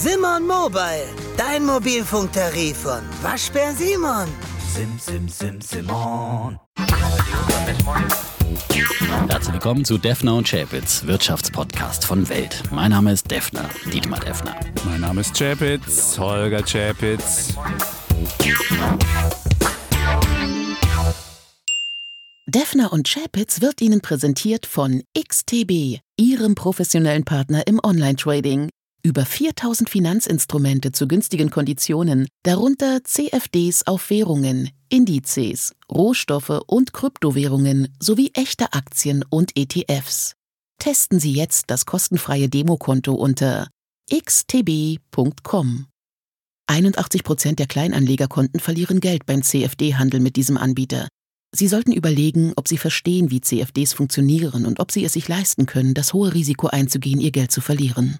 Simon 0.00 0.46
Mobile, 0.46 1.08
dein 1.36 1.66
Mobilfunktarif 1.66 2.76
von 2.76 3.00
Waschbär 3.20 3.72
Simon. 3.74 4.28
Sim, 4.72 4.96
sim, 4.96 5.28
sim, 5.28 5.60
Simon. 5.60 6.56
Herzlich 9.28 9.54
willkommen 9.54 9.84
zu 9.84 9.98
Defner 9.98 10.36
und 10.36 10.46
Chapitz, 10.46 11.04
Wirtschaftspodcast 11.04 12.04
von 12.04 12.28
Welt. 12.28 12.62
Mein 12.70 12.92
Name 12.92 13.10
ist 13.10 13.28
Defner, 13.28 13.68
Dietmar 13.92 14.20
Defner. 14.20 14.54
Mein 14.84 15.00
Name 15.00 15.22
ist 15.22 15.36
Chapitz, 15.36 16.16
Holger 16.16 16.62
Chapitz. 16.62 17.54
Defner 22.46 22.92
und 22.92 23.08
Chapitz 23.08 23.60
wird 23.60 23.80
Ihnen 23.80 24.00
präsentiert 24.00 24.64
von 24.64 25.02
XTB, 25.18 25.98
Ihrem 26.16 26.54
professionellen 26.54 27.24
Partner 27.24 27.66
im 27.66 27.80
Online-Trading. 27.82 28.70
Über 29.02 29.24
4000 29.24 29.88
Finanzinstrumente 29.88 30.92
zu 30.92 31.06
günstigen 31.06 31.50
Konditionen, 31.50 32.26
darunter 32.42 33.04
CFDs 33.04 33.86
auf 33.86 34.10
Währungen, 34.10 34.70
Indizes, 34.88 35.72
Rohstoffe 35.90 36.62
und 36.66 36.92
Kryptowährungen 36.92 37.94
sowie 38.00 38.32
echte 38.34 38.72
Aktien 38.72 39.24
und 39.30 39.56
ETFs. 39.56 40.34
Testen 40.78 41.20
Sie 41.20 41.32
jetzt 41.32 41.64
das 41.68 41.86
kostenfreie 41.86 42.48
Demokonto 42.48 43.14
unter 43.14 43.68
xtb.com. 44.12 45.86
81 46.66 47.24
Prozent 47.24 47.58
der 47.58 47.66
Kleinanlegerkonten 47.66 48.60
verlieren 48.60 49.00
Geld 49.00 49.26
beim 49.26 49.42
CFD-Handel 49.42 50.20
mit 50.20 50.36
diesem 50.36 50.56
Anbieter. 50.58 51.08
Sie 51.54 51.66
sollten 51.66 51.92
überlegen, 51.92 52.52
ob 52.56 52.68
Sie 52.68 52.76
verstehen, 52.76 53.30
wie 53.30 53.40
CFDs 53.40 53.94
funktionieren 53.94 54.66
und 54.66 54.80
ob 54.80 54.92
Sie 54.92 55.04
es 55.04 55.14
sich 55.14 55.28
leisten 55.28 55.66
können, 55.66 55.94
das 55.94 56.12
hohe 56.12 56.34
Risiko 56.34 56.66
einzugehen, 56.66 57.20
Ihr 57.20 57.30
Geld 57.30 57.52
zu 57.52 57.60
verlieren. 57.60 58.18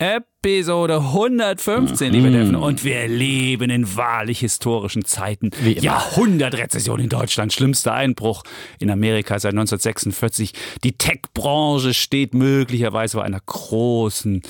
Episode 0.00 0.98
115, 0.98 2.12
liebe 2.12 2.30
Defner. 2.30 2.62
Und 2.62 2.84
wir 2.84 3.08
leben 3.08 3.68
in 3.68 3.96
wahrlich 3.96 4.38
historischen 4.38 5.04
Zeiten. 5.04 5.50
Jahrhundertrezession 5.64 7.00
in 7.00 7.08
Deutschland, 7.08 7.52
schlimmster 7.52 7.94
Einbruch 7.94 8.44
in 8.78 8.90
Amerika 8.90 9.40
seit 9.40 9.54
1946. 9.54 10.52
Die 10.84 10.92
Tech-Branche 10.92 11.94
steht 11.94 12.32
möglicherweise 12.32 13.16
vor 13.16 13.24
einer 13.24 13.40
großen 13.40 14.42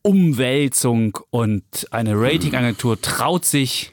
Umwälzung 0.00 1.18
und 1.28 1.64
eine 1.90 2.14
Ratingagentur 2.14 2.98
traut 2.98 3.44
sich, 3.44 3.92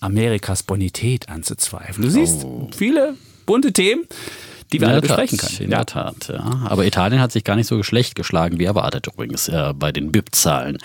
Amerikas 0.00 0.64
Bonität 0.64 1.28
anzuzweifeln. 1.28 2.02
Du 2.02 2.10
siehst 2.10 2.44
viele 2.76 3.14
bunte 3.46 3.72
Themen, 3.72 4.06
die 4.72 4.80
wir 4.80 4.88
In 4.88 4.92
alle 4.94 5.00
Tat, 5.02 5.08
besprechen 5.08 5.38
können. 5.38 5.56
In 5.64 5.70
der 5.70 5.86
Tat, 5.86 6.28
ja. 6.28 6.60
Aber 6.68 6.84
Italien 6.84 7.20
hat 7.20 7.32
sich 7.32 7.44
gar 7.44 7.56
nicht 7.56 7.66
so 7.66 7.82
schlecht 7.82 8.14
geschlagen, 8.14 8.58
wie 8.58 8.64
erwartet 8.64 9.06
übrigens 9.06 9.48
äh, 9.48 9.72
bei 9.74 9.92
den 9.92 10.12
BIP-Zahlen, 10.12 10.78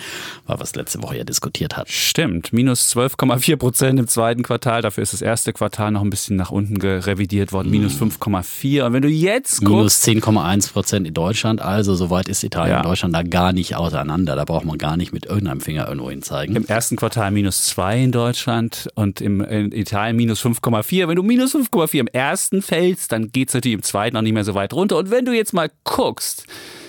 wir 0.46 0.60
es 0.60 0.74
letzte 0.74 1.02
Woche 1.02 1.16
ja 1.18 1.24
diskutiert 1.24 1.76
hatten. 1.76 1.90
Stimmt, 1.90 2.52
minus 2.52 2.94
12,4 2.94 3.56
Prozent 3.56 3.98
im 3.98 4.06
zweiten 4.08 4.42
Quartal. 4.42 4.82
Dafür 4.82 5.02
ist 5.02 5.12
das 5.12 5.22
erste 5.22 5.52
Quartal 5.52 5.90
noch 5.90 6.02
ein 6.02 6.10
bisschen 6.10 6.36
nach 6.36 6.50
unten 6.50 6.80
revidiert 6.80 7.52
worden, 7.52 7.70
minus 7.70 7.94
5,4. 7.94 8.84
Und 8.86 8.92
wenn 8.92 9.02
du 9.02 9.08
jetzt 9.08 9.62
Minus 9.62 10.02
guckst, 10.02 10.08
10,1 10.08 10.72
Prozent 10.72 11.06
in 11.08 11.14
Deutschland, 11.14 11.60
also 11.60 11.94
soweit 11.94 12.28
ist 12.28 12.42
Italien 12.44 12.72
Ja. 12.72 12.78
und 12.80 12.86
Deutschland 12.86 13.14
da 13.14 13.22
gar 13.22 13.52
nicht 13.52 13.76
auseinander. 13.76 14.36
Da 14.36 14.44
braucht 14.44 14.64
man 14.64 14.78
gar 14.78 14.96
nicht 14.96 15.12
mit 15.12 15.26
irgendeinem 15.26 15.60
Finger 15.60 15.88
irgendwo 15.88 16.10
hin 16.10 16.22
zeigen. 16.22 16.54
im 16.56 16.66
ersten 16.66 16.96
Quartal 16.96 17.30
minus 17.30 17.62
2 17.64 18.02
in 18.04 18.12
Deutschland 18.12 18.88
und 18.94 19.20
im, 19.20 19.40
in 19.40 19.72
Italien 19.72 20.16
minus 20.16 20.44
5,4. 20.44 21.08
Wenn 21.08 21.16
du 21.16 21.22
minus 21.22 21.54
5,4 21.54 21.98
im 22.00 22.06
ersten 22.08 22.62
fällst, 22.62 23.12
dann 23.12 23.30
geht's 23.32 23.54
natürlich 23.54 23.71
im 23.72 23.82
zweiten 23.82 24.16
auch 24.16 24.22
nicht 24.22 24.32
mehr 24.32 24.44
so 24.44 24.54
weit 24.54 24.72
runter. 24.72 24.98
Und 24.98 25.10
wenn 25.10 25.24
du 25.24 25.32
jetzt 25.32 25.52
mal 25.52 25.70
guckst, 25.84 26.46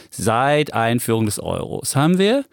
seit 0.09 0.73
Einführung 0.73 1.25
des 1.25 1.39
Euros 1.39 1.95
haben 1.95 2.17
wir 2.17 2.45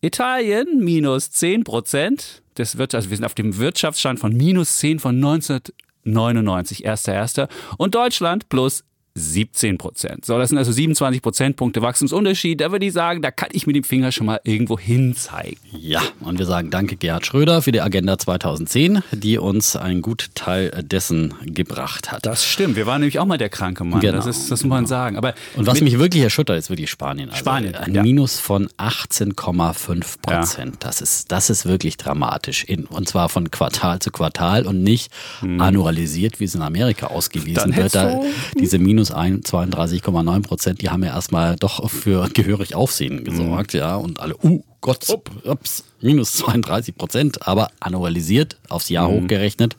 Italien 0.00 0.84
minus 0.84 1.30
10 1.30 1.64
Prozent. 1.64 2.42
Das 2.54 2.78
wird, 2.78 2.94
also 2.94 3.10
wir 3.10 3.16
sind 3.16 3.26
auf 3.26 3.34
dem 3.34 3.58
Wirtschaftsstand 3.58 4.20
von 4.20 4.36
minus 4.36 4.76
10 4.76 4.98
von 4.98 5.16
1999, 5.16 6.84
erster, 6.84 7.14
erster. 7.14 7.48
Und 7.76 7.94
Deutschland 7.94 8.48
plus 8.48 8.84
17 9.18 9.78
Prozent. 9.78 10.24
So, 10.24 10.38
das 10.38 10.50
sind 10.50 10.58
also 10.58 10.72
27 10.72 11.22
Prozentpunkte 11.22 11.82
Wachstumsunterschied. 11.82 12.60
Da 12.60 12.72
würde 12.72 12.86
ich 12.86 12.92
sagen, 12.92 13.22
da 13.22 13.30
kann 13.30 13.48
ich 13.52 13.66
mit 13.66 13.76
dem 13.76 13.84
Finger 13.84 14.12
schon 14.12 14.26
mal 14.26 14.40
irgendwo 14.44 14.78
hinzeigen. 14.78 15.58
Ja, 15.72 16.00
und 16.20 16.38
wir 16.38 16.46
sagen 16.46 16.70
danke 16.70 16.96
Gerhard 16.96 17.26
Schröder 17.26 17.62
für 17.62 17.72
die 17.72 17.80
Agenda 17.80 18.18
2010, 18.18 19.02
die 19.12 19.38
uns 19.38 19.76
einen 19.76 20.02
guten 20.02 20.32
Teil 20.34 20.70
dessen 20.82 21.34
gebracht 21.44 22.12
hat. 22.12 22.26
Das 22.26 22.44
stimmt. 22.44 22.76
Wir 22.76 22.86
waren 22.86 23.00
nämlich 23.00 23.18
auch 23.18 23.26
mal 23.26 23.38
der 23.38 23.48
kranke 23.48 23.84
Mann. 23.84 24.00
Genau. 24.00 24.16
Das, 24.16 24.26
ist, 24.26 24.50
das 24.50 24.62
muss 24.62 24.70
man 24.70 24.86
sagen. 24.86 25.16
Aber 25.16 25.34
Und 25.56 25.66
was 25.66 25.80
mich 25.80 25.98
wirklich 25.98 26.22
erschüttert, 26.22 26.58
ist 26.58 26.70
wirklich 26.70 26.90
Spanien. 26.90 27.30
Also 27.30 27.40
Spanien, 27.40 27.74
Ein 27.74 27.94
ja. 27.94 28.02
Minus 28.02 28.38
von 28.38 28.68
18,5 28.78 30.20
Prozent. 30.22 30.76
Das, 30.80 31.00
ist, 31.00 31.32
das 31.32 31.50
ist 31.50 31.66
wirklich 31.66 31.96
dramatisch. 31.96 32.64
In, 32.64 32.84
und 32.84 33.08
zwar 33.08 33.28
von 33.28 33.50
Quartal 33.50 33.98
zu 33.98 34.10
Quartal 34.10 34.66
und 34.66 34.82
nicht 34.82 35.12
annualisiert, 35.40 36.40
wie 36.40 36.44
es 36.44 36.54
in 36.54 36.62
Amerika 36.62 36.98
Hm. 37.02 37.08
Dann 37.08 37.16
ausgewiesen 37.16 37.76
wird. 37.76 37.94
Da, 37.94 38.20
diese 38.58 38.78
minus 38.78 39.07
ein- 39.10 39.42
32,9 39.42 40.42
Prozent, 40.42 40.82
die 40.82 40.90
haben 40.90 41.02
ja 41.04 41.10
erstmal 41.14 41.56
doch 41.56 41.88
für 41.90 42.28
gehörig 42.28 42.74
Aufsehen 42.74 43.24
gesorgt. 43.24 43.72
Hm. 43.72 43.80
Ja, 43.80 43.96
und 43.96 44.20
alle, 44.20 44.36
uh 44.42 44.62
Gott, 44.80 45.04
ups, 45.44 45.84
minus 46.00 46.32
32 46.34 46.96
Prozent, 46.96 47.46
aber 47.48 47.70
annualisiert, 47.80 48.56
aufs 48.68 48.88
Jahr 48.88 49.08
Hm. 49.08 49.24
hochgerechnet, 49.24 49.74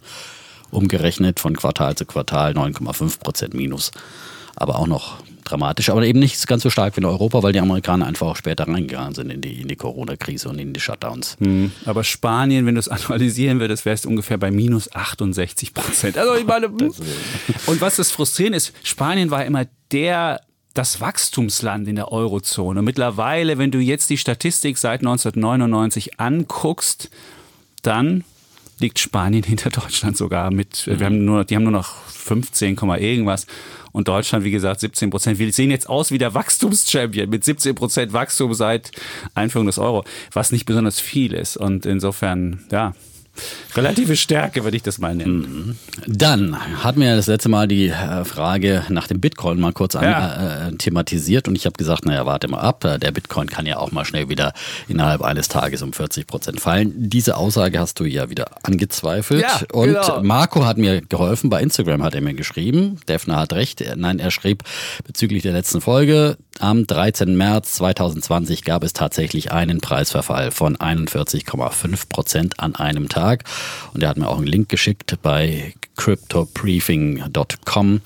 umgerechnet 0.72 1.40
von 1.40 1.56
Quartal 1.56 1.96
zu 1.96 2.06
Quartal 2.06 2.54
9,5 2.54 3.20
Prozent 3.20 3.54
minus 3.54 3.92
aber 4.56 4.78
auch 4.78 4.88
noch 4.88 5.16
dramatisch, 5.50 5.90
aber 5.90 6.04
eben 6.06 6.20
nicht 6.20 6.48
ganz 6.48 6.64
so 6.64 6.70
stark 6.70 6.96
wie 6.96 7.02
in 7.02 7.06
Europa, 7.06 7.44
weil 7.44 7.54
die 7.54 7.60
Amerikaner 7.60 8.06
einfach 8.06 8.28
auch 8.28 8.36
später 8.36 8.68
reingegangen 8.68 9.14
sind 9.14 9.32
in 9.32 9.42
die, 9.42 9.62
in 9.62 9.68
die 9.68 9.76
Corona-Krise 9.76 10.50
und 10.50 10.60
in 10.60 10.74
die 10.74 10.80
Shutdowns. 10.80 11.38
Hm, 11.40 11.72
Aber 11.86 12.04
Spanien, 12.04 12.66
wenn 12.66 12.76
du 12.76 12.80
es 12.80 12.88
analysieren 12.90 13.60
würdest, 13.60 13.86
wärst 13.86 14.06
du 14.06 14.10
ungefähr 14.10 14.38
bei 14.38 14.52
minus 14.52 14.94
68 14.94 15.74
Prozent. 15.74 16.18
Also 16.18 16.36
ich 16.36 16.46
meine, 16.46 16.68
und 16.68 17.82
was 17.82 17.96
das 17.96 18.12
frustrierend 18.12 18.56
ist, 18.56 18.74
Spanien 18.84 19.32
war 19.32 19.46
immer 19.46 19.66
der 19.92 20.42
das 20.74 21.02
Wachstumsland 21.02 21.88
in 21.88 21.96
der 21.96 22.12
Eurozone. 22.12 22.80
Und 22.80 22.86
mittlerweile, 22.86 23.58
wenn 23.58 23.72
du 23.72 23.80
jetzt 23.80 24.10
die 24.10 24.18
Statistik 24.18 24.78
seit 24.78 25.02
1999 25.02 26.20
anguckst, 26.20 27.10
dann 27.82 28.24
liegt 28.80 29.00
Spanien 29.00 29.44
hinter 29.48 29.70
Deutschland 29.70 30.18
sogar 30.18 30.52
mit, 30.52 30.88
wir 30.88 31.06
haben 31.06 31.26
nur, 31.26 31.46
die 31.46 31.56
haben 31.56 31.64
nur 31.64 31.72
noch 31.72 31.96
15, 32.08 32.76
Komma 32.76 32.98
irgendwas. 32.98 33.48
Und 33.92 34.08
Deutschland, 34.08 34.46
wie 34.46 34.52
gesagt, 34.52 34.82
17 34.82 35.10
Prozent. 35.10 35.40
Wir 35.40 35.52
sehen 35.52 35.72
jetzt 35.72 35.90
aus 35.90 36.12
wie 36.12 36.20
der 36.20 36.36
Wachstumschampion 36.36 37.30
mit 37.30 37.44
17 37.44 37.74
Prozent 37.74 38.14
Wachstum 38.14 38.54
seit 38.54 38.92
Einführung 39.34 39.66
des 39.66 39.80
Euro, 39.80 40.04
was 40.32 40.52
nicht 40.52 40.66
besonders 40.66 41.00
viel 41.00 41.34
ist. 41.34 41.58
Und 41.58 41.88
insofern, 41.88 42.66
ja, 42.72 42.94
relative 43.76 44.16
Stärke 44.16 44.64
würde 44.64 44.78
ich 44.78 44.84
das 44.84 44.98
mal 44.98 45.16
nennen. 45.16 45.78
Dann 46.08 46.58
hatten 46.84 47.02
wir 47.02 47.16
das 47.16 47.28
letzte 47.28 47.50
Mal 47.50 47.68
die 47.68 47.88
äh, 47.90 48.26
Frage 48.26 48.84
nach 48.90 49.08
dem 49.08 49.20
Bitcoin 49.20 49.60
mal 49.60 49.74
kurz 49.74 49.96
an, 49.96 50.04
Ja. 50.04 50.68
äh, 50.70 50.72
thematisiert 50.78 51.48
und 51.48 51.56
ich 51.56 51.66
habe 51.66 51.78
gesagt, 51.78 52.06
naja, 52.06 52.26
warte 52.26 52.48
mal 52.48 52.60
ab, 52.60 52.84
äh, 52.86 52.98
der 53.00 53.12
Bitcoin 53.12 53.48
kann 53.50 53.66
ja 53.66 53.78
auch 53.78 53.92
mal 53.92 54.06
schnell 54.06 54.30
wieder 54.30 54.54
innerhalb 54.88 55.22
eines 55.22 55.48
Tages 55.48 55.82
um 55.82 55.94
40 55.94 56.28
Prozent 56.28 56.60
fallen. 56.62 56.94
Diese 56.96 57.38
Aussage 57.38 57.80
hast 57.80 58.00
du 58.00 58.06
ja 58.06 58.30
wieder 58.30 58.48
angezweifelt 58.64 59.42
Ja, 59.42 59.62
und 59.72 59.88
genau. 59.90 60.22
Marco 60.24 60.66
hat 60.66 60.78
mir 60.78 61.02
geholfen, 61.02 61.50
bei 61.50 61.62
Instagram 61.62 62.04
hat 62.04 62.16
er 62.16 62.22
mir 62.22 62.34
geschrieben, 62.34 63.00
Defner 63.08 63.38
hat 63.38 63.54
recht, 63.54 63.82
Er- 63.82 63.96
nein, 63.96 64.20
er 64.20 64.32
schrieb 64.32 64.64
bezüglich 65.06 65.44
der 65.44 65.54
letzten 65.54 65.82
Folge, 65.82 66.38
am 66.60 66.86
13. 66.86 67.38
März 67.38 67.76
2020 67.76 68.64
gab 68.66 68.84
es 68.84 68.92
tatsächlich 68.94 69.52
einen 69.54 69.80
Preisverfall 69.80 70.52
von 70.52 70.76
41,5 70.76 72.10
Prozent 72.10 72.60
an 72.60 72.76
einem 72.76 73.08
Tag. 73.08 73.29
Und 73.94 74.04
er 74.04 74.10
hat 74.10 74.18
mir 74.18 74.28
auch 74.28 74.38
einen 74.38 74.48
Link 74.48 74.70
geschickt 74.70 75.18
bei 75.22 75.74
cryptobriefing.com. 75.98 78.02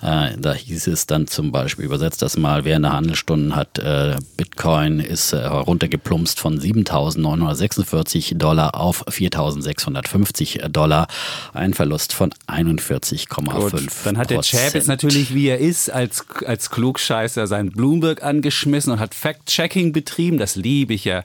Äh, 0.00 0.36
da 0.38 0.54
hieß 0.54 0.86
es 0.86 1.06
dann 1.06 1.26
zum 1.26 1.50
Beispiel 1.50 1.84
übersetzt 1.84 2.22
das 2.22 2.36
mal, 2.36 2.64
während 2.64 2.84
der 2.84 2.92
Handelsstunden 2.92 3.56
hat 3.56 3.80
äh, 3.80 4.16
Bitcoin 4.36 5.00
ist 5.00 5.32
äh, 5.32 5.44
runtergeplumpst 5.44 6.38
von 6.38 6.60
7.946 6.60 8.36
Dollar 8.36 8.76
auf 8.76 9.04
4.650 9.08 10.68
Dollar. 10.68 11.08
Ein 11.52 11.74
Verlust 11.74 12.12
von 12.12 12.32
41,5 12.46 13.70
Gut, 13.70 13.82
dann 14.04 14.18
hat 14.18 14.30
der 14.30 14.42
Chap 14.42 14.74
jetzt 14.74 14.86
natürlich, 14.86 15.34
wie 15.34 15.48
er 15.48 15.58
ist, 15.58 15.90
als, 15.90 16.24
als 16.46 16.70
Klugscheißer 16.70 17.48
sein 17.48 17.72
Bloomberg 17.72 18.22
angeschmissen 18.22 18.92
und 18.92 19.00
hat 19.00 19.16
Fact-Checking 19.16 19.92
betrieben. 19.92 20.38
Das 20.38 20.54
liebe 20.54 20.94
ich 20.94 21.06
ja. 21.06 21.24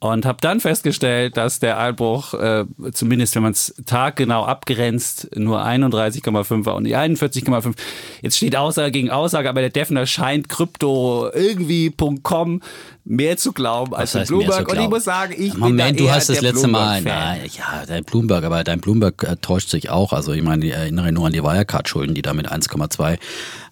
Und 0.00 0.26
habe 0.26 0.38
dann 0.40 0.60
festgestellt, 0.60 1.36
dass 1.36 1.58
der 1.58 1.76
Einbruch, 1.78 2.32
äh, 2.34 2.64
zumindest 2.92 3.34
wenn 3.34 3.42
man 3.42 3.50
es 3.50 3.74
taggenau 3.84 4.44
abgrenzt, 4.44 5.36
nur 5.36 5.60
31,5 5.64 6.66
war 6.66 6.76
und 6.76 6.84
nicht 6.84 6.96
41,5. 6.96 7.74
Jetzt 8.22 8.36
steht 8.36 8.54
Aussage 8.54 8.92
gegen 8.92 9.10
Aussage, 9.10 9.48
aber 9.48 9.60
der 9.60 9.70
Defner 9.70 10.06
scheint 10.06 10.48
Krypto 10.48 11.28
irgendwie.com 11.34 12.62
mehr 13.10 13.36
zu 13.38 13.52
glauben 13.52 13.94
als 13.94 14.14
heißt 14.14 14.30
mehr 14.30 14.40
zu 14.40 14.46
Bloomberg. 14.46 14.68
Und 14.70 14.78
ich 14.80 14.88
muss 14.88 15.04
sagen, 15.04 15.34
ich 15.36 15.52
bin 15.52 15.60
Moment, 15.60 15.98
du 15.98 16.10
hast 16.10 16.28
das 16.28 16.40
letzte 16.42 16.68
Mal, 16.68 17.00
na, 17.02 17.36
ja, 17.36 17.84
dein 17.86 18.04
Bloomberg, 18.04 18.44
aber 18.44 18.62
dein 18.64 18.80
Bloomberg 18.80 19.22
äh, 19.24 19.36
täuscht 19.40 19.70
sich 19.70 19.88
auch. 19.90 20.12
Also 20.12 20.32
ich 20.32 20.42
meine, 20.42 20.66
ich 20.66 20.72
erinnere 20.72 21.10
nur 21.12 21.26
an 21.26 21.32
die 21.32 21.42
Wirecard-Schulden, 21.42 22.14
die 22.14 22.22
da 22.22 22.34
mit 22.34 22.50
1,2 22.50 23.18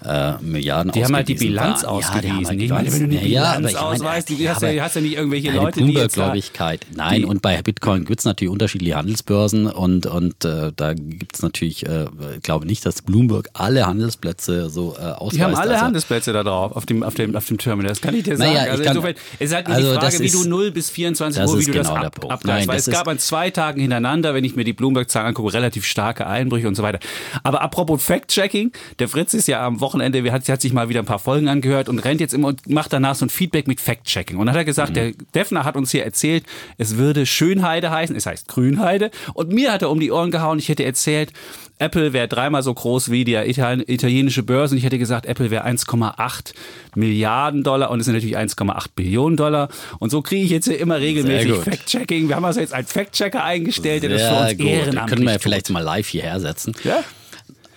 äh, 0.05 0.33
Milliarden 0.43 0.93
Die 0.93 1.05
haben 1.05 1.15
halt 1.15 1.29
die 1.29 1.35
ausgewiesen 1.35 1.53
Bilanz 1.55 1.85
waren. 1.85 2.01
Ja, 2.01 2.21
die 2.21 2.29
haben 2.31 2.39
ausgewiesen. 2.39 2.47
halt 2.49 2.61
die 2.61 2.69
meine, 2.69 2.93
wenn 2.93 3.01
du 3.01 3.09
die 3.09 3.29
ja, 3.29 3.43
aber 3.45 3.57
Bilanz 3.57 3.69
ich 3.73 3.75
meine, 3.81 3.87
ausweist, 3.87 4.31
ja, 4.31 4.55
hast, 4.55 4.63
ja, 4.63 4.69
aber- 4.71 4.83
hast 4.83 4.95
ja 4.97 5.01
nicht 5.03 5.15
irgendwelche 5.17 5.51
Leute, 5.53 5.73
die 5.73 5.81
Bloomberg, 5.85 6.03
jetzt 6.05 6.15
Zwangsgläubigkeit. 6.15 6.87
Nein, 6.95 7.25
und 7.25 7.43
bei 7.43 7.61
Bitcoin 7.63 8.05
gibt 8.05 8.21
es 8.21 8.25
natürlich 8.25 8.53
unterschiedliche 8.53 8.97
Handelsbörsen 8.97 9.67
und, 9.67 10.07
und 10.07 10.45
äh, 10.45 10.73
da 10.75 10.95
gibt 10.95 11.35
es 11.37 11.43
natürlich, 11.43 11.87
äh, 11.87 12.07
ich 12.37 12.43
glaube 12.43 12.67
nicht, 12.67 12.87
dass 12.87 13.03
Bloomberg 13.03 13.49
alle 13.53 13.87
Handelsplätze 13.87 14.71
so 14.71 14.95
äh, 14.99 15.03
ausweist. 15.03 15.37
Die 15.37 15.43
haben 15.43 15.55
alle 15.55 15.73
Also- 15.73 15.85
Handelsplätze 15.85 16.33
da 16.33 16.43
drauf, 16.43 16.73
auf 16.77 16.87
dem, 16.87 17.03
auf 17.03 17.15
dem, 17.15 17.35
auf 17.37 17.47
dem 17.47 17.59
Terminal. 17.59 17.91
Das 17.91 18.01
kann 18.01 18.15
ich 18.15 18.23
dir 18.25 18.37
sagen. 18.37 18.53
Naja, 18.53 18.65
ich 18.67 18.71
also 18.73 18.83
insofern, 18.85 19.15
es 19.39 19.51
ist 19.51 19.55
halt 19.55 19.69
nur 19.69 19.77
also 19.77 19.89
die 19.89 19.95
Frage, 19.99 20.07
das 20.13 20.21
wie 20.21 20.27
ist- 20.27 20.35
du 20.35 20.49
0 20.49 20.71
bis 20.71 20.91
24 20.91 21.41
das 21.43 21.51
Uhr, 21.53 21.59
wie 21.61 21.65
du 21.65 21.73
das 21.73 21.89
genau 21.89 21.99
der 22.01 22.07
ab, 22.09 22.25
abgleichst. 22.31 22.69
Weil 22.69 22.77
das 22.77 22.89
es 22.89 22.95
gab 22.95 23.09
an 23.09 23.19
zwei 23.19 23.51
Tagen 23.51 23.81
hintereinander, 23.81 24.35
wenn 24.35 24.45
ich 24.45 24.57
mir 24.57 24.65
die 24.65 24.73
Bloomberg-Zahlen 24.73 25.29
angucke, 25.29 25.53
relativ 25.55 25.85
starke 25.85 26.27
Einbrüche 26.27 26.69
und 26.69 26.75
so 26.75 26.83
weiter. 26.83 26.99
Aber 27.43 27.63
apropos 27.63 28.03
Fact-Checking, 28.05 28.73
der 28.99 29.09
Fritz 29.09 29.35
ist 29.35 29.49
ja 29.49 29.65
am 29.67 29.81
Wochenende, 29.81 30.31
hat, 30.33 30.49
hat 30.49 30.61
sich 30.61 30.73
mal 30.73 30.89
wieder 30.89 31.01
ein 31.01 31.07
paar 31.07 31.19
Folgen 31.19 31.49
angehört 31.49 31.89
und 31.89 31.99
rennt 32.01 32.21
jetzt 32.21 32.35
immer 32.35 32.49
und 32.49 32.69
macht 32.69 32.93
danach 32.93 33.15
so 33.15 33.27
ein 33.27 33.31
Feedback 33.31 33.67
mit 33.69 33.81
Fact-Checking. 33.81 34.37
Und 34.37 34.47
dann 34.47 34.55
hat 34.55 34.61
er 34.61 34.65
gesagt, 34.65 34.91
Mhm. 34.91 34.95
der 34.95 35.13
Defner 35.35 35.65
hat 35.65 35.77
uns 35.77 35.91
hier 35.91 36.05
erzählt, 36.05 36.45
es 36.79 36.97
würde 36.97 37.27
Schönheide 37.27 37.91
heißen, 37.91 38.15
es 38.17 38.27
heißt 38.27 38.49
Grünheide. 38.49 39.11
Und 39.35 39.51
mir 39.53 39.73
hat 39.73 39.83
er 39.83 39.91
um 39.91 40.01
die 40.01 40.11
Ohren 40.11 40.31
gehauen, 40.31 40.59
ich 40.59 40.69
hätte 40.69 40.85
erzählt, 40.85 41.33
Apple 41.79 42.13
wäre 42.13 42.27
dreimal 42.29 42.63
so 42.63 42.73
groß 42.73 43.11
wie 43.11 43.25
die 43.25 43.35
Ital 43.35 43.83
italienische 43.87 44.43
Börse. 44.43 44.75
Und 44.75 44.79
ich 44.79 44.85
hätte 44.85 44.99
gesagt, 44.99 45.27
Apple 45.27 45.51
wäre 45.51 45.67
1,8 45.67 46.53
Milliarden 46.95 47.63
Dollar 47.63 47.91
und 47.91 48.01
es 48.01 48.07
sind 48.07 48.15
natürlich 48.15 48.39
1,8 48.39 48.87
Billionen 48.95 49.37
Dollar. 49.37 49.69
Und 49.99 50.11
so 50.11 50.23
kriege 50.23 50.43
ich 50.45 50.51
jetzt 50.51 50.67
hier 50.67 50.79
immer 50.79 50.99
regelmäßig. 51.01 51.53
Fact-Checking. 51.57 52.29
Wir 52.29 52.37
haben 52.37 52.45
also 52.45 52.61
jetzt 52.61 52.73
einen 52.73 52.87
Fact-Checker 52.87 53.45
eingestellt, 53.45 54.03
der 54.03 54.11
das 54.11 54.23
für 54.23 54.29
Sehr 54.29 54.41
uns 54.43 54.57
gut. 54.59 54.67
ehrenamtlich 54.67 55.07
Können 55.17 55.27
wir 55.27 55.33
tut. 55.35 55.43
vielleicht 55.43 55.71
mal 55.71 55.81
live 55.81 56.09
hierher 56.09 56.41
setzen. 56.41 56.73
Ja? 56.85 57.05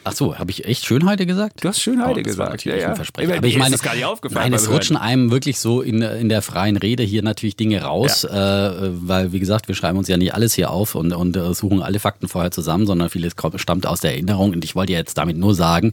Ach 0.05 0.13
so, 0.13 0.37
habe 0.39 0.49
ich 0.49 0.65
echt 0.65 0.85
Schönheide 0.85 1.25
gesagt? 1.25 1.63
Du 1.63 1.67
hast 1.67 1.81
Schönheide 1.81 2.21
Oh, 2.21 2.23
gesagt, 2.23 2.63
ja, 2.65 2.75
ja. 2.75 2.95
Versprechen. 2.95 3.31
Aber 3.37 3.45
ich 3.45 3.53
ist 3.55 3.59
meine, 3.59 3.71
das 3.73 3.81
gar 3.83 3.93
nicht 3.95 4.05
aufgefallen 4.05 4.43
nein, 4.45 4.53
es 4.53 4.63
Hören. 4.67 4.73
rutschen 4.75 4.97
einem 4.97 5.29
wirklich 5.29 5.59
so 5.59 5.81
in, 5.81 6.01
in 6.01 6.29
der 6.29 6.41
freien 6.41 6.77
Rede 6.77 7.03
hier 7.03 7.21
natürlich 7.21 7.55
Dinge 7.57 7.81
raus, 7.83 8.23
äh, 8.23 8.29
weil 8.31 9.33
wie 9.33 9.39
gesagt, 9.39 9.67
wir 9.67 9.75
schreiben 9.75 9.97
uns 9.97 10.07
ja 10.07 10.17
nicht 10.17 10.33
alles 10.33 10.53
hier 10.53 10.71
auf 10.71 10.95
und, 10.95 11.11
und 11.13 11.35
äh, 11.35 11.53
suchen 11.53 11.81
alle 11.83 11.99
Fakten 11.99 12.27
vorher 12.27 12.49
zusammen, 12.51 12.85
sondern 12.87 13.09
vieles 13.09 13.35
kommt- 13.35 13.59
stammt 13.59 13.85
aus 13.85 13.99
der 13.99 14.11
Erinnerung. 14.13 14.51
Und 14.53 14.63
ich 14.63 14.73
wollte 14.75 14.93
ja 14.93 14.99
jetzt 14.99 15.17
damit 15.17 15.37
nur 15.37 15.53
sagen, 15.53 15.91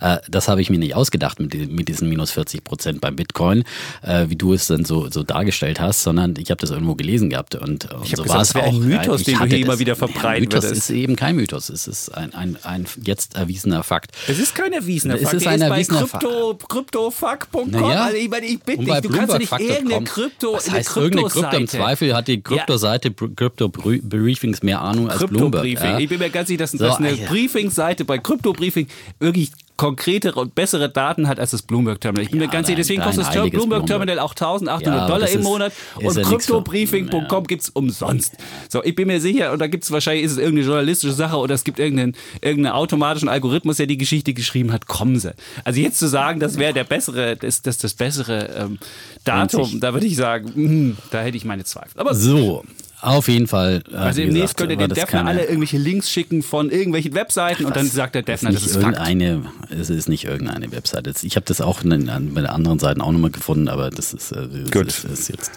äh, 0.00 0.18
das 0.28 0.48
habe 0.48 0.60
ich 0.60 0.68
mir 0.70 0.78
nicht 0.78 0.94
ausgedacht 0.94 1.40
mit, 1.40 1.72
mit 1.72 1.88
diesen 1.88 2.08
minus 2.10 2.30
40 2.32 2.62
Prozent 2.62 3.00
beim 3.00 3.16
Bitcoin, 3.16 3.64
äh, 4.02 4.26
wie 4.28 4.36
du 4.36 4.52
es 4.52 4.66
dann 4.66 4.84
so, 4.84 5.08
so 5.10 5.22
dargestellt 5.22 5.80
hast, 5.80 6.02
sondern 6.02 6.34
ich 6.38 6.50
habe 6.50 6.60
das 6.60 6.70
irgendwo 6.70 6.94
gelesen 6.94 7.30
gehabt 7.30 7.54
und, 7.54 7.90
und 7.90 8.06
so 8.06 8.22
gesagt, 8.22 8.28
war 8.28 8.38
das 8.38 8.48
es 8.50 8.54
wäre 8.54 8.66
auch. 8.66 8.72
ein 8.74 8.80
Mythos, 8.80 9.20
Ich 9.22 9.26
den 9.26 9.38
du 9.38 9.44
hier 9.46 9.58
immer 9.58 9.78
wieder 9.78 9.92
Ja, 9.92 9.96
verbreiten 9.96 10.44
Mythos 10.44 10.64
ist 10.64 10.90
eben 10.90 11.16
kein 11.16 11.36
Mythos, 11.36 11.70
es 11.70 11.88
ist 11.88 12.10
ein, 12.10 12.34
ein, 12.34 12.58
ein 12.62 12.86
jetzt 13.02 13.34
erwiesener 13.46 13.82
Fakt. 13.82 14.10
Es 14.28 14.38
ist 14.38 14.54
kein 14.54 14.72
erwiesener 14.72 15.14
Es 15.14 15.22
Fakt. 15.22 15.34
ist 15.34 15.46
ein 15.46 15.54
ist 15.60 15.68
bei 15.68 15.74
erwiesener 15.74 16.06
Krypto, 16.06 16.58
cryptofuck.com. 16.68 17.70
Naja. 17.70 18.04
Also 18.04 18.16
ich 18.16 18.28
meine, 18.28 18.46
ich 18.46 18.60
bitte 18.60 18.84
dich, 18.84 18.94
du 19.00 19.08
kannst 19.10 19.32
ja 19.32 19.38
nicht 19.38 19.52
irgendeine 19.52 20.04
Krypto, 20.04 20.54
Was 20.54 20.70
heißt 20.70 20.96
irgendeine 20.96 21.28
Krypto? 21.28 21.38
Im 21.38 21.50
Kryptoseite. 21.50 21.76
Zweifel 21.78 22.14
hat 22.14 22.28
die 22.28 22.40
Kryptoseite, 22.42 23.10
Krypto-Briefings 23.12 24.62
mehr 24.62 24.80
Ahnung 24.80 25.08
als 25.10 25.24
Bloomberg. 25.26 25.62
Krypto-Briefing. 25.62 25.90
Ja? 25.90 25.98
Ich 25.98 26.08
bin 26.08 26.18
mir 26.18 26.30
ganz 26.30 26.48
sicher, 26.48 26.58
dass, 26.58 26.72
So, 26.72 26.78
dass 26.78 26.96
eine. 26.96 27.12
Briefing-Seite 27.16 28.04
bei 28.04 28.18
Krypto-Briefing 28.18 28.88
wirklich 29.20 29.50
konkretere 29.76 30.40
und 30.40 30.54
bessere 30.54 30.88
Daten 30.88 31.28
hat 31.28 31.38
als 31.38 31.50
das 31.50 31.62
Bloomberg-Terminal. 31.62 32.22
Ich 32.24 32.30
bin 32.30 32.38
mir 32.38 32.46
Ja, 32.46 32.50
ganz 32.50 32.66
sicher, 32.66 32.76
deswegen 32.78 33.02
kostet 33.02 33.24
das 33.26 33.30
heiliges 33.30 33.52
Bloomberg-Terminal 33.58 34.18
auch 34.18 34.30
1800 34.32 34.82
Ja, 34.86 35.06
Dollar 35.06 35.28
im 35.28 35.40
ist- 35.40 35.44
Monat 35.44 35.72
und 35.96 36.16
ja 36.16 36.22
Kryptobriefing.com 36.22 37.20
ja. 37.30 37.40
gibt's 37.46 37.68
umsonst. 37.70 38.34
So, 38.68 38.82
ich 38.84 38.94
bin 38.94 39.06
mir 39.08 39.20
sicher, 39.20 39.52
und 39.52 39.58
da 39.58 39.66
gibt's 39.66 39.90
wahrscheinlich, 39.90 40.24
ist 40.24 40.32
es 40.32 40.38
irgendeine 40.38 40.66
journalistische 40.66 41.12
Sache 41.12 41.36
oder 41.36 41.54
es 41.54 41.64
gibt 41.64 41.78
irgendeinen, 41.78 42.14
irgendeinen 42.40 42.74
automatischen 42.74 43.28
Algorithmus, 43.28 43.76
der 43.76 43.86
die 43.86 43.98
Geschichte 43.98 44.34
geschrieben 44.34 44.72
hat, 44.72 44.86
kommen 44.86 45.18
sie. 45.18 45.34
Also 45.64 45.80
jetzt 45.80 45.98
zu 45.98 46.06
sagen, 46.08 46.40
das 46.40 46.58
wäre 46.58 46.72
der 46.72 46.84
bessere, 46.84 47.36
das, 47.36 47.62
das, 47.62 47.78
das 47.78 47.94
bessere 47.94 48.48
ähm, 48.58 48.78
Datum, 49.24 49.80
da 49.80 49.92
würde 49.92 50.06
ich 50.06 50.16
sagen, 50.16 50.52
hm, 50.54 50.96
da 51.10 51.20
hätte 51.22 51.36
ich 51.36 51.44
meine 51.44 51.64
Zweifel. 51.64 51.98
Aber 52.00 52.14
So, 52.14 52.64
auf 53.00 53.28
jeden 53.28 53.46
Fall. 53.46 53.82
äh, 53.92 53.96
also 53.96 54.20
demnächst 54.20 54.56
könnt 54.56 54.70
ihr 54.70 54.76
den 54.76 54.88
Defner 54.88 55.06
keine- 55.06 55.28
alle 55.28 55.44
irgendwelche 55.44 55.78
Links 55.78 56.10
schicken 56.10 56.42
von 56.42 56.70
irgendwelchen 56.70 57.14
Webseiten 57.14 57.64
und 57.64 57.76
dann 57.76 57.88
sagt 57.88 58.14
der 58.14 58.22
Defner, 58.22 58.52
das 58.52 58.62
ist 58.64 58.72
Fakt. 58.72 58.84
irgendeine, 58.84 59.42
es 59.70 59.90
ist 59.90 60.08
nicht 60.08 60.24
irgendeine 60.24 60.72
Webseite. 60.72 61.12
Ich 61.22 61.36
habe 61.36 61.46
das 61.46 61.60
auch 61.60 61.82
bei 61.82 62.44
anderen 62.46 62.78
Seiten 62.78 63.00
auch 63.00 63.12
nochmal 63.12 63.30
gefunden, 63.30 63.68
aber 63.68 63.90
das 63.90 64.12
ist, 64.14 64.32
äh, 64.32 64.46
das 64.48 64.70
Gut. 64.70 64.86
ist, 64.86 65.04
ist 65.04 65.28
jetzt 65.28 65.52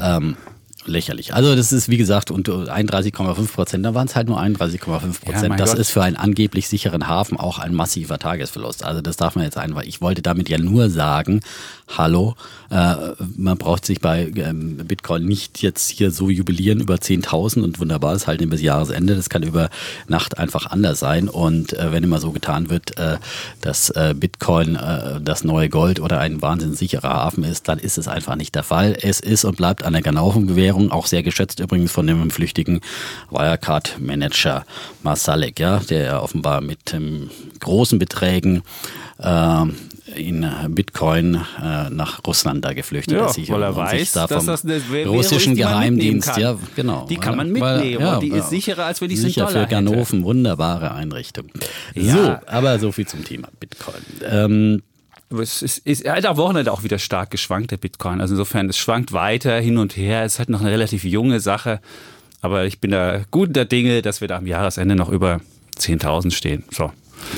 ähm, 0.00 0.36
lächerlich. 0.86 1.34
Also 1.34 1.54
das 1.54 1.72
ist 1.72 1.88
wie 1.88 1.96
gesagt 1.96 2.30
und 2.30 2.48
31,5 2.48 3.52
Prozent, 3.52 3.84
da 3.84 3.94
waren 3.94 4.06
es 4.06 4.16
halt 4.16 4.28
nur 4.28 4.40
31,5 4.40 4.86
Ja, 4.86 4.98
Prozent. 5.24 5.48
mein 5.48 5.58
das 5.58 5.70
Gott. 5.70 5.78
ist 5.78 5.90
für 5.90 6.02
einen 6.02 6.16
angeblich 6.16 6.68
sicheren 6.68 7.08
Hafen 7.08 7.38
auch 7.38 7.58
ein 7.58 7.74
massiver 7.74 8.18
Tagesverlust. 8.18 8.84
Also 8.84 9.00
das 9.00 9.16
darf 9.16 9.34
man 9.36 9.44
jetzt 9.44 9.56
einfach. 9.56 9.82
Ich 9.82 10.00
wollte 10.00 10.22
damit 10.22 10.48
ja 10.48 10.58
nur 10.58 10.90
sagen, 10.90 11.40
hallo, 11.96 12.34
äh, 12.70 12.94
man 13.36 13.58
braucht 13.58 13.84
sich 13.84 14.00
bei 14.00 14.30
ähm, 14.36 14.76
Bitcoin 14.78 15.24
nicht 15.24 15.62
jetzt 15.62 15.88
hier 15.90 16.10
so 16.10 16.28
jubilieren 16.30 16.80
über 16.80 16.96
10.000 16.96 17.62
und 17.62 17.80
wunderbar 17.80 18.14
ist 18.14 18.26
halt 18.26 18.44
bis 18.50 18.60
Jahresende. 18.60 19.14
Das 19.16 19.28
kann 19.30 19.42
über 19.42 19.70
Nacht 20.08 20.38
einfach 20.38 20.66
anders 20.66 20.98
sein. 20.98 21.28
Und 21.28 21.72
äh, 21.72 21.92
wenn 21.92 22.02
immer 22.04 22.20
so 22.20 22.32
getan 22.32 22.68
wird, 22.68 22.98
äh, 22.98 23.16
dass 23.60 23.90
äh, 23.90 24.14
Bitcoin 24.16 24.76
äh, 24.76 25.20
das 25.22 25.44
neue 25.44 25.68
Gold 25.68 26.00
oder 26.00 26.20
ein 26.20 26.42
wahnsinnig 26.42 26.78
sicherer 26.78 27.08
Hafen 27.14 27.44
ist, 27.44 27.68
dann 27.68 27.78
ist 27.78 27.96
es 27.96 28.08
einfach 28.08 28.36
nicht 28.36 28.54
der 28.54 28.64
Fall. 28.64 28.96
Es 29.00 29.20
ist 29.20 29.44
und 29.44 29.56
bleibt 29.56 29.82
eine 29.84 30.02
Ganaufen-Währung, 30.74 30.90
auch 30.90 31.06
sehr 31.06 31.22
geschätzt 31.22 31.60
übrigens 31.60 31.92
von 31.92 32.06
dem 32.06 32.30
flüchtigen 32.30 32.80
Wirecard-Manager 33.30 34.64
Masalek, 35.02 35.60
ja, 35.60 35.78
der 35.78 36.02
ja 36.04 36.20
offenbar 36.20 36.60
mit 36.60 36.92
ähm, 36.92 37.30
großen 37.60 37.98
Beträgen 37.98 38.62
äh, 39.18 39.62
in 40.16 40.46
Bitcoin 40.68 41.36
äh, 41.62 41.90
nach 41.90 42.20
Russland 42.26 42.64
da 42.64 42.72
geflüchtet 42.72 43.16
Ja, 43.16 43.26
ist. 43.26 43.48
Weil 43.50 43.62
er 43.62 43.74
weiß, 43.74 44.12
da 44.12 44.26
dass 44.26 44.44
das 44.46 44.64
eine 44.64 44.80
Währung 44.90 45.16
russischen 45.16 45.56
Geheimdienst, 45.56 46.30
kann. 46.32 46.40
ja, 46.40 46.56
genau. 46.76 47.06
Die 47.08 47.16
kann 47.16 47.36
man 47.36 47.52
Weil- 47.60 47.78
mitnehmen 47.80 48.06
und 48.06 48.22
die 48.22 48.28
ist 48.30 48.50
sicherer, 48.50 48.84
als 48.86 49.00
wenn 49.00 49.10
ich 49.10 49.18
es 49.18 49.24
in 49.24 49.30
Sicher 49.30 49.48
für 49.48 49.66
Ganoven, 49.66 50.24
wunderbare 50.24 50.92
Einrichtung. 50.92 51.46
Ja. 51.94 52.14
So, 52.14 52.36
aber 52.46 52.78
so 52.78 52.92
viel 52.92 53.06
zum 53.06 53.24
Thema 53.24 53.48
Bitcoin. 53.58 53.94
Ähm, 54.28 54.82
Es 55.30 55.62
ist, 55.62 55.78
ist 55.78 56.02
er 56.02 56.16
hat 56.16 56.26
am 56.26 56.36
Wochenende 56.36 56.72
auch 56.72 56.82
wieder 56.84 56.98
stark 56.98 57.30
geschwankt, 57.30 57.70
der 57.70 57.76
Bitcoin. 57.76 58.20
Also 58.20 58.34
insofern, 58.34 58.68
es 58.68 58.78
schwankt 58.78 59.12
weiter 59.12 59.58
hin 59.58 59.78
und 59.78 59.96
her. 59.96 60.24
Es 60.24 60.34
ist 60.34 60.38
halt 60.38 60.48
noch 60.48 60.60
eine 60.60 60.70
relativ 60.70 61.04
junge 61.04 61.40
Sache. 61.40 61.80
Aber 62.40 62.66
ich 62.66 62.80
bin 62.80 62.90
da 62.90 63.22
guter 63.30 63.64
Dinge, 63.64 64.02
dass 64.02 64.20
wir 64.20 64.28
da 64.28 64.36
am 64.36 64.46
Jahresende 64.46 64.94
noch 64.94 65.08
über 65.08 65.40
10.000 65.78 66.30
stehen. 66.30 66.64
So. 66.70 66.92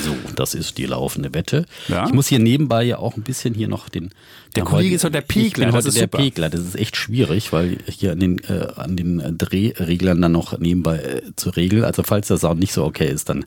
So, 0.05 0.15
das 0.35 0.55
ist 0.55 0.79
die 0.79 0.87
laufende 0.87 1.35
Wette. 1.35 1.67
Ja. 1.89 2.07
Ich 2.07 2.13
muss 2.13 2.29
hier 2.29 2.39
nebenbei 2.39 2.85
ja 2.85 2.99
auch 2.99 3.17
ein 3.17 3.23
bisschen 3.23 3.55
hier 3.55 3.69
noch 3.69 3.89
den. 3.89 4.11
Der 4.55 4.65
ja, 4.65 4.71
Kollege 4.71 4.95
ist 4.95 5.05
heute 5.05 5.13
der 5.13 5.23
Ich 5.23 5.29
bin 5.29 5.43
Pegler, 5.45 5.67
das 5.67 5.75
heute 5.75 5.89
ist 5.89 5.97
der 5.97 6.05
super. 6.05 6.19
Pegler. 6.19 6.49
Das 6.51 6.61
ist 6.61 6.77
echt 6.77 6.97
schwierig, 6.97 7.53
weil 7.53 7.79
hier 7.89 8.13
an 8.13 8.21
den, 8.21 8.39
äh, 8.45 8.69
an 8.77 8.97
den 8.97 9.37
Drehreglern 9.39 10.21
dann 10.21 10.33
noch 10.33 10.59
nebenbei 10.59 10.99
äh, 10.99 11.23
zu 11.37 11.51
regeln. 11.51 11.85
Also 11.85 12.03
falls 12.03 12.29
der 12.29 12.39
Sound 12.39 12.61
nicht 12.61 12.73
so 12.73 12.85
okay 12.85 13.09
ist, 13.09 13.29
dann 13.29 13.45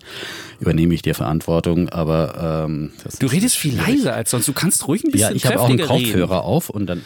übernehme 0.60 0.94
ich 0.94 1.02
die 1.02 1.14
Verantwortung. 1.14 1.90
Aber 1.90 2.66
ähm, 2.68 2.92
Du 3.20 3.28
redest 3.28 3.58
viel 3.58 3.76
leiser 3.76 4.14
als 4.14 4.32
sonst. 4.32 4.48
Du 4.48 4.54
kannst 4.54 4.88
ruhig 4.88 5.04
ein 5.04 5.12
bisschen 5.12 5.30
Ja, 5.30 5.36
ich 5.36 5.46
habe 5.46 5.60
auch 5.60 5.70
einen 5.70 5.78
kräftiger 5.78 5.96
reden. 6.00 6.12
Kopfhörer 6.12 6.44
auf 6.44 6.70
und 6.70 6.86
dann 6.88 7.02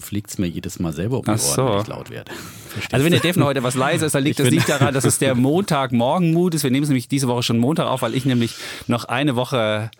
fliegt 0.00 0.30
es 0.30 0.38
mir 0.38 0.46
jedes 0.46 0.78
Mal 0.78 0.92
selber 0.92 1.18
um 1.18 1.24
die 1.24 1.30
Ohren, 1.30 1.38
so. 1.38 1.68
wenn 1.68 1.80
ich 1.80 1.86
laut 1.86 2.10
werde. 2.10 2.32
Verstehst 2.68 2.94
Also 2.94 3.04
wenn 3.04 3.12
der? 3.12 3.20
Defner 3.20 3.46
heute 3.46 3.62
was 3.62 3.74
leiser 3.74 4.06
ist, 4.06 4.14
dann 4.14 4.24
liegt 4.24 4.38
Ich 4.40 4.44
das 4.44 4.54
nicht 4.54 4.68
daran, 4.68 4.94
dass 4.94 5.04
es 5.04 5.18
der 5.18 5.34
Montagmorgen-Mut 5.36 6.54
ist. 6.54 6.62
Wir 6.62 6.70
nehmen 6.70 6.84
es 6.84 6.88
nämlich 6.88 7.08
diese 7.08 7.28
Woche 7.28 7.42
schon 7.42 7.58
Montag 7.58 7.86
auf, 7.86 8.02
weil 8.02 8.14
ich 8.14 8.24
nämlich 8.24 8.54
noch 8.86 9.04
eine 9.04 9.36
Woche 9.36 9.90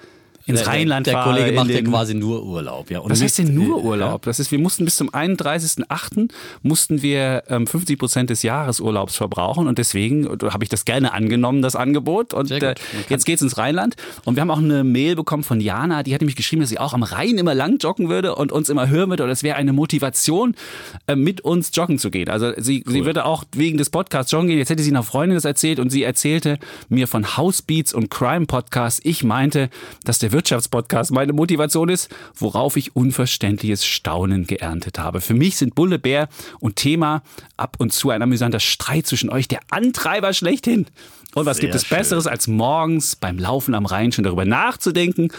ins 0.49 0.61
Der- 0.61 0.69
Rheinland 0.69 1.07
der, 1.07 1.15
der 1.15 1.23
fahre. 1.23 1.35
Kollege 1.35 1.51
in 1.51 1.55
macht 1.57 1.71
ja 1.71 1.83
quasi 1.83 2.15
nur 2.15 2.45
Urlaub. 2.45 2.91
Ja. 2.91 3.01
Und 3.01 3.11
Was 3.11 3.23
heißt 3.23 3.39
denn 3.39 3.55
nur 3.55 3.85
Urlaub? 3.85 4.23
Das 4.23 4.41
ist, 4.41 4.51
wir 4.51 4.59
mussten 4.59 4.85
bis 4.85 4.97
zum 4.97 5.11
31.08. 5.11 6.31
mussten 6.63 7.03
wir 7.03 7.45
ähm, 7.49 7.67
50 7.67 7.99
Prozent 7.99 8.31
des 8.31 8.43
Jahresurlaubs 8.43 9.17
verbrauchen 9.17 9.67
und 9.69 9.79
deswegen 9.79 10.25
äh, 10.27 10.51
habe 10.51 10.65
ich 10.65 10.71
das 10.71 10.85
gerne 10.85 11.13
angenommen, 11.13 11.63
das 11.63 11.77
Angebot. 11.77 12.35
Und 12.35 12.51
äh, 12.51 12.75
jetzt 13.09 13.25
geht's 13.27 13.43
ins 13.43 13.59
Rheinland 13.59 13.97
und 14.25 14.35
wir 14.37 14.41
haben 14.41 14.51
auch 14.51 14.59
eine 14.59 14.85
Mail 14.85 15.17
bekommen 15.17 15.43
von 15.45 15.61
Jana, 15.61 16.03
die 16.03 16.15
hat 16.15 16.21
nämlich 16.21 16.37
geschrieben, 16.37 16.61
dass 16.61 16.71
sie 16.71 16.79
auch 16.79 16.95
am 16.95 17.03
Rhein 17.03 17.39
immer 17.39 17.55
lang 17.55 17.79
joggen 17.79 18.09
würde 18.09 18.35
und 18.35 18.53
uns 18.53 18.69
immer 18.69 18.89
hören 18.89 19.11
würde 19.11 19.25
und 19.25 19.31
es 19.31 19.43
wäre 19.43 19.57
eine 19.57 19.73
Motivation, 19.73 20.55
äh, 21.07 21.15
mit 21.17 21.41
uns 21.43 21.71
joggen 21.75 21.99
zu 21.99 22.11
gehen. 22.11 22.29
Also 22.29 22.53
sie, 22.57 22.85
sie 22.87 23.05
würde 23.05 23.25
auch 23.25 23.45
wegen 23.55 23.79
des 23.79 23.91
Podcasts 23.91 24.33
joggen 24.33 24.49
gehen. 24.49 24.59
Jetzt 24.59 24.71
hätte 24.71 24.83
sie 24.83 24.91
einer 24.91 25.03
Freundin 25.03 25.35
das 25.37 25.45
erzählt 25.45 25.79
und 25.79 25.91
sie 25.91 26.03
erzählte 26.03 26.59
mir 26.89 27.07
von 27.07 27.37
Housebeats 27.37 27.93
und 27.93 28.11
Crime 28.11 28.47
Podcasts. 28.47 29.01
Ich 29.05 29.25
meinte, 29.25 29.71
dass 30.05 30.19
der 30.19 30.33
Wirtschaftspodcast 30.39 31.11
meine 31.11 31.33
Motivation 31.33 31.89
ist, 31.89 32.15
worauf 32.37 32.77
ich 32.77 32.95
unverständliches 32.95 33.85
Staunen 33.85 34.47
geerntet 34.47 35.01
habe. 35.01 35.21
Für 35.21 35.35
mich 35.35 35.57
sind 35.57 35.75
Bulle 35.75 35.99
Bär 35.99 36.29
und 36.61 36.77
Thema 36.77 37.23
ab 37.57 37.77
und 37.81 37.93
zu 37.93 38.11
ein 38.11 38.23
amüsanter 38.23 38.61
Streit 38.61 39.09
zwischen 39.09 39.31
euch 39.31 39.49
der 39.49 39.59
Antreiber 39.71 40.33
schlechthin. 40.33 40.87
Und 41.35 41.45
was 41.45 41.57
Sehr 41.57 41.63
gibt 41.63 41.75
es 41.75 41.87
schön. 41.87 41.99
Besseres, 41.99 42.29
als 42.29 42.47
morgens 42.47 43.17
beim 43.17 43.37
Laufen 43.37 43.75
am 43.75 43.85
Rhein 43.85 44.13
schon 44.13 44.23
darüber 44.23 44.45
nachzudenken, 44.45 45.33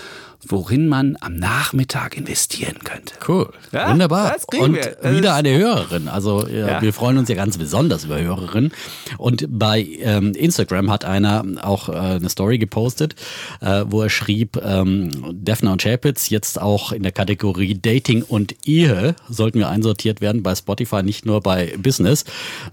worin 0.48 0.88
man 0.88 1.18
am 1.20 1.36
Nachmittag 1.36 2.16
investieren 2.18 2.80
könnte. 2.84 3.14
Cool. 3.28 3.50
Ja, 3.72 3.92
Wunderbar. 3.92 4.36
Und 4.58 4.76
wir. 4.76 4.98
Wieder 5.16 5.36
eine 5.36 5.58
Hörerin. 5.58 6.08
Also 6.08 6.48
ja, 6.48 6.68
Ja. 6.68 6.82
wir 6.82 6.94
freuen 6.94 7.18
uns 7.18 7.28
ja 7.30 7.36
ganz 7.36 7.58
besonders 7.58 8.06
über 8.06 8.20
Hörerinnen. 8.22 8.72
Und 9.18 9.46
bei 9.50 9.82
ähm, 10.00 10.32
Instagram 10.34 10.90
hat 10.90 11.04
einer 11.06 11.44
auch 11.62 11.90
äh, 11.90 11.94
eine 11.94 12.30
Story 12.30 12.58
gepostet, 12.58 13.16
äh, 13.62 13.84
wo 13.88 14.02
er 14.02 14.10
schrieb, 14.10 14.58
ähm, 14.64 15.12
Defner 15.34 15.74
und 15.74 15.82
Chapitz 15.82 16.30
jetzt 16.30 16.62
auch 16.62 16.92
in 16.94 17.04
der 17.04 17.12
Kategorie 17.12 17.78
Dating 17.80 18.24
und 18.24 18.56
Ehe 18.66 19.16
sollten 19.30 19.60
wir 19.60 19.70
einsortiert 19.70 20.22
werden 20.22 20.42
bei 20.42 20.56
Spotify, 20.56 21.04
nicht 21.04 21.26
nur 21.26 21.42
bei 21.42 21.76
Business. 21.78 22.24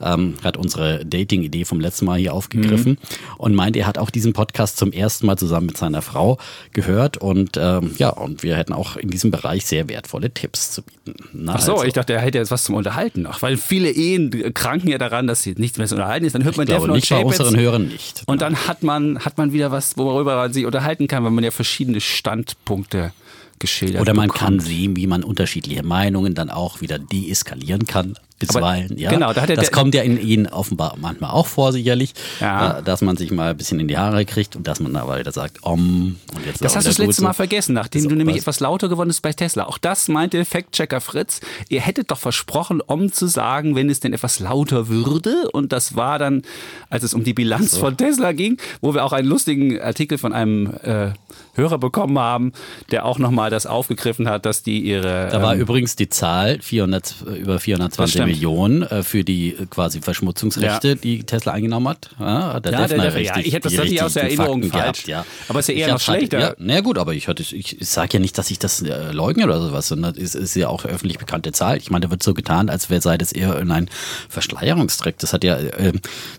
Ähm, 0.00 0.34
hat 0.44 0.56
unsere 0.56 1.04
Dating-Idee 1.04 1.64
vom 1.64 1.80
letzten 1.80 2.04
Mal 2.06 2.18
hier 2.18 2.32
aufgegriffen 2.32 2.92
Mhm. 2.92 2.98
und 3.38 3.54
meint, 3.54 3.76
er 3.76 3.86
hat 3.86 3.98
auch 3.98 4.10
diesen 4.10 4.32
Podcast 4.32 4.76
zum 4.76 4.92
ersten 4.92 5.26
Mal 5.26 5.36
zusammen 5.36 5.66
mit 5.66 5.76
seiner 5.76 6.02
Frau 6.02 6.38
gehört 6.72 7.16
und 7.16 7.55
ähm, 7.56 7.94
ja, 7.98 8.10
und 8.10 8.42
wir 8.42 8.56
hätten 8.56 8.72
auch 8.72 8.96
in 8.96 9.10
diesem 9.10 9.30
Bereich 9.30 9.66
sehr 9.66 9.88
wertvolle 9.88 10.30
Tipps 10.30 10.70
zu 10.70 10.82
bieten. 10.82 11.14
Na, 11.32 11.54
Ach 11.54 11.60
so, 11.60 11.72
also, 11.74 11.84
ich 11.84 11.92
dachte, 11.92 12.12
er 12.12 12.20
hätte 12.20 12.38
jetzt 12.38 12.50
was 12.50 12.64
zum 12.64 12.74
Unterhalten 12.74 13.22
noch, 13.22 13.42
weil 13.42 13.56
viele 13.56 13.90
Ehen 13.90 14.52
kranken 14.54 14.88
ja 14.88 14.98
daran, 14.98 15.26
dass 15.26 15.42
sie 15.42 15.54
nichts 15.56 15.78
mehr 15.78 15.86
zu 15.86 15.94
unterhalten 15.94 16.26
ist. 16.26 16.34
Dann 16.34 16.44
hört 16.44 16.56
man 16.56 16.64
ich 16.64 16.68
glaube 16.68 16.82
Defner 16.82 16.92
und 16.92 16.96
nicht 16.98 17.10
bei 17.10 17.24
unseren 17.24 17.56
Hörern 17.58 17.88
nicht. 17.88 18.22
und 18.26 18.42
dann 18.42 18.56
hat 18.68 18.82
man, 18.82 19.20
hat 19.24 19.38
man 19.38 19.52
wieder 19.52 19.70
was, 19.70 19.96
worüber 19.96 20.36
man 20.36 20.52
sich 20.52 20.66
unterhalten 20.66 21.06
kann, 21.08 21.24
weil 21.24 21.30
man 21.30 21.44
ja 21.44 21.50
verschiedene 21.50 22.00
Standpunkte 22.00 23.12
geschildert 23.58 24.02
Oder 24.02 24.14
man 24.14 24.28
bekommt. 24.28 24.40
kann 24.40 24.60
sehen, 24.60 24.96
wie 24.96 25.06
man 25.06 25.24
unterschiedliche 25.24 25.82
Meinungen 25.82 26.34
dann 26.34 26.50
auch 26.50 26.80
wieder 26.80 26.98
deeskalieren 26.98 27.86
kann. 27.86 28.18
Bisweilen, 28.38 28.98
ja. 28.98 29.08
genau, 29.10 29.32
da 29.32 29.40
hat 29.42 29.50
er 29.50 29.56
das 29.56 29.72
kommt 29.72 29.94
ja 29.94 30.02
in 30.02 30.20
Ihnen 30.20 30.46
offenbar 30.46 30.94
manchmal 30.98 31.30
auch 31.30 31.46
vor, 31.46 31.72
sicherlich, 31.72 32.12
Ja. 32.40 32.78
äh, 32.78 32.82
dass 32.82 33.00
man 33.00 33.16
sich 33.16 33.30
mal 33.30 33.50
ein 33.52 33.56
bisschen 33.56 33.80
in 33.80 33.88
die 33.88 33.96
Haare 33.96 34.26
kriegt 34.26 34.56
und 34.56 34.66
dass 34.66 34.78
man 34.78 34.94
aber 34.96 35.18
wieder 35.18 35.32
sagt, 35.32 35.62
om, 35.62 36.16
und 36.34 36.46
jetzt 36.46 36.62
Das 36.62 36.76
hast 36.76 36.84
du 36.84 36.90
das 36.90 36.98
letzte 36.98 37.22
Mal 37.22 37.30
so. 37.30 37.36
vergessen, 37.36 37.72
nachdem 37.72 38.02
So, 38.02 38.08
du 38.10 38.14
nämlich 38.16 38.36
was? 38.36 38.42
etwas 38.42 38.60
lauter 38.60 38.88
geworden 38.90 39.08
bist 39.08 39.22
bei 39.22 39.32
Tesla. 39.32 39.64
Auch 39.66 39.78
das 39.78 40.08
meinte 40.08 40.44
Fact-Checker 40.44 41.00
Fritz. 41.00 41.40
Ihr 41.70 41.80
hättet 41.80 42.10
doch 42.10 42.18
versprochen, 42.18 42.82
um 42.82 43.10
zu 43.10 43.26
sagen, 43.26 43.74
wenn 43.74 43.88
es 43.88 44.00
denn 44.00 44.12
etwas 44.12 44.38
lauter 44.38 44.88
würde. 44.88 45.50
Und 45.52 45.72
das 45.72 45.96
war 45.96 46.18
dann, 46.18 46.42
als 46.90 47.04
es 47.04 47.14
um 47.14 47.24
die 47.24 47.32
Bilanz 47.34 47.76
von 47.78 47.96
Tesla 47.96 48.32
ging, 48.32 48.58
wo 48.82 48.92
wir 48.92 49.04
auch 49.04 49.12
einen 49.12 49.28
lustigen 49.28 49.80
Artikel 49.80 50.18
von 50.18 50.34
einem 50.34 50.74
äh, 50.82 51.12
Hörer 51.54 51.78
bekommen 51.78 52.18
haben, 52.18 52.52
der 52.90 53.06
auch 53.06 53.18
nochmal 53.18 53.48
das 53.50 53.64
aufgegriffen 53.66 54.28
hat, 54.28 54.44
dass 54.44 54.62
die 54.62 54.80
ihre. 54.80 55.28
Da 55.30 55.40
war 55.42 55.54
ähm, 55.54 55.60
übrigens 55.60 55.96
die 55.96 56.08
Zahl 56.10 56.58
400, 56.60 57.14
über 57.40 57.54
Das 57.54 57.62
420 57.62 58.12
stimmt. 58.12 58.26
Millionen 58.28 58.82
äh, 58.82 59.02
für 59.02 59.24
die 59.24 59.50
äh, 59.54 59.66
quasi 59.70 60.00
Verschmutzungsrechte, 60.02 60.96
die 60.96 61.24
Tesla 61.24 61.52
eingenommen 61.52 61.88
hat. 61.88 62.10
Ja, 62.20 62.52
hat 62.54 62.64
der 62.66 62.72
Ja, 62.72 62.78
der 62.78 62.88
Defner 62.88 63.04
Defner, 63.04 63.20
ja, 63.20 63.32
richtig, 63.32 63.46
ich 63.46 63.54
hätte 63.54 63.68
das 63.68 63.72
natürlich 63.78 64.02
aus 64.02 64.12
der 64.12 64.24
Erinnerung 64.24 64.62
Fakten 64.64 64.78
falsch. 64.78 65.04
Gehabt, 65.04 65.08
ja. 65.08 65.24
Aber 65.48 65.60
ist 65.60 65.68
ja 65.68 65.74
eher 65.74 65.86
Ich 65.86 65.92
noch 65.94 66.06
halt- 66.08 66.18
schlechter. 66.18 66.38
Ja, 66.40 66.54
na 66.58 66.80
gut, 66.80 66.98
aber 66.98 67.14
ich, 67.14 67.26
hatte- 67.28 67.42
ich, 67.42 67.80
ich 67.80 67.88
sage 67.88 68.10
ja 68.14 68.20
nicht, 68.20 68.36
dass 68.36 68.50
ich 68.50 68.58
das 68.58 68.82
äh, 68.82 69.12
leugne 69.12 69.44
oder 69.44 69.60
sowas, 69.62 69.88
sondern 69.88 70.14
es 70.14 70.34
ist 70.34 70.54
ja 70.56 70.68
auch 70.68 70.84
öffentlich 70.84 71.18
bekannte 71.18 71.52
Zahl. 71.52 71.78
Ich 71.78 71.90
meine, 71.90 72.04
da 72.06 72.10
wird 72.10 72.22
so 72.22 72.34
getan, 72.34 72.68
als 72.68 72.90
wäre 72.90 73.00
sei 73.00 73.16
das 73.16 73.32
eher 73.32 73.58
in 73.58 73.70
ein 73.70 73.88
Verschleierungstrick. 74.28 75.18
Das 75.18 75.32
hat 75.32 75.42
ja 75.44 75.56
äh, 75.56 75.92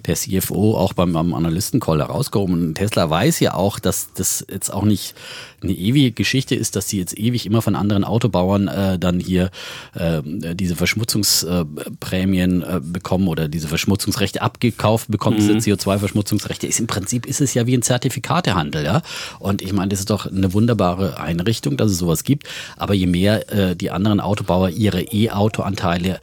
der 0.06 0.16
CFO 0.16 0.76
auch 0.78 0.94
beim, 0.94 1.14
beim 1.14 1.34
Analystencall 1.34 2.00
herausgehoben. 2.00 2.54
Und 2.54 2.76
Tesla 2.76 3.10
weiß 3.10 3.40
ja 3.40 3.54
auch, 3.56 3.80
dass 3.80 4.14
das 4.14 4.46
jetzt 4.52 4.72
auch 4.74 4.84
nicht 4.88 5.16
eine 5.62 5.74
ewige 5.74 6.12
Geschichte 6.12 6.56
ist, 6.56 6.76
dass 6.76 6.88
sie 6.88 7.00
jetzt 7.00 7.18
ewig 7.18 7.46
immer 7.46 7.62
von 7.62 7.76
anderen 7.76 8.04
Autobauern 8.04 8.68
äh, 8.68 9.00
dann 9.00 9.20
hier 9.20 9.50
äh, 9.96 10.22
diese 10.24 10.76
Verschmutzungsprämien 10.76 12.62
äh, 12.62 12.80
bekommen 12.82 13.28
oder 13.28 13.48
diese 13.48 13.68
Verschmutzungsrechte 13.68 14.42
abgekauft 14.42 15.10
bekommen, 15.10 15.38
diese 15.38 15.54
CO2-Verschmutzungsrechte. 15.54 16.68
Ist 16.68 16.80
im 16.80 16.88
Prinzip 16.88 17.26
ist 17.26 17.42
es 17.42 17.54
ja 17.54 17.66
wie 17.66 17.76
ein 17.76 17.82
Zertifikatehandel, 17.82 18.86
ja. 18.86 19.02
Und 19.40 19.62
ich 19.62 19.74
meine, 19.74 19.90
das 19.90 20.00
ist 20.00 20.10
doch 20.10 20.28
eine 20.28 20.54
wunderbare 20.54 21.20
Einrichtung, 21.20 21.78
dass 21.78 21.92
es 21.92 21.98
sowas 21.98 22.24
gibt. 22.24 22.48
Aber 22.78 22.94
je 22.94 23.08
mehr 23.08 23.52
äh, 23.52 23.76
die 23.76 23.92
anderen 23.92 24.20
Autobauer 24.20 24.70
ihre 24.70 25.02
E-Auto-Anteile 25.02 26.20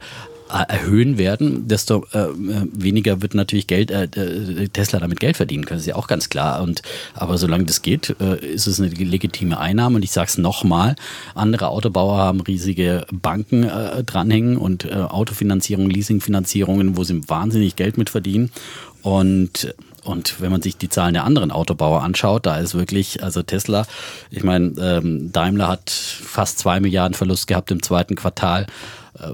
erhöhen 0.63 1.17
werden, 1.17 1.67
desto 1.67 2.05
äh, 2.13 2.19
äh, 2.19 2.67
weniger 2.71 3.21
wird 3.21 3.35
natürlich 3.35 3.67
Geld, 3.67 3.91
äh, 3.91 4.05
äh, 4.05 4.67
Tesla 4.69 4.99
damit 4.99 5.19
Geld 5.19 5.37
verdienen 5.37 5.65
können. 5.65 5.77
Das 5.77 5.83
ist 5.83 5.89
ja 5.89 5.95
auch 5.95 6.07
ganz 6.07 6.29
klar. 6.29 6.61
Und 6.61 6.81
aber 7.13 7.37
solange 7.37 7.65
das 7.65 7.81
geht, 7.81 8.15
äh, 8.19 8.37
ist 8.45 8.67
es 8.67 8.79
eine 8.79 8.89
legitime 8.89 9.57
Einnahme. 9.59 9.97
Und 9.97 10.03
ich 10.03 10.11
sage 10.11 10.27
es 10.29 10.37
nochmal: 10.37 10.95
Andere 11.33 11.69
Autobauer 11.69 12.17
haben 12.17 12.41
riesige 12.41 13.05
Banken 13.11 13.63
äh, 13.63 14.03
dranhängen 14.03 14.57
und 14.57 14.85
äh, 14.85 14.93
Autofinanzierung, 14.93 15.89
Leasingfinanzierungen, 15.89 16.97
wo 16.97 17.03
sie 17.03 17.27
wahnsinnig 17.27 17.75
Geld 17.75 17.97
mit 17.97 18.09
verdienen. 18.09 18.51
Und 19.01 19.73
und 20.05 20.39
wenn 20.39 20.51
man 20.51 20.61
sich 20.61 20.77
die 20.77 20.87
Zahlen 20.87 21.15
der 21.15 21.23
anderen 21.23 21.51
Autobauer 21.51 22.03
anschaut, 22.03 22.45
da 22.45 22.57
ist 22.59 22.75
wirklich, 22.75 23.23
also 23.23 23.41
Tesla, 23.41 23.87
ich 24.29 24.43
meine, 24.43 24.73
ähm, 24.79 25.31
Daimler 25.31 25.67
hat 25.67 25.89
fast 25.89 26.59
zwei 26.59 26.79
Milliarden 26.79 27.15
Verlust 27.15 27.47
gehabt 27.47 27.71
im 27.71 27.81
zweiten 27.81 28.15
Quartal. 28.15 28.67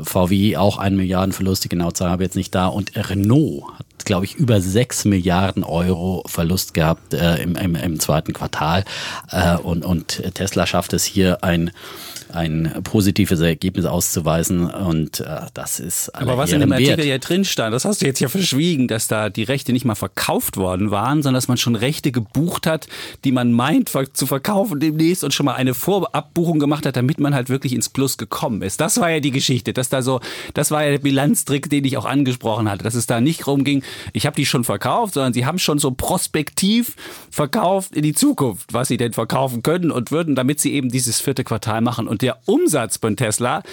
VW 0.04 0.58
auch 0.58 0.78
einen 0.78 0.98
Milliarden 0.98 1.34
Verlust, 1.34 1.64
die 1.64 1.70
genaue 1.70 1.94
Zahl 1.94 2.10
habe 2.10 2.24
ich 2.24 2.28
jetzt 2.28 2.36
nicht 2.36 2.54
da. 2.56 2.68
Und 2.68 2.92
Renault 2.96 3.64
hat, 3.78 4.06
glaube 4.06 4.26
ich, 4.26 4.36
über 4.36 4.62
sechs 4.62 5.06
Milliarden 5.06 5.64
Euro 5.64 6.24
Verlust 6.26 6.74
gehabt 6.74 7.14
äh, 7.14 7.42
im, 7.42 7.56
im, 7.56 7.76
im 7.76 8.00
zweiten 8.00 8.34
Quartal. 8.34 8.86
Äh, 9.32 9.58
und, 9.58 9.86
und 9.86 10.22
Tesla 10.34 10.66
schafft 10.66 10.94
es 10.94 11.04
hier 11.04 11.44
ein 11.44 11.72
ein 12.34 12.82
positives 12.84 13.40
Ergebnis 13.40 13.86
auszuweisen 13.86 14.70
und 14.70 15.20
äh, 15.20 15.42
das 15.54 15.80
ist 15.80 16.10
Aber 16.16 16.38
was 16.38 16.52
in 16.52 16.60
dem 16.60 16.72
Artikel 16.72 16.98
wert. 16.98 17.08
ja 17.08 17.18
drin 17.18 17.46
stand, 17.46 17.74
das 17.74 17.86
hast 17.86 18.02
du 18.02 18.06
jetzt 18.06 18.20
ja 18.20 18.30
verschwiegen, 18.30 18.88
dass 18.88 19.08
da 19.08 19.30
die 19.30 19.44
Rechte 19.44 19.74
nicht 19.74 19.86
mal 19.86 19.96
verkauft 19.96 20.58
worden 20.58 20.92
waren, 20.92 21.24
sondern 21.24 21.36
dass 21.36 21.48
man 21.48 21.58
schon 21.58 21.76
Rechte 21.76 22.12
gebucht 22.12 22.68
hat, 22.68 22.88
die 23.24 23.32
man 23.32 23.52
meint 23.52 23.92
zu 24.14 24.26
verkaufen 24.26 24.80
demnächst 24.80 25.24
und 25.24 25.34
schon 25.34 25.46
mal 25.46 25.56
eine 25.56 25.74
Vorabbuchung 25.74 26.60
gemacht 26.60 26.86
hat, 26.86 26.96
damit 26.96 27.20
man 27.20 27.36
halt 27.36 27.50
wirklich 27.50 27.74
ins 27.74 27.90
Plus 27.90 28.18
gekommen 28.18 28.62
ist. 28.62 28.80
Das 28.80 29.00
war 29.00 29.10
ja 29.10 29.20
die 29.20 29.32
Geschichte, 29.32 29.74
dass 29.74 29.90
da 29.90 30.02
so, 30.02 30.22
das 30.54 30.72
war 30.72 30.84
ja 30.84 30.92
der 30.92 31.00
Bilanztrick, 31.00 31.70
den 31.70 31.86
ich 31.86 31.98
auch 31.98 32.06
angesprochen 32.06 32.70
hatte, 32.70 32.84
dass 32.84 32.96
es 32.96 33.08
da 33.08 33.22
nicht 33.22 33.48
rumging, 33.48 33.84
ich 34.14 34.26
habe 34.26 34.36
die 34.36 34.46
schon 34.46 34.64
verkauft, 34.64 35.16
sondern 35.16 35.34
sie 35.34 35.46
haben 35.46 35.60
schon 35.60 35.80
so 35.80 35.92
prospektiv 35.92 36.96
verkauft 37.30 37.96
in 37.96 38.04
die 38.04 38.14
Zukunft, 38.14 38.74
was 38.74 38.88
sie 38.88 38.98
denn 38.98 39.14
verkaufen 39.14 39.64
können 39.64 39.92
und 39.92 40.12
würden, 40.12 40.36
damit 40.36 40.60
sie 40.60 40.74
eben 40.74 40.90
dieses 40.90 41.20
vierte 41.20 41.44
Quartal 41.44 41.82
machen. 41.82 42.08
Und 42.08 42.21
der 42.22 42.40
Umsatz 42.46 42.98
von 42.98 43.16
Tesla 43.16 43.64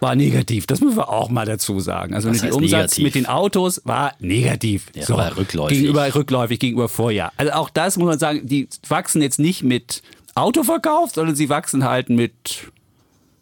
war 0.00 0.14
negativ. 0.14 0.66
Das 0.66 0.80
müssen 0.80 0.96
wir 0.96 1.08
auch 1.08 1.30
mal 1.30 1.46
dazu 1.46 1.80
sagen. 1.80 2.14
Also 2.14 2.30
der 2.30 2.54
Umsatz 2.54 2.98
negativ? 2.98 3.04
mit 3.04 3.14
den 3.14 3.26
Autos 3.26 3.80
war 3.84 4.12
negativ. 4.20 4.86
Ja, 4.94 5.08
war 5.08 5.36
rückläufig. 5.36 5.78
Gegenüber, 5.78 6.14
rückläufig 6.14 6.58
gegenüber 6.58 6.88
Vorjahr. 6.88 7.32
Also 7.36 7.52
auch 7.52 7.70
das 7.70 7.96
muss 7.96 8.06
man 8.06 8.18
sagen, 8.18 8.46
die 8.46 8.68
wachsen 8.88 9.22
jetzt 9.22 9.38
nicht 9.38 9.62
mit 9.62 10.02
Autoverkauf, 10.34 11.12
sondern 11.14 11.34
sie 11.34 11.48
wachsen 11.48 11.84
halt 11.84 12.10
mit 12.10 12.70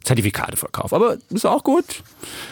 Zertifikateverkauf. 0.04 0.92
Aber 0.92 1.16
ist 1.30 1.46
auch 1.46 1.64
gut. 1.64 1.84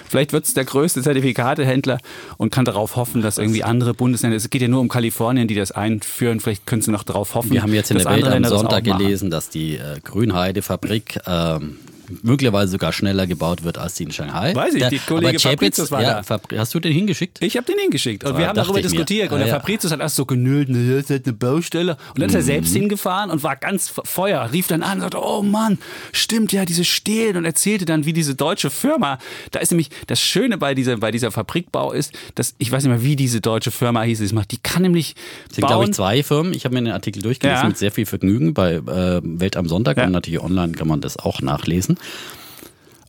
Vielleicht 0.09 0.33
wird 0.33 0.47
es 0.47 0.55
der 0.55 0.65
größte 0.65 1.03
Zertifikatehändler 1.03 1.99
und 2.39 2.51
kann 2.51 2.65
darauf 2.65 2.97
hoffen, 2.97 3.23
dass 3.23 3.39
irgendwie 3.39 3.63
andere 3.63 3.95
Bundesländer, 3.95 4.37
es 4.37 4.49
geht 4.51 4.63
ja 4.63 4.69
nur 4.69 4.81
um 4.81 4.89
Kalifornien, 4.89 5.47
die 5.47 5.55
das 5.55 5.71
einführen, 5.71 6.41
vielleicht 6.41 6.67
können 6.67 6.83
sie 6.83 6.91
noch 6.91 7.03
darauf 7.03 7.35
hoffen. 7.35 7.53
Wir 7.53 7.63
haben 7.63 7.75
jetzt 7.75 7.91
in 7.91 7.99
der 7.99 8.07
Welt 8.07 8.25
am 8.25 8.43
das 8.43 8.51
Sonntag 8.51 8.87
machen. 8.87 8.99
gelesen, 8.99 9.31
dass 9.31 9.51
die 9.51 9.77
äh, 9.77 10.01
Grünheide-Fabrik 10.03 11.21
ähm, 11.27 11.79
möglicherweise 12.23 12.73
sogar 12.73 12.93
schneller 12.93 13.27
gebaut 13.27 13.65
wird 13.65 13.79
als 13.79 13.95
die 13.95 14.05
in 14.05 14.13
Shanghai. 14.13 14.55
Weiß 14.55 14.75
ich, 14.75 14.81
Der- 14.81 14.91
die 14.91 14.99
Kollege 14.99 15.39
Fabricius 15.39 15.91
war 15.91 16.03
ja, 16.03 16.21
da. 16.23 16.35
Fabri- 16.37 16.59
Hast 16.59 16.75
du 16.75 16.81
den 16.81 16.93
hingeschickt? 16.93 17.39
Ich 17.43 17.57
habe 17.57 17.67
den 17.67 17.79
hingeschickt 17.79 18.25
und 18.25 18.33
Ah, 18.35 18.39
wir 18.39 18.49
haben 18.49 18.55
dachte 18.57 18.67
darüber 18.69 18.79
ich 18.79 18.85
mir. 18.85 18.91
diskutiert 18.91 19.31
und 19.33 19.37
Ah, 19.37 19.39
der 19.39 19.49
ja. 19.49 19.55
Fabricius 19.61 19.93
hat 19.93 20.01
erst 20.01 20.17
so 20.17 20.27
genüllt, 20.27 20.69
ne, 20.69 20.95
das 20.97 21.05
ist 21.05 21.11
halt 21.11 21.27
eine 21.27 21.33
Baustelle 21.35 21.97
und 22.15 22.21
dann 22.21 22.29
ist 22.29 22.35
er 22.35 22.41
Mhm. 22.43 22.47
selbst 22.47 22.73
hingefahren 22.75 23.31
und 23.31 23.43
war 23.43 23.57
ganz 23.57 23.93
Feuer, 24.05 24.51
rief 24.53 24.67
dann 24.67 24.83
an 24.83 24.99
und 24.99 25.01
sagte, 25.03 25.19
oh 25.23 25.43
Mann, 25.43 25.79
stimmt 26.13 26.53
ja, 26.53 26.65
diese 26.65 26.85
Stelen 26.85 27.37
und 27.37 27.45
erzählte 27.45 27.85
dann, 27.85 28.05
wie 28.07 28.13
diese 28.13 28.35
deutsche 28.35 28.71
Firma, 28.71 29.19
da 29.51 29.61
ist 29.61 29.71
nämlich 29.71 29.91
das 30.07 30.21
Schöne 30.21 30.59
bei 30.59 30.75
dieser, 30.75 30.97
bei 30.99 31.11
dieser 31.11 31.31
Fabrikbau 31.31 31.93
ist, 31.93 32.13
dass, 32.35 32.55
ich 32.59 32.71
weiß 32.71 32.83
nicht 32.85 32.91
mehr, 32.93 33.03
wie 33.03 33.17
diese 33.17 33.41
deutsche 33.41 33.71
Firma 33.71 34.03
hieß, 34.03 34.19
die 34.19 34.25
es 34.25 34.33
macht, 34.33 34.51
die 34.53 34.59
kann 34.59 34.83
nämlich 34.83 35.15
Es 35.49 35.57
sind, 35.57 35.67
glaube 35.67 35.85
ich, 35.85 35.93
zwei 35.93 36.23
Firmen. 36.23 36.53
Ich 36.55 36.65
habe 36.65 36.75
mir 36.75 36.83
den 36.83 36.93
Artikel 36.93 37.23
durchgelesen 37.23 37.63
Ja. 37.63 37.69
mit 37.69 37.79
sehr 37.79 37.93
viel 37.93 38.07
Vergnügen 38.07 38.55
bei 38.55 38.75
äh, 38.75 39.21
Welt 39.23 39.57
am 39.57 39.69
Sonntag 39.69 39.97
Ja. 39.97 40.05
und 40.05 40.13
natürlich 40.13 40.41
online 40.41 40.73
kann 40.73 40.89
man 40.89 41.01
das 41.01 41.17
auch 41.19 41.41
nachlesen. 41.41 41.99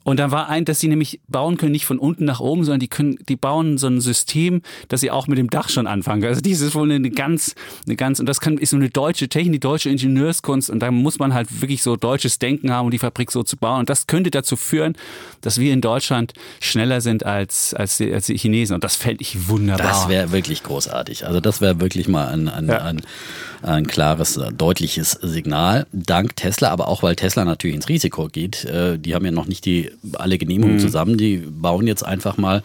Und 0.05 0.17
dann 0.19 0.31
war 0.31 0.49
ein, 0.49 0.65
dass 0.65 0.81
sie 0.81 0.89
nämlich 0.89 1.21
bauen 1.29 1.55
können, 1.55 1.71
nicht 1.71 1.85
von 1.85 1.97
unten 1.97 2.25
nach 2.25 2.41
oben, 2.41 2.65
sondern 2.65 2.81
die 2.81 2.89
können, 2.89 3.17
die 3.29 3.37
bauen 3.37 3.77
so 3.77 3.87
ein 3.87 4.01
System, 4.01 4.61
dass 4.89 4.99
sie 4.99 5.11
auch 5.11 5.27
mit 5.27 5.37
dem 5.37 5.49
Dach 5.49 5.69
schon 5.69 5.87
anfangen. 5.87 6.19
können. 6.19 6.31
Also 6.31 6.41
dieses 6.41 6.67
ist 6.69 6.75
wohl 6.75 6.91
eine 6.91 7.09
ganz, 7.09 7.55
eine 7.85 7.95
ganz, 7.95 8.19
und 8.19 8.27
das 8.27 8.41
kann, 8.41 8.57
ist 8.57 8.71
so 8.71 8.75
eine 8.75 8.89
deutsche 8.89 9.29
Technik, 9.29 9.53
die 9.53 9.59
deutsche 9.61 9.89
Ingenieurskunst. 9.89 10.69
Und 10.69 10.79
da 10.79 10.91
muss 10.91 11.19
man 11.19 11.33
halt 11.33 11.61
wirklich 11.61 11.81
so 11.81 11.95
deutsches 11.95 12.37
Denken 12.37 12.69
haben, 12.69 12.85
um 12.85 12.91
die 12.91 12.99
Fabrik 12.99 13.31
so 13.31 13.43
zu 13.43 13.55
bauen. 13.55 13.79
Und 13.79 13.89
das 13.89 14.05
könnte 14.05 14.29
dazu 14.29 14.57
führen, 14.57 14.97
dass 15.39 15.57
wir 15.57 15.71
in 15.71 15.79
Deutschland 15.79 16.33
schneller 16.59 16.99
sind 16.99 17.25
als, 17.25 17.73
als, 17.73 17.95
die, 17.95 18.13
als 18.13 18.25
die 18.25 18.37
Chinesen. 18.37 18.75
Und 18.75 18.83
das 18.83 18.97
fände 18.97 19.21
ich 19.21 19.47
wunderbar. 19.47 19.87
Das 19.87 20.09
wäre 20.09 20.33
wirklich 20.33 20.63
großartig. 20.63 21.25
Also 21.25 21.39
das 21.39 21.61
wäre 21.61 21.79
wirklich 21.79 22.09
mal 22.09 22.27
ein, 22.27 22.49
ein, 22.49 22.67
Ja. 22.67 22.81
ein, 22.81 23.01
ein 23.63 23.87
klares, 23.87 24.37
äh, 24.37 24.51
deutliches 24.51 25.11
Signal. 25.21 25.87
Dank 25.91 26.35
Tesla, 26.35 26.69
aber 26.69 26.87
auch 26.87 27.01
weil 27.01 27.15
Tesla 27.15 27.45
natürlich 27.45 27.75
ins 27.75 27.89
Risiko 27.89 28.27
geht. 28.27 28.65
Äh, 28.65 28.97
Die 28.99 29.15
haben 29.15 29.25
ja 29.25 29.31
noch 29.31 29.47
nicht 29.47 29.65
die 29.65 29.91
alle 30.13 30.35
Mhm. 30.35 30.39
Genehmigungen 30.39 30.79
zusammen. 30.79 31.17
Die 31.17 31.37
bauen 31.37 31.87
jetzt 31.87 32.05
einfach 32.05 32.37
mal 32.37 32.61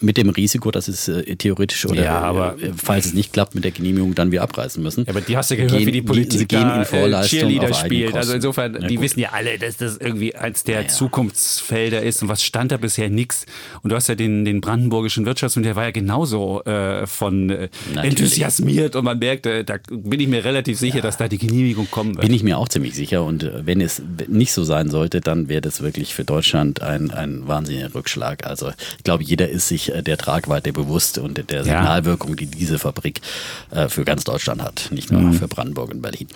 mit 0.00 0.16
dem 0.16 0.30
Risiko, 0.30 0.70
dass 0.70 0.88
es 0.88 1.06
äh, 1.08 1.36
theoretisch 1.36 1.84
oder 1.86 2.02
Ja, 2.02 2.20
aber- 2.20 2.56
äh, 2.62 2.72
falls 2.76 3.06
es 3.06 3.14
nicht 3.14 3.32
klappt 3.32 3.54
mit 3.54 3.62
der 3.64 3.72
Genehmigung, 3.72 4.14
dann 4.14 4.30
wir 4.32 4.42
abreißen 4.42 4.82
müssen. 4.82 5.04
Ja, 5.04 5.10
aber 5.10 5.20
die 5.20 5.36
hast 5.36 5.50
du 5.50 5.56
gehört, 5.56 5.72
Gehen- 5.72 5.86
wie 5.86 5.92
die 5.92 6.02
Politiker 6.02 6.38
sie 6.38 6.46
gehen 6.46 6.62
in 6.70 6.80
äh, 6.80 6.84
Vorleistung 6.84 7.40
Cheerleader 7.40 7.74
spielt. 7.74 8.16
Also 8.16 8.32
insofern, 8.32 8.76
Na 8.80 8.86
die 8.86 8.94
gut. 8.94 9.04
wissen 9.04 9.20
ja 9.20 9.30
alle, 9.32 9.58
dass 9.58 9.76
das 9.76 9.98
irgendwie 9.98 10.34
eins 10.34 10.64
der 10.64 10.88
Zukunftsfelder 10.88 12.02
ist. 12.02 12.22
Und 12.22 12.28
was 12.28 12.42
stand 12.42 12.72
da 12.72 12.76
bisher? 12.78 13.10
Nix. 13.10 13.44
Und 13.82 13.90
du 13.90 13.96
hast 13.96 14.08
ja 14.08 14.14
den, 14.14 14.44
den 14.44 14.60
brandenburgischen 14.60 15.26
Wirtschaftsminister, 15.26 15.68
der 15.74 15.76
war 15.76 15.84
ja 15.84 15.90
genauso 15.90 16.62
äh, 16.64 17.06
von 17.06 17.50
äh, 17.50 17.68
enthusiasmiert. 18.02 18.96
Und 18.96 19.04
man 19.04 19.18
merkte, 19.18 19.64
da 19.64 19.76
bin 19.90 20.20
ich 20.20 20.28
mir 20.28 20.44
relativ 20.44 20.78
sicher, 20.78 21.00
dass 21.00 21.16
da 21.16 21.28
die 21.28 21.38
Genehmigung 21.38 21.90
kommen 21.90 22.14
wird. 22.16 22.22
Bin 22.26 22.34
ich 22.34 22.42
mir 22.42 22.58
auch 22.58 22.68
ziemlich 22.68 22.94
sicher. 22.94 23.24
Und 23.24 23.42
äh, 23.42 23.66
wenn 23.66 23.80
es 23.80 24.00
nicht 24.28 24.52
so 24.52 24.64
sein 24.64 24.90
sollte, 24.90 25.20
dann 25.20 25.48
wäre 25.48 25.60
das 25.60 25.82
wirklich 25.82 26.14
für 26.14 26.24
Deutschland 26.24 26.82
ein, 26.82 27.10
ein 27.10 27.46
wahnsinniger 27.46 27.94
Rückschlag. 27.94 28.46
Also 28.46 28.70
ich 28.96 29.04
glaube, 29.04 29.17
jeder 29.20 29.48
ist 29.48 29.68
sich 29.68 29.92
äh, 29.94 30.02
der 30.02 30.16
Tragweite 30.18 30.72
bewusst 30.72 31.18
und 31.18 31.50
der 31.50 31.64
Signalwirkung, 31.64 32.36
die 32.36 32.46
diese 32.46 32.78
Fabrik 32.78 33.20
äh, 33.70 33.88
für 33.88 34.04
ganz 34.04 34.24
Deutschland 34.24 34.62
hat, 34.62 34.88
nicht 34.90 35.10
Mhm. 35.12 35.22
nur 35.22 35.32
für 35.32 35.48
Brandenburg 35.48 35.90
und 35.90 36.02
Berlin. 36.02 36.28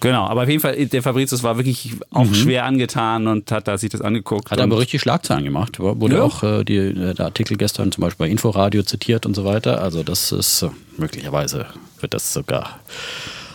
Genau, 0.00 0.26
aber 0.26 0.42
auf 0.42 0.48
jeden 0.50 0.60
Fall, 0.60 0.84
der 0.86 1.02
Fabricius 1.02 1.42
war 1.42 1.56
wirklich 1.56 1.92
auch 2.10 2.26
schwer 2.34 2.66
angetan 2.66 3.26
und 3.26 3.50
hat 3.50 3.66
da 3.68 3.78
sich 3.78 3.88
das 3.88 4.02
angeguckt. 4.02 4.46
Mhm. 4.46 4.50
Hat 4.50 4.60
aber 4.60 4.78
richtig 4.78 5.00
Schlagzeilen 5.00 5.44
gemacht. 5.44 5.78
Wurde 5.78 6.16
Ja. 6.16 6.22
auch 6.22 6.42
äh, 6.42 6.62
die, 6.64 6.76
äh, 6.76 7.14
der 7.14 7.24
Artikel 7.24 7.56
gestern 7.56 7.90
zum 7.90 8.02
Beispiel 8.02 8.26
bei 8.26 8.30
Inforadio 8.30 8.82
zitiert 8.82 9.24
und 9.24 9.34
so 9.34 9.46
weiter. 9.46 9.80
Also 9.80 10.02
das 10.02 10.30
ist 10.32 10.66
möglicherweise 10.98 11.66
wird 12.00 12.12
das 12.12 12.34
sogar 12.34 12.80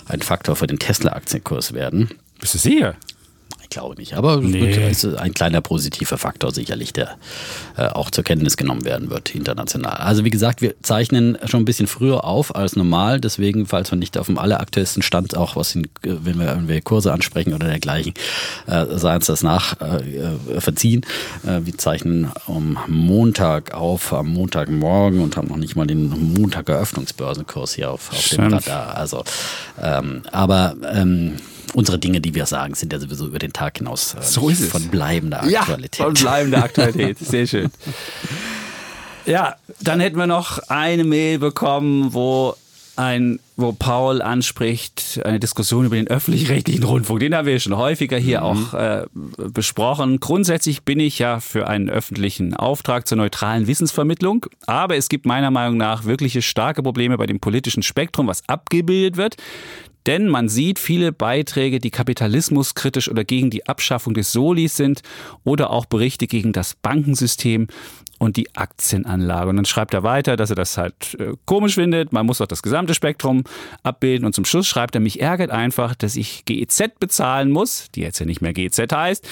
ein 0.08 0.22
Faktor 0.24 0.56
für 0.56 0.66
den 0.66 0.80
Tesla-Aktienkurs 0.80 1.74
werden. 1.74 2.10
Bist 2.40 2.56
du 2.56 2.58
sicher? 2.58 2.96
Ich 3.72 3.78
glaube 3.78 3.96
nicht, 3.98 4.16
aber 4.16 4.40
es 4.40 4.46
Nee. 4.46 4.72
es 4.90 5.04
ist 5.04 5.16
ein 5.16 5.32
kleiner 5.32 5.62
positiver 5.62 6.18
Faktor 6.18 6.52
sicherlich, 6.52 6.92
der 6.92 7.18
äh, 7.78 7.86
auch 7.86 8.10
zur 8.10 8.24
Kenntnis 8.24 8.58
genommen 8.58 8.84
werden 8.84 9.12
wird 9.12 9.36
international. 9.36 9.98
Also 9.98 10.26
wie 10.26 10.32
gesagt, 10.32 10.64
wir 10.64 10.74
zeichnen 10.82 11.38
schon 11.46 11.62
ein 11.62 11.66
bisschen 11.66 11.86
früher 11.86 12.24
auf 12.24 12.56
als 12.56 12.76
normal, 12.76 13.20
deswegen, 13.22 13.68
falls 13.68 13.92
wir 13.92 14.00
nicht 14.00 14.18
auf 14.18 14.26
dem 14.26 14.40
alleraktuellsten 14.40 15.04
Stand 15.04 15.38
auch 15.38 15.56
was, 15.56 15.76
in, 15.76 15.84
äh, 15.84 15.88
wenn 16.02 16.40
wir 16.40 16.48
irgendwelche 16.48 16.82
Kurse 16.82 17.14
ansprechen 17.14 17.54
oder 17.54 17.68
dergleichen, 17.68 18.16
äh, 18.66 18.88
sei 18.90 19.16
uns 19.16 19.28
das 19.28 19.44
nach 19.44 19.80
äh, 19.82 20.18
äh, 20.18 20.60
verziehen. 20.62 21.06
Äh, 21.46 21.60
wir 21.64 21.78
zeichnen 21.78 22.32
am 22.48 22.76
Montag 22.88 23.76
auf, 23.76 24.14
am 24.14 24.30
Montagmorgen 24.30 25.22
und 25.22 25.38
haben 25.38 25.48
noch 25.48 25.58
nicht 25.58 25.76
mal 25.76 25.86
den 25.86 26.34
Montag-Eröffnungsbörsenkurs 26.34 27.76
hier 27.76 27.92
auf, 27.92 28.10
auf 28.12 28.30
dem. 28.30 28.52
Radar. 28.52 28.96
Also, 28.98 29.24
ähm, 29.80 30.24
aber 30.32 30.76
ähm, 30.92 31.36
unsere 31.74 32.00
Dinge, 32.00 32.22
die 32.22 32.34
wir 32.36 32.46
sagen, 32.46 32.76
sind 32.76 32.94
ja 32.94 33.00
sowieso 33.00 33.28
über 33.28 33.40
den 33.40 33.54
Tag 33.54 33.78
hinaus 33.78 34.16
äh, 34.16 34.22
So 34.22 34.50
ist 34.50 34.62
es. 34.62 34.70
von 34.70 34.88
bleibender 34.90 35.44
Aktualität. 35.44 36.00
Ja, 36.00 36.06
von 36.06 36.14
bleibender 36.14 36.64
Aktualität. 36.64 37.18
Sehr 37.20 37.48
schön. 37.48 37.70
Ja, 39.26 39.56
dann 39.82 40.00
hätten 40.00 40.18
wir 40.18 40.28
noch 40.28 40.60
eine 40.70 41.04
Mail 41.04 41.40
bekommen, 41.40 42.14
wo 42.14 42.56
ein, 42.96 43.40
wo 43.56 43.72
Paul 43.72 44.22
anspricht, 44.22 45.22
eine 45.24 45.40
Diskussion 45.40 45.86
über 45.86 45.96
den 45.96 46.08
öffentlich-rechtlichen 46.08 46.84
Rundfunk. 46.84 47.22
Den 47.22 47.34
haben 47.34 47.46
wir 47.46 47.58
schon 47.60 47.78
häufiger 47.78 48.18
hier 48.18 48.44
auch 48.44 48.74
äh, 48.74 49.06
besprochen. 49.38 50.20
Grundsätzlich 50.20 50.84
bin 50.84 51.00
ich 51.00 51.18
ja 51.18 51.40
für 51.40 51.68
einen 51.68 51.90
öffentlichen 51.90 52.54
Auftrag 52.56 53.08
zur 53.08 53.18
neutralen 53.18 53.68
Wissensvermittlung. 53.68 54.48
Aber 54.66 54.98
es 54.98 55.08
gibt 55.08 55.26
meiner 55.26 55.50
Meinung 55.50 55.78
nach 55.78 56.04
wirkliche 56.04 56.42
starke 56.42 56.84
Probleme 56.84 57.18
bei 57.18 57.26
dem 57.26 57.40
politischen 57.40 57.84
Spektrum, 57.84 58.28
was 58.28 58.42
abgebildet 58.50 59.16
wird. 59.16 59.38
Denn 60.06 60.28
man 60.28 60.50
sieht 60.50 60.80
viele 60.80 61.12
Beiträge, 61.12 61.80
die 61.80 61.92
kapitalismuskritisch 61.92 63.10
oder 63.10 63.24
gegen 63.24 63.50
die 63.50 63.68
Abschaffung 63.68 64.14
des 64.14 64.32
Solis 64.32 64.76
sind 64.76 65.02
oder 65.44 65.70
auch 65.72 65.86
Berichte 65.86 66.28
gegen 66.28 66.54
das 66.54 66.76
Bankensystem 66.76 67.68
und 68.20 68.38
die 68.38 68.56
Aktienanlage. 68.56 69.50
Und 69.50 69.56
dann 69.56 69.66
schreibt 69.66 69.94
er 69.94 70.04
weiter, 70.04 70.36
dass 70.36 70.50
er 70.50 70.56
das 70.56 70.78
halt 70.78 71.16
äh, 71.20 71.34
komisch 71.46 71.76
findet. 71.76 72.14
Man 72.14 72.26
muss 72.26 72.40
doch 72.40 72.48
das 72.48 72.62
gesamte 72.62 72.94
Spektrum 72.94 73.44
abbilden. 73.82 74.26
Und 74.26 74.36
zum 74.36 74.46
Schluss 74.46 74.68
schreibt 74.68 74.96
er, 74.96 75.02
mich 75.02 75.22
ärgert 75.22 75.52
einfach, 75.52 75.96
dass 75.96 76.16
ich 76.16 76.46
GEZ 76.46 77.00
bezahlen 77.00 77.50
muss, 77.50 77.88
die 77.96 78.02
jetzt 78.02 78.20
ja 78.20 78.26
nicht 78.26 78.42
mehr 78.42 78.54
GEZ 78.54 78.92
heißt. 78.92 79.28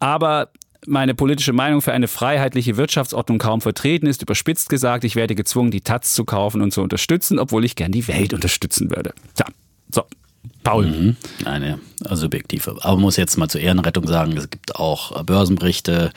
Aber 0.00 0.50
meine 0.86 1.14
politische 1.14 1.52
Meinung 1.52 1.80
für 1.80 1.92
eine 1.92 2.08
freiheitliche 2.08 2.76
Wirtschaftsordnung 2.76 3.38
kaum 3.38 3.60
vertreten 3.60 4.06
ist. 4.06 4.22
Überspitzt 4.22 4.68
gesagt, 4.68 5.04
ich 5.04 5.14
werde 5.14 5.34
gezwungen, 5.34 5.70
die 5.70 5.80
Taz 5.80 6.12
zu 6.12 6.24
kaufen 6.24 6.60
und 6.60 6.72
zu 6.72 6.82
unterstützen, 6.82 7.38
obwohl 7.38 7.64
ich 7.64 7.76
gern 7.76 7.92
die 7.92 8.08
Welt 8.08 8.34
unterstützen 8.34 8.90
würde. 8.90 9.14
Ja, 9.38 9.46
so. 9.94 10.04
Paul. 10.64 10.86
Mhm. 10.86 11.16
Eine 11.44 11.78
also 12.06 12.22
subjektive. 12.22 12.76
Aber 12.82 12.92
man 12.94 13.02
muss 13.02 13.16
jetzt 13.16 13.36
mal 13.38 13.48
zur 13.48 13.60
Ehrenrettung 13.60 14.06
sagen, 14.06 14.36
es 14.36 14.48
gibt 14.50 14.76
auch 14.76 15.20
äh, 15.20 15.24
Börsenberichte, 15.24 16.10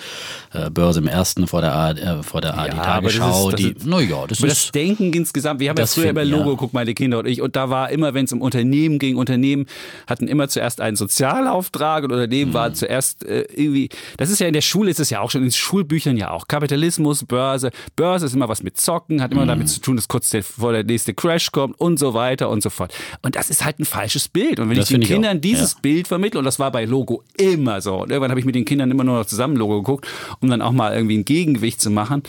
äh, 0.53 0.69
Börse 0.69 0.99
im 0.99 1.07
Ersten 1.07 1.47
vor 1.47 1.61
der, 1.61 1.73
ARD, 1.73 1.99
äh, 1.99 2.23
vor 2.23 2.41
der 2.41 2.55
ARD 2.57 2.71
aber 2.71 2.77
das 2.77 2.85
Tagesschau. 3.15 3.49
ist- 3.49 3.53
das 3.53 3.59
die, 3.61 3.71
ist- 3.71 3.85
naja, 3.85 4.25
das 4.27 4.39
Aber 4.39 4.47
das 4.47 4.65
ist. 4.65 4.75
Denken 4.75 5.13
insgesamt, 5.13 5.59
wir 5.59 5.69
haben 5.69 5.77
ja 5.77 5.83
Das 5.83 5.93
früher 5.93 6.09
über 6.09 6.25
Logo, 6.25 6.51
ja. 6.51 6.55
guck 6.57 6.73
meine 6.73 6.93
Kinder 6.93 7.19
und 7.19 7.25
ich, 7.27 7.41
und 7.41 7.55
da 7.55 7.69
war 7.69 7.89
immer, 7.89 8.13
wenn 8.13 8.25
es 8.25 8.33
um 8.33 8.41
Unternehmen 8.41 8.99
ging, 8.99 9.17
Unternehmen 9.17 9.65
hatten 10.07 10.27
immer 10.27 10.47
zuerst 10.49 10.81
einen 10.81 10.95
Sozialauftrag 10.95 12.03
und 12.03 12.11
Unternehmen 12.11 12.53
war 12.53 12.69
Mhm. 12.69 12.75
zuerst 12.75 13.25
äh, 13.25 13.41
irgendwie, 13.53 13.89
das 14.17 14.29
ist 14.29 14.39
ja 14.39 14.47
in 14.47 14.53
der 14.53 14.61
Schule, 14.61 14.89
ist 14.91 14.99
es 14.99 15.09
ja 15.09 15.19
auch 15.21 15.31
schon, 15.31 15.43
in 15.43 15.51
Schulbüchern 15.51 16.17
ja 16.17 16.31
auch. 16.31 16.47
Kapitalismus, 16.47 17.23
Börse, 17.25 17.71
Börse 17.95 18.25
ist 18.25 18.33
immer 18.35 18.49
was 18.49 18.63
mit 18.63 18.77
Zocken, 18.77 19.21
hat 19.21 19.31
immer 19.31 19.43
Mhm. 19.43 19.47
damit 19.49 19.69
zu 19.69 19.79
tun, 19.81 19.95
dass 19.95 20.07
kurz 20.07 20.29
der, 20.29 20.43
vor 20.43 20.71
der 20.71 20.83
nächste 20.83 21.13
Crash 21.13 21.51
kommt 21.51 21.79
und 21.79 21.97
so 21.99 22.13
weiter 22.13 22.49
und 22.49 22.61
so 22.63 22.69
fort. 22.69 22.93
Und 23.21 23.35
das 23.35 23.49
ist 23.49 23.63
halt 23.65 23.79
ein 23.79 23.85
falsches 23.85 24.27
Bild. 24.27 24.59
Und 24.59 24.69
wenn 24.69 24.77
Das 24.77 24.89
ich 24.89 24.95
den 24.95 25.01
ich 25.01 25.07
auch, 25.09 25.13
Kindern 25.13 25.41
dieses 25.41 25.74
Bild 25.81 26.07
vermittle, 26.07 26.39
und 26.39 26.45
das 26.45 26.59
war 26.59 26.71
bei 26.71 26.85
Logo 26.85 27.23
immer 27.37 27.81
so, 27.81 28.01
und 28.01 28.09
irgendwann 28.09 28.31
habe 28.31 28.39
ich 28.39 28.45
mit 28.45 28.55
den 28.55 28.65
Kindern 28.65 28.91
immer 28.91 29.03
nur 29.03 29.19
noch 29.19 29.25
zusammen 29.25 29.55
Logo 29.55 29.81
geguckt, 29.81 30.07
um 30.41 30.49
dann 30.49 30.61
auch 30.61 30.71
mal 30.71 30.93
irgendwie 30.93 31.17
ein 31.17 31.25
Gegengewicht 31.25 31.81
zu 31.81 31.89
machen, 31.89 32.23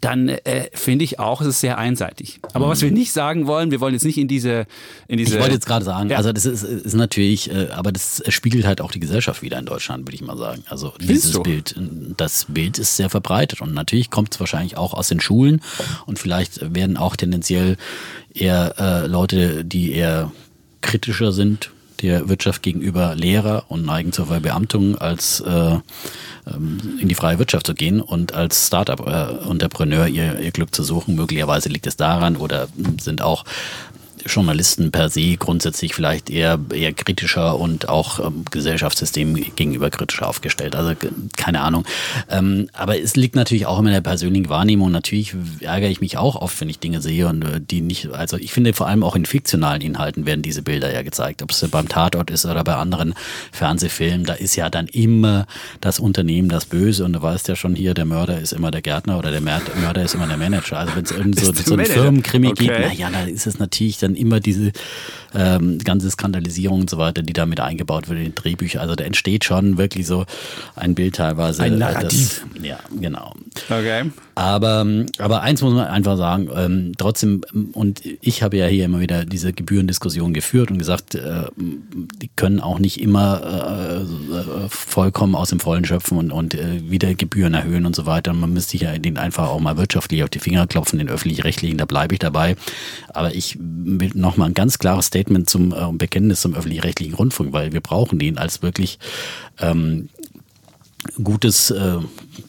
dann 0.00 0.28
äh, 0.28 0.68
finde 0.72 1.04
ich 1.04 1.18
auch, 1.18 1.40
es 1.40 1.46
ist 1.46 1.60
sehr 1.60 1.76
einseitig. 1.78 2.40
Aber 2.54 2.68
was 2.68 2.80
wir 2.80 2.90
nicht 2.90 3.12
sagen 3.12 3.46
wollen, 3.46 3.70
wir 3.70 3.80
wollen 3.80 3.92
jetzt 3.92 4.04
nicht 4.04 4.18
in 4.18 4.28
diese, 4.28 4.66
in 5.08 5.18
diese. 5.18 5.32
Mhm. 5.32 5.36
Ich 5.36 5.40
wollte 5.42 5.54
jetzt 5.54 5.66
gerade 5.66 5.84
sagen, 5.84 6.10
Ja. 6.10 6.16
also 6.16 6.32
das 6.32 6.46
ist, 6.46 6.62
ist 6.62 6.94
natürlich, 6.94 7.50
äh, 7.50 7.68
aber 7.70 7.92
das 7.92 8.22
spiegelt 8.28 8.64
halt 8.64 8.80
auch 8.80 8.92
die 8.92 9.00
Gesellschaft 9.00 9.42
wieder 9.42 9.58
in 9.58 9.66
Deutschland, 9.66 10.06
würde 10.06 10.14
ich 10.14 10.22
mal 10.22 10.36
sagen. 10.36 10.64
Also 10.68 10.92
dieses? 11.00 11.40
Bild, 11.42 11.74
das 12.16 12.46
Bild 12.48 12.78
ist 12.78 12.96
sehr 12.96 13.10
verbreitet 13.10 13.60
und 13.60 13.74
natürlich 13.74 14.10
kommt 14.10 14.34
es 14.34 14.40
wahrscheinlich 14.40 14.76
auch 14.76 14.94
aus 14.94 15.08
den 15.08 15.20
Schulen 15.20 15.60
und 16.06 16.18
vielleicht 16.18 16.74
werden 16.74 16.96
auch 16.96 17.16
tendenziell 17.16 17.76
eher 18.34 18.74
äh, 18.78 19.06
Leute, 19.06 19.64
die 19.64 19.92
eher 19.92 20.32
kritischer 20.80 21.32
sind 21.32 21.70
der 22.02 22.28
Wirtschaft 22.28 22.62
gegenüber 22.62 23.14
Lehrer 23.14 23.64
und 23.68 23.84
neigen 23.84 24.12
zur 24.12 24.26
Verbeamtung 24.26 24.96
als 24.96 25.40
äh, 25.40 25.78
ähm, 26.46 26.98
in 27.00 27.08
die 27.08 27.14
freie 27.14 27.38
Wirtschaft 27.38 27.66
zu 27.66 27.74
gehen 27.74 28.00
und 28.00 28.34
als 28.34 28.66
Startup-Entrepreneur 28.66 30.06
ihr, 30.06 30.38
ihr 30.40 30.50
Glück 30.50 30.74
zu 30.74 30.82
suchen. 30.82 31.14
Möglicherweise 31.14 31.68
liegt 31.68 31.86
es 31.86 31.96
daran 31.96 32.36
oder 32.36 32.68
sind 32.98 33.22
auch 33.22 33.44
Journalisten 34.26 34.90
per 34.90 35.08
se 35.08 35.36
grundsätzlich 35.36 35.94
vielleicht 35.94 36.30
eher, 36.30 36.58
eher 36.72 36.92
kritischer 36.92 37.58
und 37.58 37.88
auch 37.88 38.24
ähm, 38.24 38.44
Gesellschaftssystem 38.50 39.34
gegenüber 39.56 39.90
kritischer 39.90 40.28
aufgestellt. 40.28 40.74
Also 40.76 40.92
keine 41.36 41.60
Ahnung. 41.60 41.84
Ähm, 42.28 42.68
aber 42.72 43.00
es 43.00 43.16
liegt 43.16 43.36
natürlich 43.36 43.66
auch 43.66 43.78
immer 43.78 43.88
in 43.88 43.94
der 43.94 44.00
persönlichen 44.00 44.48
Wahrnehmung. 44.48 44.90
Natürlich 44.90 45.34
ärgere 45.60 45.90
ich 45.90 46.00
mich 46.00 46.16
auch 46.16 46.36
oft, 46.36 46.60
wenn 46.60 46.68
ich 46.68 46.78
Dinge 46.78 47.00
sehe 47.00 47.26
und 47.28 47.42
äh, 47.42 47.60
die 47.60 47.80
nicht, 47.80 48.10
also 48.12 48.36
ich 48.36 48.52
finde 48.52 48.72
vor 48.72 48.86
allem 48.86 49.02
auch 49.02 49.16
in 49.16 49.26
fiktionalen 49.26 49.82
Inhalten 49.82 50.26
werden 50.26 50.42
diese 50.42 50.62
Bilder 50.62 50.92
ja 50.92 51.02
gezeigt. 51.02 51.42
Ob 51.42 51.50
es 51.50 51.66
beim 51.70 51.88
Tatort 51.88 52.30
ist 52.30 52.44
oder 52.46 52.64
bei 52.64 52.74
anderen 52.74 53.14
Fernsehfilmen, 53.52 54.24
da 54.24 54.34
ist 54.34 54.56
ja 54.56 54.70
dann 54.70 54.86
immer 54.88 55.46
das 55.80 55.98
Unternehmen 55.98 56.48
das 56.48 56.64
Böse 56.64 57.04
und 57.04 57.12
du 57.12 57.22
weißt 57.22 57.48
ja 57.48 57.56
schon 57.56 57.74
hier, 57.74 57.94
der 57.94 58.04
Mörder 58.04 58.40
ist 58.40 58.52
immer 58.52 58.70
der 58.70 58.82
Gärtner 58.82 59.18
oder 59.18 59.30
der 59.30 59.42
Mör- 59.42 59.60
Mörder 59.80 60.02
ist 60.02 60.14
immer 60.14 60.26
der 60.26 60.36
Manager. 60.36 60.78
Also 60.78 60.96
wenn 60.96 61.04
es 61.04 61.10
irgend 61.10 61.38
so, 61.38 61.52
so 61.52 61.72
ein 61.72 61.76
Manager? 61.76 61.94
Firmenkrimi 61.94 62.48
Okay. 62.48 62.66
gibt, 62.66 62.80
naja, 62.80 63.10
dann 63.10 63.28
ist 63.28 63.46
es 63.46 63.58
natürlich 63.58 63.98
dann 63.98 64.09
immer 64.14 64.40
diese 64.40 64.72
ähm, 65.34 65.78
ganze 65.78 66.10
Skandalisierung 66.10 66.82
und 66.82 66.90
so 66.90 66.98
weiter, 66.98 67.22
die 67.22 67.32
da 67.32 67.46
mit 67.46 67.60
eingebaut 67.60 68.08
wird 68.08 68.18
in 68.18 68.24
die 68.26 68.34
Drehbücher. 68.34 68.80
Also 68.80 68.94
da 68.94 69.04
entsteht 69.04 69.44
schon 69.44 69.78
wirklich 69.78 70.06
so 70.06 70.24
ein 70.76 70.94
Bild 70.94 71.16
teilweise. 71.16 71.62
Ein 71.62 71.74
äh, 71.74 71.76
Narrativ. 71.76 72.44
Das, 72.54 72.64
ja, 72.64 72.78
genau. 73.00 73.34
Okay. 73.68 74.10
Aber, 74.34 74.86
aber 75.18 75.42
eins 75.42 75.60
muss 75.60 75.74
man 75.74 75.86
einfach 75.86 76.16
sagen, 76.16 76.48
ähm, 76.54 76.92
trotzdem, 76.96 77.42
und 77.72 78.02
ich 78.22 78.42
habe 78.42 78.56
ja 78.56 78.66
hier 78.66 78.86
immer 78.86 79.00
wieder 79.00 79.26
diese 79.26 79.52
Gebührendiskussion 79.52 80.32
geführt 80.32 80.70
und 80.70 80.78
gesagt, 80.78 81.14
äh, 81.14 81.44
die 81.56 82.30
können 82.36 82.60
auch 82.60 82.78
nicht 82.78 83.00
immer 83.00 83.42
äh, 83.44 83.96
äh, 84.00 84.68
vollkommen 84.68 85.34
aus 85.34 85.50
dem 85.50 85.60
Vollen 85.60 85.84
schöpfen 85.84 86.16
und, 86.16 86.32
und 86.32 86.54
äh, 86.54 86.90
wieder 86.90 87.14
Gebühren 87.14 87.52
erhöhen 87.52 87.84
und 87.84 87.94
so 87.94 88.06
weiter. 88.06 88.32
Man 88.32 88.52
müsste 88.52 88.78
ja 88.78 88.96
den 88.96 89.18
einfach 89.18 89.48
auch 89.48 89.60
mal 89.60 89.76
wirtschaftlich 89.76 90.22
auf 90.22 90.30
die 90.30 90.38
Finger 90.38 90.66
klopfen, 90.66 90.98
den 90.98 91.10
öffentlich-rechtlichen, 91.10 91.76
da 91.76 91.84
bleibe 91.84 92.14
ich 92.14 92.20
dabei. 92.20 92.56
Aber 93.12 93.34
ich 93.34 93.58
will 93.60 94.12
nochmal 94.14 94.48
ein 94.48 94.54
ganz 94.54 94.78
klares 94.78 95.06
Statement 95.06 95.19
zum 95.46 95.72
äh, 95.72 95.92
Bekenntnis 95.92 96.40
zum 96.40 96.54
öffentlich-rechtlichen 96.54 97.14
Rundfunk, 97.14 97.52
weil 97.52 97.72
wir 97.72 97.80
brauchen 97.80 98.18
den 98.18 98.38
als 98.38 98.62
wirklich 98.62 98.98
ähm, 99.58 100.08
gutes 101.22 101.70
äh, 101.70 101.98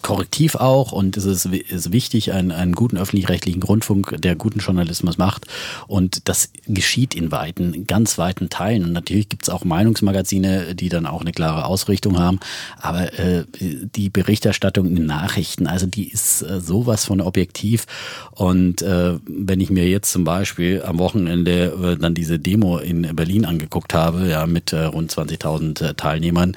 Korrektiv 0.01 0.55
auch 0.55 0.91
und 0.91 1.17
es 1.17 1.25
ist, 1.25 1.45
ist 1.45 1.91
wichtig, 1.91 2.33
einen, 2.33 2.51
einen 2.51 2.73
guten 2.73 2.97
öffentlich-rechtlichen 2.97 3.63
Rundfunk, 3.63 4.15
der 4.19 4.35
guten 4.35 4.59
Journalismus 4.59 5.17
macht. 5.17 5.47
Und 5.87 6.27
das 6.27 6.49
geschieht 6.67 7.15
in 7.15 7.31
weiten, 7.31 7.87
ganz 7.87 8.17
weiten 8.17 8.49
Teilen. 8.49 8.83
Und 8.83 8.93
natürlich 8.93 9.29
gibt 9.29 9.43
es 9.43 9.49
auch 9.49 9.63
Meinungsmagazine, 9.63 10.75
die 10.75 10.89
dann 10.89 11.05
auch 11.05 11.21
eine 11.21 11.31
klare 11.31 11.65
Ausrichtung 11.65 12.19
haben, 12.19 12.39
aber 12.79 13.17
äh, 13.19 13.45
die 13.59 14.09
Berichterstattung 14.09 14.87
in 14.87 14.95
den 14.95 15.05
Nachrichten, 15.05 15.67
also 15.67 15.85
die 15.85 16.09
ist 16.09 16.41
äh, 16.41 16.59
sowas 16.59 17.05
von 17.05 17.21
objektiv. 17.21 17.85
Und 18.31 18.81
äh, 18.81 19.19
wenn 19.25 19.59
ich 19.59 19.69
mir 19.69 19.87
jetzt 19.87 20.11
zum 20.11 20.23
Beispiel 20.23 20.83
am 20.83 20.99
Wochenende 20.99 21.95
äh, 21.95 21.97
dann 21.97 22.13
diese 22.13 22.39
Demo 22.39 22.77
in 22.77 23.15
Berlin 23.15 23.45
angeguckt 23.45 23.93
habe, 23.93 24.27
ja 24.27 24.45
mit 24.45 24.73
äh, 24.73 24.83
rund 24.83 25.11
20.000 25.11 25.83
äh, 25.83 25.93
Teilnehmern, 25.93 26.55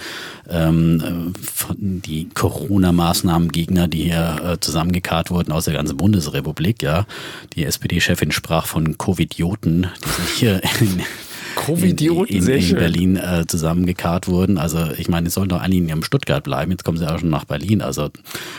ähm, 0.48 1.32
die 1.78 2.28
Corona-Maßnahmengegner, 3.14 3.88
die 3.88 4.04
hier 4.04 4.40
äh, 4.44 4.60
zusammengekarrt 4.60 5.30
wurden 5.30 5.52
aus 5.52 5.66
der 5.66 5.74
ganzen 5.74 5.96
Bundesrepublik, 5.96 6.82
ja. 6.82 7.06
Die 7.54 7.64
SPD-Chefin 7.64 8.32
sprach 8.32 8.66
von 8.66 8.98
Covidioten, 8.98 9.88
die 10.04 10.22
sich 10.22 10.30
hier 10.30 10.60
in, 10.80 11.02
Covidioten, 11.54 12.36
in, 12.36 12.46
in, 12.46 12.68
in. 12.70 12.76
Berlin 12.76 13.16
äh, 13.16 13.44
zusammengekarrt 13.46 14.28
wurden. 14.28 14.58
Also 14.58 14.78
ich 14.98 15.08
meine, 15.08 15.28
es 15.28 15.34
sollen 15.34 15.48
doch 15.48 15.60
eigentlich 15.60 15.78
in 15.78 15.88
ihrem 15.88 16.02
Stuttgart 16.02 16.44
bleiben. 16.44 16.70
Jetzt 16.70 16.84
kommen 16.84 16.98
sie 16.98 17.10
auch 17.10 17.18
schon 17.18 17.30
nach 17.30 17.44
Berlin. 17.44 17.82
Also 17.82 18.10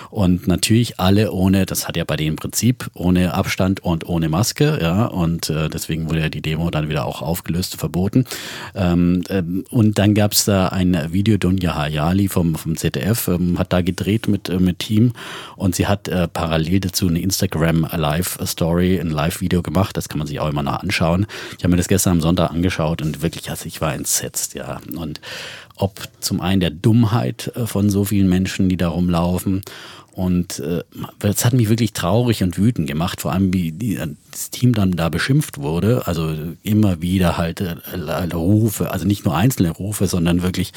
und 0.10 0.48
natürlich 0.48 1.00
alle 1.00 1.32
ohne, 1.32 1.66
das 1.66 1.88
hat 1.88 1.98
ja 1.98 2.04
bei 2.04 2.16
denen 2.16 2.32
im 2.32 2.36
Prinzip 2.36 2.90
ohne 2.94 3.34
Abstand 3.34 3.84
und 3.84 4.08
ohne 4.08 4.30
Maske, 4.30 4.80
ja. 4.82 5.06
Und 5.06 5.50
äh, 5.50 5.70
deswegen 5.70 6.10
wurde 6.10 6.22
ja 6.22 6.30
die 6.30 6.42
Demo 6.42 6.70
dann 6.70 6.90
wieder 6.90 7.06
auch 7.06 7.22
aufgelöst, 7.22 7.78
verboten. 7.78 8.26
Ähm, 8.74 9.24
ähm, 9.30 9.66
und 9.70 9.98
dann 9.98 10.14
gab 10.14 10.32
es 10.32 10.46
da 10.46 10.70
ein 10.70 10.98
Video, 11.12 11.38
Dunja 11.38 11.76
Hayali 11.76 12.30
vom, 12.30 12.56
vom 12.56 12.78
ZDF, 12.78 13.28
ähm, 13.28 13.60
hat 13.60 13.74
da 13.74 13.82
gedreht 13.82 14.28
mit, 14.28 14.50
äh, 14.50 14.60
mit 14.60 14.80
Team 14.80 15.14
und 15.58 15.76
sie 15.76 15.88
hat 15.88 16.08
äh, 16.08 16.28
parallel 16.28 16.80
dazu 16.80 17.08
eine 17.08 17.20
Instagram 17.20 17.88
Live 17.96 18.38
Story, 18.46 19.00
ein 19.00 19.10
Live-Video 19.10 19.62
gemacht. 19.62 19.98
Das 19.98 20.10
kann 20.10 20.18
man 20.18 20.28
sich 20.28 20.40
auch 20.40 20.50
immer 20.50 20.64
noch 20.64 20.82
anschauen. 20.82 21.26
Ich 21.58 21.64
habe 21.64 21.72
mir 21.72 21.78
das 21.78 21.88
gestern 21.88 22.14
am 22.14 22.22
Sonntag 22.22 22.52
angeschaut 22.52 22.85
und 22.90 23.22
wirklich, 23.22 23.50
also 23.50 23.66
ich 23.66 23.82
war 23.82 23.94
entsetzt, 23.94 24.54
ja. 24.54 24.80
Und 24.96 25.22
ob 25.76 26.02
zum 26.20 26.42
einen 26.42 26.62
der 26.62 26.70
Dummheit 26.70 27.52
äh, 27.56 27.68
von 27.68 27.90
so 27.90 28.06
vielen 28.06 28.30
Menschen, 28.30 28.70
die 28.70 28.78
da 28.78 28.90
rumlaufen 28.90 29.62
und 30.16 30.60
äh, 30.60 30.82
das 31.20 31.44
hat 31.44 31.52
mich 31.52 31.68
wirklich 31.68 31.92
traurig 31.92 32.42
und 32.42 32.58
wütend 32.58 32.88
gemacht, 32.88 33.20
vor 33.20 33.34
allem 33.34 33.54
wie 33.54 33.74
die, 33.74 34.00
das 34.32 34.50
Team 34.50 34.74
dann 34.74 34.94
da 34.94 35.10
beschimpft 35.10 35.58
wurde. 35.58 36.08
Also 36.08 36.34
immer 36.64 37.02
wieder 37.02 37.38
halt 37.38 37.60
äh, 37.60 37.76
Rufe, 38.34 38.92
also 38.92 39.06
nicht 39.06 39.26
nur 39.26 39.36
einzelne 39.36 39.72
Rufe, 39.72 40.08
sondern 40.08 40.42
wirklich 40.42 40.72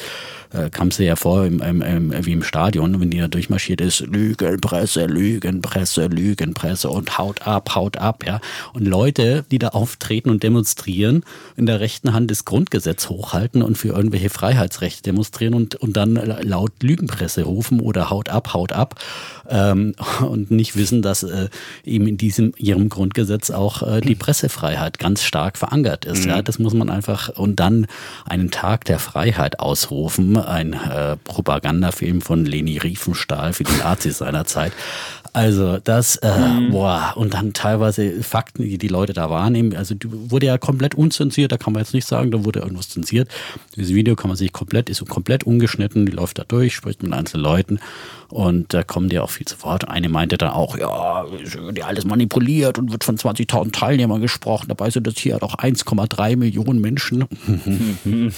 äh, 0.51 0.69
kam 0.69 0.89
es 0.89 0.97
ja 0.97 1.15
vor 1.15 1.45
im, 1.45 1.61
im, 1.61 1.81
im, 1.81 2.25
wie 2.25 2.33
im 2.33 2.43
Stadion, 2.43 2.99
wenn 2.99 3.11
die 3.11 3.19
da 3.19 3.29
durchmarschiert 3.29 3.79
ist, 3.79 4.01
Lügenpresse, 4.01 5.05
Lügenpresse, 5.05 6.07
Lügenpresse 6.07 6.89
und 6.89 7.17
haut 7.17 7.47
ab, 7.47 7.75
haut 7.75 7.95
ab, 7.95 8.25
ja. 8.27 8.41
Und 8.73 8.85
Leute, 8.89 9.45
die 9.51 9.59
da 9.59 9.69
auftreten 9.69 10.31
und 10.31 10.43
demonstrieren, 10.43 11.23
in 11.55 11.65
der 11.65 11.79
rechten 11.79 12.11
Hand 12.11 12.29
das 12.29 12.43
Grundgesetz 12.43 13.07
hochhalten 13.07 13.61
und 13.61 13.77
für 13.77 13.89
irgendwelche 13.89 14.29
Freiheitsrechte 14.29 15.03
demonstrieren 15.03 15.53
und, 15.53 15.75
und 15.75 15.95
dann 15.95 16.15
laut 16.15 16.73
Lügenpresse 16.83 17.43
rufen 17.43 17.79
oder 17.79 18.09
haut 18.09 18.27
ab, 18.27 18.53
haut 18.53 18.73
ab 18.73 18.99
ähm, 19.49 19.95
und 20.21 20.51
nicht 20.51 20.75
wissen, 20.75 21.01
dass 21.01 21.23
äh, 21.23 21.49
eben 21.83 22.07
in 22.07 22.17
diesem 22.17 22.53
ihrem 22.57 22.89
Grundgesetz 22.89 23.51
auch 23.51 23.83
äh, 23.83 24.01
die 24.01 24.15
Pressefreiheit 24.15 24.99
ganz 24.99 25.23
stark 25.23 25.57
verankert 25.57 26.05
ist. 26.05 26.25
Mhm. 26.25 26.29
Ja, 26.29 26.41
das 26.41 26.59
muss 26.59 26.73
man 26.73 26.89
einfach 26.89 27.29
und 27.29 27.59
dann 27.59 27.87
einen 28.25 28.51
Tag 28.51 28.85
der 28.85 28.99
Freiheit 28.99 29.59
ausrufen, 29.59 30.37
ein 30.37 30.73
äh, 30.73 31.17
Propagandafilm 31.17 32.21
von 32.21 32.45
Leni 32.45 32.77
Riefenstahl 32.77 33.53
für 33.53 33.63
die 33.63 33.77
Nazis 33.77 34.19
seiner 34.19 34.45
Zeit. 34.45 34.73
Also 35.33 35.77
das, 35.77 36.15
äh, 36.17 36.37
mhm. 36.37 36.71
boah, 36.71 37.13
und 37.15 37.33
dann 37.33 37.53
teilweise 37.53 38.23
Fakten, 38.23 38.63
die 38.63 38.77
die 38.77 38.87
Leute 38.87 39.13
da 39.13 39.29
wahrnehmen. 39.29 39.75
Also 39.75 39.95
die 39.95 40.07
wurde 40.11 40.47
ja 40.47 40.57
komplett 40.57 40.95
unzensiert, 40.95 41.51
da 41.51 41.57
kann 41.57 41.73
man 41.73 41.83
jetzt 41.83 41.93
nicht 41.93 42.07
sagen, 42.07 42.31
da 42.31 42.43
wurde 42.45 42.59
irgendwas 42.59 42.89
zensiert. 42.89 43.29
Dieses 43.75 43.93
Video 43.93 44.15
kann 44.15 44.29
man 44.29 44.37
sich 44.37 44.51
komplett, 44.51 44.89
ist 44.89 45.07
komplett 45.07 45.43
ungeschnitten, 45.43 46.05
die 46.05 46.11
läuft 46.11 46.39
da 46.39 46.43
durch, 46.47 46.75
spricht 46.75 47.03
mit 47.03 47.13
einzelnen 47.13 47.43
Leuten 47.43 47.79
und 48.29 48.75
da 48.75 48.83
kommen 48.83 49.09
die 49.09 49.17
auch 49.17 49.31
viel 49.31 49.47
zu 49.47 49.61
Wort. 49.63 49.87
Eine 49.87 50.07
meinte 50.07 50.37
dann 50.37 50.51
auch, 50.51 50.77
ja, 50.77 51.25
wird 51.31 51.77
ja 51.77 51.85
alles 51.85 52.05
manipuliert 52.05 52.77
und 52.77 52.91
wird 52.91 53.03
von 53.03 53.17
20.000 53.17 53.71
Teilnehmern 53.71 54.21
gesprochen. 54.21 54.67
Dabei 54.67 54.91
sind 54.91 55.07
das 55.07 55.17
hier 55.17 55.37
doch 55.37 55.55
1,3 55.55 56.37
Millionen 56.37 56.79
Menschen. 56.79 57.25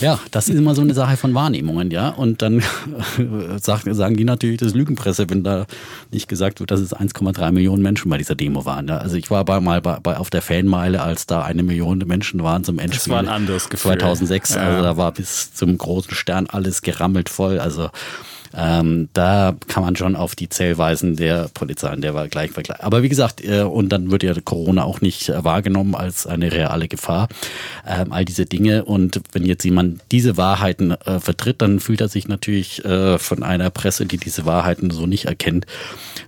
ja, 0.00 0.20
das 0.30 0.48
ist 0.48 0.56
immer 0.56 0.76
so 0.76 0.82
eine 0.82 0.94
Sache 0.94 1.16
von 1.16 1.34
Wahrnehmungen, 1.34 1.90
ja. 1.90 2.10
Und 2.10 2.40
dann 2.40 2.62
sagen 3.60 4.16
die 4.16 4.24
natürlich, 4.24 4.60
das 4.60 4.68
ist 4.68 4.76
Lügenpresse, 4.76 5.28
wenn 5.28 5.42
da 5.42 5.66
nicht 6.12 6.28
gesagt 6.28 6.41
wird, 6.60 6.70
dass 6.70 6.80
es 6.80 6.94
1,3 6.94 7.52
Millionen 7.52 7.82
Menschen 7.82 8.10
bei 8.10 8.18
dieser 8.18 8.34
Demo 8.34 8.64
waren. 8.64 8.90
Also 8.90 9.16
ich 9.16 9.30
war 9.30 9.44
bei, 9.44 9.60
mal 9.60 9.80
bei, 9.80 9.98
bei, 10.00 10.16
auf 10.16 10.30
der 10.30 10.42
Fanmeile, 10.42 11.02
als 11.02 11.26
da 11.26 11.42
eine 11.42 11.62
Million 11.62 11.98
Menschen 12.06 12.42
waren 12.42 12.64
zum 12.64 12.78
Endspiel. 12.78 12.98
Das 12.98 13.08
war 13.08 13.18
ein 13.18 13.28
anderes 13.28 13.68
Gefühl. 13.68 13.92
2006, 13.92 14.54
ja. 14.54 14.60
also 14.62 14.82
da 14.82 14.96
war 14.96 15.12
bis 15.12 15.54
zum 15.54 15.76
großen 15.76 16.14
Stern 16.14 16.46
alles 16.48 16.82
gerammelt 16.82 17.28
voll. 17.28 17.58
Also 17.58 17.90
ähm, 18.56 19.08
da 19.12 19.54
kann 19.68 19.82
man 19.82 19.96
schon 19.96 20.16
auf 20.16 20.34
die 20.34 20.48
Zählweisen 20.48 21.16
der 21.16 21.48
Polizei, 21.54 21.94
der 21.96 22.14
war 22.14 22.28
gleich 22.28 22.50
vergleichen. 22.50 22.84
Aber 22.84 23.02
wie 23.02 23.08
gesagt, 23.08 23.44
äh, 23.44 23.62
und 23.62 23.88
dann 23.90 24.10
wird 24.10 24.22
ja 24.22 24.34
Corona 24.44 24.84
auch 24.84 25.00
nicht 25.00 25.28
äh, 25.28 25.44
wahrgenommen 25.44 25.94
als 25.94 26.26
eine 26.26 26.52
reale 26.52 26.88
Gefahr. 26.88 27.28
Ähm, 27.86 28.12
all 28.12 28.24
diese 28.24 28.46
Dinge. 28.46 28.84
Und 28.84 29.20
wenn 29.32 29.44
jetzt 29.44 29.64
jemand 29.64 30.00
diese 30.10 30.36
Wahrheiten 30.36 30.92
äh, 30.92 31.20
vertritt, 31.20 31.62
dann 31.62 31.80
fühlt 31.80 32.00
er 32.00 32.08
sich 32.08 32.28
natürlich 32.28 32.84
äh, 32.84 33.18
von 33.18 33.42
einer 33.42 33.70
Presse, 33.70 34.06
die 34.06 34.18
diese 34.18 34.44
Wahrheiten 34.44 34.90
so 34.90 35.06
nicht 35.06 35.26
erkennt, 35.26 35.66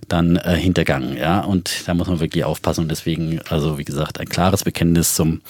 dann 0.07 0.37
äh, 0.37 0.55
hintergangen. 0.55 1.17
Ja, 1.17 1.41
und 1.41 1.87
da 1.87 1.93
muss 1.93 2.07
man 2.07 2.19
wirklich 2.19 2.43
aufpassen. 2.43 2.81
Und 2.81 2.89
deswegen, 2.89 3.39
also 3.49 3.77
wie 3.77 3.85
gesagt, 3.85 4.19
ein 4.19 4.29
klares 4.29 4.63
Bekenntnis 4.63 5.15
zum 5.15 5.41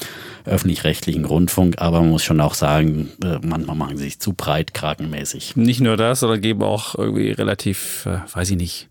öffentlich-rechtlichen 0.46 1.26
Rundfunk, 1.26 1.76
aber 1.80 2.02
man 2.02 2.10
muss 2.10 2.24
schon 2.24 2.40
auch 2.40 2.54
sagen, 2.54 3.10
äh, 3.24 3.40
manchmal 3.42 3.76
machen 3.76 3.98
sie 3.98 4.04
sich 4.04 4.20
zu 4.20 4.34
breit 4.34 4.74
kragenmäßig. 4.74 5.56
Nicht 5.56 5.82
nur 5.82 5.98
das, 5.98 6.24
oder 6.24 6.38
geben 6.38 6.62
auch 6.66 6.96
irgendwie 6.96 7.32
relativ, 7.32 8.06
äh, 8.06 8.20
weiß 8.34 8.52
ich 8.52 8.58
nicht, 8.58 8.90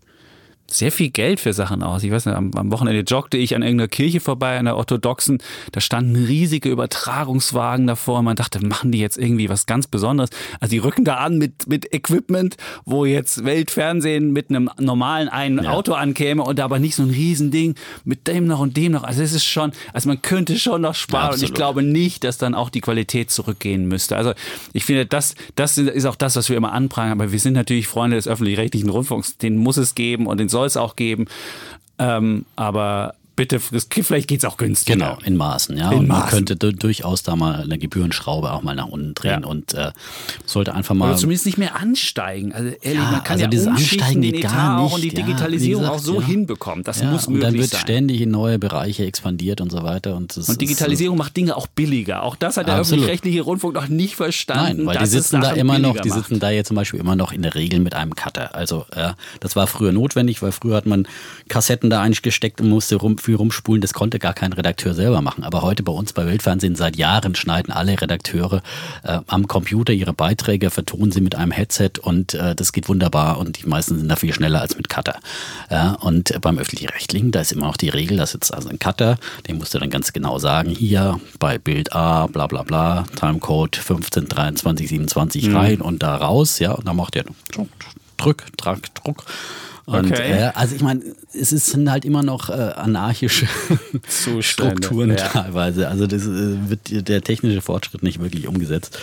sehr 0.67 0.91
viel 0.91 1.09
Geld 1.09 1.39
für 1.39 1.53
Sachen 1.53 1.83
aus. 1.83 2.03
Ich 2.03 2.11
weiß 2.11 2.25
nicht, 2.25 2.35
am, 2.35 2.51
am, 2.55 2.71
Wochenende 2.71 3.01
joggte 3.01 3.37
ich 3.37 3.55
an 3.55 3.61
irgendeiner 3.61 3.87
Kirche 3.87 4.19
vorbei, 4.19 4.57
an 4.57 4.65
der 4.65 4.75
orthodoxen. 4.75 5.37
Da 5.71 5.79
standen 5.79 6.15
riesige 6.15 6.69
Übertragungswagen 6.69 7.85
davor. 7.85 8.19
Und 8.19 8.25
man 8.25 8.35
dachte, 8.35 8.65
machen 8.65 8.91
die 8.91 8.99
jetzt 8.99 9.17
irgendwie 9.17 9.47
was 9.47 9.67
ganz 9.67 9.87
Besonderes? 9.87 10.31
Also 10.59 10.71
die 10.71 10.79
rücken 10.79 11.05
da 11.05 11.15
an 11.17 11.37
mit, 11.37 11.67
mit 11.67 11.93
Equipment, 11.93 12.57
wo 12.83 13.05
jetzt 13.05 13.45
Weltfernsehen 13.45 14.31
mit 14.31 14.49
einem 14.49 14.69
normalen 14.79 15.29
einen 15.29 15.63
ja. 15.63 15.71
Auto 15.71 15.93
ankäme 15.93 16.41
und 16.43 16.59
aber 16.59 16.79
nicht 16.79 16.95
so 16.95 17.03
ein 17.03 17.11
Riesending 17.11 17.75
mit 18.03 18.27
dem 18.27 18.47
noch 18.47 18.59
und 18.59 18.75
dem 18.75 18.93
noch. 18.93 19.03
Also 19.03 19.21
es 19.21 19.33
ist 19.33 19.45
schon, 19.45 19.71
also 19.93 20.09
man 20.09 20.21
könnte 20.23 20.57
schon 20.57 20.81
noch 20.81 20.95
sparen. 20.95 21.29
Ja, 21.29 21.33
und 21.35 21.43
ich 21.43 21.53
glaube 21.53 21.83
nicht, 21.83 22.23
dass 22.23 22.39
dann 22.39 22.55
auch 22.55 22.71
die 22.71 22.81
Qualität 22.81 23.29
zurückgehen 23.29 23.87
müsste. 23.87 24.17
Also 24.17 24.33
ich 24.73 24.83
finde, 24.83 25.05
das, 25.05 25.35
das 25.55 25.77
ist 25.77 26.05
auch 26.05 26.15
das, 26.15 26.35
was 26.35 26.49
wir 26.49 26.57
immer 26.57 26.73
anprangern. 26.73 27.19
Aber 27.19 27.31
wir 27.31 27.39
sind 27.39 27.53
natürlich 27.53 27.87
Freunde 27.87 28.15
des 28.15 28.27
öffentlich-rechtlichen 28.27 28.89
Rundfunks. 28.89 29.37
Den 29.37 29.57
muss 29.57 29.77
es 29.77 29.93
geben 29.93 30.25
und 30.25 30.39
den 30.39 30.49
soll 30.55 30.67
es 30.67 30.77
auch 30.77 30.95
geben. 30.95 31.25
Ähm, 31.99 32.45
aber 32.55 33.15
bitte, 33.35 33.59
vielleicht 33.59 34.27
geht 34.27 34.39
es 34.39 34.45
auch 34.45 34.57
günstiger. 34.57 34.95
Genau, 34.97 35.17
in 35.23 35.35
Maßen, 35.37 35.77
ja. 35.77 35.91
In 35.91 35.99
und 35.99 36.07
man 36.07 36.19
Maßen. 36.19 36.45
könnte 36.45 36.55
durchaus 36.73 37.23
da 37.23 37.35
mal 37.35 37.61
eine 37.61 37.77
Gebührenschraube 37.77 38.51
auch 38.51 38.61
mal 38.61 38.75
nach 38.75 38.87
unten 38.87 39.13
drehen 39.13 39.41
Ja. 39.43 39.47
und 39.47 39.73
äh, 39.73 39.91
sollte 40.45 40.73
einfach 40.73 40.95
mal. 40.95 41.09
Oder 41.09 41.17
zumindest 41.17 41.45
nicht 41.45 41.57
mehr 41.57 41.75
ansteigen. 41.75 42.53
Also 42.53 42.69
ehrlich, 42.81 42.99
Ja, 43.03 43.11
man 43.11 43.23
kann 43.23 43.33
also 43.33 43.43
ja 43.43 43.47
dieses 43.49 43.67
Ansteigen 43.67 44.21
geht 44.21 44.41
gar 44.41 44.79
auch 44.79 44.93
und 44.93 45.01
die 45.01 45.07
nicht, 45.07 45.17
ja. 45.17 45.25
Digitalisierung 45.25 45.83
Wie 45.83 45.87
auch 45.87 45.97
gesagt, 45.97 46.05
so 46.05 46.21
hinbekommen. 46.21 46.83
Das 46.83 47.03
muss 47.03 47.27
und 47.27 47.33
möglich 47.33 47.49
dann 47.51 47.59
wird 47.59 47.69
sein. 47.71 47.81
ständig 47.81 48.21
in 48.21 48.31
neue 48.31 48.59
Bereiche 48.59 49.05
expandiert 49.05 49.61
und 49.61 49.71
so 49.71 49.83
weiter. 49.83 50.15
Und, 50.15 50.35
Und 50.35 50.49
ist, 50.49 50.61
Digitalisierung 50.61 51.17
macht 51.17 51.35
Dinge 51.37 51.55
auch 51.55 51.67
billiger. 51.67 52.23
Auch 52.23 52.35
das 52.35 52.57
hat 52.57 52.67
der 52.67 52.77
öffentlich-rechtliche 52.79 53.41
Rundfunk 53.41 53.73
noch 53.75 53.87
nicht 53.87 54.15
verstanden. 54.15 54.77
Nein, 54.77 54.85
weil 54.85 54.97
die 54.97 55.05
sitzen 55.07 55.41
da 55.41 55.51
immer 55.51 55.79
noch, 55.79 55.97
die 55.99 56.09
macht. 56.09 56.19
sitzen 56.19 56.39
da 56.39 56.49
jetzt 56.49 56.67
zum 56.67 56.75
Beispiel 56.75 56.99
immer 56.99 57.15
noch 57.15 57.31
in 57.31 57.41
der 57.41 57.55
Regel 57.55 57.79
mit 57.79 57.93
einem 57.93 58.15
Cutter. 58.15 58.55
Also 58.55 58.85
ja, 58.95 59.15
das 59.39 59.55
war 59.55 59.67
früher 59.67 59.91
notwendig, 59.91 60.41
weil 60.41 60.51
früher 60.51 60.75
hat 60.75 60.85
man 60.85 61.07
Kassetten 61.49 61.89
da 61.89 62.01
eingesteckt 62.01 62.61
und 62.61 62.69
musste 62.69 62.95
rum, 62.95 63.17
viel 63.25 63.35
rumspulen. 63.35 63.81
Das 63.81 63.93
konnte 63.93 64.19
gar 64.19 64.33
kein 64.33 64.53
Redakteur 64.53 64.93
selber 64.93 65.21
machen. 65.21 65.43
Aber 65.43 65.61
heute 65.61 65.83
bei 65.83 65.91
uns 65.91 66.13
bei 66.13 66.25
Weltfernsehen 66.25 66.75
seit 66.75 66.95
Jahren 66.95 67.35
schneiden 67.35 67.73
alle 67.73 67.99
Redakteure 67.99 68.61
äh, 69.03 69.19
am 69.27 69.47
Computer 69.47 69.93
ihre 69.93 70.13
Beiträge, 70.13 70.69
vertonen 70.69 71.11
sie 71.11 71.21
mit 71.21 71.35
einem 71.35 71.51
Headset 71.51 71.91
und 72.01 72.33
äh, 72.33 72.55
das 72.55 72.71
geht 72.71 72.87
wunderbar 72.87 73.37
und 73.37 73.61
die 73.61 73.67
meisten 73.67 73.97
sind 73.97 74.07
da 74.09 74.15
viel 74.15 74.33
schneller 74.33 74.61
als 74.61 74.77
mit 74.77 74.89
Cutter. 74.89 75.19
Ja, 75.69 75.93
und 75.93 76.39
beim 76.41 76.57
öffentlich-rechtlichen, 76.57 77.31
da 77.31 77.41
ist 77.41 77.51
immer 77.51 77.65
noch 77.67 77.77
die 77.77 77.89
Regel, 77.89 78.17
dass 78.17 78.33
jetzt 78.33 78.53
also 78.53 78.69
ein 78.69 78.79
Cutter, 78.79 79.17
den 79.47 79.57
musst 79.57 79.73
du 79.73 79.79
dann 79.79 79.89
ganz 79.89 80.13
genau 80.13 80.39
sagen, 80.39 80.69
hier 80.69 81.19
bei 81.39 81.57
Bild 81.57 81.93
A, 81.93 82.27
bla 82.27 82.47
bla 82.47 82.63
bla, 82.63 83.05
Timecode 83.19 83.75
15, 83.75 84.27
23, 84.27 84.87
27 84.87 85.47
Mhm. 85.49 85.55
rein 85.55 85.81
und 85.81 86.03
da 86.03 86.15
raus, 86.15 86.59
ja, 86.59 86.71
und 86.71 86.87
dann 86.87 86.95
macht 86.95 87.15
der 87.15 87.25
Drück, 88.17 88.45
Drück, 88.57 88.93
Druck. 88.95 89.23
Und, 89.85 90.11
Okay. 90.11 90.31
äh, 90.31 90.51
also 90.55 90.75
ich 90.75 90.81
meine, 90.81 91.01
es 91.33 91.51
ist, 91.51 91.67
sind 91.67 91.89
halt 91.91 92.05
immer 92.05 92.23
noch 92.23 92.49
äh, 92.49 92.53
anarchische 92.53 93.47
Strukturen 94.41 95.11
ja. 95.11 95.15
teilweise. 95.17 95.87
Also 95.87 96.07
das 96.07 96.23
äh, 96.23 96.69
wird 96.69 97.07
der 97.07 97.21
technische 97.21 97.61
Fortschritt 97.61 98.01
nicht 98.01 98.19
wirklich 98.19 98.47
umgesetzt. 98.47 98.97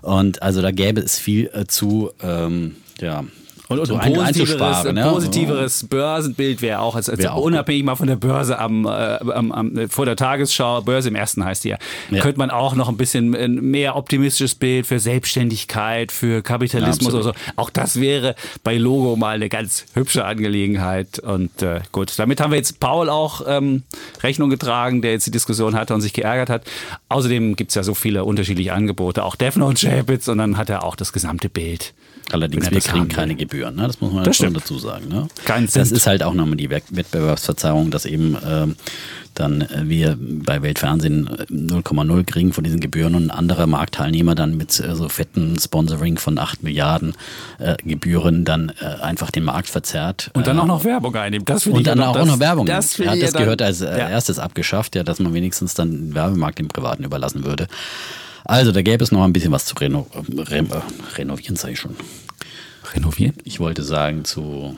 Und 0.00 0.42
also 0.42 0.62
da 0.62 0.70
gäbe 0.70 1.00
es 1.00 1.18
viel 1.18 1.50
äh, 1.52 1.66
zu, 1.66 2.12
ähm, 2.22 2.76
ja, 3.00 3.24
Und, 3.72 3.80
und 3.80 3.86
so 3.86 3.96
ein 3.96 4.12
positiveres, 4.12 4.84
ne? 4.84 5.02
positiveres 5.02 5.88
Börsenbild 5.88 6.62
wäre 6.62 6.80
auch, 6.80 6.94
also 6.96 7.16
Wäre 7.16 7.32
auch 7.32 7.42
unabhängig 7.42 7.84
mal 7.84 7.96
von 7.96 8.06
der 8.06 8.16
Börse 8.16 8.58
am, 8.58 8.86
äh, 8.86 8.88
am, 8.88 9.52
am, 9.52 9.88
vor 9.88 10.06
der 10.06 10.16
Tagesschau, 10.16 10.82
Börse 10.82 11.08
im 11.08 11.14
ersten 11.14 11.44
heißt 11.44 11.64
die 11.64 11.70
ja, 11.70 11.78
Ja. 12.10 12.20
könnte 12.22 12.38
man 12.38 12.50
auch 12.50 12.74
noch 12.74 12.88
ein 12.88 12.96
bisschen 12.96 13.34
ein 13.34 13.54
mehr 13.56 13.96
optimistisches 13.96 14.54
Bild 14.54 14.86
für 14.86 14.98
Selbstständigkeit, 14.98 16.12
für 16.12 16.42
Kapitalismus 16.42 17.12
Ja, 17.12 17.20
oder 17.20 17.24
so. 17.24 17.32
Auch 17.56 17.70
das 17.70 18.00
wäre 18.00 18.34
bei 18.64 18.76
Logo 18.76 19.16
mal 19.16 19.36
eine 19.36 19.48
ganz 19.48 19.86
hübsche 19.94 20.24
Angelegenheit. 20.24 21.18
Und 21.18 21.62
äh, 21.62 21.80
gut, 21.92 22.18
damit 22.18 22.40
haben 22.40 22.50
wir 22.50 22.58
jetzt 22.58 22.80
Paul 22.80 23.08
auch 23.08 23.42
ähm, 23.46 23.82
Rechnung 24.22 24.50
getragen, 24.50 25.02
der 25.02 25.12
jetzt 25.12 25.26
die 25.26 25.30
Diskussion 25.30 25.74
hatte 25.74 25.94
und 25.94 26.00
sich 26.00 26.12
geärgert 26.12 26.50
hat. 26.50 26.64
Außerdem 27.08 27.56
gibt 27.56 27.70
es 27.70 27.74
ja 27.74 27.82
so 27.82 27.94
viele 27.94 28.24
unterschiedliche 28.24 28.72
Angebote, 28.72 29.24
auch 29.24 29.36
Defner 29.36 29.66
und 29.66 29.78
Chapitz 29.80 30.28
und 30.28 30.38
dann 30.38 30.56
hat 30.56 30.70
er 30.70 30.84
auch 30.84 30.96
das 30.96 31.12
gesamte 31.12 31.48
Bild. 31.48 31.94
Allerdings, 32.32 32.66
er 32.66 32.72
wir 32.72 32.80
kriegen 32.80 33.08
keine. 33.08 33.34
Gebühren. 33.34 33.76
Ne? 33.76 33.86
Das 33.86 34.00
muss 34.00 34.12
man 34.12 34.24
Das 34.24 34.36
schon 34.36 34.52
dazu 34.54 34.78
sagen. 34.78 35.08
Ne? 35.08 35.28
Kein 35.44 35.68
das 35.72 35.90
ist 35.92 36.06
halt 36.06 36.22
auch 36.22 36.34
nochmal 36.34 36.56
die 36.56 36.70
Wettbewerbsverzerrung, 36.70 37.90
dass 37.90 38.04
eben 38.04 38.36
ähm, 38.46 38.76
dann 39.34 39.62
äh, 39.62 39.84
wir 39.88 40.16
bei 40.20 40.60
Weltfernsehen 40.62 41.26
äh, 41.28 41.44
0,0 41.52 42.24
kriegen 42.24 42.52
von 42.52 42.64
diesen 42.64 42.80
Gebühren 42.80 43.14
und 43.14 43.26
ein 43.26 43.30
anderer 43.30 43.66
Marktteilnehmer 43.66 44.34
dann 44.34 44.56
mit 44.56 44.78
äh, 44.80 44.94
so 44.94 45.08
fetten 45.08 45.58
Sponsoring 45.58 46.18
von 46.18 46.38
8 46.38 46.62
Milliarden 46.62 47.14
äh, 47.58 47.76
Gebühren 47.84 48.44
dann 48.44 48.72
äh, 48.80 49.02
einfach 49.02 49.30
den 49.30 49.44
Markt 49.44 49.68
verzerrt. 49.68 50.30
Und 50.34 50.46
dann 50.46 50.58
Äh, 50.58 50.60
auch 50.60 50.66
noch 50.66 50.84
Werbung 50.84 51.14
einnehmen. 51.16 51.44
Das 51.44 51.66
und 51.66 51.86
dann 51.86 52.00
auch 52.00 52.14
das, 52.14 52.26
noch 52.26 52.38
Werbung. 52.40 52.66
Das, 52.66 52.98
ja, 52.98 53.06
das 53.06 53.18
ja 53.18 53.30
dann- 53.30 53.42
gehört 53.42 53.62
als 53.62 53.80
äh, 53.80 53.86
ja. 53.86 54.08
erstes 54.10 54.38
abgeschafft, 54.38 54.94
ja, 54.96 55.02
dass 55.02 55.18
man 55.18 55.32
wenigstens 55.34 55.74
dann 55.74 55.90
den 55.90 56.14
Werbemarkt 56.14 56.58
dem 56.58 56.68
Privaten 56.68 57.04
überlassen 57.04 57.44
würde. 57.44 57.68
Also 58.44 58.72
da 58.72 58.82
gäbe 58.82 59.04
es 59.04 59.12
noch 59.12 59.22
ein 59.22 59.32
bisschen 59.32 59.52
was 59.52 59.64
zu 59.66 59.74
reno 59.76 60.08
re 60.36 60.58
äh, 60.58 60.64
renovieren, 61.16 61.54
sage 61.56 61.74
ich 61.74 61.78
schon. 61.80 61.94
Renovieren? 62.94 63.34
Ich 63.44 63.60
wollte 63.60 63.82
sagen 63.82 64.24
zu 64.24 64.76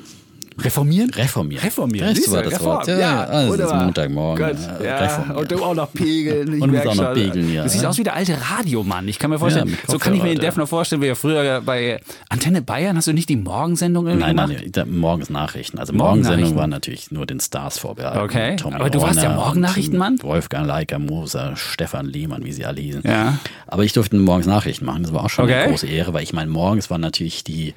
Reformieren? 0.58 1.10
reformieren. 1.10 1.64
Reformieren. 1.64 2.14
Das 2.14 2.30
war 2.30 2.42
das 2.42 2.52
Reform. 2.54 2.76
Wort. 2.76 2.86
Ja, 2.88 2.98
ja, 2.98 3.20
ah, 3.24 3.26
das 3.26 3.42
ist 3.44 3.50
wunderbar. 3.50 3.84
Montagmorgen. 3.84 4.56
Ja. 4.84 4.98
reformieren. 4.98 5.36
Und 5.36 5.50
du 5.52 5.62
auch 5.64 5.74
noch 5.74 5.92
pegeln. 5.92 6.62
Und 6.62 6.70
muss 6.72 6.86
auch 6.86 6.94
noch 6.94 7.14
pegeln, 7.14 7.52
ja. 7.52 7.62
Du 7.64 7.68
siehst 7.68 7.84
aus 7.84 7.98
wie 7.98 8.04
der 8.04 8.14
alte 8.14 8.36
Radiomann. 8.50 9.08
Ich 9.08 9.18
kann 9.18 9.30
mir 9.30 9.38
vorstellen, 9.38 9.76
so 9.88 9.98
kann 9.98 10.14
ich 10.14 10.22
mir 10.22 10.28
den 10.28 10.34
Kopfhörer, 10.36 10.50
Defner 10.50 10.66
vorstellen, 10.66 11.02
wie 11.02 11.06
er 11.08 11.16
früher 11.16 11.60
bei 11.62 12.00
Antenne 12.28 12.62
Bayern, 12.62 12.96
hast 12.96 13.08
du 13.08 13.12
nicht 13.12 13.28
die 13.28 13.36
Morgensendung 13.36 14.06
irgendwie 14.06 14.26
Nein, 14.26 14.36
gemacht? 14.36 14.52
nein, 14.60 14.72
da- 14.72 14.84
morgens 14.84 15.30
Nachrichten. 15.30 15.78
Also. 15.78 15.92
Morgensendung 15.92 16.54
war 16.56 16.66
natürlich 16.66 17.10
nur 17.10 17.26
den 17.26 17.40
Stars 17.40 17.78
vorbehalten. 17.78 18.20
Okay, 18.20 18.56
Tommy 18.56 18.76
aber 18.76 18.90
du 18.90 19.00
warst 19.02 19.22
ja 19.22 19.34
Morgennachrichtenmann? 19.34 20.22
Wolfgang 20.22 20.66
Leiker, 20.66 20.98
Moser, 20.98 21.56
Stefan 21.56 22.06
Lehmann, 22.06 22.44
wie 22.44 22.52
sie 22.52 22.64
alle 22.64 22.80
hießen. 22.80 23.02
Ja. 23.04 23.38
Aber 23.66 23.84
ich 23.84 23.92
durfte 23.92 24.16
morgens 24.16 24.46
Nachrichten 24.46 24.84
machen. 24.84 25.02
Das 25.02 25.12
war 25.12 25.24
auch 25.24 25.30
schon 25.30 25.44
Okay. 25.46 25.54
eine 25.54 25.70
große 25.70 25.86
Ehre, 25.86 26.12
weil 26.14 26.22
ich 26.22 26.32
meine, 26.32 26.50
morgens 26.50 26.90
war 26.90 26.98
natürlich 26.98 27.42
die 27.44 27.74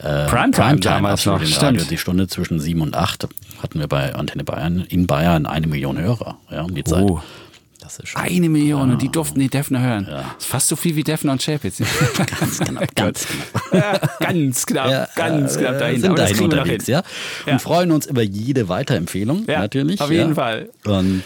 äh, 0.00 0.26
Primetime 0.26 0.76
damals 0.80 1.20
absolut 1.20 1.40
noch, 1.42 1.48
stimmt. 1.48 1.78
Radio. 1.78 1.84
Die 1.88 1.98
Stunde 1.98 2.17
zwischen 2.26 2.58
sieben 2.58 2.80
und 2.80 2.96
acht 2.96 3.28
hatten 3.62 3.78
wir 3.78 3.86
bei 3.86 4.14
Antenne 4.14 4.42
Bayern 4.44 4.80
in 4.88 5.06
Bayern 5.06 5.46
eine 5.46 5.66
Million 5.66 5.98
Hörer. 5.98 6.38
Ja, 6.50 6.62
um 6.62 6.74
die 6.74 6.84
Zeit. 6.84 7.04
Oh. 7.04 7.20
Eine 8.14 8.50
Million 8.50 8.90
und 8.90 9.00
die 9.00 9.08
durften 9.08 9.40
die 9.40 9.48
Defner 9.48 9.80
hören. 9.80 10.06
Ja. 10.10 10.16
Das 10.34 10.44
ist 10.44 10.46
fast 10.46 10.68
so 10.68 10.76
viel 10.76 10.94
wie 10.96 11.04
Defner 11.04 11.32
und 11.32 11.42
Chapitz. 11.42 11.78
ganz 12.40 12.58
knapp, 12.64 12.94
ganz 12.94 13.26
knapp. 13.26 13.72
ja, 13.72 14.00
ganz 14.20 14.66
knapp, 14.66 14.90
Ja, 14.90 15.08
ganz 15.14 15.56
äh, 15.56 15.60
knapp 15.60 15.78
dahin. 15.78 16.00
Sind 16.02 16.18
dahin 16.18 16.40
unterwegs, 16.40 16.84
hin. 16.84 16.92
ja. 16.94 16.98
Und 17.46 17.52
Ja. 17.52 17.58
freuen 17.58 17.90
uns 17.92 18.04
über 18.06 18.20
jede 18.22 18.68
Weiterempfehlung, 18.68 19.44
Ja, 19.46 19.60
natürlich. 19.60 20.00
auf 20.02 20.10
ja. 20.10 20.18
jeden 20.18 20.34
Fall. 20.34 20.68
Und 20.84 21.22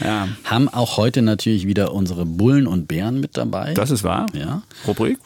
Ja, 0.00 0.28
haben 0.44 0.68
auch 0.68 0.96
heute 0.98 1.22
natürlich 1.22 1.66
wieder 1.66 1.94
unsere 1.94 2.26
Bullen 2.26 2.66
und 2.66 2.86
Bären 2.86 3.20
mit 3.20 3.36
dabei. 3.38 3.72
das 3.74 3.90
ist 3.90 4.02
wahr. 4.04 4.26
ja. 4.34 4.62
Rubrik. 4.86 5.18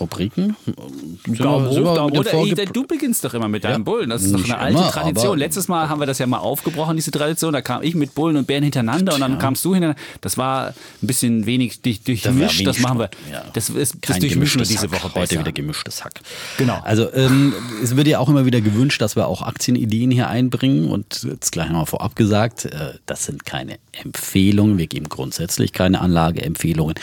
Rubriken. 0.00 0.56
Sind 0.64 1.38
wir- 1.38 1.44
wir 1.44 2.44
mit. 2.44 2.58
Ey, 2.58 2.66
du 2.66 2.86
beginnst 2.86 3.24
doch 3.24 3.34
immer 3.34 3.48
mit 3.48 3.64
deinem 3.64 3.80
Ja. 3.80 3.84
Bullen. 3.84 4.10
Das 4.10 4.22
ist 4.22 4.34
doch 4.34 4.44
eine 4.44 4.58
alte 4.58 4.78
immer, 4.78 4.90
Tradition. 4.90 5.38
Letztes 5.38 5.68
Mal 5.68 5.88
haben 5.88 6.00
wir 6.00 6.06
das 6.06 6.18
ja 6.18 6.26
mal 6.26 6.38
aufgebrochen, 6.38 6.96
diese 6.96 7.10
Tradition. 7.10 7.52
Da 7.52 7.62
kam 7.62 7.82
ich 7.82 7.94
mit 7.94 8.14
Bullen 8.14 8.36
und 8.36 8.46
Bären 8.46 8.62
hintereinander 8.62 9.14
und 9.14 9.20
dann 9.20 9.38
kamst 9.38 9.64
du 9.64 9.74
hintereinander. 9.74 10.00
Das 10.20 10.36
war 10.38 10.68
ein 10.68 10.74
bisschen 11.06 11.46
wenig 11.46 11.80
durch, 11.82 12.00
Da 12.02 12.30
durchmischt. 12.30 12.66
Das 12.66 12.78
machen 12.80 12.98
wir. 12.98 13.10
Ja. 13.32 13.44
Das, 13.52 13.70
ist, 13.70 13.96
das 14.02 14.18
durchmischen 14.18 14.60
wir 14.60 14.66
diese 14.66 14.82
Hack. 14.82 14.92
Woche 14.92 15.14
Heute 15.14 15.20
besser. 15.20 15.40
wieder 15.40 15.52
gemischtes 15.52 16.04
Hack. 16.04 16.20
Genau. 16.58 16.80
Also 16.84 17.12
ähm, 17.12 17.52
es 17.82 17.96
wird 17.96 18.06
ja 18.08 18.18
auch 18.18 18.28
immer 18.28 18.44
wieder 18.46 18.60
gewünscht, 18.60 19.00
dass 19.00 19.16
wir 19.16 19.26
auch 19.26 19.42
Aktienideen 19.42 20.10
hier 20.10 20.28
einbringen 20.28 20.88
und 20.90 21.22
jetzt 21.24 21.52
gleich 21.52 21.68
nochmal 21.68 21.86
vorab 21.86 22.16
gesagt, 22.16 22.64
äh, 22.66 22.94
das 23.06 23.24
sind 23.24 23.44
keine 23.46 23.78
Empfehlungen. 23.92 24.78
Wir 24.78 24.86
geben 24.86 25.08
grundsätzlich 25.08 25.72
keine 25.72 26.00
Anlageempfehlungen. 26.00 26.94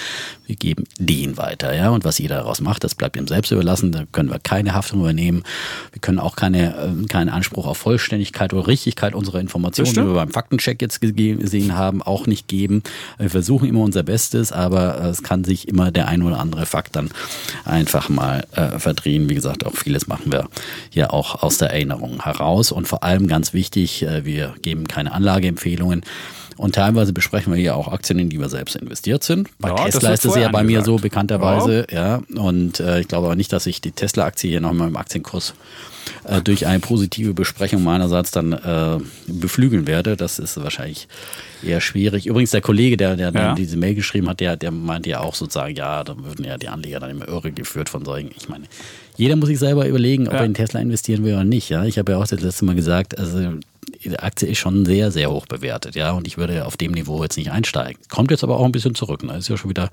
Wir 0.45 0.55
geben 0.55 0.83
Ideen 0.99 1.37
weiter, 1.37 1.73
ja. 1.75 1.89
Und 1.89 2.03
was 2.03 2.17
jeder 2.17 2.35
daraus 2.37 2.61
macht, 2.61 2.80
das 2.83 2.95
bleibt 2.95 3.15
ihm 3.17 3.27
selbst 3.27 3.51
überlassen. 3.51 3.91
Da 3.91 4.03
können 4.11 4.29
wir 4.29 4.39
keine 4.39 4.73
Haftung 4.73 5.01
übernehmen. 5.01 5.43
Wir 5.91 6.01
können 6.01 6.19
auch 6.19 6.35
keine, 6.35 6.75
ähm, 6.77 7.07
keinen 7.07 7.29
Anspruch 7.29 7.65
auf 7.65 7.77
Vollständigkeit 7.77 8.53
oder 8.53 8.67
Richtigkeit 8.67 9.15
unserer 9.15 9.39
Informationen, 9.39 9.93
die 9.93 10.05
wir 10.05 10.13
beim 10.13 10.31
Faktencheck 10.31 10.81
jetzt 10.81 11.01
gesehen 11.01 11.75
haben, 11.75 12.01
auch 12.01 12.27
nicht 12.27 12.47
geben. 12.47 12.83
Wir 13.17 13.29
versuchen 13.29 13.67
immer 13.67 13.81
unser 13.81 14.03
Bestes, 14.03 14.51
aber 14.51 15.01
äh, 15.01 15.07
es 15.07 15.23
kann 15.23 15.43
sich 15.43 15.67
immer 15.67 15.91
der 15.91 16.07
ein 16.07 16.23
oder 16.23 16.39
andere 16.39 16.65
Fakt 16.65 16.95
dann 16.95 17.09
einfach 17.65 18.09
mal 18.09 18.45
äh, 18.53 18.79
verdrehen. 18.79 19.29
Wie 19.29 19.35
gesagt, 19.35 19.65
auch 19.65 19.75
vieles 19.75 20.07
machen 20.07 20.31
wir 20.31 20.47
ja 20.91 21.09
auch 21.09 21.43
aus 21.43 21.57
der 21.57 21.71
Erinnerung 21.71 22.23
heraus. 22.23 22.71
Und 22.71 22.87
vor 22.87 23.03
allem 23.03 23.27
ganz 23.27 23.53
wichtig, 23.53 24.03
äh, 24.03 24.25
wir 24.25 24.55
geben 24.61 24.87
keine 24.87 25.11
Anlageempfehlungen. 25.11 26.03
Und 26.61 26.75
teilweise 26.75 27.11
besprechen 27.11 27.51
wir 27.51 27.59
hier 27.59 27.75
auch 27.75 27.87
Aktien, 27.87 28.19
in 28.19 28.29
die 28.29 28.39
wir 28.39 28.47
selbst 28.47 28.75
investiert 28.75 29.23
sind. 29.23 29.49
Bei 29.57 29.69
Ja, 29.69 29.75
Tesla 29.85 30.13
ist 30.13 30.25
es 30.25 30.35
ja 30.35 30.47
bei 30.49 30.63
mir 30.63 30.83
so 30.83 30.97
bekannterweise, 30.97 31.87
ja. 31.91 32.21
Und 32.35 32.79
äh, 32.79 32.99
ich 32.99 33.07
glaube 33.07 33.25
aber 33.25 33.35
nicht, 33.35 33.51
dass 33.51 33.65
ich 33.65 33.81
die 33.81 33.89
Tesla-Aktie 33.91 34.47
hier 34.51 34.61
nochmal 34.61 34.87
im 34.89 34.95
Aktienkurs 34.95 35.55
äh, 36.25 36.39
durch 36.43 36.67
eine 36.67 36.79
positive 36.79 37.33
Besprechung 37.33 37.83
meinerseits 37.83 38.29
dann 38.29 38.53
äh, 38.53 38.99
beflügeln 39.25 39.87
werde. 39.87 40.15
Das 40.15 40.37
ist 40.37 40.61
wahrscheinlich 40.61 41.07
eher 41.63 41.81
schwierig. 41.81 42.27
Übrigens, 42.27 42.51
der 42.51 42.61
Kollege, 42.61 42.95
der, 42.95 43.15
der 43.15 43.25
Ja. 43.25 43.31
dann 43.31 43.55
diese 43.55 43.75
Mail 43.77 43.95
geschrieben 43.95 44.29
hat, 44.29 44.39
der, 44.39 44.55
der 44.55 44.69
meinte 44.69 45.09
ja 45.09 45.21
auch 45.21 45.33
sozusagen, 45.33 45.75
ja, 45.75 46.03
da 46.03 46.15
würden 46.23 46.45
ja 46.45 46.59
die 46.59 46.67
Anleger 46.69 46.99
dann 46.99 47.09
immer 47.09 47.27
irre 47.27 47.51
geführt 47.51 47.89
von 47.89 48.05
solchen. 48.05 48.29
Ich 48.37 48.49
meine, 48.49 48.65
jeder 49.17 49.35
muss 49.35 49.47
sich 49.49 49.57
selber 49.57 49.87
überlegen, 49.87 50.27
ob 50.27 50.33
Ja. 50.35 50.39
er 50.41 50.45
in 50.45 50.53
Tesla 50.53 50.79
investieren 50.79 51.23
will 51.23 51.33
oder 51.33 51.43
nicht. 51.43 51.69
Ja, 51.69 51.85
ich 51.85 51.97
habe 51.97 52.11
ja 52.11 52.19
auch 52.19 52.27
das 52.27 52.39
letzte 52.41 52.65
Mal 52.65 52.75
gesagt, 52.75 53.17
also 53.17 53.39
die 54.03 54.17
Aktie 54.19 54.47
ist 54.47 54.57
schon 54.59 54.85
sehr, 54.85 55.11
sehr 55.11 55.31
hoch 55.31 55.45
bewertet, 55.47 55.95
ja, 55.95 56.11
und 56.11 56.27
ich 56.27 56.37
würde 56.37 56.65
auf 56.65 56.77
dem 56.77 56.91
Niveau 56.91 57.21
jetzt 57.23 57.37
nicht 57.37 57.51
einsteigen. 57.51 58.01
Kommt 58.09 58.31
jetzt 58.31 58.43
aber 58.43 58.57
auch 58.57 58.65
ein 58.65 58.71
bisschen 58.71 58.93
zurück. 58.95 59.23
Ne? 59.23 59.37
Ist 59.37 59.49
ja 59.49 59.57
schon 59.57 59.69
wieder 59.69 59.89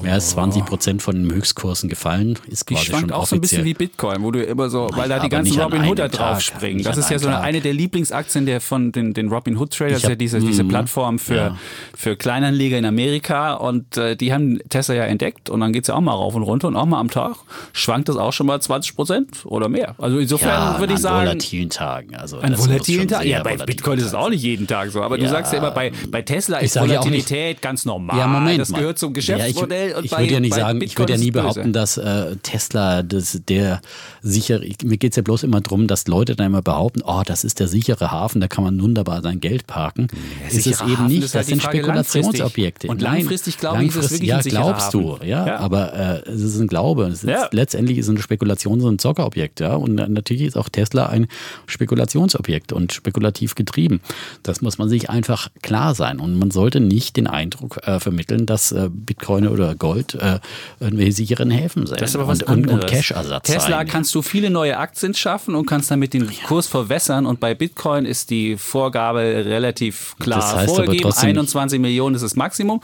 mehr 0.00 0.14
als 0.14 0.30
20 0.30 0.64
Prozent 0.64 1.02
von 1.02 1.14
den 1.14 1.32
Höchstkursen 1.32 1.88
gefallen. 1.88 2.38
Ist 2.48 2.68
Die 2.68 2.74
quasi 2.74 2.86
schwankt 2.86 3.00
schon 3.08 3.12
auch 3.12 3.26
so 3.26 3.36
ein 3.36 3.40
bisschen 3.40 3.64
wie 3.64 3.74
Bitcoin, 3.74 4.22
wo 4.22 4.30
du 4.30 4.42
immer 4.42 4.68
so, 4.68 4.88
weil 4.92 5.08
da 5.08 5.16
Naja, 5.16 5.22
die 5.24 5.28
ganzen 5.28 5.58
an 5.60 5.64
Robin 5.72 5.86
Hooder 5.88 6.08
draufspringen. 6.08 6.76
nicht 6.78 6.86
Das 6.88 6.96
an 6.96 7.02
ist 7.02 7.10
ja 7.10 7.18
so 7.18 7.28
eine, 7.28 7.40
eine 7.40 7.60
der 7.60 7.72
Lieblingsaktien 7.72 8.46
der 8.46 8.60
von 8.60 8.92
den, 8.92 9.14
den 9.14 9.28
Robin 9.28 9.56
Hood 9.56 9.72
Traders, 9.76 10.02
ja 10.02 10.14
diese, 10.14 10.38
diese 10.40 10.64
Mhm. 10.64 10.68
Plattform 10.68 11.18
für, 11.18 11.34
Ja. 11.34 11.56
für 11.96 12.16
Kleinanleger 12.16 12.78
in 12.78 12.84
Amerika 12.84 13.54
und 13.54 13.96
äh, 13.96 14.16
die 14.16 14.32
haben 14.32 14.58
Tesla 14.68 14.94
ja 14.94 15.04
entdeckt 15.04 15.50
und 15.50 15.60
dann 15.60 15.72
geht's 15.72 15.88
ja 15.88 15.94
auch 15.94 16.00
mal 16.00 16.12
rauf 16.12 16.34
und 16.34 16.42
runter 16.42 16.68
und 16.68 16.76
auch 16.76 16.86
mal 16.86 17.00
am 17.00 17.10
Tag 17.10 17.36
schwankt 17.72 18.08
das 18.08 18.16
auch 18.16 18.32
schon 18.32 18.46
mal 18.46 18.60
20 18.60 18.94
Prozent 18.96 19.44
oder 19.46 19.68
mehr. 19.68 19.94
Also 19.98 20.18
insofern 20.18 20.74
ja, 20.74 20.78
würde 20.78 20.92
ich 20.92 20.98
an 20.98 21.02
sagen, 21.02 21.26
volatilen 21.26 21.70
Tagen. 21.70 22.16
Also 22.16 22.38
an 22.38 22.56
volatilen 22.58 23.08
Tagen. 23.08 23.15
Sehr 23.18 23.26
Ja, 23.26 23.42
bei 23.42 23.56
Bitcoin 23.56 23.98
ist 23.98 24.06
es 24.06 24.14
auch 24.14 24.28
nicht 24.30 24.42
jeden 24.42 24.66
Tag 24.66 24.90
so. 24.90 25.02
Aber 25.02 25.16
du 25.18 25.24
Ja. 25.24 25.30
sagst 25.30 25.52
ja 25.52 25.58
immer, 25.58 25.70
bei, 25.70 25.92
bei 26.10 26.22
Tesla 26.22 26.58
Ich 26.58 26.66
ist 26.66 26.76
ja 26.76 26.82
Volatilität 26.82 27.62
ganz 27.62 27.84
normal. 27.84 28.18
Ja, 28.18 28.26
Moment. 28.26 28.58
das 28.60 28.68
mal. 28.70 28.78
gehört 28.78 28.98
zum 28.98 29.12
Geschäftsmodell. 29.14 29.90
Ja, 29.90 29.98
ich 30.00 30.10
bei, 30.10 30.16
ich 30.16 30.18
würde 30.22 30.34
ja 30.34 30.40
nicht 30.40 30.54
sagen, 30.54 30.80
ich 30.80 30.88
Bitcoin 30.90 31.02
würde 31.08 31.12
ja 31.14 31.18
nie 31.18 31.30
behaupten, 31.30 31.72
dass 31.72 31.96
äh, 31.98 32.36
Tesla 32.42 33.02
das 33.02 33.40
der 33.48 33.80
sichere. 34.22 34.64
ich- 34.64 34.76
Mir 34.84 34.96
geht 34.98 35.12
es 35.12 35.16
ja 35.16 35.22
bloß 35.22 35.42
immer 35.42 35.60
darum, 35.60 35.86
dass 35.86 36.06
Leute 36.08 36.36
dann 36.36 36.46
immer 36.46 36.62
behaupten, 36.62 37.02
oh, 37.04 37.22
das 37.24 37.44
ist 37.44 37.60
der 37.60 37.68
sichere 37.68 38.10
Hafen, 38.10 38.40
da 38.40 38.48
kann 38.48 38.64
man 38.64 38.80
wunderbar 38.80 39.22
sein 39.22 39.40
Geld 39.40 39.66
parken. 39.66 40.08
ist 40.48 40.66
es 40.66 40.80
eben 40.80 40.92
Hafen 40.92 41.06
nicht. 41.06 41.18
ist 41.24 41.34
Das 41.34 41.34
halt 41.40 41.46
sind 41.46 41.62
Frage 41.62 41.78
Spekulationsobjekte. 41.78 42.86
langfristig. 42.86 42.90
Und 42.90 43.00
langfristig, 43.02 43.58
glaube 43.58 43.82
ich, 43.84 43.88
ist 43.88 43.96
es 43.96 44.00
langfristig- 44.02 44.28
wirklich 44.28 44.52
ja, 44.52 44.60
glaubst 44.62 44.94
du, 44.94 45.18
ja, 45.24 45.46
Ja. 45.46 45.56
aber 45.58 45.92
äh, 46.26 46.30
es 46.30 46.42
ist 46.42 46.58
ein 46.58 46.66
Glaube. 46.66 47.04
Es 47.06 47.24
ist, 47.24 47.28
Ja. 47.30 47.48
Letztendlich 47.52 47.98
ist 47.98 48.08
eine 48.08 48.20
Spekulation 48.20 48.80
so 48.80 48.88
ein 48.88 48.98
Zockerobjekt, 48.98 49.60
ja. 49.60 49.74
Und 49.74 49.94
natürlich 49.94 50.42
ist 50.42 50.56
auch 50.56 50.68
Tesla 50.68 51.06
ein 51.06 51.26
Spekulationsobjekt 51.66 52.72
und 52.72 52.92
spekulativ 53.06 53.54
getrieben. 53.54 54.00
Das 54.42 54.60
muss 54.62 54.78
man 54.78 54.88
sich 54.88 55.08
einfach 55.10 55.48
klar 55.62 55.94
sein. 55.94 56.18
Und 56.18 56.36
man 56.38 56.50
sollte 56.50 56.80
nicht 56.80 57.16
den 57.16 57.28
Eindruck 57.28 57.78
äh, 57.86 58.00
vermitteln, 58.00 58.46
dass 58.46 58.72
äh, 58.72 58.88
Bitcoin 58.92 59.46
oder 59.46 59.76
Gold 59.76 60.14
äh, 60.16 60.40
irgendwelche 60.80 61.12
sicheren 61.12 61.52
Häfen 61.52 61.86
sind 61.86 62.00
Das 62.00 62.10
ist 62.10 62.16
aber 62.16 62.26
was 62.26 62.42
und, 62.42 62.48
anderes. 62.48 62.82
und 62.82 62.86
Cash-Ersatz 62.90 63.46
Tesla 63.46 63.76
sein. 63.78 63.86
kannst 63.86 64.12
du 64.16 64.22
viele 64.22 64.50
neue 64.50 64.76
Aktien 64.76 65.14
schaffen 65.14 65.54
und 65.54 65.66
kannst 65.66 65.88
damit 65.90 66.14
den 66.14 66.28
Kurs 66.48 66.66
verwässern. 66.66 67.26
Und 67.26 67.38
bei 67.38 67.54
Bitcoin 67.54 68.06
ist 68.06 68.30
die 68.30 68.56
Vorgabe 68.56 69.20
relativ 69.20 70.16
klar 70.18 70.40
Das 70.40 70.56
heißt 70.56 70.74
vorgegeben. 70.74 71.02
trotzdem- 71.02 71.28
21 71.30 71.80
Millionen 71.80 72.16
ist 72.16 72.22
das 72.22 72.34
Maximum. 72.34 72.80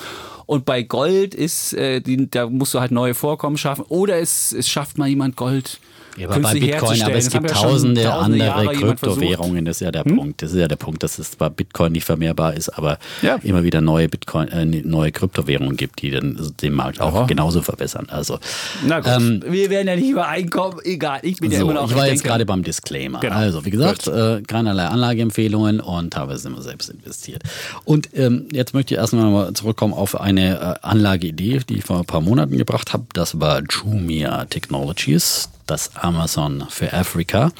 Und 0.46 0.64
bei 0.64 0.82
Gold 0.82 1.34
ist, 1.34 1.72
äh, 1.74 2.00
die, 2.00 2.30
da 2.30 2.48
musst 2.48 2.74
du 2.74 2.80
halt 2.80 2.92
neue 2.92 3.14
Vorkommen 3.14 3.56
schaffen. 3.56 3.84
Oder 3.88 4.18
es, 4.20 4.52
es 4.52 4.68
schafft 4.68 4.98
mal 4.98 5.08
jemand 5.08 5.34
Gold 5.36 5.80
Ja, 6.18 6.28
aber 6.28 6.40
bei 6.40 6.52
Bitcoin, 6.54 7.02
aber 7.02 7.14
es 7.14 7.24
Das 7.24 7.32
gibt 7.32 7.48
ja 7.50 7.54
tausende 7.56 8.02
tausende 8.04 8.52
andere. 8.54 8.72
Hm? 8.72 8.80
Kryptowährungen. 8.80 9.64
Das 9.64 9.76
ist 9.76 9.80
ja 9.80 9.90
der 9.90 10.04
Punkt. 10.04 10.42
Das 10.42 10.52
ist 10.52 10.58
ja 10.58 10.68
der 10.68 10.76
Punkt, 10.76 11.02
dass 11.02 11.18
es 11.18 11.32
zwar 11.32 11.50
Bitcoin 11.50 11.92
nicht 11.92 12.04
vermehrbar 12.04 12.54
ist, 12.54 12.68
aber 12.68 12.98
Ja. 13.22 13.36
immer 13.42 13.62
wieder 13.64 13.80
neue 13.80 14.08
Bitcoin, 14.08 14.48
äh, 14.48 14.64
neue 14.64 15.10
Kryptowährungen 15.12 15.76
gibt, 15.76 16.02
die 16.02 16.10
dann 16.10 16.38
den 16.62 16.72
Markt 16.74 17.00
auch 17.00 17.14
Ja. 17.14 17.26
genauso 17.26 17.62
verbessern. 17.62 18.06
Also 18.10 18.38
Na 18.84 19.00
gut, 19.00 19.10
Ähm, 19.12 19.42
wir 19.48 19.70
werden 19.70 19.88
ja 19.88 19.96
nicht 19.96 20.08
übereinkommen. 20.10 20.78
Egal, 20.84 21.20
ich 21.22 21.38
bin 21.38 21.50
ja 21.50 21.58
so, 21.60 21.64
immer 21.64 21.74
noch. 21.80 21.90
ich 21.90 21.96
war 21.96 22.06
jetzt 22.06 22.16
denke- 22.20 22.28
gerade 22.28 22.46
beim 22.46 22.62
Disclaimer. 22.62 23.20
Genau. 23.20 23.34
Also, 23.36 23.64
wie 23.64 23.70
gesagt, 23.70 24.06
äh, 24.06 24.42
keinerlei 24.42 24.86
Anlageempfehlungen 24.86 25.80
und 25.80 26.16
habe 26.16 26.34
es 26.34 26.44
immer 26.44 26.60
selbst 26.62 26.90
investiert. 26.90 27.42
Und 27.84 28.08
ähm, 28.14 28.46
jetzt 28.52 28.74
möchte 28.74 28.94
ich 28.94 29.00
erstmal 29.00 29.30
mal 29.30 29.52
zurückkommen 29.54 29.94
auf 29.94 30.20
eine 30.20 30.58
äh, 30.82 30.86
Anlageidee, 30.86 31.60
die 31.68 31.78
ich 31.78 31.84
vor 31.84 31.98
ein 31.98 32.04
paar 32.04 32.20
Monaten 32.20 32.56
gebracht 32.58 32.92
habe. 32.92 33.04
Das 33.14 33.40
war 33.40 33.62
Jumia 33.62 34.44
Technologies, 34.46 35.48
das 35.72 35.96
Amazon 35.96 36.64
für 36.68 36.92
Afrika. 36.92 37.50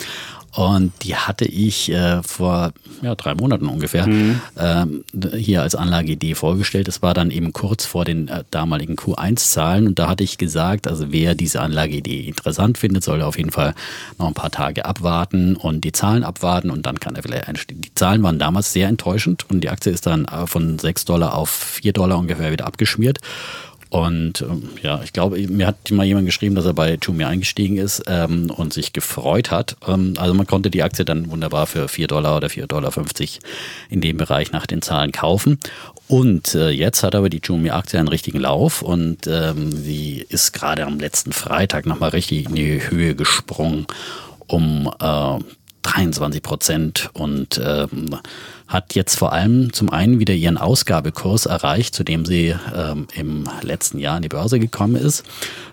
Und 0.55 0.93
die 1.03 1.17
hatte 1.17 1.47
ich 1.47 1.91
äh, 1.91 2.23
vor 2.23 2.73
ja, 3.01 3.15
drei 3.15 3.35
Monaten 3.35 3.69
ungefähr 3.69 4.07
ähm, 4.59 5.03
hier 5.35 5.63
als 5.63 5.75
Anlageidee 5.75 6.35
vorgestellt. 6.35 6.89
Es 6.89 7.01
war 7.01 7.15
dann 7.15 7.31
eben 7.31 7.55
kurz 7.55 7.87
vor 7.87 8.05
den 8.05 8.29
äh, 8.29 8.45
damaligen 8.51 8.97
Q1-Zahlen 8.97 9.87
und 9.87 9.99
da 9.99 10.09
hatte 10.09 10.25
ich 10.25 10.37
gesagt, 10.37 10.87
also 10.89 11.11
wer 11.11 11.35
diese 11.35 11.63
Anlageidee 11.63 12.27
interessant 12.27 12.77
findet, 12.77 13.03
soll 13.03 13.23
auf 13.23 13.39
jeden 13.39 13.51
Fall 13.51 13.75
noch 14.19 14.27
ein 14.27 14.35
paar 14.35 14.51
Tage 14.51 14.85
abwarten 14.85 15.57
und 15.57 15.85
die 15.85 15.93
Zahlen 15.93 16.23
abwarten 16.23 16.69
und 16.69 16.85
dann 16.85 17.01
kann 17.01 17.17
er 17.17 17.23
vielleicht 17.23 17.49
einsteigen. 17.49 17.81
Die 17.81 17.95
Zahlen 17.95 18.23
waren 18.23 18.39
damals 18.39 18.75
sehr 18.75 18.89
enttäuschend 18.89 19.49
und 19.49 19.63
die 19.63 19.71
Aktie 19.71 19.91
ist 19.91 20.05
dann 20.05 20.27
äh, 20.27 20.47
von 20.47 20.79
6 20.79 21.07
Dollar 21.07 21.35
auf 21.35 21.49
4 21.49 21.95
Dollar 21.95 22.19
ungefähr 22.19 22.53
wieder 22.53 22.67
abgeschmiert. 22.67 23.21
Und 23.93 24.41
ähm, 24.41 24.71
ja, 24.83 25.03
ich 25.05 25.13
glaube, 25.13 25.37
mir 25.49 25.67
hat 25.67 25.91
mal 25.91 26.07
jemand 26.07 26.25
geschrieben, 26.25 26.55
dass 26.55 26.65
er 26.65 26.73
bei 26.73 26.97
Jumia 27.03 27.29
eingestiegen 27.29 27.77
ist 27.77 28.03
ähm, 28.07 28.49
und 28.49 28.73
sich 28.73 28.95
gefreut 28.95 29.51
hat. 29.51 29.77
Ähm, 29.87 30.15
also 30.17 30.33
man 30.33 30.47
konnte 30.47 30.71
die 30.71 30.83
Aktie 30.83 31.05
dann 31.05 31.31
wunderbar 31.31 31.67
für 31.67 31.89
4 31.89 32.07
Dollar 32.07 32.39
oder 32.39 32.49
4,50 32.49 32.69
Dollar 32.69 32.91
in 33.91 34.01
dem 34.01 34.17
Bereich 34.17 34.51
nach 34.51 34.67
den 34.67 34.81
Zahlen 34.81 35.13
kaufen. 35.13 35.59
Und 36.09 36.55
äh, 36.55 36.71
jetzt 36.71 37.03
hat 37.03 37.15
aber 37.15 37.29
die 37.29 37.43
Jumia-Aktie 37.45 37.99
einen 37.99 38.09
richtigen 38.09 38.41
Lauf 38.41 38.81
und 38.81 39.27
ähm, 39.27 39.73
sie 39.73 40.25
ist 40.27 40.55
gerade 40.55 40.87
am 40.87 40.99
letzten 40.99 41.33
Freitag 41.33 41.85
nochmal 41.85 42.11
richtig 42.11 42.49
in 42.49 42.55
die 42.55 42.81
Höhe 42.89 43.15
gesprungen 43.15 43.87
um 44.47 44.91
äh, 45.01 45.39
23 45.83 46.43
Prozent 46.43 47.11
und 47.13 47.61
ähm, 47.65 48.17
hat 48.69 48.95
jetzt 48.95 49.17
vor 49.17 49.33
allem 49.33 49.73
zum 49.73 49.91
einen 49.91 50.19
wieder 50.19 50.35
ihren 50.35 50.57
Ausgabekurs 50.57 51.47
erreicht, 51.47 51.95
zu 51.95 52.05
dem 52.05 52.25
sie 52.25 52.55
ähm, 52.75 53.07
im 53.15 53.49
letzten 53.61 53.99
Jahr 53.99 54.17
an 54.17 54.23
die 54.23 54.29
Börse 54.29 54.59
gekommen 54.59 54.97
ist. 54.97 55.25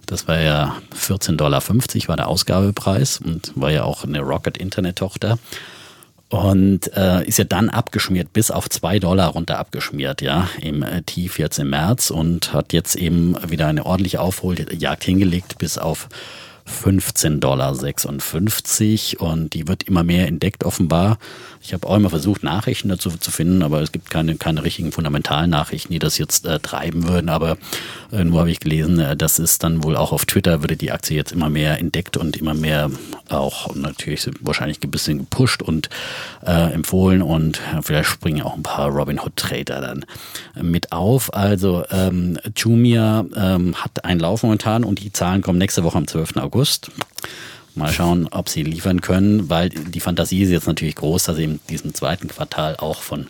Das 0.05 0.27
war 0.27 0.39
ja 0.39 0.75
14,50 0.95 1.35
Dollar 1.37 1.61
war 2.07 2.15
der 2.17 2.27
Ausgabepreis 2.27 3.21
und 3.23 3.53
war 3.55 3.71
ja 3.71 3.83
auch 3.83 4.03
eine 4.03 4.19
Rocket 4.19 4.57
Internet 4.57 4.97
Tochter. 4.97 5.37
Und 6.29 6.95
äh, 6.95 7.25
ist 7.25 7.39
ja 7.39 7.43
dann 7.43 7.69
abgeschmiert, 7.69 8.33
bis 8.33 8.51
auf 8.51 8.69
2 8.69 8.99
Dollar 8.99 9.29
runter 9.29 9.57
abgeschmiert, 9.57 10.21
ja, 10.21 10.47
im 10.61 10.83
äh, 10.83 11.01
Tief 11.01 11.39
jetzt 11.39 11.57
im 11.57 11.71
März 11.71 12.11
und 12.11 12.53
hat 12.53 12.71
jetzt 12.71 12.95
eben 12.95 13.35
wieder 13.49 13.65
eine 13.65 13.83
ordentliche 13.83 14.21
Aufholjagd 14.21 15.03
hingelegt 15.03 15.57
bis 15.57 15.79
auf 15.79 16.07
15,56 16.69 19.17
Dollar 19.17 19.31
und 19.31 19.53
die 19.53 19.67
wird 19.67 19.83
immer 19.83 20.03
mehr 20.03 20.27
entdeckt 20.27 20.63
offenbar. 20.63 21.17
Ich 21.61 21.73
habe 21.73 21.87
auch 21.87 21.97
immer 21.97 22.09
versucht, 22.09 22.43
Nachrichten 22.43 22.89
dazu 22.89 23.09
zu 23.11 23.31
finden, 23.31 23.63
aber 23.63 23.81
es 23.81 23.91
gibt 23.91 24.09
keine, 24.09 24.35
keine 24.35 24.63
richtigen 24.63 24.91
fundamentalen 24.91 25.49
Nachrichten, 25.49 25.91
die 25.91 25.99
das 25.99 26.17
jetzt 26.17 26.45
äh, 26.45 26.59
treiben 26.59 27.07
würden. 27.07 27.29
Aber 27.29 27.57
äh, 28.11 28.23
nur 28.23 28.39
habe 28.39 28.51
ich 28.51 28.59
gelesen, 28.59 28.99
äh, 28.99 29.17
das 29.17 29.39
ist 29.39 29.63
dann 29.63 29.83
wohl 29.83 29.97
auch 29.97 30.11
auf 30.11 30.25
Twitter, 30.25 30.61
würde 30.61 30.77
die 30.77 30.91
Aktie 30.91 31.17
jetzt 31.17 31.31
immer 31.33 31.49
mehr 31.49 31.77
entdeckt 31.79 32.15
und 32.15 32.37
immer 32.37 32.53
mehr 32.53 32.89
auch 33.27 33.75
natürlich 33.75 34.29
wahrscheinlich 34.39 34.81
ein 34.83 34.91
bisschen 34.91 35.19
gepusht 35.19 35.61
und 35.61 35.89
äh, 36.45 36.71
empfohlen 36.73 37.21
und 37.21 37.59
äh, 37.75 37.81
vielleicht 37.81 38.09
springen 38.09 38.41
auch 38.41 38.55
ein 38.55 38.63
paar 38.63 38.89
Robin 38.89 39.19
Hood 39.19 39.35
Trader 39.35 39.81
dann 39.81 40.05
mit 40.61 40.91
auf. 40.91 41.33
Also 41.33 41.83
ähm, 41.91 42.39
Jumia 42.55 43.25
ähm, 43.35 43.75
hat 43.75 44.05
einen 44.05 44.21
Lauf 44.21 44.43
momentan 44.43 44.83
und 44.83 45.03
die 45.03 45.11
Zahlen 45.11 45.41
kommen 45.41 45.59
nächste 45.59 45.83
Woche 45.83 45.97
am 45.97 46.07
12. 46.07 46.37
August. 46.37 46.89
Mal 47.79 47.91
schauen, 47.91 48.27
ob 48.29 48.49
sie 48.49 48.63
liefern 48.63 49.01
können, 49.01 49.49
weil 49.49 49.69
die 49.69 49.99
Fantasie 49.99 50.43
ist 50.43 50.49
jetzt 50.51 50.67
natürlich 50.67 50.95
groß, 50.95 51.23
dass 51.23 51.37
sie 51.37 51.45
in 51.45 51.59
diesem 51.69 51.93
zweiten 51.95 52.27
Quartal 52.27 52.75
auch 52.77 53.01
von 53.01 53.27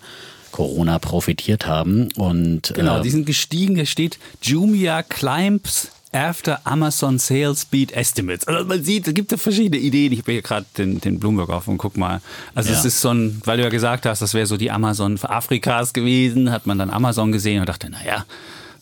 Corona 0.52 1.00
profitiert 1.00 1.66
haben. 1.68 2.10
Und 2.18 2.74
Genau, 2.76 3.00
äh, 3.00 3.02
die 3.02 3.10
sind 3.12 3.26
gestiegen. 3.26 3.76
Hier 3.76 3.86
steht 3.86 4.20
Jumia 4.42 5.04
climbs 5.04 5.90
after 6.12 6.60
Amazon 6.66 7.20
Sales 7.20 7.66
Beat 7.66 7.92
Estimates. 7.92 8.48
Also 8.48 8.66
man 8.66 8.84
sieht, 8.84 9.08
es 9.08 9.14
gibt 9.14 9.32
ja 9.32 9.38
verschiedene 9.38 9.80
Ideen. 9.80 10.12
Ich 10.12 10.20
habe 10.20 10.32
hier 10.32 10.42
gerade 10.42 10.66
den, 10.78 11.00
den 11.00 11.20
Bloomberg 11.20 11.50
auf 11.50 11.68
und 11.68 11.78
guck 11.78 11.98
mal. 11.98 12.20
Also 12.56 12.72
Ja. 12.72 12.80
es 12.80 12.84
ist 12.86 13.00
so 13.02 13.10
ein, 13.14 13.42
weil 13.46 13.58
du 13.58 13.64
ja 13.64 13.70
gesagt 13.70 14.08
hast, 14.08 14.22
das 14.22 14.34
wäre 14.34 14.48
so 14.48 14.58
die 14.58 14.72
Amazon 14.72 15.20
für 15.20 15.30
Afrikas 15.30 15.94
gewesen, 15.94 16.52
hat 16.52 16.66
man 16.66 16.80
dann 16.80 16.90
Amazon 16.90 17.32
gesehen 17.32 17.60
und 17.60 17.70
dachte, 17.70 17.90
naja, 17.92 18.26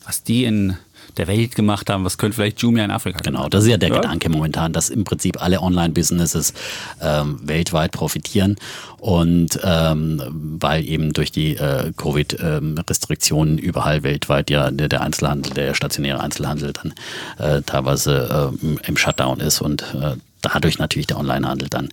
was 0.06 0.22
die 0.22 0.44
in 0.44 0.78
der 1.18 1.26
Welt 1.28 1.54
gemacht 1.54 1.90
haben, 1.90 2.04
was 2.04 2.16
könnte 2.18 2.36
vielleicht 2.36 2.60
Jumia 2.60 2.84
in 2.84 2.90
Afrika 2.90 3.18
Genau, 3.22 3.48
das 3.48 3.64
ist 3.64 3.70
ja 3.70 3.76
der 3.76 3.90
Ja. 3.90 3.96
Gedanke 3.96 4.28
momentan, 4.28 4.72
dass 4.72 4.90
im 4.90 5.04
Prinzip 5.04 5.42
alle 5.42 5.60
Online-Businesses 5.60 6.54
ähm, 7.02 7.38
weltweit 7.42 7.92
profitieren 7.92 8.56
und 8.98 9.58
ähm, 9.62 10.22
weil 10.60 10.84
eben 10.88 11.12
durch 11.12 11.32
die 11.32 11.56
äh, 11.56 11.92
Covid-Restriktionen 11.96 13.58
überall 13.58 14.02
weltweit 14.02 14.50
ja 14.50 14.70
der, 14.70 14.88
der 14.88 15.02
Einzelhandel, 15.02 15.52
der 15.52 15.74
stationäre 15.74 16.20
Einzelhandel 16.20 16.72
dann 16.72 16.94
äh, 17.38 17.62
teilweise 17.62 18.50
äh, 18.52 18.86
im 18.86 18.96
Shutdown 18.96 19.40
ist 19.40 19.60
und 19.60 19.82
äh, 19.94 20.16
dadurch 20.42 20.78
natürlich 20.78 21.06
der 21.06 21.18
Onlinehandel 21.18 21.68
dann 21.68 21.88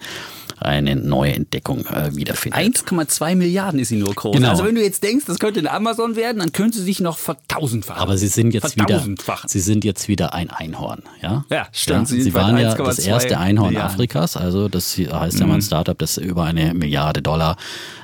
eine 0.60 0.96
neue 0.96 1.34
Entdeckung 1.34 1.86
äh, 1.88 2.16
wiederfindet. 2.16 2.60
1,2 2.60 3.36
Milliarden 3.36 3.80
ist 3.80 3.90
sie 3.90 3.98
nur 3.98 4.14
groß. 4.14 4.36
Genau. 4.36 4.50
Also 4.50 4.64
wenn 4.66 4.76
du 4.76 4.82
jetzt 4.82 5.04
denkst, 5.04 5.26
das 5.26 5.40
könnte 5.40 5.60
eine 5.60 5.72
Amazon 5.72 6.16
werden, 6.16 6.40
dann 6.40 6.52
könnte 6.52 6.78
sie 6.78 6.84
sich 6.86 7.00
noch 7.02 7.18
vertausendfachen. 7.18 8.02
Aber 8.02 8.18
sie 8.18 8.28
sind 8.28 8.54
jetzt 8.54 8.76
wieder, 8.78 9.04
sie 9.48 9.60
sind 9.60 9.84
jetzt 9.84 10.08
wieder 10.08 10.34
ein 10.34 10.50
Einhorn, 10.50 11.04
ja? 11.22 11.46
Ja, 11.50 11.68
stimmt. 11.72 12.08
Sie 12.08 12.22
Sie, 12.22 12.32
bei 12.32 12.42
waren 12.42 12.58
ja 12.58 12.74
das 12.74 13.00
1,2 13.00 13.08
erste 13.08 13.38
Einhorn 13.40 13.70
Milliarden. 13.74 13.94
Afrikas, 13.94 14.38
also 14.38 14.70
das 14.70 14.98
heißt 14.98 15.40
ja 15.40 15.46
mal 15.46 15.56
ein 15.56 15.62
Startup, 15.62 15.98
das 15.98 16.18
über 16.18 16.44
eine 16.46 16.74
Milliarde 16.74 17.22
Dollar 17.22 17.58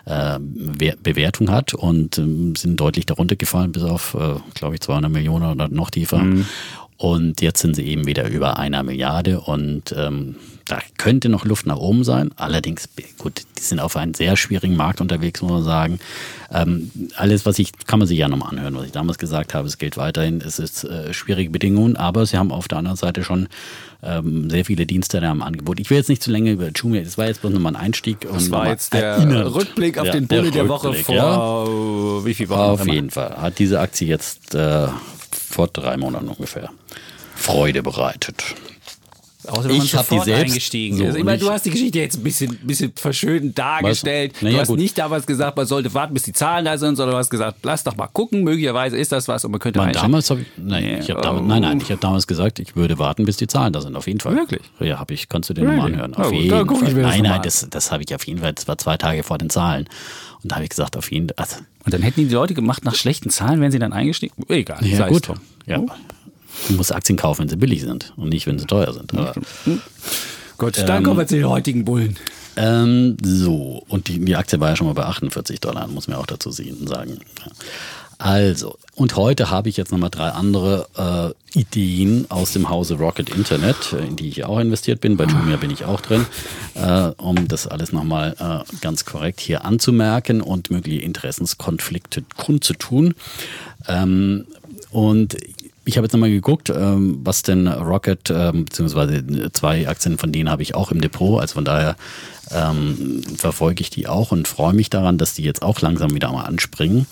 äh, 0.06 0.38
Wer- 0.42 0.98
Bewertung 1.02 1.50
hat 1.52 1.74
und 1.74 2.18
ähm, 2.18 2.56
sind 2.56 2.80
deutlich 2.80 3.06
darunter 3.06 3.36
gefallen, 3.36 3.72
bis 3.72 3.84
auf, 3.84 4.14
äh, 4.14 4.36
glaube 4.56 4.76
ich, 4.76 4.82
200 4.82 5.12
Millionen 5.12 5.46
oder 5.52 5.68
noch 5.70 5.90
tiefer. 5.90 6.26
Und 6.98 7.42
jetzt 7.42 7.62
sind 7.62 7.76
sie 7.76 7.84
eben 7.86 8.06
wieder 8.06 8.28
über 8.30 8.58
einer 8.60 8.84
Milliarde 8.84 9.42
und 9.42 9.94
ähm, 9.98 10.36
da 10.66 10.80
könnte 10.98 11.30
noch 11.30 11.46
Luft 11.46 11.66
nach 11.66 11.78
oben 11.78 12.04
sein. 12.04 12.32
Allerdings, 12.36 12.88
gut, 13.18 13.42
die 13.58 13.62
sind 13.62 13.80
auf 13.80 13.98
einem 13.98 14.14
sehr 14.14 14.38
schwierigen 14.38 14.76
Markt 14.76 15.02
unterwegs, 15.02 15.42
muss 15.42 15.52
man 15.52 15.64
sagen. 15.64 16.00
Ähm, 16.52 16.92
alles, 17.16 17.46
was 17.46 17.60
ich, 17.60 17.72
kann 17.88 18.00
man 18.00 18.08
sich 18.08 18.18
ja 18.18 18.28
nochmal 18.28 18.50
anhören, 18.50 18.76
was 18.76 18.86
ich 18.86 18.92
damals 18.92 19.18
gesagt 19.18 19.54
habe, 19.54 19.68
es 19.68 19.78
gilt 19.78 19.98
weiterhin, 19.98 20.42
es 20.42 20.60
ist 20.60 20.84
äh, 20.84 21.14
schwierige 21.14 21.50
Bedingungen, 21.50 21.96
aber 21.96 22.26
sie 22.26 22.38
haben 22.38 22.52
auf 22.52 22.68
der 22.68 22.78
anderen 22.78 22.98
Seite 22.98 23.24
schon 23.24 23.48
ähm, 24.04 24.50
sehr 24.50 24.66
viele 24.66 24.86
Dienste 24.86 25.22
da 25.22 25.32
im 25.32 25.42
Angebot. 25.42 25.80
Ich 25.80 25.90
will 25.90 25.98
jetzt 25.98 26.10
nicht 26.10 26.24
zu 26.24 26.32
lange 26.32 26.52
über 26.52 26.70
Jumia, 26.70 27.02
das 27.02 27.18
war 27.18 27.28
jetzt 27.28 27.42
bloß 27.42 27.54
nochmal 27.54 27.76
ein 27.76 27.82
Einstieg. 27.82 28.22
Das 28.22 28.46
und 28.46 28.52
war 28.52 28.68
jetzt 28.68 28.94
der 28.94 29.04
erinnert. 29.04 29.54
Rückblick 29.54 29.98
auf 29.98 30.08
Ja, 30.08 30.14
den 30.14 30.28
Bulle 30.28 30.52
der, 30.52 30.68
Woche 30.68 30.90
Rückblick, 30.90 31.06
vor 31.06 31.16
ja. 31.16 32.26
wie 32.26 32.34
viel 32.34 32.50
Wochen? 32.50 32.60
Auf 32.60 32.88
jeden 32.88 33.12
Fall 33.12 33.38
hat 33.38 33.60
diese 33.60 33.80
Aktie 33.80 34.08
jetzt 34.08 34.56
äh, 34.56 34.88
vor 35.32 35.68
drei 35.68 35.98
Monaten 35.98 36.28
ungefähr 36.28 36.70
Freude 37.36 37.84
bereitet. 37.84 38.56
Außer 39.48 39.70
wenn 39.70 39.78
man 39.78 39.86
Ich 39.86 39.96
hab 39.96 40.06
sofort 40.06 40.28
die 40.28 40.32
selbst 40.32 40.52
eingestiegen 40.52 40.98
so 40.98 41.04
ist. 41.06 41.16
Ich 41.16 41.24
meine, 41.24 41.38
du 41.38 41.50
hast 41.50 41.66
die 41.66 41.72
Geschichte 41.72 42.00
jetzt 42.00 42.18
ein 42.18 42.24
bisschen, 42.24 42.56
bisschen 42.64 42.94
verschönend 42.96 43.58
dargestellt. 43.58 44.34
Naja, 44.42 44.56
du 44.56 44.62
hast 44.62 44.68
gut. 44.68 44.80
nicht 44.80 44.98
damals 44.98 45.26
gesagt, 45.26 45.58
man 45.58 45.66
sollte 45.66 45.94
warten, 45.94 46.14
bis 46.14 46.24
die 46.24 46.34
Zahlen 46.34 46.66
da 46.66 46.78
sind, 46.78 46.96
sondern 46.96 47.14
du 47.14 47.18
hast 47.18 47.30
gesagt, 47.30 47.60
lass 47.64 47.84
doch 47.84 47.96
mal 47.96 48.08
gucken, 48.08 48.44
möglicherweise 48.44 48.98
ist 48.98 49.12
das 49.12 49.28
was 49.28 49.44
und 49.46 49.52
man 49.52 49.60
könnte 49.60 49.80
reinsteigen. 49.80 50.12
damals 50.12 50.30
habe 50.30 50.42
ich, 50.42 50.48
nein, 50.58 51.00
ich 51.00 51.10
hab 51.10 51.18
oh. 51.18 51.22
damals, 51.22 51.48
nein, 51.48 51.62
nein, 51.62 51.78
ich 51.82 51.90
habe 51.90 52.02
damals 52.02 52.28
gesagt, 52.28 52.60
ich 52.60 52.76
würde 52.76 53.00
warten, 53.00 53.26
bis 53.26 53.38
die 53.38 53.48
Zahlen 53.48 53.74
da 53.74 53.82
sind, 53.82 53.96
auf 53.96 54.08
jeden 54.08 54.20
Fall. 54.20 54.36
Wirklich? 54.36 54.62
Ja, 54.80 55.00
habe 55.00 55.14
ich, 55.14 55.28
kannst 55.28 55.50
du 55.50 55.54
dir 55.54 55.64
nochmal 55.64 55.88
anhören. 55.88 56.14
Auf 56.14 56.30
gut, 56.30 56.40
jeden 56.40 56.68
Fall. 56.68 56.94
Nein, 56.94 57.24
nein, 57.24 57.42
das, 57.42 57.68
das 57.70 57.92
habe 57.92 58.04
ich 58.04 58.14
auf 58.14 58.26
jeden 58.28 58.42
Fall, 58.42 58.54
das 58.54 58.68
war 58.68 58.78
zwei 58.78 58.98
Tage 58.98 59.24
vor 59.24 59.38
den 59.38 59.50
Zahlen. 59.50 59.88
Und 60.44 60.52
da 60.52 60.56
habe 60.56 60.64
ich 60.66 60.70
gesagt, 60.70 60.98
auf 60.98 61.12
jeden 61.12 61.30
Fall, 61.30 61.36
also, 61.38 61.58
Und 61.86 61.94
dann 61.94 62.02
hätten 62.02 62.28
die 62.28 62.34
Leute 62.34 62.54
gemacht, 62.54 62.84
nach 62.84 62.96
schlechten 62.96 63.30
Zahlen 63.30 63.62
wären 63.62 63.72
sie 63.72 63.80
dann 63.80 63.94
eingestiegen. 63.94 64.34
Egal, 64.50 64.86
ja 64.86 65.08
gut. 65.08 65.28
drum. 65.28 65.38
Ja. 65.66 65.84
Du 66.68 66.74
musst 66.74 66.94
Aktien 66.94 67.18
kaufen, 67.18 67.42
wenn 67.42 67.50
sie 67.50 67.58
billig 67.58 67.82
sind 67.82 68.14
und 68.18 68.30
nicht, 68.30 68.48
wenn 68.48 68.60
sie 68.60 68.66
teuer 68.66 68.94
sind. 68.94 69.14
Aber, 69.14 69.34
Gut, 70.58 70.78
dann 70.88 71.04
kommen 71.04 71.18
wir 71.18 71.28
zu 71.28 71.36
den 71.36 71.50
heutigen 71.50 71.86
Bullen. 71.86 72.18
Ähm, 72.56 73.18
so, 73.24 73.84
und 73.88 74.08
die, 74.08 74.20
die 74.20 74.36
Aktie 74.36 74.60
war 74.60 74.70
ja 74.70 74.76
schon 74.76 74.88
mal 74.88 74.94
bei 74.94 75.06
48 75.06 75.60
Dollar, 75.60 75.88
muss 75.88 76.08
man 76.08 76.18
auch 76.18 76.26
dazu 76.26 76.52
sehen, 76.52 76.86
sagen. 76.86 77.20
Also, 78.18 78.78
und 78.94 79.16
heute 79.16 79.50
habe 79.50 79.70
ich 79.70 79.78
jetzt 79.78 79.92
nochmal 79.92 80.12
drei 80.12 80.30
andere 80.30 81.34
äh, 81.56 81.60
Ideen 81.60 82.30
aus 82.30 82.54
dem 82.54 82.70
Hause 82.70 82.94
Rocket 82.96 83.30
Internet, 83.30 83.94
äh, 83.94 84.06
in 84.06 84.16
die 84.16 84.30
ich 84.30 84.44
auch 84.44 84.60
investiert 84.60 85.02
bin. 85.02 85.18
Bei 85.18 85.24
Jumia 85.26 85.58
bin 85.58 85.72
ich 85.72 85.86
auch 85.86 86.02
drin, 86.02 86.28
äh, 86.76 87.12
um 87.18 87.48
das 87.48 87.66
alles 87.66 87.92
nochmal 87.92 88.36
äh, 88.40 88.78
ganz 88.82 89.06
korrekt 89.06 89.40
hier 89.40 89.66
anzumerken 89.66 90.42
und 90.42 90.70
mögliche 90.70 91.02
Interessenskonflikte 91.02 92.24
kundzutun. 92.38 93.16
Ähm, 93.88 94.46
und 94.92 95.36
ich 95.86 95.98
habe 95.98 96.06
jetzt 96.06 96.14
nochmal 96.14 96.30
geguckt, 96.30 96.70
ähm, 96.70 97.20
was 97.24 97.42
denn 97.42 97.68
Rocket, 97.68 98.30
ähm, 98.30 98.66
beziehungsweise 98.66 99.24
zwei 99.52 99.88
Aktien 99.88 100.18
von 100.18 100.32
denen 100.32 100.50
habe 100.50 100.62
ich 100.62 100.76
auch 100.76 100.92
im 100.92 101.02
Depot. 101.02 101.42
Also 101.42 101.56
von 101.56 101.66
daher 101.66 101.96
ähm, 102.52 103.24
verfolge 103.38 103.82
ich 103.82 103.90
die 103.90 104.08
auch 104.08 104.32
und 104.32 104.48
freue 104.48 104.74
mich 104.74 104.90
daran, 104.90 105.18
dass 105.18 105.34
die 105.34 105.44
jetzt 105.44 105.64
auch 105.64 105.82
langsam 105.82 106.14
wieder 106.14 106.32
mal 106.32 106.44
anspringen. 106.44 107.08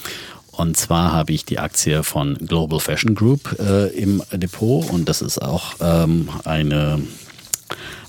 Und 0.51 0.77
zwar 0.77 1.13
habe 1.13 1.31
ich 1.31 1.45
die 1.45 1.57
Aktie 1.57 2.03
von 2.03 2.35
Global 2.35 2.79
Fashion 2.79 3.15
Group 3.15 3.57
äh, 3.59 3.87
im 3.97 4.21
Depot 4.33 4.89
und 4.89 5.07
das 5.07 5.21
ist 5.21 5.41
auch 5.41 5.75
ähm, 5.79 6.29
eine 6.43 7.01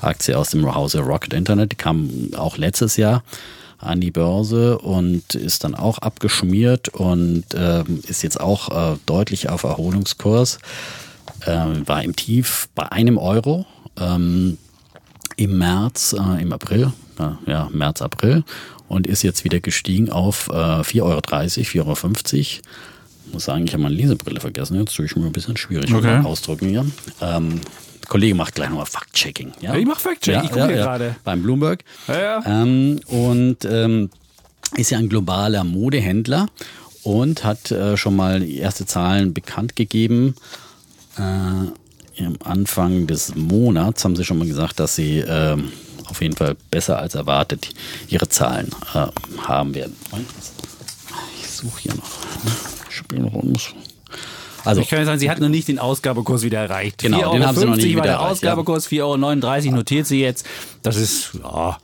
Aktie 0.00 0.36
aus 0.36 0.50
dem 0.50 0.74
Hause 0.74 1.00
Rocket 1.00 1.32
Internet. 1.32 1.72
Die 1.72 1.76
kam 1.76 2.30
auch 2.36 2.56
letztes 2.56 2.96
Jahr 2.96 3.22
an 3.80 4.00
die 4.00 4.10
Börse 4.10 4.78
und 4.78 5.34
ist 5.34 5.64
dann 5.64 5.74
auch 5.74 5.98
abgeschmiert 5.98 6.88
und 6.90 7.44
ähm, 7.54 8.00
ist 8.06 8.22
jetzt 8.22 8.40
auch 8.40 8.94
äh, 8.94 8.96
deutlich 9.06 9.48
auf 9.48 9.62
Erholungskurs. 9.64 10.58
Ähm, 11.46 11.88
war 11.88 12.02
im 12.02 12.14
Tief 12.14 12.68
bei 12.74 12.90
einem 12.92 13.16
Euro 13.16 13.64
ähm, 13.98 14.58
im 15.36 15.58
März, 15.58 16.12
äh, 16.12 16.42
im 16.42 16.52
April, 16.52 16.92
äh, 17.18 17.50
ja, 17.50 17.68
März, 17.72 18.02
April 18.02 18.44
und 18.88 19.06
ist 19.06 19.22
jetzt 19.22 19.44
wieder 19.44 19.60
gestiegen 19.60 20.10
auf 20.10 20.48
äh, 20.48 20.52
4,30 20.52 21.02
Euro, 21.02 21.20
4,50 21.20 21.78
Euro. 21.78 21.96
Ich 22.34 22.62
muss 23.32 23.44
sagen, 23.44 23.64
ich 23.64 23.72
habe 23.72 23.84
meine 23.84 23.94
Lesebrille 23.94 24.40
vergessen. 24.40 24.78
Jetzt 24.78 24.94
tue 24.94 25.06
ich 25.06 25.14
mir 25.14 25.24
ein 25.24 25.32
bisschen 25.32 25.56
schwierig 25.56 25.94
Okay. 25.94 26.20
Ausdrücken 26.24 26.68
hier. 26.68 26.84
Ähm, 27.20 27.60
Kollege 28.10 28.34
macht 28.34 28.56
gleich 28.56 28.68
nochmal 28.68 28.86
Fact-Checking. 28.86 29.52
Ja? 29.60 29.72
Ja, 29.72 29.78
ich 29.78 29.86
mach 29.86 30.00
Fact-Checking. 30.00 30.44
Ich 30.44 30.50
gucke 30.50 30.66
hier 30.66 30.76
gerade. 30.76 31.16
Beim 31.24 31.42
Bloomberg. 31.42 31.84
Ja, 32.08 32.20
ja. 32.20 32.42
Ähm, 32.44 33.00
und 33.06 33.64
ähm, 33.64 34.10
ist 34.76 34.90
ja 34.90 34.98
ein 34.98 35.08
globaler 35.08 35.62
Modehändler 35.62 36.48
und 37.04 37.44
hat 37.44 37.70
äh, 37.70 37.96
schon 37.96 38.16
mal 38.16 38.42
erste 38.42 38.84
Zahlen 38.84 39.32
bekannt 39.32 39.76
gegeben. 39.76 40.34
Äh, 41.16 41.22
am 41.22 42.36
Anfang 42.44 43.06
des 43.06 43.34
Monats 43.36 44.04
haben 44.04 44.16
sie 44.16 44.24
schon 44.24 44.38
mal 44.38 44.48
gesagt, 44.48 44.80
dass 44.80 44.96
sie 44.96 45.20
ähm, 45.20 45.72
auf 46.06 46.20
jeden 46.20 46.36
Fall 46.36 46.56
besser 46.70 46.98
als 46.98 47.14
erwartet 47.14 47.70
ihre 48.08 48.28
Zahlen 48.28 48.70
äh, 48.92 49.06
haben 49.42 49.74
werden. 49.74 49.96
Ich 51.40 51.48
suche 51.48 51.80
hier 51.82 51.94
noch. 51.94 52.10
Spielrhythmus. 52.90 53.72
Also, 54.64 54.80
Ich 54.80 54.88
kann 54.88 54.98
ja 55.00 55.04
sagen, 55.04 55.18
sie 55.18 55.30
hat 55.30 55.40
noch 55.40 55.48
nicht 55.48 55.68
den 55.68 55.78
Ausgabekurs 55.78 56.42
wieder 56.42 56.60
erreicht. 56.60 56.98
Genau, 56.98 57.32
den 57.32 57.46
haben 57.46 57.56
sie 57.56 57.64
noch 57.66 57.76
nicht 57.76 57.86
4,50 57.86 57.88
war 57.88 57.92
wieder 57.96 58.02
der 58.02 58.12
erreicht, 58.12 58.30
Ausgabekurs, 58.32 58.88
4,39 58.88 59.64
Euro 59.66 59.76
notiert 59.76 60.06
sie 60.06 60.20
jetzt. 60.20 60.46
Das 60.82 60.96
ist, 60.96 61.32
ja. 61.42 61.78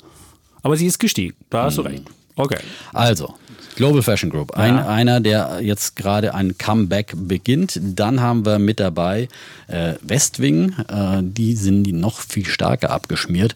Aber 0.63 0.77
sie 0.77 0.87
ist 0.87 0.99
gestiegen. 0.99 1.35
Da 1.51 1.65
hast 1.65 1.79
du 1.79 1.83
Mhm. 1.83 1.89
recht. 1.89 2.03
Okay. 2.37 2.59
Also, 2.93 3.35
Global 3.77 4.01
Fashion 4.03 4.31
Group, 4.31 4.57
ein, 4.57 4.79
einer, 4.79 5.21
der 5.21 5.61
jetzt 5.61 5.97
gerade 5.97 6.35
ein 6.35 6.57
Comeback 6.57 7.13
beginnt. 7.15 7.79
Dann 7.83 8.23
haben 8.23 8.47
wir 8.47 8.59
mit 8.59 8.81
dabei 8.81 9.29
äh, 9.69 9.95
Westwing, 10.01 10.75
äh, 10.89 11.19
die 11.21 11.55
sind 11.55 11.85
die 11.85 11.93
noch 11.93 12.21
viel 12.21 12.47
stärker 12.47 12.91
abgeschmiert 12.91 13.55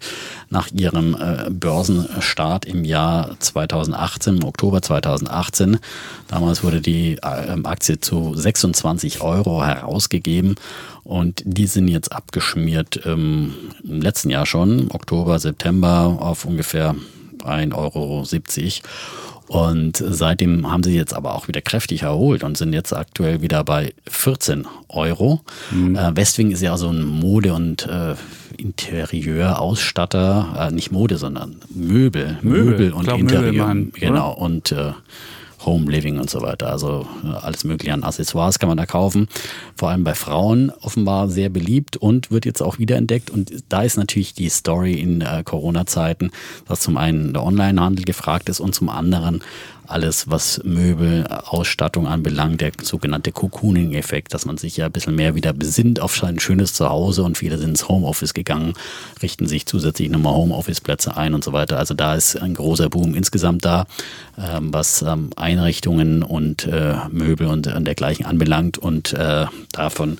nach 0.51 0.71
ihrem 0.73 1.15
äh, 1.15 1.49
Börsenstart 1.49 2.67
im 2.67 2.85
Jahr 2.85 3.35
2018, 3.39 4.37
im 4.37 4.45
Oktober 4.45 4.83
2018. 4.83 5.79
Damals 6.29 6.63
wurde 6.63 6.83
die 6.83 7.15
äh, 7.15 7.57
Aktie 7.65 7.99
zu 7.99 8.35
26 8.35 9.23
Euro 9.23 9.65
herausgegeben 9.65 10.57
und 11.03 11.43
die 11.47 11.67
sind 11.67 11.89
jetzt 11.89 12.13
abgeschmiert 12.13 13.01
ähm, 13.07 13.55
im 13.83 14.03
letzten 14.03 14.29
Jahr 14.29 14.45
schon, 14.45 14.91
Oktober, 14.91 15.39
September 15.39 16.19
auf 16.21 16.45
ungefähr 16.45 16.95
1,70 17.45 17.75
Euro. 17.75 18.25
Und 19.51 19.97
seitdem 19.97 20.71
haben 20.71 20.85
sie 20.85 20.95
jetzt 20.95 21.13
aber 21.13 21.35
auch 21.35 21.49
wieder 21.49 21.61
kräftig 21.61 22.03
erholt 22.03 22.45
und 22.45 22.57
sind 22.57 22.73
jetzt 22.73 22.93
aktuell 22.93 23.43
wieder 23.43 23.65
bei 23.65 23.93
14 24.09 24.65
Euro. 24.89 25.41
Äh, 25.73 26.15
Westwing 26.15 26.53
ist 26.53 26.63
ja 26.63 26.77
so 26.77 26.89
ein 26.89 27.05
Mode- 27.05 27.55
und 27.55 27.85
äh, 27.85 28.15
Interieurausstatter, 28.57 30.69
äh, 30.69 30.73
nicht 30.73 30.93
Mode, 30.93 31.17
sondern 31.17 31.57
Möbel, 31.75 32.39
Möbel. 32.43 32.65
Möbel, 32.65 32.93
und 32.93 33.07
glaub, 33.07 33.19
Interieur. 33.19 33.51
Möbelmann, 33.51 33.93
genau, 33.93 34.35
und 34.35 34.71
äh, 34.71 34.93
Home 35.65 35.91
Living 35.91 36.19
und 36.19 36.31
so 36.31 36.41
weiter. 36.43 36.71
Also 36.71 37.07
alles 37.43 37.65
mögliche 37.65 37.93
an 37.93 38.05
Accessoires 38.05 38.59
kann 38.59 38.69
man 38.69 38.79
da 38.79 38.87
kaufen. 38.87 39.29
Vor 39.77 39.91
allem 39.91 40.05
bei 40.05 40.15
Frauen 40.15 40.73
offenbar 40.81 41.29
sehr 41.29 41.49
beliebt 41.49 41.97
und 41.97 42.31
wird 42.31 42.47
jetzt 42.47 42.63
auch 42.63 42.79
wiederentdeckt. 42.79 43.31
Und 43.31 43.53
da 43.69 43.83
ist 43.83 43.97
natürlich 43.97 44.35
die 44.35 44.49
Story 44.49 44.95
in 44.95 45.21
äh, 45.21 45.43
Corona-Zeiten, 45.45 46.31
dass 46.67 46.81
zum 46.81 46.97
einen 46.97 47.33
der 47.33 47.45
Onlinehandel 47.45 48.05
gefragt 48.05 48.49
ist 48.49 48.61
und 48.61 48.75
zum 48.75 48.89
anderen 48.89 49.43
alles, 49.91 50.31
was 50.31 50.61
Möbel, 50.65 51.27
Ausstattung 51.27 52.07
anbelangt, 52.07 52.61
der 52.61 52.73
sogenannte 52.83 53.33
Cocooning-Effekt, 53.33 54.33
dass 54.35 54.47
man 54.47 54.57
sich 54.57 54.77
ja 54.77 54.87
ein 54.87 54.93
bisschen 54.93 55.15
mehr 55.15 55.35
wieder 55.35 55.53
besinnt 55.53 56.01
auf 56.01 56.17
sein 56.17 56.39
schönes 56.39 56.73
Zuhause 56.73 57.23
und 57.23 57.39
viele 57.39 57.59
sind 57.59 57.71
ins 57.71 57.89
Homeoffice 57.89 58.35
gegangen, 58.35 58.75
richten 59.23 59.47
sich 59.47 59.67
zusätzlich 59.67 60.11
nochmal 60.11 60.35
Homeoffice-Plätze 60.35 61.17
ein 61.17 61.35
und 61.35 61.45
so 61.45 61.53
weiter. 61.53 61.79
Also 61.79 61.95
da 61.95 62.15
ist 62.15 62.37
ein 62.37 62.55
großer 62.55 62.89
Boom 62.89 63.15
insgesamt 63.15 63.65
da, 63.65 63.87
ähm, 64.39 64.73
was 64.73 65.03
ähm, 65.03 65.31
Einrichtungen 65.37 66.23
und 66.23 66.67
äh, 66.67 66.95
Möbel 67.11 67.47
und, 67.47 67.67
und 67.67 67.85
dergleichen 67.85 68.27
anbelangt 68.27 68.79
und 68.79 69.13
äh, 69.13 69.47
davon 69.73 70.19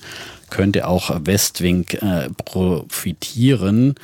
könnte 0.49 0.87
auch 0.87 1.11
Westwing 1.23 1.87
äh, 2.01 2.29
profitieren. 2.45 3.95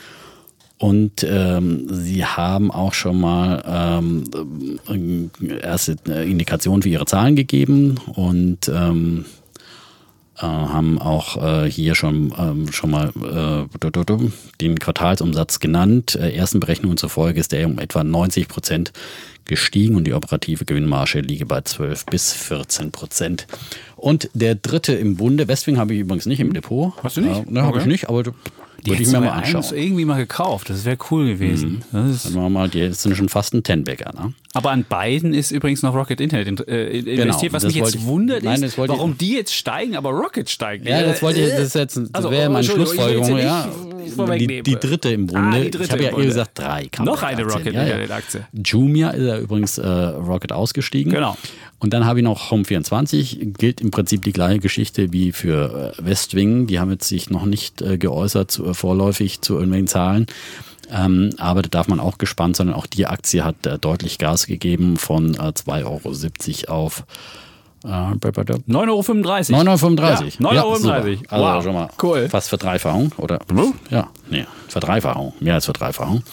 Und 0.80 1.26
ähm, 1.28 1.88
sie 1.90 2.24
haben 2.24 2.70
auch 2.72 2.94
schon 2.94 3.20
mal 3.20 3.64
ähm, 4.88 5.32
erste 5.62 5.94
Indikationen 6.12 6.84
für 6.84 6.90
ihre 6.90 7.06
Zahlen 7.06 7.36
gegeben 7.36 7.96
und 8.16 8.70
ähm, 8.70 9.26
äh, 10.38 10.42
haben 10.42 11.00
auch 11.00 11.44
äh, 11.44 11.72
hier 11.72 11.96
schon, 11.96 12.32
ähm, 12.38 12.72
schon 12.72 12.92
mal 12.92 13.10
äh, 13.10 14.28
den 14.62 14.78
Quartalsumsatz 14.78 15.60
genannt. 15.60 16.16
Äh, 16.16 16.36
ersten 16.36 16.60
Berechnungen 16.60 16.98
zufolge 16.98 17.40
ist 17.40 17.54
der 17.54 17.66
um 17.66 17.80
etwa 17.80 18.04
90 18.04 18.48
Prozent 18.48 18.94
gestiegen 19.46 19.96
und 19.96 20.04
die 20.04 20.14
operative 20.14 20.66
Gewinnmarge 20.66 21.22
liege 21.22 21.48
bei 21.48 21.62
12 21.62 22.06
bis 22.06 22.34
14 22.34 22.92
Prozent. 22.92 23.48
Und 23.96 24.30
der 24.36 24.54
dritte 24.54 24.94
im 24.94 25.16
Bunde, 25.16 25.48
Westwing 25.48 25.78
habe 25.78 25.96
ich 25.96 26.02
übrigens 26.02 26.28
nicht 26.28 26.40
im 26.40 26.54
Depot. 26.54 26.94
Hast 27.02 27.18
du 27.18 27.22
nicht? 27.22 27.48
Äh, 27.48 27.52
ne, 27.52 27.64
habe 27.64 27.78
ich 27.78 27.84
Okay. 27.84 27.90
nicht, 27.90 28.10
aber 28.10 28.24
Die 28.88 28.92
würde 28.94 29.04
ich 29.04 29.12
mir 29.12 29.20
mal 29.20 29.30
anschauen. 29.32 29.64
irgendwie 29.76 30.06
mal 30.06 30.18
gekauft. 30.18 30.70
Das 30.70 30.86
wäre 30.86 30.98
cool 31.12 31.28
gewesen. 31.28 31.84
Das 31.92 32.26
ist, 32.26 32.34
wir 32.36 32.50
mal, 32.50 32.70
die 32.70 32.92
sind 32.94 33.16
schon 33.18 33.30
fast 33.30 33.54
ein 33.54 33.64
Tenbagger, 33.64 34.14
ne? 34.14 34.34
Aber 34.58 34.72
an 34.72 34.86
beiden 34.88 35.34
ist 35.34 35.52
übrigens 35.52 35.82
noch 35.84 35.94
Rocket 35.96 36.20
Internet 36.20 36.48
in- 36.48 36.58
äh, 36.68 36.88
investiert. 37.00 37.54
Was 37.54 37.64
das 37.64 37.74
mich 37.74 37.84
jetzt 37.84 37.96
ich- 37.96 38.06
wundert 38.06 38.44
Nein, 38.44 38.64
ist, 38.64 38.78
wollte 38.78 38.94
ich- 38.94 39.00
warum 39.00 39.18
die 39.18 39.34
jetzt 39.34 39.54
steigen, 39.54 39.96
aber 39.96 40.10
Rocket 40.12 40.50
steigt. 40.50 40.86
Ja, 40.88 41.04
das 41.04 41.22
wollte 41.22 41.40
ich, 41.42 41.50
das 41.50 41.74
jetzt, 41.74 42.00
das 42.12 42.30
wäre 42.30 42.50
meine 42.50 42.64
Schlussfolgerung, 42.64 43.38
ja. 43.38 43.70
Die, 44.40 44.64
die 44.64 44.76
dritte 44.76 45.10
im 45.10 45.28
Bunde. 45.28 45.58
Ah, 45.58 45.60
dritte 45.60 45.84
ich 45.84 45.92
habe 45.92 46.04
ja 46.04 46.18
eher 46.18 46.26
gesagt 46.26 46.52
drei. 46.58 46.90
Noch 47.04 47.22
eine. 47.24 47.44
Rocket 47.44 47.74
ja, 47.74 47.82
ja. 47.84 47.88
Internet-Aktie. 47.96 48.48
Jumia 48.66 49.10
ist 49.12 49.26
ja 49.28 49.38
übrigens 49.38 49.78
äh, 49.78 49.88
Rocket 49.88 50.52
ausgestiegen. 50.54 51.12
Genau. 51.12 51.38
Und 51.80 51.94
dann 51.94 52.06
habe 52.06 52.20
ich 52.20 52.24
noch 52.24 52.50
Home24, 52.50 53.54
gilt 53.58 53.82
im 53.82 53.92
Prinzip 53.92 54.24
die 54.24 54.32
gleiche 54.34 54.60
Geschichte 54.60 55.12
wie 55.14 55.32
für 55.34 55.94
äh, 56.00 56.06
Westwing. 56.06 56.66
Die 56.68 56.80
haben 56.80 56.90
jetzt 56.92 57.08
sich 57.08 57.30
noch 57.30 57.46
nicht 57.46 57.82
äh, 57.82 57.98
geäußert 57.98 58.50
zu, 58.50 58.66
äh, 58.66 58.74
vorläufig 58.74 59.42
zu 59.42 59.54
irgendwelchen 59.56 59.88
Zahlen. 59.88 60.26
Ähm, 60.92 61.32
aber 61.38 61.62
da 61.64 61.70
darf 61.70 61.88
man 61.88 62.00
auch 62.00 62.18
gespannt 62.18 62.56
sein. 62.56 62.72
Auch 62.74 62.86
die 62.86 63.06
Aktie 63.08 63.44
hat 63.44 63.66
äh, 63.66 63.78
deutlich 63.78 64.18
Gas 64.18 64.48
gegeben 64.48 64.98
von 64.98 65.34
äh, 65.36 65.38
2,70 65.54 66.70
Euro 66.70 66.78
auf 66.80 67.04
äh, 67.84 67.88
9,35 67.88 69.54
Euro. 69.54 69.62
9,35 69.62 70.42
Ja, 70.54 70.64
9,35 70.64 70.64
Euro. 70.64 70.76
super. 70.78 70.96
Also 71.30 71.46
wow. 71.46 71.64
schon 71.64 71.74
mal 71.74 71.90
Cool. 72.02 72.30
fast 72.30 72.50
Verdreifachung. 72.50 73.12
Oder, 73.18 73.40
ja, 73.90 74.08
nee, 74.30 74.46
Verdreifachung. 74.68 75.34
Mehr 75.40 75.56
als 75.56 75.66
Verdreifachung. 75.66 76.24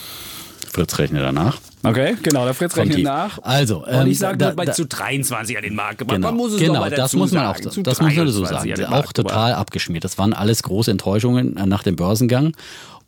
Fritz 0.72 0.98
rechnet 0.98 1.22
danach. 1.22 1.58
Okay, 1.84 2.16
genau, 2.22 2.44
der 2.44 2.54
Fritz 2.54 2.76
rechnet 2.76 3.02
nach. 3.02 3.38
Also, 3.42 3.84
Und 3.84 3.92
ähm, 3.92 4.06
ich 4.08 4.18
sage 4.18 4.38
da- 4.38 4.52
da- 4.52 4.72
zu 4.72 4.86
23 4.86 5.56
an 5.56 5.62
den 5.62 5.74
Markt 5.74 5.98
gebracht. 5.98 6.16
Genau, 6.16 6.28
Man 6.28 6.36
muss 6.36 6.52
es 6.54 6.60
genau 6.60 6.88
das 6.88 7.12
muss 7.14 7.32
man 7.32 7.46
auch, 7.46 7.56
sagen. 7.56 7.82
Das 7.84 8.00
muss 8.00 8.14
man 8.16 8.28
so 8.28 8.42
23 8.44 8.76
sagen. 8.76 8.92
Auch 8.94 9.12
total 9.12 9.52
abgeschmiert. 9.54 10.04
Das 10.04 10.18
waren 10.18 10.32
alles 10.32 10.62
große 10.62 10.90
Enttäuschungen 10.90 11.56
äh, 11.56 11.66
nach 11.66 11.82
dem 11.82 11.96
Börsengang. 11.96 12.52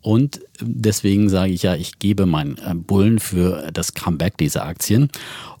Und 0.01 0.39
deswegen 0.61 1.27
sage 1.27 1.51
ich 1.51 1.63
ja, 1.63 1.75
ich 1.75 1.99
gebe 1.99 2.25
meinen 2.25 2.57
äh, 2.59 2.73
Bullen 2.75 3.19
für 3.19 3.69
das 3.73 3.93
Comeback 3.93 4.37
dieser 4.37 4.63
Aktien. 4.65 5.09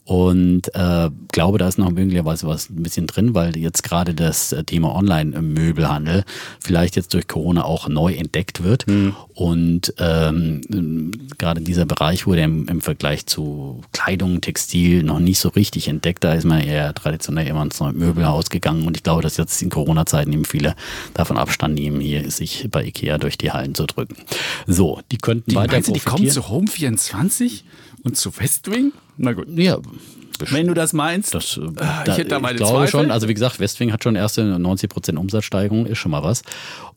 Und 0.07 0.73
äh, 0.73 1.09
glaube, 1.33 1.57
da 1.57 1.67
ist 1.67 1.77
noch 1.77 1.91
möglicherweise 1.91 2.47
was 2.47 2.69
ein 2.69 2.81
bisschen 2.81 3.07
drin, 3.07 3.35
weil 3.35 3.57
jetzt 3.57 3.83
gerade 3.83 4.13
das 4.13 4.53
äh, 4.53 4.63
Thema 4.63 4.95
Online-Möbelhandel 4.95 6.23
vielleicht 6.61 6.95
jetzt 6.95 7.13
durch 7.13 7.27
Corona 7.27 7.65
auch 7.65 7.89
neu 7.89 8.13
entdeckt 8.13 8.63
wird. 8.63 8.85
Und 9.33 9.93
ähm, 9.99 11.11
gerade 11.37 11.59
dieser 11.59 11.85
Bereich 11.85 12.25
wurde 12.25 12.43
im, 12.43 12.69
im 12.69 12.79
Vergleich 12.79 13.25
zu 13.25 13.81
Kleidung, 13.91 14.39
Textil 14.39 15.03
noch 15.03 15.19
nicht 15.19 15.39
so 15.39 15.49
richtig 15.49 15.89
entdeckt. 15.89 16.23
Da 16.23 16.35
ist 16.35 16.45
man 16.45 16.61
eher 16.61 16.93
traditionell 16.93 17.45
immer 17.45 17.63
ins 17.63 17.81
neue 17.81 17.91
Möbelhaus 17.91 18.49
gegangen. 18.49 18.87
Und 18.87 18.95
ich 18.95 19.03
glaube, 19.03 19.23
dass 19.23 19.35
jetzt 19.35 19.61
in 19.61 19.69
Corona-Zeiten 19.69 20.31
eben 20.31 20.45
viele 20.45 20.73
davon 21.15 21.37
Abstand 21.37 21.75
nehmen, 21.75 21.99
hier 21.99 22.31
sich 22.31 22.69
bei 22.71 22.85
Ikea 22.85 23.17
durch 23.17 23.37
die 23.37 23.51
Hallen 23.51 23.75
zu 23.75 23.85
drücken. 23.85 24.15
So, 24.67 25.01
die 25.11 25.17
könnten 25.17 25.49
Die, 25.49 25.57
weiter 25.57 25.73
meinst 25.73 25.89
du, 25.89 25.93
die 25.93 25.99
kommen 25.99 26.29
zu 26.29 26.47
Home 26.47 26.67
24? 26.67 27.65
Und 28.07 28.15
zu 28.17 28.31
Westwing? 28.37 28.91
Na 29.17 29.33
gut. 29.33 29.47
Ja, 29.55 29.77
Wenn 30.51 30.67
du 30.67 30.73
das 30.73 30.93
meinst. 30.93 31.33
Das, 31.33 31.57
äh, 31.57 31.61
Ah, 31.79 32.03
ich 32.07 32.17
hätte 32.17 32.29
da 32.29 32.39
meine 32.39 32.57
glaube 32.57 32.73
Zweifel. 32.87 32.89
schon. 33.01 33.11
Also 33.11 33.27
wie 33.27 33.33
gesagt, 33.33 33.59
Westwing 33.59 33.91
hat 33.91 34.03
schon 34.03 34.15
erste 34.15 34.41
90% 34.43 35.17
Umsatzsteigerung, 35.17 35.85
ist 35.87 35.97
schon 35.97 36.11
mal 36.11 36.23
was. 36.23 36.43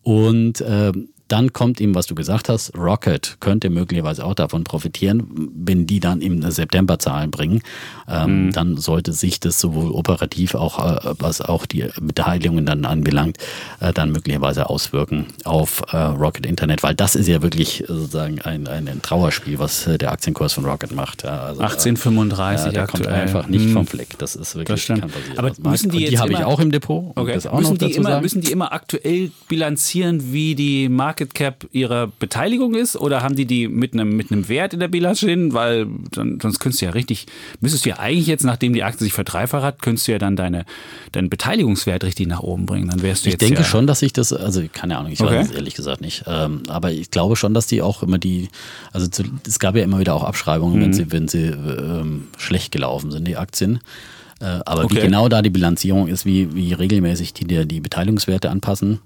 Und 0.03 0.63
ähm, 0.67 1.09
dann 1.33 1.53
kommt 1.53 1.81
ihm, 1.81 1.95
was 1.95 2.07
du 2.07 2.15
gesagt 2.15 2.49
hast, 2.49 2.77
Rocket 2.77 3.37
könnte 3.41 3.71
möglicherweise 3.71 4.25
auch 4.25 4.35
davon 4.35 4.65
profitieren, 4.65 5.51
wenn 5.55 5.87
die 5.87 6.01
dann 6.01 6.21
im 6.21 6.43
September 6.51 6.99
Zahlen 6.99 7.31
bringen. 7.31 7.63
Ähm, 8.09 8.47
Mhm. 8.47 8.53
Dann 8.53 8.77
sollte 8.77 9.13
sich 9.13 9.41
das 9.41 9.61
sowohl 9.61 9.91
operativ 9.93 10.55
auch, 10.55 10.79
äh, 10.79 11.15
was 11.19 11.41
auch 11.41 11.67
die 11.67 11.85
Beteiligungen 12.01 12.67
dann 12.67 12.85
anbelangt, 12.85 13.39
äh, 13.81 13.93
dann 13.93 14.13
möglicherweise 14.13 14.69
auswirken 14.69 15.27
auf 15.45 15.83
äh, 15.93 15.97
Rocket 15.97 16.47
Internet, 16.47 16.83
weil 16.83 16.95
das 16.95 17.15
ist 17.15 17.27
ja 17.29 17.43
wirklich 17.43 17.83
äh, 17.83 17.87
sozusagen 17.87 18.41
ein, 18.43 18.67
ein, 18.67 19.01
Trauerspiel, 19.03 19.59
was 19.59 19.87
äh, 19.87 19.99
der 19.99 20.13
Aktienkurs 20.13 20.53
von 20.53 20.65
Rocket 20.65 20.93
macht. 20.93 21.23
Ja, 21.23 21.41
also, 21.41 21.61
1835 21.63 22.73
ja, 22.73 22.87
kommt 22.87 23.03
aktuell. 23.07 23.21
einfach 23.23 23.47
nicht 23.47 23.65
Hm. 23.67 23.73
vom 23.73 23.87
Fleck. 23.87 24.19
Das 24.19 24.35
ist 24.37 24.55
wirklich 24.55 24.75
Das 24.77 24.81
stimmt. 24.83 25.01
kann 25.03 25.11
passieren, 25.11 25.39
Aber 25.39 25.71
müssen 25.71 25.91
die 25.91 25.99
jetzt 26.01 26.11
die 26.13 26.19
habe 26.19 26.33
ich 26.33 26.39
immer- 26.39 26.49
auch 26.49 26.61
im 26.61 26.71
Depot. 26.73 27.13
Okay. 27.17 27.39
Müssen, 27.55 27.79
die 27.79 27.93
immer, 27.93 28.21
müssen 28.21 28.41
die 28.41 28.51
immer 28.53 28.73
aktuell 28.73 29.31
bilanzieren, 29.49 30.33
wie 30.33 30.55
die 30.55 30.89
Market 31.21 31.35
Cap 31.35 31.67
ihrer 31.73 32.07
Beteiligung 32.19 32.75
ist? 32.75 32.97
Oder 32.97 33.23
haben 33.23 33.37
die 33.37 33.45
die 33.45 33.69
mit 33.69 33.93
einem, 33.93 34.17
mit 34.17 34.33
einem 34.33 34.49
Wert 34.49 34.73
in 34.73 34.81
der 34.81 34.89
Bilanz 34.89 35.19
stehen? 35.19 35.53
Weil 35.53 35.87
dann, 36.13 36.39
sonst 36.41 36.59
könntest 36.61 36.81
du 36.81 36.87
ja 36.87 36.93
richtig, 36.93 37.27
müsstest 37.61 37.85
du 37.85 37.91
ja 37.91 37.99
eigentlich 37.99 38.27
jetzt, 38.27 38.45
nachdem 38.45 38.73
die 38.73 38.83
Aktie 38.83 39.05
sich 39.05 39.13
verdreifacht 39.13 39.63
hat, 39.63 39.83
könntest 39.83 40.09
du 40.09 40.13
ja 40.13 40.19
dann 40.19 40.35
deine, 40.37 40.65
deinen 41.13 41.29
Beteiligungswert 41.29 42.05
richtig 42.05 42.27
nach 42.27 42.41
oben 42.41 42.65
bringen. 42.65 42.89
Dann 42.89 43.03
wärst 43.03 43.27
du 43.27 43.29
Ich 43.29 43.37
denke 43.37 43.61
ja, 43.61 43.65
schon, 43.67 43.87
dass 43.87 44.01
ich 44.03 44.13
das, 44.15 44.33
also 44.33 44.63
keine 44.73 44.97
Ahnung, 44.97 45.13
ich 45.13 45.21
Okay. 45.21 45.37
weiß 45.37 45.51
es 45.51 45.53
ehrlich 45.55 45.75
gesagt 45.75 46.01
nicht. 46.01 46.25
Ähm, 46.27 46.63
aber 46.69 46.91
ich 46.93 47.11
glaube 47.11 47.37
schon, 47.37 47.53
dass 47.53 47.67
die 47.67 47.83
auch 47.83 48.03
immer 48.03 48.19
die, 48.19 48.49
also 48.93 49.07
zu, 49.07 49.25
es 49.47 49.59
gab 49.59 49.77
ja 49.77 49.83
immer 49.85 49.99
wieder 49.99 50.15
auch 50.15 50.25
Abschreibungen, 50.25 50.79
Mhm. 50.79 50.83
wenn 50.83 50.93
sie, 50.95 51.13
wenn 51.13 51.29
sie 51.29 51.45
ähm, 51.47 52.29
schlecht 52.39 52.73
gelaufen 52.73 53.11
sind, 53.11 53.29
die 53.29 53.37
Aktien. 53.37 53.81
Äh, 54.41 54.61
aber 54.65 54.85
Okay. 54.85 54.97
wie 54.97 55.01
genau 55.01 55.29
da 55.29 55.43
die 55.43 55.51
Bilanzierung 55.51 56.09
ist, 56.09 56.25
wie, 56.25 56.55
wie 56.55 56.73
regelmäßig 56.73 57.35
die 57.35 57.45
dir 57.45 57.67
die 57.67 57.81
Beteiligungswerte 57.81 58.49
anpassen 58.49 59.01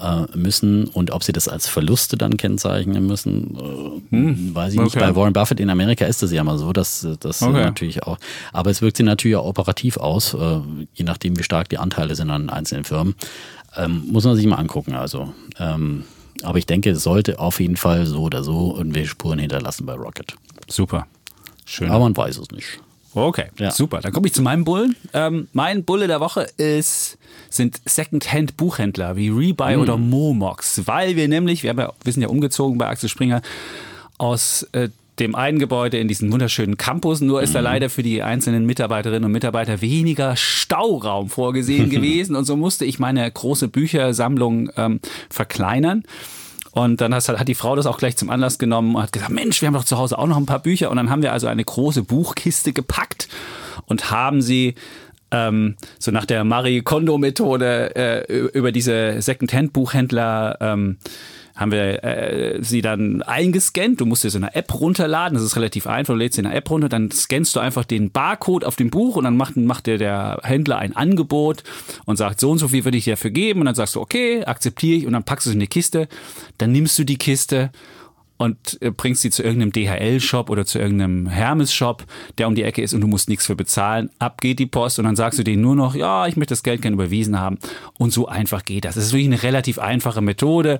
äh, 0.00 0.36
müssen 0.36 0.86
und 0.86 1.10
ob 1.10 1.22
sie 1.24 1.32
das 1.32 1.48
als 1.48 1.68
Verluste 1.68 2.16
dann 2.16 2.36
kennzeichnen 2.36 3.06
müssen, 3.06 3.56
äh, 3.56 4.54
weiß 4.54 4.72
ich 4.74 4.78
nicht. 4.80 4.94
Hm. 4.94 5.00
Okay. 5.00 5.00
Bei 5.00 5.14
Warren 5.16 5.32
Buffett 5.32 5.60
in 5.60 5.70
Amerika 5.70 6.06
ist 6.06 6.22
das 6.22 6.32
ja 6.32 6.42
mal 6.44 6.58
so, 6.58 6.72
dass 6.72 7.06
das 7.20 7.42
Okay. 7.42 7.60
natürlich 7.64 8.02
auch, 8.04 8.18
aber 8.52 8.70
es 8.70 8.82
wirkt 8.82 8.96
sich 8.96 9.06
natürlich 9.06 9.36
auch 9.36 9.46
operativ 9.46 9.96
aus, 9.96 10.34
äh, 10.34 10.60
je 10.94 11.04
nachdem, 11.04 11.38
wie 11.38 11.42
stark 11.42 11.68
die 11.68 11.78
Anteile 11.78 12.14
sind 12.14 12.30
an 12.30 12.50
einzelnen 12.50 12.84
Firmen. 12.84 13.14
Ähm, 13.76 14.02
muss 14.10 14.24
man 14.24 14.34
sich 14.36 14.46
mal 14.46 14.56
angucken. 14.56 14.94
Also, 14.94 15.32
ähm, 15.58 16.04
aber 16.42 16.58
ich 16.58 16.66
denke, 16.66 16.90
es 16.90 17.02
sollte 17.02 17.38
auf 17.38 17.60
jeden 17.60 17.76
Fall 17.76 18.06
so 18.06 18.22
oder 18.22 18.42
so 18.42 18.74
irgendwelche 18.76 19.08
Spuren 19.10 19.38
hinterlassen 19.38 19.86
bei 19.86 19.94
Rocket. 19.94 20.34
Super. 20.68 21.06
Schön. 21.66 21.90
Aber 21.90 22.00
man 22.00 22.16
weiß 22.16 22.38
es 22.38 22.50
nicht. 22.50 22.80
Okay, 23.14 23.46
Ja. 23.58 23.70
super. 23.72 24.00
Dann 24.00 24.12
komme 24.12 24.28
ich 24.28 24.34
zu 24.34 24.42
meinem 24.42 24.64
Bullen. 24.64 24.94
Ähm, 25.12 25.48
mein 25.52 25.84
Bulle 25.84 26.06
der 26.06 26.20
Woche 26.20 26.46
ist, 26.58 27.18
sind 27.48 27.80
Secondhand-Buchhändler 27.84 29.16
wie 29.16 29.28
Rebuy 29.30 29.76
oder 29.76 29.96
Momox, 29.96 30.82
weil 30.86 31.16
wir 31.16 31.26
nämlich, 31.28 31.62
wir, 31.62 31.70
haben 31.70 31.78
ja, 31.80 31.92
wir 32.04 32.12
sind 32.12 32.22
ja 32.22 32.28
umgezogen 32.28 32.78
bei 32.78 32.86
Axel 32.86 33.08
Springer 33.08 33.42
aus 34.18 34.62
äh, 34.72 34.90
dem 35.18 35.34
einen 35.34 35.58
Gebäude 35.58 35.98
in 35.98 36.08
diesen 36.08 36.32
wunderschönen 36.32 36.76
Campus. 36.76 37.20
Nur 37.20 37.42
ist 37.42 37.54
da 37.54 37.60
leider 37.60 37.90
für 37.90 38.02
die 38.02 38.22
einzelnen 38.22 38.64
Mitarbeiterinnen 38.64 39.24
und 39.24 39.32
Mitarbeiter 39.32 39.80
weniger 39.80 40.36
Stauraum 40.36 41.28
vorgesehen 41.28 41.90
gewesen 41.90 42.36
und 42.36 42.44
so 42.44 42.56
musste 42.56 42.84
ich 42.84 42.98
meine 42.98 43.30
große 43.30 43.68
Büchersammlung 43.68 44.70
ähm, 44.76 45.00
verkleinern. 45.28 46.04
Und 46.72 47.00
dann 47.00 47.14
hat, 47.14 47.48
die 47.48 47.54
Frau 47.54 47.74
das 47.74 47.86
auch 47.86 47.98
gleich 47.98 48.16
zum 48.16 48.30
Anlass 48.30 48.58
genommen 48.58 48.94
und 48.94 49.02
hat 49.02 49.12
gesagt, 49.12 49.32
Mensch, 49.32 49.60
wir 49.60 49.66
haben 49.66 49.74
doch 49.74 49.84
zu 49.84 49.98
Hause 49.98 50.18
auch 50.18 50.26
noch 50.26 50.36
ein 50.36 50.46
paar 50.46 50.60
Bücher. 50.60 50.90
Und 50.90 50.96
dann 50.96 51.10
haben 51.10 51.22
wir 51.22 51.32
also 51.32 51.46
eine 51.46 51.64
große 51.64 52.02
Buchkiste 52.02 52.72
gepackt 52.72 53.28
und 53.86 54.10
haben 54.10 54.40
sie 54.40 54.74
ähm, 55.32 55.76
so 55.98 56.10
nach 56.10 56.26
der 56.26 56.44
Marie 56.44 56.82
Kondo-Methode 56.82 57.96
äh, 57.96 58.32
über 58.32 58.72
diese 58.72 59.20
Second-Hand-Buchhändler 59.20 60.58
ähm, 60.60 60.98
haben 61.60 61.72
wir 61.72 62.02
äh, 62.02 62.58
sie 62.62 62.80
dann 62.80 63.20
eingescannt. 63.20 64.00
Du 64.00 64.06
musst 64.06 64.24
dir 64.24 64.30
so 64.30 64.38
eine 64.38 64.54
App 64.54 64.80
runterladen. 64.80 65.34
Das 65.34 65.44
ist 65.44 65.56
relativ 65.56 65.86
einfach. 65.86 66.14
Du 66.14 66.18
lädst 66.18 66.38
dir 66.38 66.46
eine 66.46 66.54
App 66.54 66.70
runter, 66.70 66.88
dann 66.88 67.10
scannst 67.10 67.54
du 67.54 67.60
einfach 67.60 67.84
den 67.84 68.10
Barcode 68.10 68.64
auf 68.64 68.76
dem 68.76 68.88
Buch 68.88 69.16
und 69.16 69.24
dann 69.24 69.36
macht, 69.36 69.58
macht 69.58 69.86
dir 69.86 69.98
der 69.98 70.40
Händler 70.42 70.78
ein 70.78 70.96
Angebot 70.96 71.62
und 72.06 72.16
sagt, 72.16 72.40
so 72.40 72.50
und 72.50 72.58
so 72.58 72.68
viel 72.68 72.84
würde 72.84 72.96
ich 72.96 73.04
dir 73.04 73.12
dafür 73.12 73.30
geben. 73.30 73.60
Und 73.60 73.66
dann 73.66 73.74
sagst 73.74 73.94
du, 73.94 74.00
okay, 74.00 74.42
akzeptiere 74.42 74.96
ich. 74.96 75.06
Und 75.06 75.12
dann 75.12 75.24
packst 75.24 75.44
du 75.44 75.50
es 75.50 75.54
in 75.54 75.60
die 75.60 75.66
Kiste. 75.66 76.08
Dann 76.56 76.72
nimmst 76.72 76.98
du 76.98 77.04
die 77.04 77.18
Kiste 77.18 77.70
und 78.40 78.78
äh, 78.80 78.90
bringst 78.90 79.20
sie 79.20 79.28
zu 79.28 79.42
irgendeinem 79.42 79.70
DHL-Shop 79.72 80.48
oder 80.48 80.64
zu 80.64 80.78
irgendeinem 80.78 81.26
Hermes-Shop, 81.26 82.06
der 82.38 82.48
um 82.48 82.54
die 82.54 82.62
Ecke 82.62 82.80
ist 82.80 82.94
und 82.94 83.02
du 83.02 83.06
musst 83.06 83.28
nichts 83.28 83.44
für 83.44 83.54
bezahlen. 83.54 84.08
Ab 84.18 84.40
geht 84.40 84.58
die 84.58 84.64
Post 84.64 84.98
und 84.98 85.04
dann 85.04 85.14
sagst 85.14 85.38
du 85.38 85.42
denen 85.42 85.60
nur 85.60 85.76
noch, 85.76 85.94
ja, 85.94 86.26
ich 86.26 86.38
möchte 86.38 86.52
das 86.52 86.62
Geld 86.62 86.80
gerne 86.80 86.94
überwiesen 86.94 87.38
haben. 87.38 87.58
Und 87.98 88.14
so 88.14 88.28
einfach 88.28 88.64
geht 88.64 88.86
das. 88.86 88.94
Das 88.94 89.04
ist 89.04 89.12
wirklich 89.12 89.26
eine 89.26 89.42
relativ 89.42 89.78
einfache 89.78 90.22
Methode. 90.22 90.78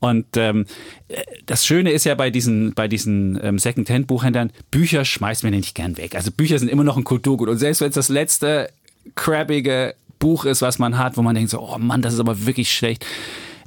Und 0.00 0.26
ähm, 0.36 0.66
äh, 1.08 1.22
das 1.46 1.64
Schöne 1.64 1.92
ist 1.92 2.04
ja 2.04 2.14
bei 2.14 2.28
diesen, 2.28 2.74
bei 2.74 2.88
diesen 2.88 3.40
ähm, 3.42 3.58
Second-Hand-Buchhändlern, 3.58 4.52
Bücher 4.70 5.06
schmeißt 5.06 5.44
man 5.44 5.54
ja 5.54 5.60
nicht 5.60 5.74
gern 5.74 5.96
weg. 5.96 6.14
Also 6.14 6.30
Bücher 6.30 6.58
sind 6.58 6.68
immer 6.68 6.84
noch 6.84 6.98
ein 6.98 7.04
Kulturgut. 7.04 7.48
Und 7.48 7.56
selbst 7.56 7.80
wenn 7.80 7.88
es 7.88 7.94
das 7.94 8.10
letzte 8.10 8.68
crabbige 9.14 9.94
Buch 10.18 10.44
ist, 10.44 10.60
was 10.60 10.78
man 10.78 10.98
hat, 10.98 11.16
wo 11.16 11.22
man 11.22 11.34
denkt 11.34 11.52
so, 11.52 11.58
oh 11.58 11.78
Mann, 11.78 12.02
das 12.02 12.12
ist 12.12 12.20
aber 12.20 12.44
wirklich 12.44 12.70
schlecht 12.70 13.06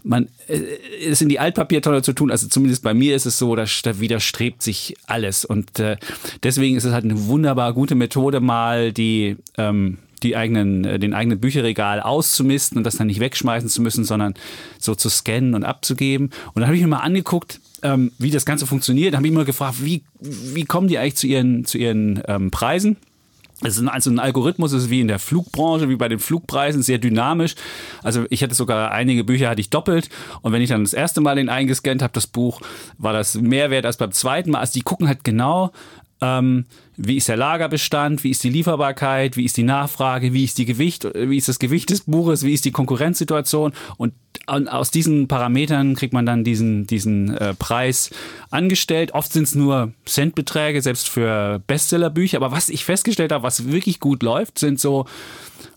man 0.03 0.27
äh, 0.47 0.59
es 1.07 1.21
in 1.21 1.29
die 1.29 1.39
Altpapiertonne 1.39 2.01
zu 2.01 2.13
tun, 2.13 2.31
also 2.31 2.47
zumindest 2.47 2.83
bei 2.83 2.93
mir 2.93 3.15
ist 3.15 3.25
es 3.25 3.37
so, 3.37 3.55
da, 3.55 3.65
da 3.83 3.99
widerstrebt 3.99 4.63
sich 4.63 4.95
alles 5.07 5.45
und 5.45 5.79
äh, 5.79 5.97
deswegen 6.43 6.75
ist 6.75 6.85
es 6.85 6.93
halt 6.93 7.05
eine 7.05 7.27
wunderbar 7.27 7.73
gute 7.73 7.95
Methode 7.95 8.39
mal 8.39 8.91
die 8.91 9.37
ähm, 9.57 9.97
die 10.23 10.35
eigenen, 10.37 10.85
äh, 10.85 10.99
den 10.99 11.13
eigenen 11.13 11.39
Bücherregal 11.39 11.99
auszumisten 11.99 12.77
und 12.77 12.83
das 12.83 12.97
dann 12.97 13.07
nicht 13.07 13.19
wegschmeißen 13.19 13.69
zu 13.69 13.81
müssen, 13.81 14.05
sondern 14.05 14.33
so 14.79 14.95
zu 14.95 15.09
scannen 15.09 15.55
und 15.55 15.63
abzugeben. 15.63 16.29
Und 16.53 16.61
dann 16.61 16.65
habe 16.65 16.75
ich 16.75 16.81
mir 16.81 16.87
mal 16.87 16.99
angeguckt, 16.99 17.59
ähm, 17.83 18.11
wie 18.17 18.31
das 18.31 18.45
Ganze 18.45 18.67
funktioniert. 18.67 19.13
Da 19.13 19.17
habe 19.17 19.27
ich 19.27 19.33
mir 19.33 19.45
gefragt, 19.45 19.83
wie, 19.83 20.03
wie 20.19 20.65
kommen 20.65 20.87
die 20.87 20.97
eigentlich 20.97 21.15
zu 21.15 21.27
ihren, 21.27 21.65
zu 21.65 21.77
ihren 21.77 22.21
ähm, 22.27 22.51
Preisen? 22.51 22.97
Es 23.64 23.78
ist 23.78 23.88
also 23.88 24.09
ein 24.09 24.20
Algorithmus, 24.20 24.74
ist 24.74 24.89
wie 24.89 25.01
in 25.01 25.07
der 25.07 25.20
Flugbranche, 25.20 25.88
wie 25.88 25.95
bei 25.95 26.07
den 26.07 26.20
Flugpreisen, 26.20 26.82
sehr 26.82 26.97
dynamisch. 26.97 27.55
Also 28.03 28.26
ich 28.30 28.41
hatte 28.41 28.55
sogar 28.55 28.91
einige 28.91 29.24
Bücher 29.24 29.49
hatte 29.49 29.62
ich 29.62 29.70
doppelt 29.70 30.09
und 30.41 30.51
wenn 30.51 30.62
ich 30.62 30.70
dann 30.70 30.84
das 30.84 30.93
erste 30.93 31.22
Mal 31.22 31.36
den 31.36 31.49
eingescannt 31.49 32.01
habe, 32.01 32.14
das 32.14 32.28
Buch, 32.28 32.62
war 32.97 33.14
das 33.14 33.36
mehr 33.36 33.70
wert 33.70 33.86
als 33.86 33.97
beim 33.97 34.12
zweiten 34.12 34.51
Mal. 34.51 34.59
Also 34.59 34.74
die 34.74 34.82
gucken 34.82 35.07
halt 35.07 35.24
genau, 35.24 35.72
ähm, 36.22 36.66
wie 36.97 37.18
ist 37.18 37.30
der 37.30 37.38
Lagerbestand, 37.38 38.24
wie 38.24 38.30
ist 38.30 38.43
die 38.43 38.49
Lieferbarkeit, 38.49 39.38
wie 39.38 39.45
ist 39.45 39.57
die 39.57 39.64
Nachfrage, 39.64 40.34
wie 40.34 40.43
ist 40.43 40.57
die 40.57 40.66
Gewicht, 40.66 41.07
wie 41.16 41.38
ist 41.38 41.47
das 41.47 41.59
Gewicht 41.59 41.89
des 41.89 42.01
Buches, 42.01 42.43
wie 42.43 42.53
ist 42.53 42.66
die 42.66 42.72
Konkurrenzsituation 42.72 43.74
und 43.97 44.14
aus 44.47 44.91
diesen 44.91 45.27
Parametern 45.27 45.95
kriegt 45.95 46.13
man 46.13 46.25
dann 46.25 46.43
diesen, 46.43 46.87
diesen 46.87 47.35
äh, 47.37 47.53
Preis 47.53 48.09
angestellt. 48.49 49.13
Oft 49.13 49.31
sind 49.31 49.43
es 49.43 49.55
nur 49.55 49.93
Centbeträge, 50.05 50.81
selbst 50.81 51.09
für 51.09 51.61
Bestsellerbücher. 51.67 52.37
Aber 52.37 52.51
was 52.51 52.69
ich 52.69 52.85
festgestellt 52.85 53.31
habe, 53.31 53.43
was 53.43 53.71
wirklich 53.71 53.99
gut 53.99 54.23
läuft, 54.23 54.57
sind 54.59 54.79
so 54.79 55.05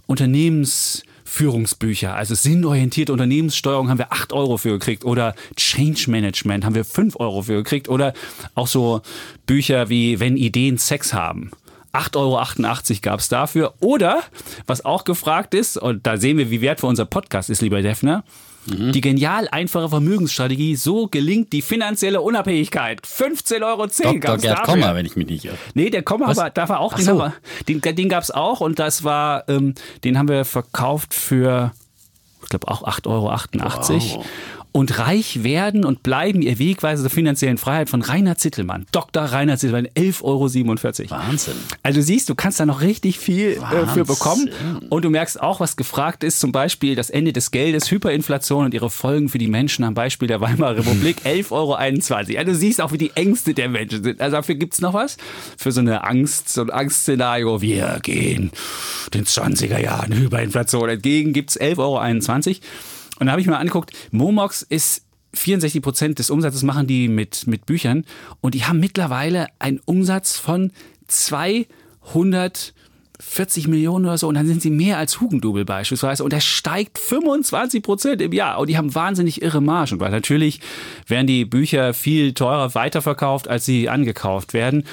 Unternehmensführungsbücher. 0.07 2.15
Also 2.15 2.35
sinnorientierte 2.35 3.13
Unternehmenssteuerung 3.13 3.91
haben 3.91 3.99
wir 3.99 4.13
8 4.13 4.33
Euro 4.33 4.57
für 4.57 4.73
gekriegt 4.73 5.05
oder 5.05 5.35
Change 5.57 6.11
Management 6.11 6.65
haben 6.65 6.75
wir 6.75 6.85
5 6.85 7.21
Euro 7.21 7.43
für 7.43 7.57
gekriegt 7.57 7.89
oder 7.89 8.13
auch 8.55 8.67
so 8.67 9.03
Bücher 9.47 9.89
wie 9.89 10.21
Wenn 10.21 10.37
Ideen 10.37 10.79
Sex 10.79 11.13
haben. 11.13 11.51
8,88 11.95 12.17
Euro 12.17 13.01
gab 13.03 13.21
es 13.21 13.29
dafür. 13.29 13.75
Oder, 13.81 14.23
was 14.67 14.85
auch 14.85 15.05
gefragt 15.05 15.55
ist, 15.55 15.79
und 15.79 16.07
da 16.07 16.17
sehen 16.17 16.39
wir, 16.39 16.51
wie 16.51 16.61
wertvoll 16.61 16.91
unser 16.91 17.05
Podcast 17.05 17.51
ist, 17.51 17.63
lieber 17.63 17.83
Defner, 17.83 18.25
die 18.67 19.01
genial 19.01 19.49
einfache 19.51 19.89
Vermögensstrategie, 19.89 20.77
so 20.77 21.07
gelingt 21.07 21.53
die 21.53 21.63
finanzielle 21.63 22.21
Unabhängigkeit. 22.21 23.03
15,10 23.03 23.67
Euro 23.67 23.87
Dr. 23.87 24.19
gab's 24.21 24.43
Gerd 24.43 24.59
dafür. 24.59 24.75
Kommer, 24.75 24.95
wenn 24.95 25.07
ich 25.07 25.17
mich 25.17 25.27
nicht 25.27 25.45
irre. 25.45 25.57
Nee, 25.75 25.91
der 25.91 26.03
Komma 26.03 26.29
Was? 26.29 26.37
war, 26.37 26.51
da 26.51 26.69
war 26.69 26.81
auch, 26.81 26.95
Ach 26.95 26.97
den, 26.97 27.05
so. 27.05 27.19
wir, 27.19 27.33
den, 27.69 27.81
den 27.81 28.09
gab 28.09 28.23
es 28.23 28.31
auch 28.31 28.61
und 28.61 28.79
das 28.79 29.05
war, 29.05 29.49
ähm, 29.49 29.75
den 30.03 30.19
haben 30.19 30.29
wir 30.29 30.45
verkauft 30.45 31.15
für, 31.15 31.73
ich 32.43 32.49
glaube 32.49 32.69
auch 32.69 32.83
8,88 32.83 33.07
Euro. 33.07 33.25
Wow. 34.19 34.27
Und 34.77 34.99
reich 34.99 35.45
werden 35.45 35.85
und 35.85 36.03
bleiben 36.03 36.43
ihr 36.43 36.59
Wegweiser 36.59 37.05
der 37.05 37.11
finanziellen 37.11 37.59
Freiheit 37.59 37.89
von 37.89 38.03
Rainer 38.03 38.37
Zittelmann. 38.37 38.87
Dr. 38.91 39.23
Rainer 39.23 39.57
Zittelmann, 39.57 39.87
11,47 39.87 40.23
Euro. 40.25 41.11
Wahnsinn. 41.11 41.55
Also 41.85 42.01
du 42.01 42.03
siehst, 42.03 42.29
du 42.29 42.35
kannst 42.35 42.59
da 42.59 42.67
noch 42.67 42.81
richtig 42.81 43.21
viel 43.21 43.51
äh, 43.51 43.55
für 43.55 43.87
Wahnsinn. 43.87 44.05
bekommen. 44.07 44.51
Und 44.91 45.05
du 45.05 45.11
merkst 45.11 45.41
auch, 45.41 45.61
was 45.61 45.77
gefragt 45.77 46.25
ist, 46.25 46.41
zum 46.41 46.51
Beispiel 46.51 46.97
das 46.97 47.09
Ende 47.09 47.33
des 47.33 47.53
Geldes, 47.53 47.89
Hyperinflation 47.89 48.65
und 48.65 48.75
ihre 48.75 48.91
Folgen 48.91 49.29
für 49.29 49.39
die 49.39 49.47
Menschen 49.47 49.85
am 49.85 49.95
Beispiel 49.95 50.27
der 50.27 50.41
Weimarer 50.41 50.77
Republik, 50.79 51.19
11,21 51.25 51.53
Euro. 51.53 51.75
Also 51.77 52.53
du 52.53 52.55
siehst 52.57 52.81
auch, 52.81 52.91
wie 52.91 52.99
die 52.99 53.13
Ängste 53.15 53.55
der 53.55 53.69
Menschen 53.69 54.03
sind. 54.03 54.21
Also 54.21 54.39
dafür 54.39 54.57
gibt's 54.57 54.81
noch 54.81 54.93
was. 54.93 55.19
Für 55.57 55.71
so 55.71 55.83
eine 55.83 56.03
Angst, 56.03 56.49
so 56.49 56.63
ein 56.63 56.71
Angstszenario, 56.71 57.61
wir 57.61 58.01
gehen 58.03 58.51
den 59.13 59.25
20er 59.25 59.79
Jahren 59.79 60.13
Hyperinflation 60.13 60.89
entgegen, 60.89 61.33
gibt's 61.33 61.57
11,21 61.61 61.79
Euro. 61.79 62.61
Und 63.19 63.27
da 63.27 63.33
habe 63.33 63.41
ich 63.41 63.47
mir 63.47 63.59
angeguckt, 63.59 63.93
Momox 64.11 64.63
ist 64.63 65.05
64 65.35 65.83
Prozent 65.83 66.19
des 66.19 66.31
Umsatzes 66.31 66.63
machen 66.63 66.87
die 66.87 67.09
mit, 67.09 67.47
mit 67.47 67.67
Büchern. 67.67 68.05
Und 68.41 68.55
die 68.55 68.65
haben 68.65 68.81
mittlerweile 68.81 69.49
einen 69.59 69.81
Umsatz 69.85 70.37
von 70.37 70.73
200 71.09 72.75
40 73.27 73.69
Millionen 73.69 74.05
oder 74.05 74.19
so 74.19 74.29
und 74.29 74.35
dann 74.35 74.47
sind 74.47 74.63
sie 74.63 74.71
mehr 74.71 74.99
als 74.99 75.21
Hugendubel 75.21 75.65
beispielsweise 75.65 76.23
und 76.25 76.33
der 76.33 76.41
steigt 76.41 76.99
25 76.99 77.83
Prozent 77.83 78.23
im 78.23 78.33
Jahr 78.33 78.59
und 78.59 78.69
die 78.69 78.77
haben 78.77 78.95
wahnsinnig 78.95 79.43
irre 79.43 79.61
Margen, 79.61 80.01
weil 80.01 80.11
natürlich 80.11 80.61
werden 81.07 81.27
die 81.27 81.45
Bücher 81.45 81.95
viel 81.95 82.35
teurer 82.35 82.75
weiterverkauft, 82.75 83.49
als 83.49 83.65
sie 83.65 83.89
angekauft 83.89 84.53
werden 84.53 84.85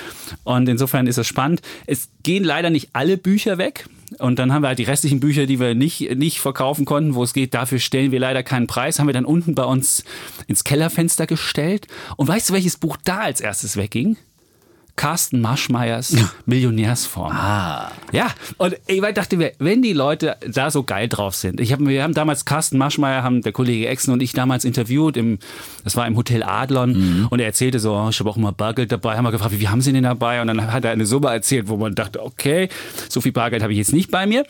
und 0.44 0.68
insofern 0.70 1.08
ist 1.08 1.18
es 1.18 1.28
spannend. 1.28 1.62
Es 1.86 2.10
gehen 2.24 2.44
leider 2.44 2.70
nicht 2.70 2.90
alle 2.94 3.18
Bücher 3.18 3.58
weg. 3.58 3.86
Und 4.20 4.40
dann 4.40 4.52
haben 4.52 4.62
wir 4.62 4.68
halt 4.68 4.80
die 4.80 4.84
restlichen 4.84 5.22
Bücher, 5.22 5.46
die 5.46 5.60
wir 5.60 5.74
nicht, 5.74 6.18
nicht 6.18 6.42
verkaufen 6.42 6.84
konnten, 6.84 7.16
wo 7.16 7.24
es 7.24 7.32
geht, 7.32 7.54
dafür 7.54 7.80
stellen 7.80 8.12
wir 8.12 8.20
leider 8.20 8.44
keinen 8.44 8.68
Preis, 8.68 9.00
haben 9.00 9.08
wir 9.08 9.14
dann 9.14 9.24
unten 9.24 9.56
bei 9.56 9.64
uns 9.64 10.04
ins 10.48 10.66
Kellerfenster 10.66 11.28
gestellt. 11.28 11.88
Und 12.18 12.28
weißt 12.28 12.50
du, 12.50 12.54
welches 12.54 12.76
Buch 12.76 12.98
da 13.06 13.20
als 13.20 13.40
erstes 13.40 13.78
wegging? 13.78 14.18
Carsten 14.96 15.42
Maschmeyers 15.42 16.16
Millionärsform. 16.46 17.32
Ah. 17.32 17.92
Ja, 18.12 18.28
und 18.58 18.76
ich 18.88 19.02
dachte 19.02 19.38
mir, 19.38 19.54
wenn 19.58 19.82
die 19.82 19.94
Leute 19.94 20.36
da 20.48 20.70
so 20.70 20.84
geil 20.84 21.08
drauf 21.08 21.34
sind. 21.36 21.60
Ich 21.60 21.72
hab, 21.72 21.80
wir 21.80 22.04
haben 22.04 22.14
damals 22.14 22.46
Carsten 22.46 22.78
Maschmeyer, 22.78 23.24
haben 23.24 23.42
der 23.42 23.52
Kollege 23.52 23.88
Exen 23.88 24.12
und 24.14 24.22
ich 24.22 24.34
damals 24.34 24.66
interviewt, 24.66 25.18
im, 25.18 25.40
das 25.84 25.96
war 25.96 26.06
im 26.08 26.16
Hotel 26.18 26.44
Adlon 26.44 26.92
Mhm. 26.92 27.28
und 27.30 27.40
er 27.40 27.46
erzählte 27.46 27.80
so, 27.80 27.94
oh, 27.96 28.10
ich 28.10 28.20
habe 28.20 28.30
auch 28.30 28.38
immer 28.38 28.52
Bargeld 28.52 28.92
dabei, 28.92 29.16
haben 29.18 29.24
wir 29.24 29.32
gefragt, 29.32 29.54
wie, 29.54 29.60
wie 29.62 29.70
haben 29.70 29.82
Sie 29.82 29.94
denn 29.94 30.04
dabei? 30.04 30.42
Und 30.42 30.48
dann 30.48 30.72
hat 30.72 30.84
er 30.86 30.92
eine 30.92 31.06
Summe 31.06 31.30
erzählt, 31.30 31.68
wo 31.68 31.78
man 31.78 31.96
dachte, 31.96 32.22
okay, 32.24 32.70
so 33.10 33.22
viel 33.22 33.32
Bargeld 33.32 33.64
habe 33.64 33.72
ich 33.74 33.80
jetzt 33.80 33.94
nicht 33.94 34.12
bei 34.12 34.26
mir. 34.28 34.46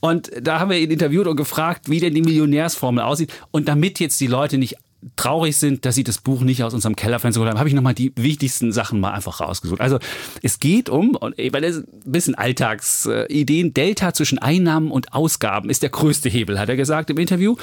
Und 0.00 0.30
da 0.40 0.60
haben 0.60 0.70
wir 0.70 0.78
ihn 0.78 0.90
interviewt 0.90 1.26
und 1.26 1.36
gefragt, 1.36 1.88
wie 1.88 2.00
denn 2.00 2.14
die 2.14 2.22
Millionärsformel 2.22 3.02
aussieht. 3.02 3.32
Und 3.50 3.68
damit 3.68 3.98
jetzt 4.00 4.20
die 4.20 4.26
Leute 4.26 4.58
nicht 4.58 4.76
traurig 5.16 5.56
sind, 5.56 5.84
dass 5.84 5.94
sie 5.94 6.04
das 6.04 6.18
Buch 6.18 6.40
nicht 6.42 6.62
aus 6.64 6.74
unserem 6.74 6.96
Kellerfenster 6.96 7.40
geholt 7.40 7.50
haben, 7.50 7.58
habe 7.58 7.68
ich 7.68 7.74
nochmal 7.74 7.94
die 7.94 8.12
wichtigsten 8.16 8.72
Sachen 8.72 9.00
mal 9.00 9.12
einfach 9.12 9.40
rausgesucht. 9.40 9.80
Also 9.80 9.98
es 10.42 10.58
geht 10.58 10.88
um, 10.88 11.16
ey, 11.36 11.52
weil 11.52 11.62
das 11.62 11.76
ist 11.76 11.84
ein 12.06 12.12
bisschen 12.12 12.34
Alltagsideen, 12.34 13.74
Delta 13.74 14.12
zwischen 14.14 14.38
Einnahmen 14.38 14.90
und 14.90 15.12
Ausgaben 15.12 15.70
ist 15.70 15.82
der 15.82 15.90
größte 15.90 16.28
Hebel, 16.28 16.58
hat 16.58 16.68
er 16.68 16.76
gesagt 16.76 17.10
im 17.10 17.18
Interview. 17.18 17.56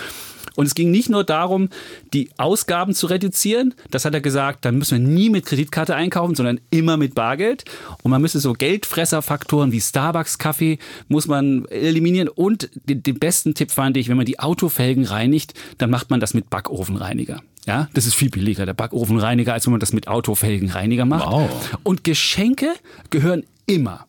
Und 0.55 0.65
es 0.65 0.75
ging 0.75 0.91
nicht 0.91 1.09
nur 1.09 1.23
darum, 1.23 1.69
die 2.13 2.29
Ausgaben 2.37 2.93
zu 2.93 3.07
reduzieren. 3.07 3.73
Das 3.91 4.05
hat 4.05 4.13
er 4.13 4.21
gesagt, 4.21 4.65
dann 4.65 4.77
müssen 4.77 4.99
wir 4.99 5.07
nie 5.07 5.29
mit 5.29 5.45
Kreditkarte 5.45 5.95
einkaufen, 5.95 6.35
sondern 6.35 6.59
immer 6.69 6.97
mit 6.97 7.15
Bargeld. 7.15 7.65
Und 8.03 8.11
man 8.11 8.21
müsste 8.21 8.39
so 8.39 8.53
Geldfresserfaktoren 8.53 9.71
wie 9.71 9.81
Starbucks-Kaffee 9.81 10.79
muss 11.07 11.27
man 11.27 11.65
eliminieren. 11.65 12.27
Und 12.27 12.69
den, 12.85 13.03
den 13.03 13.19
besten 13.19 13.53
Tipp 13.53 13.71
fand 13.71 13.97
ich, 13.97 14.09
wenn 14.09 14.17
man 14.17 14.25
die 14.25 14.39
Autofelgen 14.39 15.05
reinigt, 15.05 15.53
dann 15.77 15.89
macht 15.89 16.09
man 16.09 16.19
das 16.19 16.33
mit 16.33 16.49
Backofenreiniger. 16.49 17.41
Ja, 17.65 17.87
das 17.93 18.05
ist 18.05 18.15
viel 18.15 18.29
billiger, 18.29 18.65
der 18.65 18.73
Backofenreiniger, 18.73 19.53
als 19.53 19.65
wenn 19.65 19.71
man 19.71 19.79
das 19.79 19.93
mit 19.93 20.09
Autofelgenreiniger 20.09 21.05
macht. 21.05 21.31
Wow. 21.31 21.79
Und 21.83 22.03
Geschenke 22.03 22.73
gehören 23.09 23.43
immer 23.65 24.05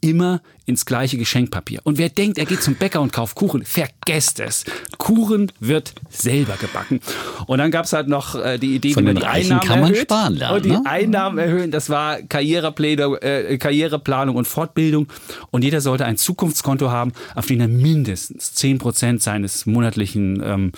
immer 0.00 0.40
ins 0.68 0.84
gleiche 0.84 1.16
Geschenkpapier. 1.16 1.80
Und 1.84 1.96
wer 1.98 2.10
denkt, 2.10 2.36
er 2.36 2.44
geht 2.44 2.62
zum 2.62 2.74
Bäcker 2.74 3.00
und 3.00 3.12
kauft 3.12 3.34
Kuchen, 3.34 3.64
vergesst 3.64 4.38
es. 4.38 4.64
Kuchen 4.98 5.50
wird 5.60 5.94
selber 6.10 6.56
gebacken. 6.60 7.00
Und 7.46 7.58
dann 7.58 7.70
gab 7.70 7.86
es 7.86 7.92
halt 7.94 8.06
noch 8.08 8.34
äh, 8.34 8.58
die 8.58 8.74
Idee, 8.74 8.92
Von 8.92 9.04
wie 9.04 9.06
man 9.06 9.14
den 9.16 9.20
die 9.22 9.26
Reichen 9.26 9.52
Einnahmen 9.52 9.68
kann 9.68 9.80
man 9.80 9.90
erhöht. 9.92 10.02
sparen 10.04 10.34
lernen, 10.36 10.56
Und 10.56 10.64
die 10.66 10.70
ne? 10.70 10.82
Einnahmen 10.84 11.38
erhöhen, 11.38 11.70
das 11.70 11.88
war 11.88 12.20
Karriereplanung, 12.22 13.16
äh, 13.16 13.56
Karriereplanung 13.58 14.36
und 14.36 14.46
Fortbildung. 14.46 15.08
Und 15.50 15.64
jeder 15.64 15.80
sollte 15.80 16.04
ein 16.04 16.18
Zukunftskonto 16.18 16.90
haben, 16.90 17.12
auf 17.34 17.46
dem 17.46 17.60
er 17.60 17.68
mindestens 17.68 18.52
10% 18.54 19.20
seines 19.22 19.64
monatlichen 19.64 20.42
ähm, 20.44 20.72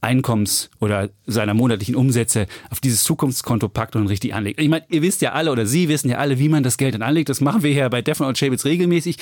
Einkommens 0.00 0.70
oder 0.80 1.10
seiner 1.26 1.54
monatlichen 1.54 1.94
Umsätze 1.96 2.46
auf 2.70 2.80
dieses 2.80 3.02
Zukunftskonto 3.04 3.68
packt 3.68 3.96
und 3.96 4.06
richtig 4.08 4.34
anlegt. 4.34 4.60
Ich 4.60 4.68
meine, 4.68 4.84
ihr 4.90 5.02
wisst 5.02 5.22
ja 5.22 5.32
alle 5.32 5.50
oder 5.52 5.66
Sie 5.66 5.88
wissen 5.88 6.08
ja 6.08 6.18
alle, 6.18 6.38
wie 6.38 6.48
man 6.48 6.62
das 6.62 6.76
Geld 6.76 6.94
dann 6.94 7.02
anlegt. 7.02 7.28
Das 7.28 7.40
machen 7.40 7.62
wir 7.62 7.72
hier 7.72 7.88
bei 7.88 8.02
Defner 8.02 8.26
und 8.26 8.38
Chabitz 8.38 8.64
regelmäßig. 8.64 9.16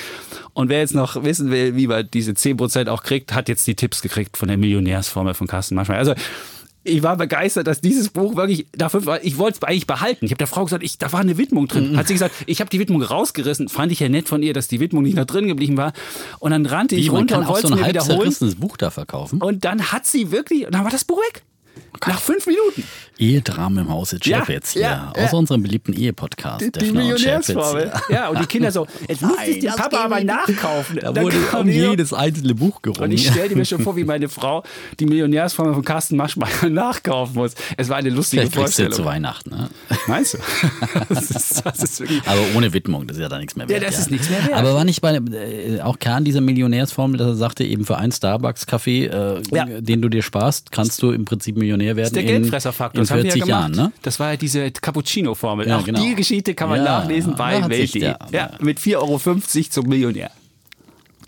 Und 0.52 0.68
wer 0.68 0.80
jetzt 0.80 0.94
noch 0.94 1.22
wissen 1.22 1.50
will, 1.50 1.76
wie 1.76 1.86
man 1.86 2.08
diese 2.10 2.32
10% 2.32 2.88
auch 2.88 3.02
kriegt, 3.02 3.34
hat 3.34 3.48
jetzt 3.48 3.66
die 3.66 3.74
Tipps 3.74 4.02
gekriegt 4.02 4.36
von 4.36 4.48
der 4.48 4.56
Millionärsformel 4.56 5.34
von 5.34 5.46
Carsten 5.46 5.74
Maschmeyer. 5.74 5.98
Also 5.98 6.14
ich 6.86 7.02
war 7.02 7.16
begeistert, 7.16 7.66
dass 7.66 7.80
dieses 7.80 8.08
Buch 8.10 8.36
wirklich 8.36 8.66
dafür 8.72 9.04
war. 9.06 9.24
Ich 9.24 9.38
wollte 9.38 9.58
es 9.60 9.68
eigentlich 9.68 9.86
behalten. 9.86 10.24
Ich 10.24 10.30
habe 10.30 10.38
der 10.38 10.46
Frau 10.46 10.64
gesagt, 10.64 10.84
ich, 10.84 10.98
da 10.98 11.12
war 11.12 11.20
eine 11.20 11.36
Widmung 11.36 11.68
drin. 11.68 11.96
Hat 11.96 12.06
sie 12.06 12.14
gesagt, 12.14 12.34
ich 12.46 12.60
habe 12.60 12.70
die 12.70 12.78
Widmung 12.78 13.02
rausgerissen. 13.02 13.68
Fand 13.68 13.92
ich 13.92 14.00
ja 14.00 14.08
nett 14.08 14.28
von 14.28 14.42
ihr, 14.42 14.52
dass 14.54 14.68
die 14.68 14.80
Widmung 14.80 15.02
nicht 15.02 15.16
noch 15.16 15.24
drin 15.24 15.48
geblieben 15.48 15.76
war. 15.76 15.92
Und 16.38 16.52
dann 16.52 16.64
rannte 16.64 16.94
ich 16.94 17.06
Wie, 17.06 17.10
man 17.10 17.18
runter 17.18 17.38
und 17.38 17.48
wollte 17.48 17.68
so 17.68 17.74
ein 17.74 17.80
mir 17.80 17.88
wiederholen. 17.88 18.34
Buch 18.58 18.76
da 18.76 18.90
verkaufen. 18.90 19.40
Und 19.40 19.64
dann 19.64 19.92
hat 19.92 20.06
sie 20.06 20.30
wirklich, 20.30 20.66
und 20.66 20.74
dann 20.74 20.84
war 20.84 20.90
das 20.90 21.04
Buch 21.04 21.18
weg. 21.18 21.42
Nach 22.06 22.20
fünf 22.20 22.46
Minuten. 22.46 22.84
Ehedramen 23.18 23.78
im 23.86 23.90
Hause 23.90 24.18
Ja, 24.24 24.40
Chapitz 24.40 24.72
hier. 24.72 24.82
ja, 24.82 25.12
Aus 25.16 25.32
ja. 25.32 25.38
unserem 25.38 25.62
beliebten 25.62 25.94
Ehe-Podcast. 25.94 26.60
Die 26.78 26.88
und 26.90 26.94
Millionärsformel. 26.96 27.90
Ja, 28.10 28.28
und 28.28 28.38
die 28.40 28.44
Kinder 28.46 28.70
so, 28.70 28.86
jetzt 29.08 29.22
muss 29.22 29.38
ich 29.46 29.64
das 29.64 29.76
Papa 29.76 30.04
aber 30.04 30.22
nachkaufen. 30.22 30.98
Da 31.00 31.16
wurde 31.16 31.36
um 31.58 31.66
die 31.66 31.72
jedes 31.72 32.12
einzelne 32.12 32.54
Buch 32.54 32.82
gerungen. 32.82 33.04
Und 33.04 33.12
ich 33.12 33.26
stellte 33.26 33.56
mir 33.56 33.64
schon 33.64 33.80
vor, 33.80 33.96
wie 33.96 34.04
meine 34.04 34.28
Frau 34.28 34.62
die 35.00 35.06
Millionärsformel 35.06 35.72
von 35.72 35.82
Carsten 35.84 36.16
Maschmeyer 36.16 36.68
nachkaufen 36.68 37.34
muss. 37.36 37.52
Es 37.78 37.88
war 37.88 37.96
eine 37.96 38.10
lustige 38.10 38.42
Vielleicht 38.42 38.54
kriegst 38.54 38.78
du 38.78 38.82
Vorstellung. 38.84 38.92
zu 38.92 39.04
Weihnachten. 39.06 39.50
Ne? 39.50 39.70
Meinst 40.06 40.34
du? 40.34 40.38
das, 41.08 41.30
ist, 41.30 41.62
das 41.64 41.82
ist. 41.82 42.02
Aber 42.26 42.40
ohne 42.54 42.74
Widmung, 42.74 43.06
das 43.06 43.16
ist 43.16 43.22
ja 43.22 43.30
da 43.30 43.38
nichts 43.38 43.56
mehr 43.56 43.66
wert. 43.70 43.82
das 43.82 43.98
ist 43.98 44.10
nichts 44.10 44.28
mehr 44.28 44.44
wert. 44.44 44.52
Aber 44.58 44.74
war 44.74 44.84
nicht 44.84 45.00
bei 45.00 45.14
äh, 45.16 45.80
auch 45.80 45.98
Kern 45.98 46.24
dieser 46.24 46.42
Millionärsformel, 46.42 47.16
dass 47.16 47.28
er 47.28 47.34
sagte, 47.36 47.64
eben 47.64 47.86
für 47.86 47.96
einen 47.96 48.12
Starbucks-Kaffee, 48.12 49.06
äh, 49.06 49.42
Ja. 49.52 49.64
den 49.64 50.02
du 50.02 50.10
dir 50.10 50.20
sparst, 50.22 50.70
kannst 50.70 51.02
du 51.02 51.12
im 51.12 51.24
Prinzip 51.24 51.56
Millionär 51.66 51.96
werden 51.96 52.14
der 52.14 52.22
in, 52.22 52.28
Geldfresserfaktor. 52.28 53.00
in 53.00 53.02
Das 53.02 53.10
haben 53.10 53.22
wir 53.24 53.32
40 53.32 53.40
ja. 53.48 53.60
Jahren. 53.60 53.72
Ne? 53.72 53.92
Das 54.02 54.20
war 54.20 54.30
ja 54.30 54.36
diese 54.36 54.70
Cappuccino-Formel. 54.70 55.66
Ja, 55.68 55.78
Auch 55.78 55.84
genau. 55.84 56.00
die 56.00 56.14
Geschichte 56.14 56.54
kann 56.54 56.68
man 56.68 56.78
Ja, 56.78 57.00
nachlesen 57.00 57.34
bei 57.36 57.68
Welt.de. 57.68 58.00
der- 58.00 58.18
Ja, 58.32 58.50
mit 58.60 58.78
4,50 58.78 58.96
Euro 58.98 59.70
zum 59.70 59.88
Millionär. 59.88 60.30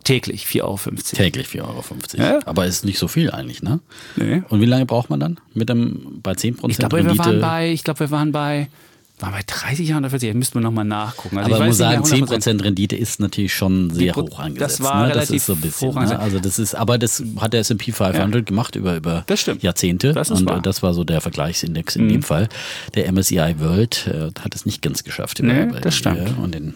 Täglich 0.05 0.47
4,50 0.47 0.63
Euro. 0.63 0.79
Täglich 1.03 1.49
4,50 1.49 1.61
Euro. 1.63 1.83
Ja. 2.17 2.39
Aber 2.47 2.67
ist 2.67 2.85
nicht 2.85 2.99
so 2.99 3.09
viel 3.09 3.31
eigentlich, 3.31 3.63
ne? 3.63 3.81
Nee. 4.17 4.43
Und 4.49 4.61
wie 4.61 4.67
lange 4.67 4.87
braucht 4.87 5.11
man 5.11 5.21
dann 5.21 5.39
mit 5.53 5.69
dem 5.69 6.21
bei 6.23 6.33
10% 6.33 6.71
Ich 6.71 6.79
glaube, 6.79 7.05
wir 7.05 7.19
waren 7.19 7.41
bei, 7.41 7.71
ich 7.73 7.85
glaube, 7.85 8.01
wir 8.01 8.11
waren 8.11 8.33
bei, 8.33 8.69
waren 9.21 9.33
bei 9.33 9.41
30 9.47 9.89
Jahren 9.89 10.05
oder 10.05 10.11
40 10.11 10.29
Jahren. 10.29 10.39
Müssten 10.39 10.55
wir 10.55 10.61
nochmal 10.63 10.85
nachgucken. 10.85 11.39
Also 11.39 11.47
aber 11.51 11.57
ich 11.57 11.61
man 11.61 11.69
muss 11.69 11.77
sagen, 11.79 12.03
mehr 12.03 12.39
100%. 12.41 12.45
10% 12.59 12.65
Rendite 12.65 12.97
ist 12.97 13.21
natürlich 13.21 13.55
schon 13.55 13.91
sehr 13.91 14.13
Pro- 14.13 14.23
hoch 14.23 14.39
angesetzt. 14.39 14.81
das 14.81 14.87
war 14.87 15.03
ne? 15.03 15.09
das 15.09 15.17
relativ 15.17 15.37
ist 15.37 15.47
so 15.47 15.53
ein 15.55 15.61
bisschen. 15.61 15.95
Ne? 15.95 16.19
Also 16.19 16.39
das 16.41 16.59
ist, 16.59 16.75
aber 16.75 16.99
das 16.99 17.23
hat 17.39 17.53
der 17.53 17.61
S&P 17.61 17.93
500 17.93 18.47
gemacht 18.47 18.77
über, 18.77 18.97
über 18.97 19.25
Das. 19.27 19.45
Jahrzehnte. 19.61 20.13
Das 20.13 20.31
ist 20.31 20.41
und 20.41 20.47
wahr. 20.47 20.57
Mhm. 20.57 20.61
äh, 20.61 20.63
das 20.63 20.83
war 20.83 20.95
so 20.95 21.05
der 21.05 21.21
Vergleichsindex 21.21 21.97
in 21.97 22.09
dem 22.09 22.23
Fall. 22.23 22.49
Der 22.95 23.11
MSCI 23.13 23.55
World 23.59 24.07
äh, 24.07 24.31
hat 24.41 24.55
es 24.55 24.67
nicht 24.67 24.83
ganz 24.83 25.05
geschafft. 25.05 25.41
Nee, 25.43 25.69
das 25.81 25.95
stimmt. 25.97 26.19
äh, 26.19 26.43
Und 26.43 26.55
den, 26.55 26.75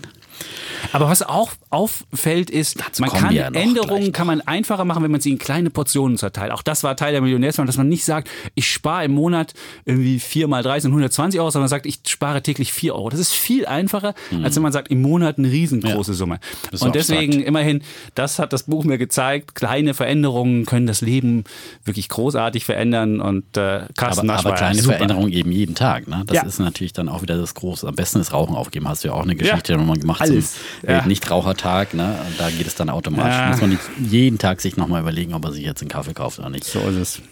Aber 0.92 1.08
was 1.08 1.22
auch 1.22 1.52
auffällt 1.70 2.50
ist, 2.50 2.76
man 3.00 3.08
kommen 3.10 3.22
kann 3.22 3.34
ja 3.34 3.48
Änderungen 3.48 4.12
kann 4.12 4.26
man 4.26 4.40
einfacher 4.42 4.84
machen, 4.84 5.02
wenn 5.02 5.10
man 5.10 5.20
sie 5.20 5.30
in 5.30 5.38
kleine 5.38 5.70
Portionen 5.70 6.18
zerteilt. 6.18 6.52
Auch 6.52 6.62
das 6.62 6.84
war 6.84 6.96
Teil 6.96 7.12
der 7.12 7.20
Millionärsformel, 7.22 7.66
dass 7.66 7.76
man 7.76 7.88
nicht 7.88 8.04
sagt, 8.04 8.28
ich 8.54 8.66
spare 8.70 9.04
im 9.04 9.12
Monat 9.12 9.54
irgendwie 9.84 10.18
4 10.18 10.48
mal 10.48 10.62
30 10.62 10.86
und 10.86 10.92
120 10.92 11.40
Euro, 11.40 11.50
sondern 11.50 11.68
sagt, 11.68 11.86
ich 11.86 12.00
spare 12.06 12.42
täglich 12.42 12.72
4 12.72 12.94
Euro. 12.94 13.08
Das 13.10 13.20
ist 13.20 13.32
viel 13.32 13.66
einfacher, 13.66 14.14
als 14.42 14.56
wenn 14.56 14.62
man 14.62 14.72
sagt, 14.72 14.88
im 14.90 15.00
Monat 15.02 15.38
eine 15.38 15.50
riesengroße 15.50 16.10
Mhm. 16.12 16.14
Ja. 16.14 16.18
Summe. 16.18 16.40
Und 16.80 16.94
deswegen 16.94 17.32
abstrakt. 17.32 17.48
immerhin, 17.48 17.82
das 18.14 18.38
hat 18.38 18.52
das 18.52 18.64
Buch 18.64 18.84
mir 18.84 18.98
gezeigt, 18.98 19.54
kleine 19.54 19.94
Veränderungen 19.94 20.66
können 20.66 20.86
das 20.86 21.00
Leben 21.00 21.44
wirklich 21.84 22.08
großartig 22.08 22.64
verändern 22.64 23.20
und 23.20 23.56
äh, 23.56 23.82
Carsten 23.96 24.28
aber, 24.30 24.38
aber 24.40 24.54
kleine 24.56 24.80
super. 24.80 24.94
Veränderungen 24.96 25.32
eben 25.32 25.52
jeden 25.52 25.74
Tag. 25.74 26.08
Ne? 26.08 26.22
Das 26.26 26.36
Ja. 26.36 26.42
ist 26.42 26.58
natürlich 26.58 26.92
dann 26.92 27.08
auch 27.08 27.22
wieder 27.22 27.36
das 27.38 27.54
Große. 27.54 27.86
Am 27.86 27.94
besten 27.94 28.20
ist 28.20 28.32
Rauchen 28.32 28.54
aufgeben. 28.54 28.88
Hast 28.88 29.04
du 29.04 29.08
ja 29.08 29.14
auch 29.14 29.22
eine 29.22 29.34
Geschichte 29.36 29.72
Ja. 29.72 29.78
nochmal 29.78 29.96
gemacht 29.98 30.20
Alles. 30.20 30.31
Zum 30.40 30.88
Ja. 30.88 31.06
Nichtrauchertag. 31.06 31.94
Ne? 31.94 32.16
Da 32.38 32.50
geht 32.50 32.66
es 32.66 32.74
dann 32.74 32.90
automatisch. 32.90 33.34
Ja. 33.34 33.48
Muss 33.50 33.60
man 33.60 33.70
nicht 33.70 33.82
jeden 34.10 34.38
Tag 34.38 34.60
sich 34.60 34.76
nochmal 34.76 35.02
überlegen, 35.02 35.34
ob 35.34 35.44
er 35.44 35.52
sich 35.52 35.64
jetzt 35.64 35.82
einen 35.82 35.90
Kaffee 35.90 36.14
kauft 36.14 36.38
oder 36.38 36.50
nicht. 36.50 36.64
So 36.64 36.80
ist 36.80 36.96
es. 36.96 37.22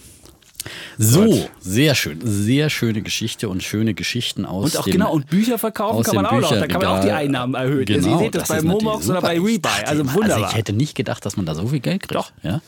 So, 0.99 1.25
Gott. 1.25 1.51
sehr 1.61 1.95
schön. 1.95 2.19
Sehr 2.23 2.69
schöne 2.69 3.03
Geschichte 3.03 3.49
und 3.49 3.63
schöne 3.63 3.95
Geschichten 3.95 4.45
aus 4.45 4.75
Und 4.75 4.81
auch 4.81 4.85
dem, 4.85 4.93
genau, 4.93 5.13
und 5.13 5.29
Bücher 5.29 5.59
verkaufen 5.59 6.03
kann 6.03 6.17
man 6.17 6.27
auch 6.27 6.41
noch. 6.41 6.51
Da 6.51 6.67
kann 6.67 6.83
man 6.83 6.99
auch 6.99 7.01
die. 7.01 7.11
Einnahmen 7.11 7.55
erhöhen. 7.55 7.87
Genau, 7.87 8.19
Sie 8.19 8.25
seht 8.25 8.35
das, 8.35 8.49
bei 8.49 8.59
ist 8.59 8.65
natürlich 8.65 8.85
Momox 8.85 9.09
oder 9.09 9.21
bei 9.23 9.39
Rebuy. 9.41 9.61
Also 9.87 10.13
wunderbar. 10.13 10.37
Also 10.37 10.47
ich 10.51 10.55
hätte 10.57 10.73
nicht 10.73 10.95
gedacht, 10.95 11.25
dass 11.25 11.37
man 11.37 11.47
da 11.47 11.55
so 11.55 11.67
viel 11.69 11.81
Geld 11.81 12.03
kriegt. 12.03 12.15
Doch. 12.15 12.33
Ja? 12.43 12.61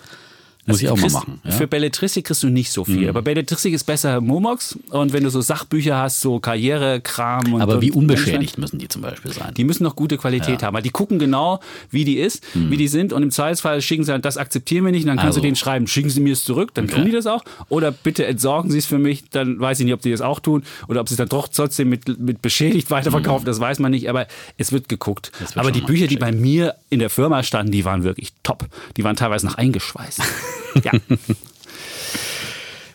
Muss 0.65 0.81
ich 0.81 0.89
auch 0.89 0.95
Du 0.95 1.01
mal 1.01 1.09
kriegst- 1.09 1.15
machen. 1.17 1.41
Ja? 1.45 1.51
Mhm. 1.51 1.57
Für 1.57 1.67
Belletristik 1.67 2.25
kriegst 2.27 2.43
du 2.45 2.49
nicht 2.49 2.71
so 2.71 2.85
viel. 2.85 3.09
Aber 3.09 3.21
Belletristik 3.23 3.75
ist 3.75 3.83
besser 3.85 4.21
Momox. 4.21 4.79
Und 4.91 5.13
wenn 5.13 5.25
du 5.25 5.31
so 5.31 5.41
Sachbücher 5.41 5.97
hast, 5.99 6.21
so 6.21 6.39
Karrierekram 6.39 7.55
und 7.55 7.61
Aber 7.63 7.81
wie 7.81 7.91
und- 7.91 7.99
unbeschädigt 8.03 8.59
müssen 8.59 8.79
die 8.79 8.87
zum 8.89 9.03
Beispiel 9.03 9.33
sein? 9.33 9.55
Die 9.55 9.65
müssen 9.65 9.83
noch 9.83 9.97
gute 9.97 10.17
Qualität 10.19 10.63
haben, 10.63 10.75
weil 10.75 10.83
die 10.83 10.91
gucken 10.91 11.19
genau, 11.19 11.61
wie 11.91 12.05
die 12.05 12.19
ist, 12.19 12.45
wie 12.55 12.77
die 12.77 12.87
sind 12.89 13.13
und 13.13 13.23
im 13.23 13.31
Zweifelsfall 13.31 13.81
schicken 13.83 14.05
sie 14.05 14.13
halt, 14.13 14.25
das 14.25 14.37
akzeptieren 14.37 14.85
wir 14.85 14.93
nicht 14.93 15.03
und 15.03 15.09
dann 15.09 15.17
kannst 15.17 15.31
Also. 15.31 15.41
du 15.41 15.47
denen 15.47 15.57
schreiben, 15.57 15.87
schicken 15.87 16.11
sie 16.11 16.21
mir 16.21 16.33
es 16.33 16.45
zurück, 16.45 16.73
dann 16.75 16.87
tun 16.87 17.01
Okay. 17.01 17.07
die 17.07 17.13
das 17.17 17.27
auch 17.27 17.43
oder 17.69 17.91
bitte 17.91 18.25
entsorgen 18.27 18.71
sie 18.71 18.79
es 18.79 18.87
für 18.87 18.99
mich, 18.99 19.25
dann 19.31 19.59
weiß 19.59 19.81
ich 19.81 19.85
nicht, 19.87 19.95
ob 19.95 20.01
die 20.03 20.11
das 20.13 20.21
auch 20.21 20.39
tun 20.41 20.63
oder 20.89 21.01
ob 21.01 21.09
sie 21.09 21.15
es 21.15 21.19
dann 21.19 21.29
doch 21.29 21.49
trotzdem 21.49 21.89
mit, 21.89 22.19
mit 22.21 22.41
beschädigt 22.41 22.91
weiterverkaufen, 22.91 23.45
das 23.47 23.59
weiß 23.59 23.79
man 23.81 23.91
nicht, 23.91 24.09
aber 24.09 24.27
es 24.59 24.71
wird 24.73 24.89
geguckt. 24.89 25.33
wird 25.41 25.57
aber 25.57 25.73
die 25.73 25.81
Bücher, 25.81 26.07
die 26.07 26.17
bei 26.17 26.31
mir 26.33 26.75
in 26.91 26.99
der 27.01 27.11
Firma 27.11 27.43
standen, 27.43 27.73
die 27.73 27.85
waren 27.85 28.05
wirklich 28.05 28.33
top. 28.43 28.67
Die 28.97 29.05
waren 29.05 29.17
teilweise 29.17 29.47
noch 29.47 29.57
eingeschweißt. 29.57 30.21
ja. 30.83 30.93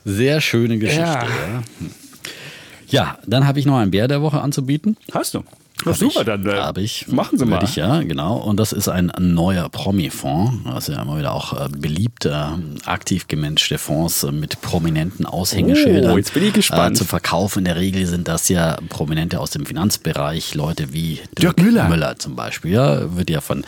Sehr 0.05 0.41
schöne 0.41 0.77
Geschichte. 0.77 1.01
Ja. 1.01 1.23
Ja, 1.27 1.63
ja 2.87 3.19
dann 3.25 3.45
habe 3.45 3.59
ich 3.59 3.65
noch 3.65 3.77
ein 3.77 3.91
Bär 3.91 4.07
der 4.07 4.21
Woche 4.21 4.41
anzubieten. 4.41 4.97
Hast 5.11 5.33
du? 5.33 5.43
Hab 5.85 5.95
super, 5.95 6.19
ich, 6.19 6.25
dann 6.25 6.45
äh, 6.45 6.53
hab 6.53 6.77
ich. 6.77 7.07
machen 7.07 7.37
Sie 7.37 7.45
mal. 7.45 7.63
Ich, 7.63 7.75
ja, 7.75 8.01
genau. 8.01 8.37
Und 8.37 8.59
das 8.59 8.73
ist 8.73 8.87
ein 8.89 9.11
neuer 9.17 9.69
Promi-Fonds. 9.69 10.63
Das 10.65 10.89
ist 10.89 10.95
ja 10.95 11.01
immer 11.01 11.17
wieder 11.17 11.33
auch 11.33 11.53
äh, 11.53 11.69
beliebte, 11.69 12.29
äh, 12.29 12.87
aktiv 12.89 13.27
gemanagte 13.27 13.77
Fonds 13.77 14.23
äh, 14.23 14.31
mit 14.31 14.61
prominenten 14.61 15.25
Aushängeschildern. 15.25 16.11
Oh, 16.11 16.17
jetzt 16.17 16.33
bin 16.33 16.43
ich 16.43 16.53
gespannt. 16.53 16.95
Äh, 16.95 16.99
zu 16.99 17.05
verkaufen. 17.05 17.59
In 17.59 17.65
der 17.65 17.75
Regel 17.75 18.05
sind 18.05 18.27
das 18.27 18.49
ja 18.49 18.77
Prominente 18.89 19.39
aus 19.39 19.51
dem 19.51 19.65
Finanzbereich, 19.65 20.55
Leute 20.55 20.93
wie 20.93 21.19
Dirk 21.37 21.61
Müller. 21.61 21.87
Müller 21.87 22.17
zum 22.17 22.35
Beispiel. 22.35 22.71
Ja, 22.71 23.15
wird 23.15 23.29
ja 23.29 23.41
von 23.41 23.63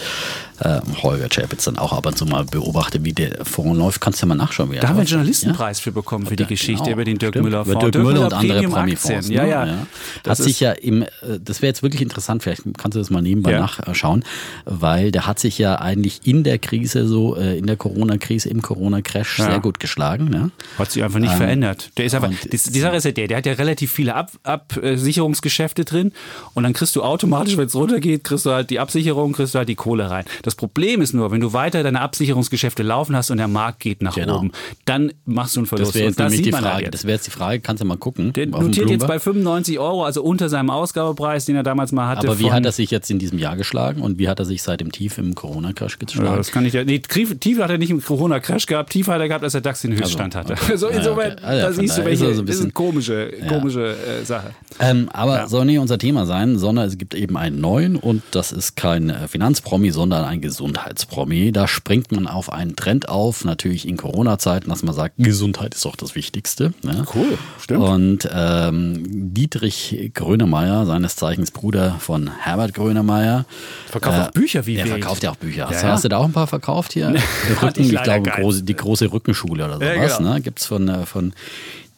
äh, 0.60 0.80
Holger 1.02 1.30
Chapitz 1.30 1.66
dann 1.66 1.78
auch 1.78 1.94
ab 1.94 2.06
und 2.06 2.18
zu 2.18 2.26
mal 2.26 2.46
beobachtet, 2.46 3.04
wie 3.04 3.14
der 3.14 3.46
Fonds 3.46 3.78
läuft. 3.78 4.02
Kannst 4.02 4.22
du 4.22 4.26
ja 4.26 4.30
mal 4.30 4.36
nachschauen, 4.36 4.72
wie 4.72 4.76
er 4.76 4.82
Da 4.82 4.90
haben 4.90 4.96
wir 4.96 5.02
einen. 5.02 5.10
Journalistenpreis 5.10 5.80
für 5.80 5.92
bekommen 5.92 6.26
für 6.26 6.36
die 6.36 6.44
Ja, 6.44 6.50
Geschichte 6.50 6.84
genau. 6.84 6.94
über 6.94 7.06
den 7.06 7.18
Dirk 7.18 7.34
Stimmt. 7.34 7.46
Müller 7.46 7.62
Über 7.62 7.74
Fonds. 7.74 7.92
Dirk 7.92 8.06
Müller 8.06 8.26
und 8.26 8.34
andere 8.34 8.64
Promi-Fonds. 8.64 9.28
Aktien. 9.28 9.34
Ja, 9.50 9.66
ne? 9.66 9.88
ja. 10.26 10.30
Hat 10.32 10.38
sich 10.38 10.60
ja 10.60 10.72
im, 10.72 11.04
äh, 11.04 11.08
das 11.44 11.62
wäre 11.62 11.70
jetzt 11.70 11.84
wirklich 11.84 11.99
interessant, 12.02 12.44
vielleicht 12.44 12.64
kannst 12.78 12.96
du 12.96 13.00
das 13.00 13.10
mal 13.10 13.22
nebenbei 13.22 13.52
Ja. 13.52 13.60
nachschauen, 13.62 14.24
weil 14.66 15.12
der 15.12 15.26
hat 15.28 15.40
sich 15.40 15.58
ja 15.58 15.76
eigentlich 15.76 16.22
in 16.26 16.44
der 16.44 16.60
Krise, 16.60 17.08
so 17.08 17.36
äh, 17.36 17.58
in 17.58 17.66
der 17.68 17.78
Corona-Krise, 17.78 18.50
im 18.50 18.62
Corona-Crash 18.62 19.40
Ja. 19.40 19.46
sehr 19.46 19.60
gut 19.60 19.80
geschlagen. 19.80 20.26
Ne? 20.30 20.52
Hat 20.78 20.92
sich 20.92 21.04
einfach 21.04 21.20
nicht 21.20 21.34
verändert. 21.34 21.92
Der 21.98 22.06
ist 22.06 22.16
einfach, 22.16 22.30
und- 22.30 22.52
die, 22.52 22.58
Sache 22.80 22.96
ist 22.98 23.04
ja 23.06 23.12
der, 23.12 23.28
der 23.28 23.38
hat 23.38 23.46
ja 23.46 23.54
relativ 23.54 23.92
viele 23.92 24.16
Ab, 24.16 24.32
Absicherungsgeschäfte 24.44 25.86
drin 25.86 26.12
und 26.54 26.64
dann 26.64 26.74
kriegst 26.74 26.96
du 26.96 27.04
automatisch, 27.04 27.58
wenn 27.58 27.68
es 27.68 27.76
runtergeht, 27.76 28.24
kriegst 28.24 28.46
du 28.46 28.52
halt 28.52 28.70
die 28.70 28.80
Absicherung, 28.80 29.34
kriegst 29.34 29.54
du 29.56 29.60
halt 29.60 29.70
die 29.70 29.76
Kohle 29.76 30.10
rein. 30.10 30.26
Das 30.44 30.56
Problem 30.56 31.02
ist 31.02 31.14
nur, 31.14 31.32
wenn 31.32 31.42
du 31.42 31.54
weiter 31.54 31.84
deine 31.84 32.02
Absicherungsgeschäfte 32.02 32.84
laufen 32.84 33.16
hast 33.16 33.32
und 33.32 33.38
der 33.38 33.48
Markt 33.48 33.80
geht 33.80 34.02
nach 34.02 34.16
Genau. 34.16 34.38
oben, 34.40 34.52
dann 34.86 35.12
machst 35.26 35.56
du 35.56 35.62
einen 35.62 35.68
Verlust. 35.68 35.90
Das 35.92 35.96
wäre 35.96 36.08
jetzt 36.08 36.20
das 36.20 36.34
die 36.34 36.52
halt 36.54 36.64
Frage. 36.64 36.90
Das 36.92 37.04
wäre 37.06 37.14
jetzt 37.16 37.28
die 37.28 37.32
Frage, 37.32 37.60
kannst 37.62 37.82
du 37.82 37.86
mal 37.88 37.98
gucken. 37.98 38.34
Der 38.34 38.48
notiert 38.48 38.90
jetzt 38.90 39.08
bei 39.08 39.20
95 39.20 39.80
Euro, 39.80 40.04
also 40.04 40.24
unter 40.24 40.50
seinem 40.50 40.70
Ausgabepreis, 40.70 41.46
den 41.46 41.56
er 41.56 41.64
damals 41.64 41.89
mal 41.92 42.08
hatte. 42.08 42.28
Aber 42.28 42.40
wie 42.40 42.52
hat 42.52 42.66
er 42.66 42.72
sich 42.72 42.92
jetzt 42.92 43.10
in 43.12 43.20
diesem 43.20 43.40
Jahr 43.40 43.56
geschlagen 43.58 44.02
und 44.02 44.18
wie 44.20 44.28
hat 44.30 44.40
er 44.40 44.46
sich 44.46 44.62
seit 44.64 44.82
dem 44.82 44.92
Tief 44.92 45.18
im 45.18 45.36
Corona-Crash 45.36 45.94
Ja, 45.94 46.06
geschlagen? 46.06 46.38
das 46.38 46.52
kann 46.52 46.66
ich 46.66 46.74
ja. 46.74 46.84
Nee, 46.84 47.00
tief, 47.00 47.38
tief 47.40 47.60
hat 47.60 47.70
er 47.70 47.78
nicht 47.78 47.90
im 47.90 48.02
Corona-Crash 48.04 48.66
gehabt, 48.66 48.92
tief 48.92 49.08
hat 49.08 49.20
er 49.20 49.28
gehabt, 49.28 49.44
als 49.44 49.54
der 49.54 49.62
DAX 49.62 49.82
den 49.82 49.94
Höchststand 49.94 50.36
Also, 50.36 50.50
hatte. 50.54 50.62
okay. 50.64 50.78
So, 50.78 50.90
Ja, 50.90 50.98
insofern, 50.98 51.32
okay. 51.34 51.42
Ja, 51.44 51.58
da 51.62 51.66
von 51.68 51.74
siehst 51.76 51.98
du, 51.98 52.02
daher 52.02 52.14
ist 52.14 52.22
welche 52.22 52.32
er 52.32 52.36
so 52.36 52.42
ein 52.42 52.46
das 52.46 52.56
ist 52.56 52.62
eine 52.62 52.68
bisschen- 52.70 52.74
komische, 52.74 53.32
komische 53.48 53.96
äh, 54.22 54.26
Sache. 54.26 54.52
Ähm, 54.80 55.10
aber 55.14 55.48
soll 55.48 55.66
nicht 55.66 55.80
unser 55.80 55.98
Thema 55.98 56.26
sein, 56.26 56.58
sondern 56.58 56.88
es 56.88 56.98
gibt 56.98 57.14
eben 57.16 57.38
einen 57.38 57.60
neuen 57.60 57.96
und 57.96 58.22
das 58.32 58.52
ist 58.52 58.76
kein 58.76 59.10
äh, 59.10 59.28
Finanzpromi, 59.28 59.92
sondern 59.92 60.24
ein 60.26 60.42
Gesundheitspromi. 60.42 61.52
Da 61.52 61.68
springt 61.68 62.12
man 62.12 62.28
auf 62.28 62.52
einen 62.52 62.76
Trend 62.76 63.10
auf, 63.10 63.46
natürlich 63.46 63.88
in 63.88 63.98
Corona-Zeiten, 63.98 64.70
dass 64.70 64.84
man 64.84 64.94
sagt, 64.96 65.16
Gesundheit 65.18 65.76
ist 65.76 65.86
doch 65.86 65.96
das 65.96 66.16
Wichtigste. 66.16 66.74
Ne? 66.84 67.06
Cool, 67.14 67.38
stimmt. 67.62 67.84
Und 67.84 68.30
ähm, 68.34 69.04
Dietrich 69.34 70.12
Grönemeyer, 70.14 70.86
seines 70.86 71.16
Zeichens 71.16 71.52
Bruder 71.52 71.79
von 72.00 72.30
Herbert 72.40 72.74
Grönemeyer. 72.74 73.46
Verkauft 73.88 74.20
auch 74.20 74.32
Bücher 74.32 74.66
wie 74.66 74.76
Der 74.76 74.86
wild. 74.86 74.96
verkauft 75.00 75.24
ja 75.24 75.32
auch 75.32 75.36
Bücher. 75.36 75.66
Hast, 75.66 75.74
Ja, 75.76 75.82
du- 75.82 75.88
ja. 75.88 75.94
hast 75.94 76.04
du 76.04 76.10
da 76.10 76.18
auch 76.18 76.26
ein 76.26 76.32
paar 76.34 76.48
verkauft 76.48 76.94
hier? 76.94 77.08
Rücken, 77.62 77.82
ich 77.82 77.94
ich, 77.94 78.04
glaube, 78.04 78.30
große, 78.30 78.64
die 78.64 78.76
große 78.76 79.12
Rückenschule 79.12 79.66
oder 79.66 79.84
Ja, 79.86 79.96
sowas. 80.02 80.18
genau. 80.18 80.34
ne? 80.34 80.42
Gibt 80.42 80.60
es 80.60 80.66
von, 80.66 80.88
äh, 80.88 81.06
von 81.06 81.34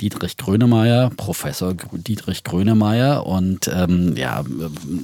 Dietrich 0.01 0.37
Grönemeyer, 0.37 1.11
Professor 1.15 1.75
Dietrich 1.91 2.43
Grönemeyer 2.43 3.25
und 3.25 3.69
ähm, 3.73 4.17
ja, 4.17 4.43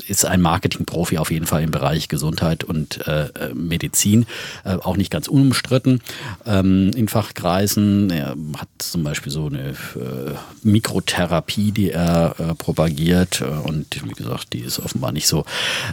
ist 0.08 0.26
ein 0.26 0.42
Marketingprofi 0.42 1.20
auf 1.20 1.30
jeden 1.30 1.46
Fall 1.46 1.64
im 1.64 1.72
Bereich 1.72 2.08
Gesundheit 2.08 2.64
und 2.64 3.06
äh, 3.08 3.30
Medizin, 3.54 4.26
äh, 4.64 4.74
auch 4.74 4.98
nicht 4.98 5.12
ganz 5.12 5.28
unumstritten 5.28 6.02
ähm, 6.46 6.92
in 6.96 7.08
Fachkreisen. 7.08 8.10
Er 8.10 8.36
hat 8.58 8.70
zum 8.80 9.04
Beispiel 9.04 9.32
so 9.32 9.46
eine 9.46 9.70
äh, 9.70 10.34
Mikrotherapie, 10.64 11.72
die 11.72 11.92
er 11.92 12.36
äh, 12.40 12.56
propagiert 12.56 13.42
äh, 13.42 13.46
und 13.46 14.04
wie 14.04 14.14
gesagt, 14.14 14.54
die 14.54 14.62
ist 14.62 14.80
offenbar 14.80 15.12
nicht 15.12 15.28
so 15.28 15.46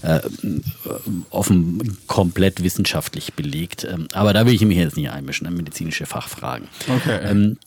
äh, 0.03 0.21
offen 1.31 1.99
komplett 2.07 2.63
wissenschaftlich 2.63 3.35
belegt. 3.35 3.85
Ähm, 3.85 4.09
aber 4.15 4.33
da 4.33 4.47
will 4.47 4.55
ich 4.55 4.63
mich 4.63 4.79
jetzt 4.79 4.97
nicht 4.97 5.11
einmischen, 5.11 5.47
in 5.47 5.55
medizinische 5.55 6.07
Fachfragen. 6.07 6.69
Okay. 6.89 7.19
Ähm, 7.23 7.59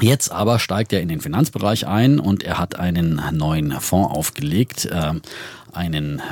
Jetzt 0.00 0.32
aber 0.32 0.58
steigt 0.58 0.92
er 0.92 1.00
in 1.00 1.08
den 1.08 1.20
Finanzbereich 1.20 1.86
ein 1.86 2.18
und 2.18 2.42
er 2.42 2.58
hat 2.58 2.78
einen 2.78 3.20
neuen 3.32 3.72
Fonds 3.80 4.14
aufgelegt, 4.14 4.88
ähm, 4.92 5.22
einen 5.72 6.22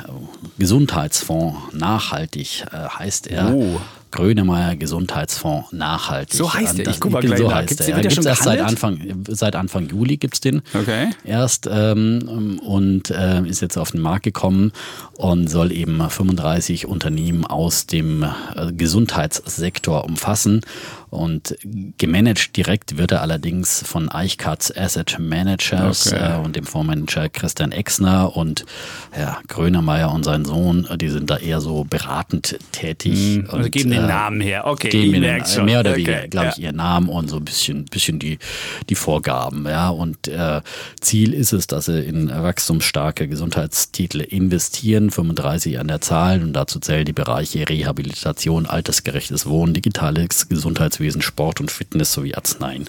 Gesundheitsfonds, 0.57 1.73
nachhaltig 1.73 2.65
äh, 2.71 2.89
heißt 2.89 3.27
er. 3.27 3.53
Oh. 3.53 3.79
Grönemeyer 4.11 4.75
Gesundheitsfonds 4.75 5.71
nachhaltig. 5.71 6.35
So 6.37 6.53
heißt 6.53 6.79
er. 6.79 6.85
Das- 6.85 6.95
Ich 6.95 6.99
guck 7.01 7.11
mal 7.11 7.21
so 7.21 7.27
gleich 7.27 7.41
nach. 7.41 7.55
heißt 7.55 7.67
Gibt's 7.69 7.81
er. 7.81 7.85
den 7.87 7.95
Ja, 7.95 8.01
gibt's 8.01 8.15
schon 8.15 8.25
erst 8.25 8.43
seit? 8.43 8.59
Anfang, 8.61 9.23
seit 9.27 9.55
Anfang 9.55 9.87
Juli 9.89 10.17
gibt's 10.17 10.39
den. 10.39 10.61
Okay. 10.73 11.09
Erst 11.23 11.69
ähm, 11.71 12.59
und 12.63 13.09
äh, 13.11 13.41
ist 13.47 13.61
jetzt 13.61 13.77
auf 13.77 13.91
den 13.91 14.01
Markt 14.01 14.23
gekommen 14.23 14.71
und 15.17 15.47
soll 15.49 15.71
eben 15.71 16.01
35 16.09 16.85
Unternehmen 16.87 17.45
aus 17.45 17.85
dem 17.85 18.23
äh, 18.23 18.71
Gesundheitssektor 18.73 20.05
umfassen. 20.05 20.61
Und 21.09 21.55
gemanagt 21.97 22.55
direkt 22.55 22.97
wird 22.97 23.11
er 23.11 23.21
allerdings 23.23 23.81
von 23.83 24.09
Eichkatz 24.09 24.71
Asset 24.75 25.17
Managers 25.19 26.13
Okay. 26.13 26.35
äh, 26.35 26.45
und 26.45 26.55
dem 26.55 26.65
Fondsmanager 26.65 27.29
Christian 27.29 27.71
Exner 27.71 28.35
und 28.37 28.63
ja, 29.17 29.39
Grönemeyer 29.47 30.13
und 30.13 30.23
sein 30.23 30.45
Sohn, 30.45 30.87
die 31.01 31.09
sind 31.09 31.31
da 31.31 31.37
eher 31.37 31.61
so 31.61 31.83
beratend 31.83 32.59
tätig. 32.71 33.41
Also 33.47 33.57
und, 33.57 33.71
geben 33.71 33.89
äh, 34.03 34.07
Namen 34.07 34.41
her. 34.41 34.65
Okay, 34.65 34.89
geben 34.89 35.15
ich 35.15 35.21
merk's 35.21 35.55
schon. 35.55 35.65
mehr 35.65 35.81
oder 35.81 35.91
Okay, 35.91 36.05
weniger, 36.05 36.27
glaube 36.27 36.47
ja. 36.47 36.53
ich, 36.55 36.63
ihren 36.63 36.75
Namen 36.77 37.09
und 37.09 37.29
so 37.29 37.37
ein 37.37 37.45
bisschen, 37.45 37.85
bisschen 37.85 38.19
die, 38.19 38.39
die 38.89 38.95
Vorgaben. 38.95 39.65
Ja. 39.67 39.89
Und 39.89 40.27
äh, 40.27 40.61
Ziel 41.01 41.33
ist 41.33 41.53
es, 41.53 41.67
dass 41.67 41.85
sie 41.85 42.01
in 42.01 42.29
wachstumsstarke 42.29 43.27
Gesundheitstitel 43.27 44.21
investieren, 44.21 45.11
35 45.11 45.79
an 45.79 45.87
der 45.87 46.01
Zahl. 46.01 46.41
Und 46.41 46.53
dazu 46.53 46.79
zählen 46.79 47.05
die 47.05 47.13
Bereiche 47.13 47.67
Rehabilitation, 47.67 48.65
altersgerechtes 48.65 49.45
Wohnen, 49.45 49.73
digitales 49.73 50.49
Gesundheitswesen, 50.49 51.21
Sport 51.21 51.61
und 51.61 51.71
Fitness 51.71 52.13
sowie 52.13 52.35
Arzneien 52.35 52.85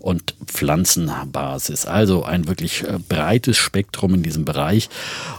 und 0.00 0.34
Pflanzenbasis. 0.46 1.86
Also 1.86 2.24
ein 2.24 2.48
wirklich 2.48 2.82
äh, 2.84 2.98
breites 3.08 3.56
Spektrum 3.58 4.14
in 4.14 4.22
diesem 4.22 4.44
Bereich. 4.44 4.88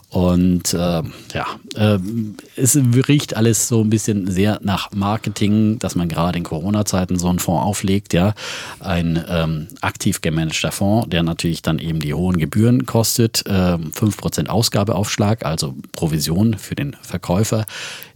Und 0.10 0.74
äh, 0.74 0.78
ja, 0.78 1.46
äh, 1.76 1.98
es 2.56 2.78
riecht 3.08 3.36
alles 3.36 3.68
so 3.68 3.82
ein 3.82 3.90
bisschen 3.90 4.30
sehr 4.30 4.60
nach 4.62 4.92
Marketing, 5.12 5.78
dass 5.78 5.96
man 5.96 6.08
gerade 6.08 6.38
in 6.38 6.46
Corona-Zeiten 6.46 7.20
so 7.20 7.28
einen 7.28 7.40
Fonds 7.40 7.66
auflegt. 7.66 8.14
Ja, 8.14 8.34
ein 8.80 9.22
ähm, 9.28 9.68
aktiv 9.82 10.22
gemanagter 10.22 10.72
Fonds, 10.72 11.10
der 11.10 11.22
natürlich 11.22 11.62
dann 11.62 11.80
eben 11.80 12.00
die 12.00 12.14
hohen 12.14 12.38
Gebühren 12.38 12.86
kostet, 12.86 13.44
ähm, 13.46 13.92
5% 13.92 14.48
Ausgabeaufschlag, 14.48 15.46
also 15.46 15.76
Provision 15.92 16.58
für 16.58 16.76
den 16.76 16.96
Verkäufer, 17.02 17.66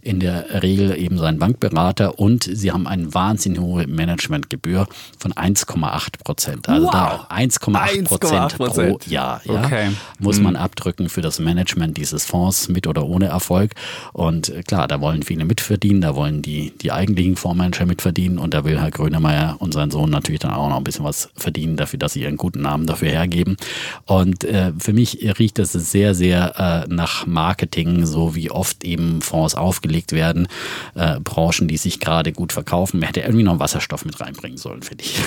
in 0.06 0.20
der 0.20 0.62
Regel 0.62 0.96
eben 0.96 1.18
seinen 1.18 1.38
Bankberater 1.40 2.18
und 2.18 2.44
sie 2.44 2.70
haben 2.70 2.86
eine 2.86 3.12
wahnsinnig 3.12 3.60
hohe 3.60 3.86
Managementgebühr 3.88 4.86
von 5.18 5.32
1,8 5.32 6.22
Prozent. 6.22 6.68
Also 6.68 6.90
da 6.90 7.26
1,8 7.28 8.04
Prozent 8.04 8.56
pro 8.56 8.64
1,8%. 8.66 9.10
Jahr 9.10 9.40
ja, 9.44 9.64
Okay. 9.64 9.90
muss 10.20 10.38
man 10.40 10.54
abdrücken 10.54 11.08
für 11.08 11.22
das 11.22 11.40
Management 11.40 11.96
dieses 11.96 12.24
Fonds 12.24 12.68
mit 12.68 12.86
oder 12.86 13.04
ohne 13.04 13.26
Erfolg. 13.26 13.72
Und 14.12 14.48
äh, 14.48 14.62
klar, 14.62 14.86
da 14.86 15.00
wollen 15.00 15.24
viele 15.24 15.44
mitverdienen, 15.44 16.02
da 16.02 16.14
wollen 16.14 16.40
die, 16.40 16.72
die 16.80 16.92
eigentlichen 16.92 17.34
Fondsmanager 17.36 17.86
mitverdienen 17.86 18.38
und 18.38 18.54
da 18.54 18.64
will 18.64 18.80
Herr 18.80 18.92
Grönemeyer 18.92 19.56
und 19.58 19.74
sein 19.74 19.90
Sohn 19.90 20.10
natürlich 20.10 20.40
dann 20.40 20.52
auch 20.52 20.68
noch 20.68 20.76
ein 20.76 20.84
bisschen 20.84 21.04
was 21.04 21.30
verdienen 21.34 21.76
dafür, 21.76 21.98
dass 21.98 22.12
sie 22.12 22.22
ihren 22.22 22.36
guten 22.36 22.62
Namen 22.62 22.86
dafür 22.86 23.08
hergeben. 23.08 23.56
Und 24.04 24.44
äh, 24.44 24.72
für 24.78 24.92
mich 24.92 25.18
riecht 25.38 25.58
das 25.58 25.72
sehr, 25.72 26.14
sehr 26.14 26.86
äh, 26.88 26.94
nach 26.94 27.26
Marketing, 27.26 28.06
so 28.06 28.36
wie 28.36 28.52
oft 28.52 28.84
eben 28.84 29.20
Fonds 29.20 29.56
aufgelegt 29.56 29.95
werden. 30.12 30.48
Äh, 30.94 31.20
Branchen, 31.20 31.68
die 31.68 31.76
sich 31.76 32.00
gerade 32.00 32.32
gut 32.32 32.52
verkaufen. 32.52 33.00
Man 33.00 33.06
hätte 33.08 33.20
irgendwie 33.20 33.42
noch 33.44 33.58
Wasserstoff 33.58 34.04
mit 34.04 34.20
reinbringen 34.20 34.58
sollen, 34.58 34.82
finde 34.82 35.04
ich. 35.04 35.18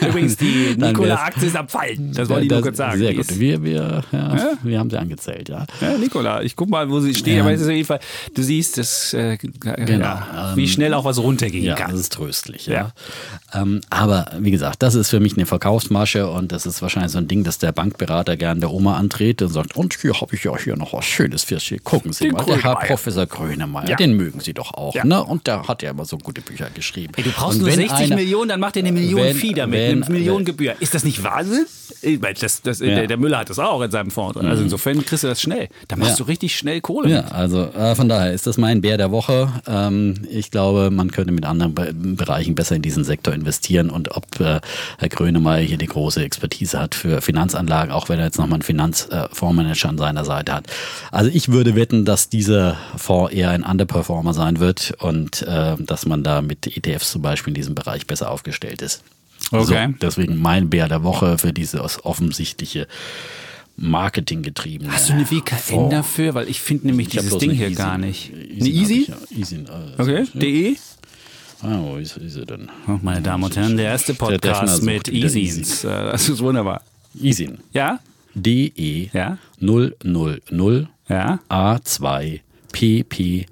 Übrigens, 0.06 0.36
die 0.36 0.74
Nikola-Aktie 0.78 1.48
ist 1.48 1.56
am 1.56 1.68
Fallen. 1.68 2.12
Das 2.12 2.28
wollte 2.28 2.44
ich 2.46 2.50
nur 2.50 2.62
kurz 2.62 2.76
sagen. 2.76 2.98
Sehr 2.98 3.10
Die 3.10 3.16
gut. 3.16 3.38
Wir, 3.38 3.62
wir, 3.62 4.02
ja, 4.12 4.50
wir 4.62 4.78
haben 4.78 4.90
sie 4.90 4.98
angezählt, 4.98 5.48
ja. 5.48 5.66
Ja, 5.80 5.96
Nikola, 5.98 6.42
ich 6.42 6.56
guck 6.56 6.68
mal, 6.68 6.88
wo 6.90 7.00
sie 7.00 7.14
steht, 7.14 7.36
Ja. 7.36 7.42
aber 7.42 7.52
es 7.52 7.60
ist 7.60 7.66
auf 7.68 7.72
jeden 7.72 7.86
Fall, 7.86 8.00
du 8.34 8.42
siehst, 8.42 8.78
das, 8.78 9.12
äh, 9.14 9.38
ja, 9.64 10.52
wie 10.54 10.68
schnell 10.68 10.94
auch 10.94 11.04
was 11.04 11.18
runtergehen 11.18 11.64
Ja, 11.64 11.74
kann. 11.74 11.90
das 11.90 12.00
ist 12.00 12.12
tröstlich, 12.12 12.66
ja. 12.66 12.92
Ähm, 13.54 13.80
aber 13.90 14.30
wie 14.38 14.50
gesagt, 14.50 14.82
das 14.82 14.94
ist 14.94 15.10
für 15.10 15.20
mich 15.20 15.36
eine 15.36 15.46
Verkaufsmasche 15.46 16.28
und 16.28 16.52
das 16.52 16.66
ist 16.66 16.82
wahrscheinlich 16.82 17.12
so 17.12 17.18
ein 17.18 17.28
Ding, 17.28 17.44
dass 17.44 17.58
der 17.58 17.72
Bankberater 17.72 18.36
gern 18.36 18.60
der 18.60 18.70
Oma 18.70 18.96
antritt 18.96 19.42
und 19.42 19.48
sagt, 19.48 19.76
und 19.76 19.94
hier 20.00 20.20
habe 20.20 20.34
ich 20.34 20.44
ja 20.44 20.56
hier 20.56 20.76
noch 20.76 20.92
was 20.92 21.04
Schönes 21.04 21.44
für 21.44 21.58
Sie. 21.60 21.78
Gucken 21.78 22.12
Sie 22.12 22.24
Den 22.24 22.32
mal, 22.32 22.44
der 22.44 22.54
Herr 22.56 22.62
Grönemeyer. 22.74 22.86
Professor 23.06 23.26
Grönemeyer, 23.26 23.90
Ja. 23.90 23.96
den 23.96 24.16
mögen 24.16 24.40
Sie 24.40 24.52
doch 24.52 24.74
auch, 24.74 24.92
Ja. 24.94 25.04
ne? 25.04 25.22
Und 25.22 25.46
der 25.46 25.68
hat 25.68 25.80
ja 25.82 25.90
immer 25.90 26.04
so 26.04 26.18
gute 26.18 26.40
Bücher 26.40 26.68
geschrieben. 26.74 27.12
Ey, 27.16 27.22
du 27.22 27.30
brauchst 27.30 27.58
nur 27.60 27.68
wenn 27.68 27.76
60 27.76 28.06
einer- 28.06 28.16
Millionen, 28.16 28.48
dann 28.48 28.58
macht 28.58 28.76
er 28.76 28.80
eine 28.82 28.90
Million 28.90 29.20
wenn- 29.22 29.36
Vieh 29.36 29.54
damit, 29.54 29.78
wenn- 29.78 30.02
eine 30.02 30.12
Million 30.12 30.44
Gebühr. 30.44 30.74
Ist 30.80 30.92
das 30.94 31.04
nicht 31.04 31.22
Wahnsinn? 31.22 31.66
Meine, 32.20 32.34
Das, 32.34 32.62
das, 32.62 32.80
Ja. 32.80 32.86
der, 32.86 33.06
der 33.06 33.16
Müller 33.16 33.38
hat 33.38 33.48
das 33.50 33.58
auch 33.60 33.80
in 33.80 33.90
seinem 33.92 34.10
Fonds 34.10 34.34
drin. 34.36 34.46
Also 34.46 34.62
insofern 34.64 35.04
kriegst 35.04 35.22
du 35.24 35.28
das 35.28 35.40
schnell. 35.40 35.68
Da 35.88 35.94
machst 35.96 36.18
du 36.18 36.24
richtig 36.24 36.56
schnell 36.58 36.80
Kohle. 36.80 37.08
Ja, 37.08 37.22
mit. 37.22 37.32
also 37.32 37.62
äh, 37.66 37.94
von 37.94 38.08
daher 38.08 38.32
ist 38.32 38.46
das 38.46 38.58
mein 38.58 38.80
Bär 38.80 38.96
der 38.96 39.10
Woche. 39.12 39.50
Ähm, 39.68 40.14
ich 40.28 40.50
glaube, 40.50 40.90
man 40.90 41.10
könnte 41.12 41.32
mit 41.32 41.44
anderen 41.46 41.74
Be 41.74 41.92
Bereichen 41.94 42.54
besser 42.56 42.74
in 42.76 42.82
diesen 42.82 43.04
Sektor 43.04 43.32
investieren 43.34 43.88
und 43.90 44.16
ob 44.16 44.40
äh, 44.40 44.60
Herr 44.98 45.08
Grönemeyer 45.08 45.62
hier 45.62 45.78
die 45.78 45.86
große 45.86 46.22
Expertise 46.22 46.78
hat 46.80 46.94
für 46.96 47.20
Finanzanlagen, 47.22 47.92
auch 47.92 48.08
wenn 48.08 48.18
er 48.18 48.26
jetzt 48.26 48.38
nochmal 48.38 48.56
einen 48.56 48.62
Finanzfondsmanager 48.62 49.88
an 49.88 49.98
seiner 49.98 50.24
Seite 50.24 50.52
hat. 50.54 50.64
Also 51.12 51.30
ich 51.32 51.50
würde 51.52 51.74
wetten, 51.76 52.04
dass 52.04 52.28
dieser 52.28 52.76
Fonds 52.96 53.32
eher 53.32 53.50
ein 53.50 53.62
Underperformer 53.62 54.34
sein 54.34 54.60
wird 54.60 54.94
und 55.00 55.42
äh, 55.42 55.76
dass 55.78 56.06
man 56.06 56.22
da 56.22 56.42
mit 56.42 56.66
ETFs 56.76 57.10
zum 57.12 57.22
Beispiel 57.22 57.50
in 57.52 57.54
diesem 57.54 57.74
Bereich 57.74 58.06
besser 58.06 58.30
aufgestellt 58.30 58.82
ist. 58.82 59.02
Okay. 59.52 59.88
So, 59.90 59.94
deswegen 60.00 60.36
mein 60.40 60.70
Bär 60.70 60.88
der 60.88 61.02
Woche 61.02 61.38
für 61.38 61.52
dieses 61.52 62.04
offensichtliche 62.04 62.86
Marketinggetriebene. 63.76 64.90
Hast 64.92 65.10
du 65.10 65.12
eine 65.12 65.30
WKN 65.30 65.58
Fonds. 65.58 65.90
dafür? 65.94 66.34
Weil 66.34 66.48
ich 66.48 66.60
finde 66.60 66.86
nämlich 66.88 67.08
Ich 67.08 67.20
dieses 67.20 67.36
Ding 67.38 67.50
hier 67.50 67.66
Easy. 67.68 67.76
gar 67.76 67.98
nicht. 67.98 68.32
Easy 68.32 68.60
Eine 68.60 68.68
Easy? 68.68 69.06
ja. 69.10 69.16
Easy, 69.38 69.56
äh, 69.56 70.00
Okay. 70.00 70.24
ja. 70.32 70.40
DE? 70.40 70.76
Ah, 71.62 71.78
wo 71.80 71.96
ist, 71.96 72.16
ist 72.18 72.34
sie 72.34 72.44
denn? 72.46 72.68
Oh, 72.86 72.98
meine 73.02 73.22
Damen 73.22 73.44
und 73.44 73.56
Herren, 73.56 73.76
der 73.76 73.86
erste 73.86 74.12
Der 74.14 74.18
Podcast 74.18 74.76
sucht 74.76 74.82
mit 74.84 75.08
Easyns. 75.08 75.84
Äh, 75.84 75.88
Das 76.12 76.28
ist 76.28 76.40
wunderbar. 76.40 76.82
Easy. 77.20 77.50
Ja? 77.72 77.98
DE 78.34 79.10
Ja? 79.12 79.38
000 79.60 80.88
Ja? 81.08 81.38
A2 81.48 82.40
PPHK4. 82.76 83.46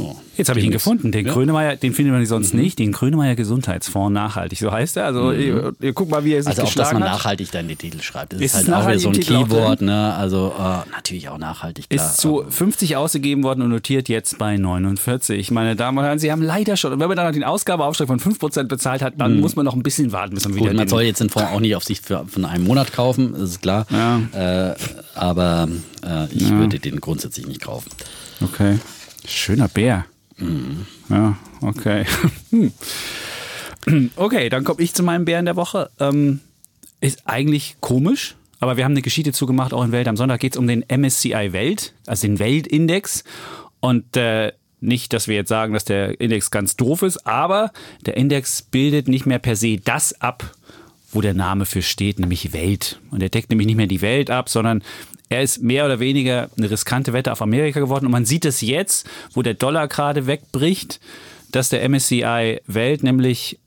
Oh. 0.00 0.14
Jetzt 0.36 0.48
habe 0.48 0.60
ich 0.60 0.66
ihn 0.66 0.70
gefunden. 0.70 1.10
Den 1.10 1.26
Ja. 1.26 1.32
Grönemeyer, 1.32 1.74
den 1.74 1.92
findet 1.92 2.14
man 2.14 2.24
sonst 2.24 2.54
nicht. 2.54 2.78
Den 2.78 2.92
Grönemeyer 2.92 3.34
Gesundheitsfonds 3.34 4.12
nachhaltig, 4.14 4.58
so 4.60 4.70
heißt 4.70 4.96
er. 4.96 5.06
Also 5.06 5.32
ihr, 5.32 5.72
ihr 5.80 5.92
guckt 5.92 6.10
mal, 6.12 6.24
wie 6.24 6.34
er 6.34 6.42
sich 6.44 6.50
Also 6.50 6.62
auch, 6.62 6.74
dass 6.74 6.92
man 6.92 7.02
nachhaltig 7.02 7.50
dann 7.50 7.66
die 7.66 7.74
Titel 7.74 8.00
schreibt. 8.00 8.34
Das 8.34 8.40
Ist 8.40 8.54
ist, 8.54 8.68
halt 8.68 8.76
auch 8.84 8.86
wieder 8.88 8.98
so 9.00 9.08
ein 9.08 9.14
Titel 9.14 9.44
Keyword, 9.44 9.82
ne? 9.82 10.14
Also 10.14 10.52
äh, 10.56 10.88
natürlich 10.92 11.28
auch 11.28 11.38
nachhaltig, 11.38 11.88
klar. 11.90 12.06
Ist 12.06 12.18
zu 12.18 12.44
50 12.48 12.96
ausgegeben 12.96 13.42
worden 13.42 13.62
und 13.62 13.70
notiert 13.70 14.08
jetzt 14.08 14.38
bei 14.38 14.56
49. 14.56 15.50
Meine 15.50 15.74
Damen 15.74 15.98
und 15.98 16.04
Herren, 16.04 16.20
Sie 16.20 16.30
haben 16.30 16.42
leider 16.42 16.76
schon, 16.76 16.92
und 16.92 17.00
wenn 17.00 17.08
man 17.08 17.16
dann 17.16 17.26
noch 17.26 17.32
den 17.32 17.42
Ausgabeaufschlag 17.44 18.06
von 18.06 18.20
5% 18.20 18.64
bezahlt 18.64 19.02
hat, 19.02 19.14
dann 19.16 19.40
muss 19.40 19.56
man 19.56 19.64
noch 19.64 19.74
ein 19.74 19.82
bisschen 19.82 20.12
warten, 20.12 20.34
bis 20.36 20.44
man 20.44 20.54
wieder 20.54 20.66
Gut, 20.68 20.76
man 20.76 20.86
den- 20.86 20.90
soll 20.90 21.02
jetzt 21.02 21.20
den 21.20 21.30
Fonds 21.30 21.48
auch 21.52 21.58
nicht 21.60 21.74
auf 21.74 21.82
Sicht 21.82 22.06
für, 22.06 22.24
von 22.28 22.44
einem 22.44 22.62
Monat 22.64 22.92
kaufen, 22.92 23.32
das 23.32 23.42
ist 23.50 23.62
klar. 23.62 23.86
Äh, 24.32 24.74
aber 25.16 25.68
äh, 26.06 26.26
ich 26.32 26.48
würde 26.50 26.78
den 26.78 27.00
grundsätzlich 27.00 27.46
nicht 27.48 27.60
kaufen. 27.60 27.90
Okay. 28.40 28.78
Schöner 29.28 29.68
Bär. 29.68 30.06
Mhm. 30.38 30.86
Ja, 31.08 31.36
okay. 31.60 32.04
Okay, 34.16 34.50
dann 34.50 34.64
komme 34.64 34.82
ich 34.82 34.92
zu 34.92 35.02
meinem 35.02 35.24
Bären 35.24 35.46
der 35.46 35.56
Woche. 35.56 35.90
Ähm, 35.98 36.40
ist 37.00 37.22
eigentlich 37.26 37.76
komisch, 37.80 38.36
aber 38.60 38.76
wir 38.76 38.84
haben 38.84 38.92
eine 38.92 39.02
Geschichte 39.02 39.32
zugemacht, 39.32 39.72
auch 39.72 39.84
in 39.84 39.92
Welt. 39.92 40.08
Am 40.08 40.16
Sonntag 40.16 40.40
geht 40.40 40.54
es 40.54 40.58
um 40.58 40.66
den 40.66 40.84
MSCI 40.88 41.52
Welt, 41.52 41.94
also 42.06 42.26
den 42.26 42.38
Weltindex. 42.38 43.24
Und 43.80 44.16
äh, 44.16 44.52
nicht, 44.80 45.12
dass 45.12 45.28
wir 45.28 45.36
jetzt 45.36 45.48
sagen, 45.48 45.72
dass 45.72 45.84
der 45.84 46.20
Index 46.20 46.50
ganz 46.50 46.76
doof 46.76 47.02
ist, 47.02 47.26
aber 47.26 47.72
der 48.04 48.16
Index 48.16 48.62
bildet 48.62 49.08
nicht 49.08 49.26
mehr 49.26 49.38
per 49.38 49.56
se 49.56 49.78
das 49.78 50.20
ab, 50.20 50.54
wo 51.10 51.20
der 51.20 51.34
Name 51.34 51.64
für 51.64 51.82
steht, 51.82 52.18
nämlich 52.18 52.52
Welt. 52.52 53.00
Und 53.10 53.22
er 53.22 53.30
deckt 53.30 53.48
nämlich 53.50 53.66
nicht 53.66 53.76
mehr 53.76 53.86
die 53.86 54.02
Welt 54.02 54.30
ab, 54.30 54.48
sondern 54.48 54.82
er 55.28 55.42
ist 55.42 55.62
mehr 55.62 55.84
oder 55.84 56.00
weniger 56.00 56.50
eine 56.56 56.70
riskante 56.70 57.12
Wette 57.12 57.32
auf 57.32 57.42
Amerika 57.42 57.80
geworden. 57.80 58.06
Und 58.06 58.12
man 58.12 58.24
sieht 58.24 58.44
es 58.44 58.60
jetzt, 58.60 59.06
wo 59.34 59.42
der 59.42 59.54
Dollar 59.54 59.88
gerade 59.88 60.26
wegbricht, 60.26 61.00
dass 61.52 61.68
der 61.68 61.86
MSCI 61.88 62.60
Welt 62.66 63.02
nämlich 63.02 63.58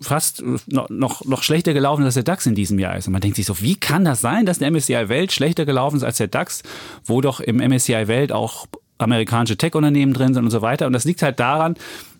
fast 0.00 0.42
noch, 0.66 0.88
noch, 0.88 1.24
noch 1.24 1.42
schlechter 1.42 1.72
gelaufen 1.72 2.02
ist 2.02 2.06
als 2.06 2.14
der 2.14 2.22
DAX 2.22 2.46
in 2.46 2.54
diesem 2.54 2.78
Jahr 2.78 2.96
ist. 2.96 3.06
Und 3.06 3.12
man 3.12 3.20
denkt 3.20 3.36
sich 3.36 3.46
so, 3.46 3.60
wie 3.60 3.74
kann 3.74 4.04
das 4.04 4.20
sein, 4.20 4.46
dass 4.46 4.58
der 4.58 4.70
MSCI 4.70 5.08
Welt 5.08 5.32
schlechter 5.32 5.64
gelaufen 5.64 5.96
ist 5.96 6.04
als 6.04 6.18
der 6.18 6.28
DAX, 6.28 6.62
wo 7.04 7.20
doch 7.20 7.40
im 7.40 7.56
MSCI 7.56 8.06
Welt 8.06 8.30
auch 8.30 8.66
amerikanische 8.98 9.56
Tech-Unternehmen 9.56 10.14
drin 10.14 10.34
sind 10.34 10.44
und 10.44 10.50
so 10.50 10.62
weiter. 10.62 10.86
Und 10.86 10.92
das 10.92 11.04
liegt 11.04 11.22
halt 11.22 11.40
daran, 11.40 11.74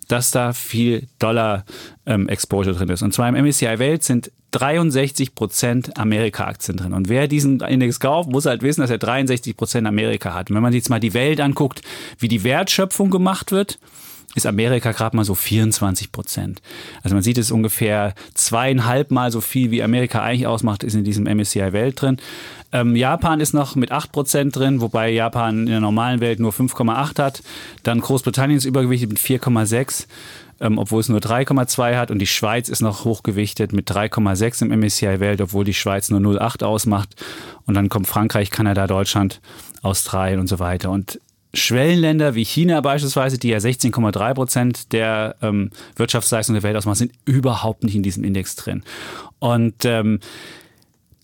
dass 0.07 0.31
da 0.31 0.53
viel 0.53 1.07
Dollar-Exposure 1.19 2.75
drin 2.75 2.89
ist. 2.89 3.01
Und 3.01 3.13
zwar 3.13 3.29
im 3.29 3.45
MSCI 3.45 3.79
Welt 3.79 4.03
sind 4.03 4.31
63 4.55 5.35
Prozent 5.35 5.97
Amerika-Aktien 5.97 6.77
drin. 6.77 6.93
Und 6.93 7.09
wer 7.09 7.27
diesen 7.27 7.59
Index 7.59 7.99
kauft, 7.99 8.29
muss 8.29 8.45
halt 8.45 8.61
wissen, 8.61 8.81
dass 8.81 8.89
er 8.89 8.97
63 8.97 9.57
Prozent 9.57 9.85
Amerika 9.85 10.33
hat. 10.33 10.49
Und 10.49 10.55
wenn 10.55 10.63
man 10.63 10.73
jetzt 10.73 10.89
mal 10.89 10.99
die 10.99 11.13
Welt 11.13 11.41
anguckt, 11.41 11.81
wie 12.19 12.29
die 12.29 12.43
Wertschöpfung 12.43 13.09
gemacht 13.09 13.51
wird, 13.51 13.79
ist 14.35 14.45
Amerika 14.45 14.91
gerade 14.91 15.15
mal 15.15 15.23
so 15.23 15.33
24 15.33 16.11
Prozent. 16.11 16.61
Also 17.03 17.15
man 17.15 17.23
sieht 17.23 17.37
es 17.37 17.51
ungefähr 17.51 18.13
zweieinhalb 18.33 19.11
Mal 19.11 19.31
so 19.31 19.39
viel, 19.41 19.71
wie 19.71 19.81
Amerika 19.81 20.21
eigentlich 20.21 20.47
ausmacht, 20.47 20.83
ist 20.83 20.93
in 20.93 21.03
diesem 21.03 21.23
MSCI 21.25 21.71
Welt 21.71 22.01
drin. 22.01 22.17
Ähm, 22.71 22.95
Japan 22.95 23.39
ist 23.39 23.53
noch 23.53 23.75
mit 23.75 23.91
8 23.91 24.11
Prozent 24.11 24.55
drin, 24.55 24.81
wobei 24.81 25.09
Japan 25.09 25.61
in 25.61 25.65
der 25.67 25.79
normalen 25.79 26.19
Welt 26.19 26.39
nur 26.39 26.51
5,8 26.51 27.21
hat. 27.21 27.43
Dann 27.83 28.01
Großbritannien 28.01 28.57
ist 28.57 28.65
übergewichtet 28.65 29.09
mit 29.09 29.19
4,6. 29.19 30.07
Ähm, 30.61 30.77
obwohl 30.77 31.01
es 31.01 31.09
nur 31.09 31.19
3,2 31.19 31.97
hat 31.97 32.11
und 32.11 32.19
die 32.19 32.27
Schweiz 32.27 32.69
ist 32.69 32.81
noch 32.81 33.03
hochgewichtet 33.03 33.73
mit 33.73 33.91
3,6 33.91 34.61
im 34.61 34.79
MSCI 34.79 35.19
Welt, 35.19 35.41
obwohl 35.41 35.65
die 35.65 35.73
Schweiz 35.73 36.09
nur 36.09 36.21
0,8 36.21 36.63
ausmacht. 36.63 37.15
Und 37.65 37.73
dann 37.73 37.89
kommt 37.89 38.07
Frankreich, 38.07 38.51
Kanada, 38.51 38.87
Deutschland, 38.87 39.41
Australien 39.81 40.39
und 40.39 40.47
so 40.47 40.59
weiter. 40.59 40.91
Und 40.91 41.19
Schwellenländer 41.53 42.35
wie 42.35 42.45
China 42.45 42.81
beispielsweise, 42.81 43.37
die 43.37 43.49
ja 43.49 43.57
16,3 43.57 44.33
Prozent 44.33 44.93
der 44.93 45.35
ähm, 45.41 45.71
Wirtschaftsleistung 45.95 46.53
der 46.53 46.63
Welt 46.63 46.75
ausmachen, 46.75 46.95
sind 46.95 47.11
überhaupt 47.25 47.83
nicht 47.83 47.95
in 47.95 48.03
diesem 48.03 48.23
Index 48.23 48.55
drin. 48.55 48.83
Und 49.39 49.85
ähm, 49.85 50.19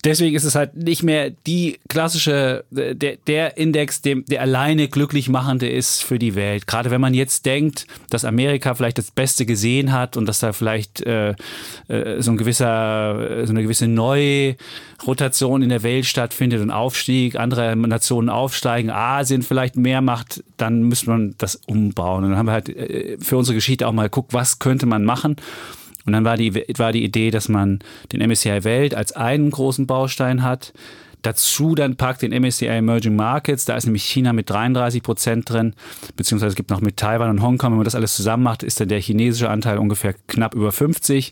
deswegen 0.04 0.36
ist 0.36 0.44
es 0.44 0.56
halt 0.56 0.76
nicht 0.76 1.04
mehr 1.04 1.30
die 1.30 1.80
klassische, 1.88 2.64
äh, 2.76 2.96
der, 2.96 3.18
der 3.28 3.58
Index, 3.58 4.02
dem, 4.02 4.26
der 4.26 4.42
alleine 4.42 4.88
glücklich 4.88 5.30
machende 5.30 5.70
ist 5.70 6.04
für 6.04 6.20
die 6.20 6.36
Welt. 6.36 6.68
Gerade 6.68 6.92
wenn 6.92 7.02
man 7.02 7.14
jetzt 7.14 7.46
denkt, 7.46 7.88
dass 8.10 8.26
Amerika 8.26 8.74
vielleicht 8.76 8.98
das 8.98 9.12
Beste 9.12 9.46
gesehen 9.46 9.92
hat 9.92 10.18
und 10.18 10.26
dass 10.26 10.40
da 10.40 10.54
vielleicht 10.54 11.02
äh, 11.02 11.36
äh, 11.88 12.22
so 12.22 12.32
ein 12.32 12.38
gewisser, 12.38 13.46
so 13.46 13.52
eine 13.52 13.64
gewisse 13.64 13.88
Neurotation 13.88 15.62
in 15.62 15.70
der 15.70 15.84
Welt 15.84 16.06
stattfindet 16.06 16.62
und 16.62 16.72
Aufstieg, 16.72 17.36
andere 17.36 17.76
Nationen 17.76 18.30
aufsteigen, 18.30 18.90
Asien 18.90 19.42
vielleicht 19.42 19.76
mehr 19.76 20.02
macht, 20.02 20.44
dann 20.58 20.84
müsste 20.84 21.10
man 21.10 21.36
das 21.38 21.56
umbauen. 21.56 22.24
Und 22.24 22.32
dann 22.32 22.40
haben 22.40 22.48
wir 22.48 22.54
halt 22.54 22.70
äh, 22.70 23.18
für 23.20 23.38
unsere 23.38 23.56
Geschichte 23.56 23.88
auch 23.88 23.94
mal 23.94 24.04
geguckt, 24.04 24.34
was 24.34 24.60
könnte 24.60 24.86
man 24.86 25.04
machen. 25.04 25.36
Und 26.06 26.14
dann 26.14 26.26
war 26.26 26.38
die, 26.38 26.54
war 26.78 26.92
die 26.92 27.04
Idee, 27.04 27.32
dass 27.32 27.50
man 27.50 27.80
den 28.12 28.28
MSCI 28.28 28.64
Welt 28.64 28.96
als 28.96 29.12
einen 29.12 29.52
großen 29.52 29.88
Baustein 29.88 30.44
hat. 30.44 30.74
Dazu 31.22 31.76
dann 31.76 31.98
packt 31.98 32.24
den 32.24 32.32
MSCI 32.32 32.66
Emerging 32.66 33.16
Markets, 33.16 33.66
da 33.66 33.76
ist 33.76 33.86
nämlich 33.86 34.04
China 34.04 34.34
mit 34.34 34.50
33 34.50 35.04
Prozent 35.04 35.50
drin, 35.50 35.76
beziehungsweise 36.16 36.50
es 36.50 36.56
gibt 36.56 36.72
noch 36.72 36.82
mit 36.82 36.98
Taiwan 36.98 37.30
und 37.30 37.44
Hongkong. 37.44 37.72
Wenn 37.72 37.78
man 37.78 37.86
das 37.86 37.94
alles 37.94 38.16
zusammen 38.16 38.44
macht, 38.44 38.64
ist 38.64 38.80
dann 38.80 38.88
der 38.88 39.00
chinesische 39.00 39.50
Anteil 39.50 39.78
ungefähr 39.78 40.16
knapp 40.28 40.56
über 40.56 40.72
50. 40.72 41.32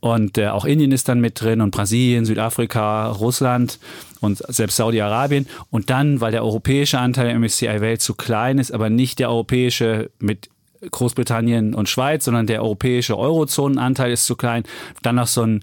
Und 0.00 0.36
äh, 0.36 0.48
auch 0.48 0.64
Indien 0.64 0.90
ist 0.90 1.08
dann 1.08 1.20
mit 1.20 1.40
drin 1.40 1.60
und 1.60 1.70
Brasilien, 1.70 2.24
Südafrika, 2.24 3.06
Russland 3.06 3.78
und 4.20 4.42
selbst 4.48 4.76
Saudi-Arabien. 4.76 5.46
Und 5.70 5.90
dann, 5.90 6.20
weil 6.20 6.32
der 6.32 6.42
europäische 6.42 6.98
Anteil 6.98 7.26
der 7.26 7.38
MSCI 7.38 7.80
Welt 7.80 8.00
zu 8.00 8.14
klein 8.14 8.58
ist, 8.58 8.72
aber 8.72 8.90
nicht 8.90 9.20
der 9.20 9.30
europäische 9.30 10.10
mit 10.18 10.48
Großbritannien 10.90 11.74
und 11.74 11.88
Schweiz, 11.88 12.24
sondern 12.24 12.46
der 12.46 12.62
europäische 12.62 13.16
Eurozonenanteil 13.16 14.12
ist 14.12 14.26
zu 14.26 14.36
klein. 14.36 14.64
Dann 15.02 15.16
noch 15.16 15.26
so 15.26 15.42
ein 15.42 15.62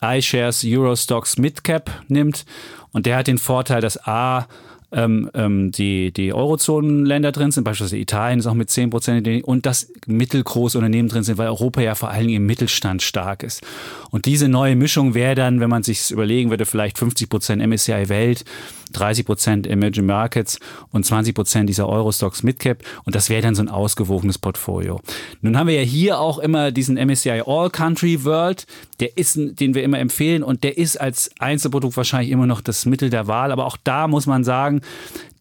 iShares 0.00 0.64
Eurostox 0.64 1.38
Midcap 1.38 1.90
nimmt. 2.08 2.44
Und 2.92 3.06
der 3.06 3.16
hat 3.16 3.26
den 3.26 3.38
Vorteil, 3.38 3.80
dass 3.80 4.06
A, 4.06 4.46
ähm, 4.90 5.30
ähm, 5.34 5.70
die, 5.70 6.12
die 6.12 6.32
Eurozonenländer 6.32 7.30
drin 7.32 7.50
sind, 7.50 7.64
beispielsweise 7.64 7.98
Italien 7.98 8.38
ist 8.38 8.46
auch 8.46 8.54
mit 8.54 8.70
10 8.70 8.88
Prozent 8.88 9.44
und 9.44 9.66
dass 9.66 9.92
mittelgroße 10.06 10.78
Unternehmen 10.78 11.10
drin 11.10 11.24
sind, 11.24 11.36
weil 11.36 11.48
Europa 11.48 11.82
ja 11.82 11.94
vor 11.94 12.08
allen 12.08 12.26
Dingen 12.26 12.38
im 12.38 12.46
Mittelstand 12.46 13.02
stark 13.02 13.42
ist. 13.42 13.62
Und 14.10 14.24
diese 14.24 14.48
neue 14.48 14.76
Mischung 14.76 15.12
wäre 15.12 15.34
dann, 15.34 15.60
wenn 15.60 15.68
man 15.68 15.82
sich 15.82 16.10
überlegen 16.10 16.48
würde, 16.48 16.64
vielleicht 16.64 16.96
50 16.96 17.28
Prozent 17.28 17.66
MSCI 17.66 18.08
Welt, 18.08 18.44
30 18.92 19.26
Prozent 19.26 19.66
Emerging 19.66 20.06
Markets 20.06 20.58
und 20.90 21.04
20 21.04 21.34
Prozent 21.34 21.68
dieser 21.68 21.88
Eurostox 21.88 22.42
Midcap. 22.42 22.82
Und 23.04 23.14
das 23.14 23.30
wäre 23.30 23.42
dann 23.42 23.54
so 23.54 23.62
ein 23.62 23.68
ausgewogenes 23.68 24.38
Portfolio. 24.38 25.00
Nun 25.40 25.56
haben 25.56 25.68
wir 25.68 25.74
ja 25.74 25.82
hier 25.82 26.20
auch 26.20 26.38
immer 26.38 26.70
diesen 26.70 26.96
MSCI 26.96 27.42
All 27.46 27.70
Country 27.70 28.24
World. 28.24 28.66
Der 29.00 29.16
ist, 29.16 29.38
den 29.38 29.74
wir 29.74 29.82
immer 29.82 29.98
empfehlen 29.98 30.42
und 30.42 30.64
der 30.64 30.76
ist 30.78 31.00
als 31.00 31.30
Einzelprodukt 31.38 31.96
wahrscheinlich 31.96 32.30
immer 32.30 32.46
noch 32.46 32.60
das 32.60 32.86
Mittel 32.86 33.10
der 33.10 33.26
Wahl. 33.26 33.52
Aber 33.52 33.66
auch 33.66 33.76
da 33.82 34.08
muss 34.08 34.26
man 34.26 34.44
sagen, 34.44 34.80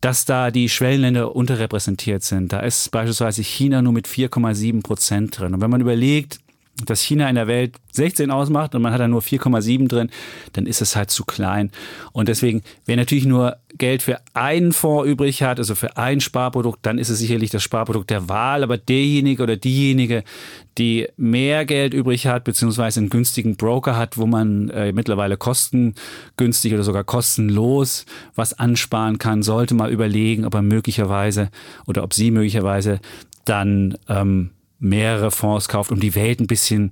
dass 0.02 0.26
da 0.26 0.52
die 0.52 0.70
Schwellenländer 0.70 1.36
unterrepräsentiert 1.36 2.24
sind. 2.24 2.54
Da 2.54 2.60
ist 2.60 2.92
beispielsweise 2.92 3.42
China 3.42 3.82
nur 3.82 3.94
mit 3.94 4.08
4,7 4.08 4.84
Prozent 4.84 5.40
drin. 5.40 5.54
Und 5.54 5.62
wenn 5.62 5.72
man 5.72 5.82
überlegt, 5.82 6.40
dass 6.86 7.02
China 7.02 7.28
in 7.28 7.36
der 7.36 7.48
Welt 7.48 7.76
16 7.92 8.30
ausmacht 8.30 8.76
und 8.76 8.82
man 8.82 8.94
hat 8.94 9.00
da 9.00 9.08
nur 9.08 9.22
4,7 9.22 9.88
drin, 9.88 10.10
dann 10.54 10.68
ist 10.68 10.82
es 10.82 10.96
halt 10.96 11.10
zu 11.10 11.26
klein. 11.26 11.72
Und 12.12 12.28
deswegen, 12.28 12.62
wer 12.86 12.96
natürlich 12.96 13.26
nur 13.26 13.58
Geld 13.78 14.04
für 14.04 14.20
einen 14.34 14.72
Fonds 14.72 15.10
übrig 15.10 15.42
hat, 15.42 15.58
also 15.58 15.74
für 15.74 15.98
ein 15.98 16.22
Sparprodukt, 16.22 16.80
dann 16.84 17.00
ist 17.00 17.10
es 17.10 17.20
sicherlich 17.20 17.50
das 17.50 17.64
Sparprodukt 17.64 18.10
der 18.10 18.30
Wahl. 18.30 18.64
Aber 18.64 18.78
derjenige 18.78 19.42
oder 19.42 19.58
diejenige, 19.58 20.24
die 20.78 21.08
mehr 21.18 21.66
Geld 21.66 21.94
übrig 21.94 22.28
hat, 22.28 22.44
beziehungsweise 22.44 23.00
einen 23.00 23.10
günstigen 23.10 23.56
Broker 23.56 23.98
hat, 23.98 24.18
wo 24.18 24.28
man 24.28 24.70
äh, 24.70 24.92
mittlerweile 24.94 25.38
kostengünstig 25.38 26.74
oder 26.74 26.84
sogar 26.84 27.04
kostenlos 27.04 28.06
was 28.36 28.54
ansparen 28.54 29.18
kann, 29.18 29.42
sollte 29.42 29.74
mal 29.74 29.92
überlegen, 29.92 30.46
ob 30.46 30.54
er 30.54 30.62
möglicherweise 30.62 31.50
oder 31.88 32.04
ob 32.04 32.14
sie 32.14 32.30
möglicherweise 32.30 33.00
dann 33.46 33.98
ähm, 34.08 34.52
mehrere 34.80 35.32
Fonds 35.32 35.68
kauft, 35.68 35.92
um 35.92 36.00
die 36.00 36.16
Welt 36.16 36.40
ein 36.40 36.48
bisschen 36.48 36.92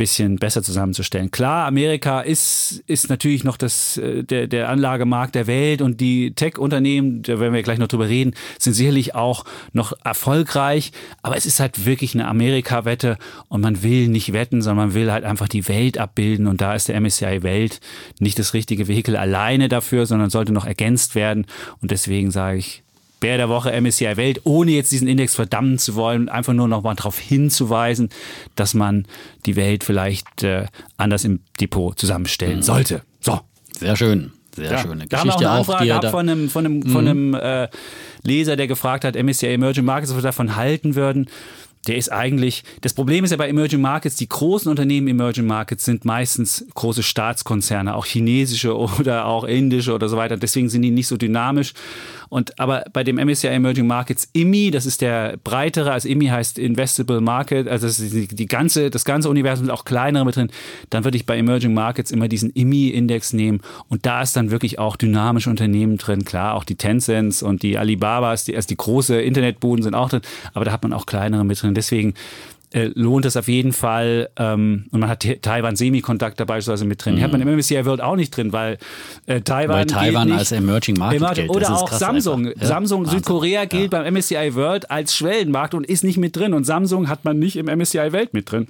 bisschen 0.00 0.36
besser 0.36 0.62
zusammenzustellen. 0.62 1.30
Klar, 1.30 1.66
Amerika 1.66 2.22
ist, 2.22 2.82
ist 2.86 3.10
natürlich 3.10 3.44
noch 3.44 3.58
das, 3.58 3.98
äh, 3.98 4.24
der, 4.24 4.46
der 4.46 4.70
Anlagemarkt 4.70 5.34
der 5.34 5.46
Welt 5.46 5.82
und 5.82 6.00
die 6.00 6.32
Tech-Unternehmen, 6.32 7.22
da 7.22 7.38
werden 7.38 7.52
wir 7.52 7.62
gleich 7.62 7.78
noch 7.78 7.86
drüber 7.86 8.08
reden, 8.08 8.32
sind 8.58 8.72
sicherlich 8.72 9.14
auch 9.14 9.44
noch 9.74 9.92
erfolgreich, 10.02 10.92
aber 11.20 11.36
es 11.36 11.44
ist 11.44 11.60
halt 11.60 11.84
wirklich 11.84 12.14
eine 12.14 12.28
Amerika-Wette 12.28 13.18
und 13.48 13.60
man 13.60 13.82
will 13.82 14.08
nicht 14.08 14.32
wetten, 14.32 14.62
sondern 14.62 14.86
man 14.86 14.94
will 14.94 15.12
halt 15.12 15.24
einfach 15.24 15.48
die 15.48 15.68
Welt 15.68 15.98
abbilden. 15.98 16.46
Und 16.46 16.62
da 16.62 16.74
ist 16.74 16.88
der 16.88 16.98
MSCI 16.98 17.42
Welt 17.42 17.80
nicht 18.18 18.38
das 18.38 18.54
richtige 18.54 18.88
Vehikel 18.88 19.18
alleine 19.18 19.68
dafür, 19.68 20.06
sondern 20.06 20.30
sollte 20.30 20.52
noch 20.52 20.64
ergänzt 20.64 21.14
werden. 21.14 21.46
Und 21.82 21.90
deswegen 21.90 22.30
sage 22.30 22.56
ich, 22.56 22.82
Bär 23.20 23.36
der 23.36 23.48
Woche 23.48 23.78
MSCI 23.78 24.16
Welt, 24.16 24.40
ohne 24.44 24.72
jetzt 24.72 24.92
diesen 24.92 25.06
Index 25.06 25.34
verdammen 25.34 25.78
zu 25.78 25.94
wollen, 25.94 26.28
einfach 26.28 26.52
nur 26.52 26.68
noch 26.68 26.82
mal 26.82 26.94
darauf 26.94 27.18
hinzuweisen, 27.18 28.08
dass 28.56 28.74
man 28.74 29.06
die 29.46 29.56
Welt 29.56 29.84
vielleicht 29.84 30.42
äh, 30.42 30.66
anders 30.96 31.24
im 31.24 31.40
Depot 31.60 31.98
zusammenstellen 31.98 32.58
mhm. 32.58 32.62
sollte. 32.62 33.02
So. 33.20 33.40
Sehr 33.78 33.96
schön. 33.96 34.32
Sehr 34.54 34.72
ja. 34.72 34.78
schöne 34.78 35.06
Geschichte. 35.06 35.08
Da 35.10 35.18
haben 35.18 35.28
wir 35.28 35.34
auch 35.34 35.68
eine 35.68 35.94
Anfrage 35.94 36.08
auch, 36.08 36.10
von 36.10 36.28
einem, 36.28 36.48
von 36.48 36.66
einem, 36.66 36.78
mhm. 36.80 36.90
von 36.90 37.08
einem 37.08 37.34
äh, 37.34 37.68
Leser, 38.24 38.56
der 38.56 38.66
gefragt 38.66 39.04
hat, 39.04 39.14
MSCI 39.14 39.46
Emerging 39.46 39.84
Markets, 39.84 40.10
ob 40.10 40.18
wir 40.18 40.22
davon 40.22 40.56
halten 40.56 40.96
würden 40.96 41.28
der 41.86 41.96
ist 41.96 42.12
eigentlich, 42.12 42.62
das 42.82 42.92
Problem 42.92 43.24
ist 43.24 43.30
ja 43.30 43.38
bei 43.38 43.48
Emerging 43.48 43.80
Markets, 43.80 44.16
die 44.16 44.28
großen 44.28 44.70
Unternehmen 44.70 45.08
Emerging 45.08 45.46
Markets 45.46 45.84
sind 45.84 46.04
meistens 46.04 46.66
große 46.74 47.02
Staatskonzerne, 47.02 47.94
auch 47.94 48.04
chinesische 48.04 48.76
oder 48.76 49.24
auch 49.26 49.44
indische 49.44 49.94
oder 49.94 50.08
so 50.08 50.16
weiter. 50.16 50.36
Deswegen 50.36 50.68
sind 50.68 50.82
die 50.82 50.90
nicht 50.90 51.08
so 51.08 51.16
dynamisch. 51.16 51.72
Und 52.30 52.58
aber 52.60 52.84
bei 52.92 53.02
dem 53.04 53.16
MSCI 53.16 53.48
Emerging 53.48 53.88
Markets 53.88 54.28
IMI, 54.32 54.70
das 54.70 54.86
ist 54.86 55.00
der 55.00 55.36
breitere, 55.42 55.90
also 55.90 56.08
IMI 56.08 56.26
heißt 56.26 56.58
Investable 56.60 57.20
Market, 57.20 57.68
also 57.68 57.88
das 57.88 57.98
ist 57.98 58.14
die, 58.14 58.28
die 58.28 58.46
ganze, 58.46 58.88
das 58.88 59.04
ganze 59.04 59.28
Universum 59.28 59.66
sind 59.66 59.74
auch 59.74 59.84
kleinere 59.84 60.24
mit 60.24 60.36
drin, 60.36 60.48
dann 60.90 61.02
würde 61.02 61.16
ich 61.16 61.26
bei 61.26 61.36
Emerging 61.36 61.74
Markets 61.74 62.12
immer 62.12 62.28
diesen 62.28 62.50
IMI-Index 62.50 63.32
nehmen 63.32 63.60
und 63.88 64.06
da 64.06 64.22
ist 64.22 64.36
dann 64.36 64.52
wirklich 64.52 64.78
auch 64.78 64.94
dynamische 64.94 65.50
Unternehmen 65.50 65.98
drin, 65.98 66.24
klar, 66.24 66.54
auch 66.54 66.62
die 66.62 66.76
Tencents 66.76 67.42
und 67.42 67.64
die 67.64 67.76
Alibabas, 67.76 68.44
die, 68.44 68.54
also 68.54 68.68
die 68.68 68.76
große 68.76 69.20
Internetbuden 69.20 69.82
sind 69.82 69.94
auch 69.94 70.08
drin, 70.08 70.22
aber 70.54 70.64
da 70.64 70.70
hat 70.70 70.84
man 70.84 70.92
auch 70.92 71.06
kleinere 71.06 71.44
mit 71.44 71.60
drin. 71.60 71.74
Deswegen 71.74 72.14
äh, 72.72 72.90
lohnt 72.94 73.24
es 73.24 73.36
auf 73.36 73.48
jeden 73.48 73.72
Fall. 73.72 74.30
Ähm, 74.36 74.86
und 74.90 75.00
man 75.00 75.08
hat 75.08 75.26
Taiwan 75.42 75.76
Semiconductor 75.76 76.46
beispielsweise 76.46 76.84
mit 76.84 77.04
drin. 77.04 77.14
Mhm. 77.14 77.18
Die 77.18 77.24
hat 77.24 77.32
man 77.32 77.40
im 77.40 77.56
MSCI 77.56 77.84
World 77.84 78.00
auch 78.00 78.16
nicht 78.16 78.36
drin, 78.36 78.52
weil 78.52 78.78
äh, 79.26 79.40
Taiwan. 79.40 79.76
Weil 79.76 79.86
Taiwan 79.86 80.32
als 80.32 80.52
Emerging 80.52 80.96
Market 80.96 81.20
Emerging, 81.20 81.46
gilt. 81.46 81.56
Oder 81.56 81.76
auch 81.76 81.90
Samsung. 81.90 82.46
Ja? 82.46 82.66
Samsung 82.66 83.02
Wahnsinn. 83.04 83.18
Südkorea 83.18 83.64
gilt 83.64 83.92
ja. 83.92 84.02
beim 84.02 84.14
MSCI 84.14 84.54
World 84.54 84.90
als 84.90 85.16
Schwellenmarkt 85.16 85.74
und 85.74 85.84
ist 85.84 86.04
nicht 86.04 86.18
mit 86.18 86.36
drin. 86.36 86.54
Und 86.54 86.64
Samsung 86.64 87.08
hat 87.08 87.24
man 87.24 87.38
nicht 87.38 87.56
im 87.56 87.66
MSCI 87.66 88.12
Welt 88.12 88.34
mit 88.34 88.50
drin. 88.50 88.68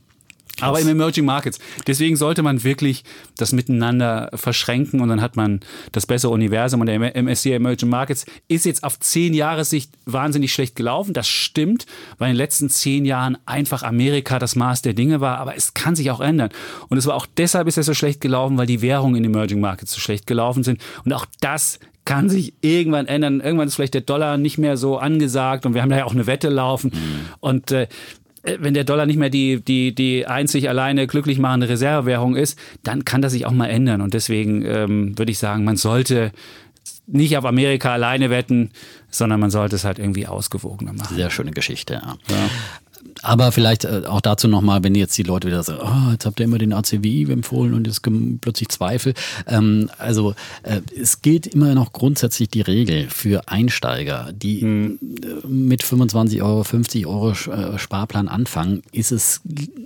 Aber 0.61 0.81
im 0.81 0.89
Emerging 0.89 1.25
Markets. 1.25 1.59
Deswegen 1.87 2.17
sollte 2.17 2.43
man 2.43 2.65
wirklich 2.65 3.05
das 3.37 3.53
miteinander 3.53 4.31
verschränken 4.35 5.01
und 5.01 5.09
dann 5.09 5.21
hat 5.21 5.37
man 5.37 5.61
das 5.93 6.07
bessere 6.07 6.33
Universum. 6.33 6.81
Und 6.81 6.87
der 6.87 7.23
MSCI 7.23 7.53
Emerging 7.53 7.89
Markets 7.89 8.27
ist 8.49 8.65
jetzt 8.67 8.85
auf 8.85 8.99
zehn 9.01 9.35
Jahre 9.35 9.65
Sicht 9.65 9.93
wahnsinnig 10.07 10.53
schlecht 10.53 10.77
gelaufen. 10.77 11.13
Das 11.13 11.29
stimmt, 11.29 11.87
weil 12.19 12.31
in 12.31 12.35
den 12.35 12.39
letzten 12.39 12.69
zehn 12.69 13.05
Jahren 13.05 13.39
einfach 13.47 13.83
Amerika 13.83 14.39
das 14.39 14.57
Maß 14.57 14.83
der 14.83 14.95
Dinge 14.95 15.21
war. 15.21 15.39
Aber 15.39 15.57
es 15.57 15.75
kann 15.75 15.97
sich 15.97 16.11
auch 16.11 16.21
ändern. 16.21 16.51
Und 16.89 16.99
es 16.99 17.07
war 17.07 17.15
auch 17.15 17.27
deshalb 17.37 17.69
ist 17.69 17.79
es 17.79 17.87
so 17.87 17.95
schlecht 17.95 18.21
gelaufen, 18.21 18.59
weil 18.59 18.67
die 18.67 18.83
Währungen 18.83 19.17
in 19.17 19.25
Emerging 19.25 19.61
Markets 19.61 19.93
so 19.93 20.01
schlecht 20.01 20.27
gelaufen 20.27 20.63
sind. 20.63 20.81
Und 21.05 21.13
auch 21.13 21.27
das 21.41 21.79
kann 22.05 22.29
sich 22.29 22.55
irgendwann 22.61 23.07
ändern. 23.07 23.41
Irgendwann 23.41 23.69
ist 23.69 23.77
vielleicht 23.77 23.95
der 23.95 24.01
Dollar 24.01 24.37
nicht 24.37 24.59
mehr 24.59 24.77
so 24.77 24.99
angesagt 24.99 25.65
und 25.65 25.75
wir 25.75 25.83
haben 25.83 25.91
da 25.91 25.99
ja 25.99 26.05
auch 26.07 26.15
eine 26.15 26.27
Wette 26.27 26.49
laufen. 26.49 26.91
Mhm. 26.93 27.21
Und 27.39 27.71
äh, 27.71 27.87
wenn 28.43 28.75
der 28.75 28.85
Dollar 28.85 29.07
nicht 29.07 29.19
mehr 29.19 29.31
die, 29.31 29.61
die, 29.61 29.95
die 29.95 30.27
einzig 30.27 30.69
alleine 30.69 31.07
glücklich 31.07 31.39
machende 31.39 31.69
Reservewährung 31.69 32.37
ist, 32.37 32.59
dann 32.83 33.05
kann 33.05 33.23
das 33.23 33.33
sich 33.33 33.47
auch 33.47 33.53
mal 33.53 33.67
ändern. 33.67 34.01
Und 34.01 34.15
deswegen 34.15 34.65
ähm, 34.65 35.19
würde 35.19 35.33
ich 35.33 35.39
sagen, 35.39 35.65
man 35.65 35.77
sollte 35.77 36.33
nicht 37.07 37.37
auf 37.37 37.45
Amerika 37.45 37.93
alleine 37.93 38.31
wetten, 38.31 38.71
sondern 39.11 39.41
man 39.41 39.51
sollte 39.51 39.77
es 39.77 39.85
halt 39.85 39.99
irgendwie 39.99 40.27
ausgewogener 40.27 40.93
machen. 40.93 41.17
Sehr 41.17 41.31
schöne 41.31 41.51
Geschichte, 41.51 41.95
ja. 41.95 42.17
ja. 42.29 42.51
Aber 43.23 43.53
vielleicht 43.53 43.85
äh, 43.85 44.03
auch 44.07 44.21
dazu 44.21 44.49
nochmal, 44.49 44.83
wenn 44.83 44.95
jetzt 44.95 45.17
die 45.19 45.23
Leute 45.23 45.47
wieder 45.49 45.63
sagen, 45.63 45.81
oh, 45.83 46.13
jetzt 46.13 46.27
habt 46.27 46.41
ihr 46.41 46.45
immer 46.45 46.59
den 46.59 46.73
ACWI 46.73 47.31
empfohlen 47.31 47.75
und 47.75 47.87
jetzt 47.87 48.03
plötzlich 48.41 48.69
Zweifel. 48.69 49.15
Ähm, 49.47 49.91
also 49.99 50.35
äh, 50.63 50.81
es 50.99 51.23
gilt 51.23 51.47
immer 51.47 51.75
noch 51.75 51.93
grundsätzlich 51.93 52.49
die 52.49 52.61
Regel 52.63 53.09
für 53.09 53.49
Einsteiger, 53.49 54.31
die 54.33 54.61
hm. 54.63 54.99
mit 55.47 55.83
25 55.83 56.43
Euro, 56.43 56.65
50 56.65 57.07
Euro 57.07 57.31
äh, 57.33 57.79
Sparplan 57.79 58.29
anfangen, 58.29 58.83
ist 58.93 59.13
es 59.13 59.41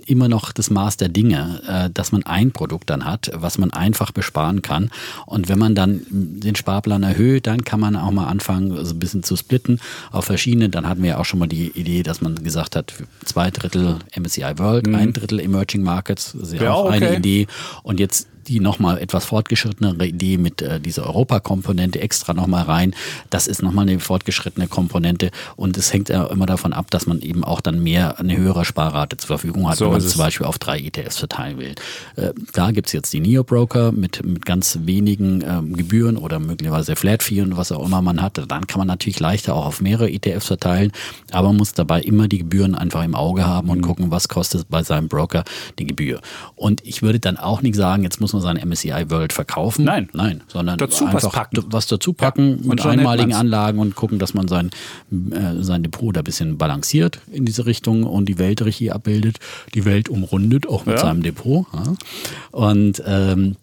immer 0.05 0.29
noch 0.29 0.51
das 0.51 0.69
Maß 0.69 0.97
der 0.97 1.09
Dinge, 1.09 1.61
äh, 1.67 1.89
dass 1.89 2.11
man 2.11 2.23
ein 2.23 2.51
Produkt 2.51 2.89
dann 2.89 3.05
hat, 3.05 3.31
was 3.33 3.57
man 3.57 3.71
einfach 3.71 4.11
besparen 4.11 4.61
kann. 4.61 4.89
Und 5.25 5.49
wenn 5.49 5.59
man 5.59 5.75
dann 5.75 6.01
den 6.09 6.55
Sparplan 6.55 7.03
erhöht, 7.03 7.47
dann 7.47 7.63
kann 7.63 7.79
man 7.79 7.95
auch 7.95 8.11
mal 8.11 8.27
anfangen, 8.27 8.85
so 8.85 8.93
ein 8.93 8.99
bisschen 8.99 9.23
zu 9.23 9.35
splitten 9.35 9.79
auf 10.11 10.25
verschiedene. 10.25 10.69
Dann 10.69 10.87
hatten 10.87 11.03
wir 11.03 11.11
ja 11.11 11.17
auch 11.17 11.25
schon 11.25 11.39
mal 11.39 11.47
die 11.47 11.67
Idee, 11.69 12.03
dass 12.03 12.21
man 12.21 12.43
gesagt 12.43 12.75
hat, 12.75 12.93
zwei 13.25 13.51
Drittel 13.51 13.99
MSCI 14.17 14.57
World, 14.57 14.87
mhm. 14.87 14.95
ein 14.95 15.13
Drittel 15.13 15.39
Emerging 15.39 15.83
Markets, 15.83 16.35
das 16.39 16.53
ist 16.53 16.61
ja, 16.61 16.73
auch 16.73 16.85
okay. 16.85 16.95
eine 16.95 17.17
Idee. 17.17 17.47
Und 17.83 17.99
jetzt 17.99 18.27
die 18.47 18.59
nochmal 18.59 18.97
etwas 18.99 19.25
fortgeschrittenere 19.25 20.05
Idee 20.05 20.37
mit 20.37 20.61
äh, 20.61 20.79
dieser 20.79 21.05
Europakomponente 21.05 21.99
extra 21.99 22.33
nochmal 22.33 22.63
rein. 22.63 22.95
Das 23.29 23.47
ist 23.47 23.61
nochmal 23.61 23.87
eine 23.87 23.99
fortgeschrittene 23.99 24.67
Komponente 24.67 25.31
und 25.55 25.77
es 25.77 25.91
hängt 25.91 26.09
ja 26.09 26.25
immer 26.25 26.45
davon 26.45 26.73
ab, 26.73 26.91
dass 26.91 27.07
man 27.07 27.21
eben 27.21 27.43
auch 27.43 27.61
dann 27.61 27.81
mehr, 27.81 28.19
eine 28.19 28.37
höhere 28.37 28.65
Sparrate 28.65 29.17
zur 29.17 29.27
Verfügung 29.27 29.69
hat, 29.69 29.77
so 29.77 29.85
wenn 29.85 29.93
man 29.93 30.01
zum 30.01 30.19
Beispiel 30.19 30.45
auf 30.45 30.59
drei 30.59 30.79
ETFs 30.79 31.17
verteilen 31.17 31.57
will. 31.57 31.75
Äh, 32.15 32.33
da 32.53 32.71
gibt's 32.71 32.91
jetzt 32.91 33.13
die 33.13 33.19
Neo-Broker 33.19 33.91
mit, 33.91 34.23
mit 34.25 34.45
ganz 34.45 34.79
wenigen 34.83 35.43
ähm, 35.47 35.75
Gebühren 35.75 36.17
oder 36.17 36.39
möglicherweise 36.39 36.95
Flat 36.95 37.23
Fee 37.23 37.41
und 37.41 37.57
was 37.57 37.71
auch 37.71 37.85
immer 37.85 38.01
man 38.01 38.21
hat. 38.21 38.37
Dann 38.47 38.67
kann 38.67 38.79
man 38.79 38.87
natürlich 38.87 39.19
leichter 39.19 39.55
auch 39.55 39.65
auf 39.65 39.81
mehrere 39.81 40.11
ETFs 40.11 40.47
verteilen, 40.47 40.91
aber 41.31 41.49
man 41.49 41.57
muss 41.57 41.73
dabei 41.73 42.01
immer 42.01 42.27
die 42.27 42.39
Gebühren 42.39 42.75
einfach 42.75 43.03
im 43.03 43.15
Auge 43.15 43.45
haben 43.45 43.69
und 43.69 43.79
mhm. 43.79 43.83
gucken, 43.83 44.11
was 44.11 44.27
kostet 44.27 44.69
bei 44.69 44.83
seinem 44.83 45.07
Broker 45.07 45.43
die 45.79 45.85
Gebühr. 45.85 46.21
Und 46.55 46.85
ich 46.85 47.01
würde 47.01 47.19
dann 47.19 47.37
auch 47.37 47.61
nicht 47.61 47.75
sagen, 47.75 48.03
jetzt 48.03 48.21
muss 48.21 48.34
man 48.35 48.41
sein 48.41 48.57
MSCI 48.67 49.09
World 49.09 49.33
verkaufen. 49.33 49.85
Nein. 49.85 50.09
Nein, 50.13 50.41
sondern 50.47 50.77
dazu 50.77 51.05
einfach 51.05 51.23
was, 51.23 51.31
packen. 51.31 51.63
was 51.67 51.87
dazu 51.87 52.13
packen 52.13 52.59
ja, 52.61 52.69
mit 52.69 52.85
einmaligen 52.85 53.33
Anlagen 53.33 53.79
und 53.79 53.95
gucken, 53.95 54.19
dass 54.19 54.33
man 54.33 54.47
sein, 54.47 54.71
äh, 55.11 55.61
sein 55.61 55.83
Depot 55.83 56.15
da 56.15 56.21
ein 56.21 56.23
bisschen 56.23 56.57
balanciert 56.57 57.19
in 57.31 57.45
diese 57.45 57.65
Richtung 57.65 58.03
und 58.03 58.27
die 58.27 58.37
Welt 58.37 58.63
richtig 58.63 58.93
abbildet, 58.93 59.39
die 59.73 59.85
Welt 59.85 60.09
umrundet, 60.09 60.67
auch 60.67 60.85
mit 60.85 60.95
ja. 60.95 61.01
seinem 61.01 61.23
Depot. 61.23 61.65
Ja. 61.73 61.93
Und 62.51 63.01
ähm, 63.05 63.55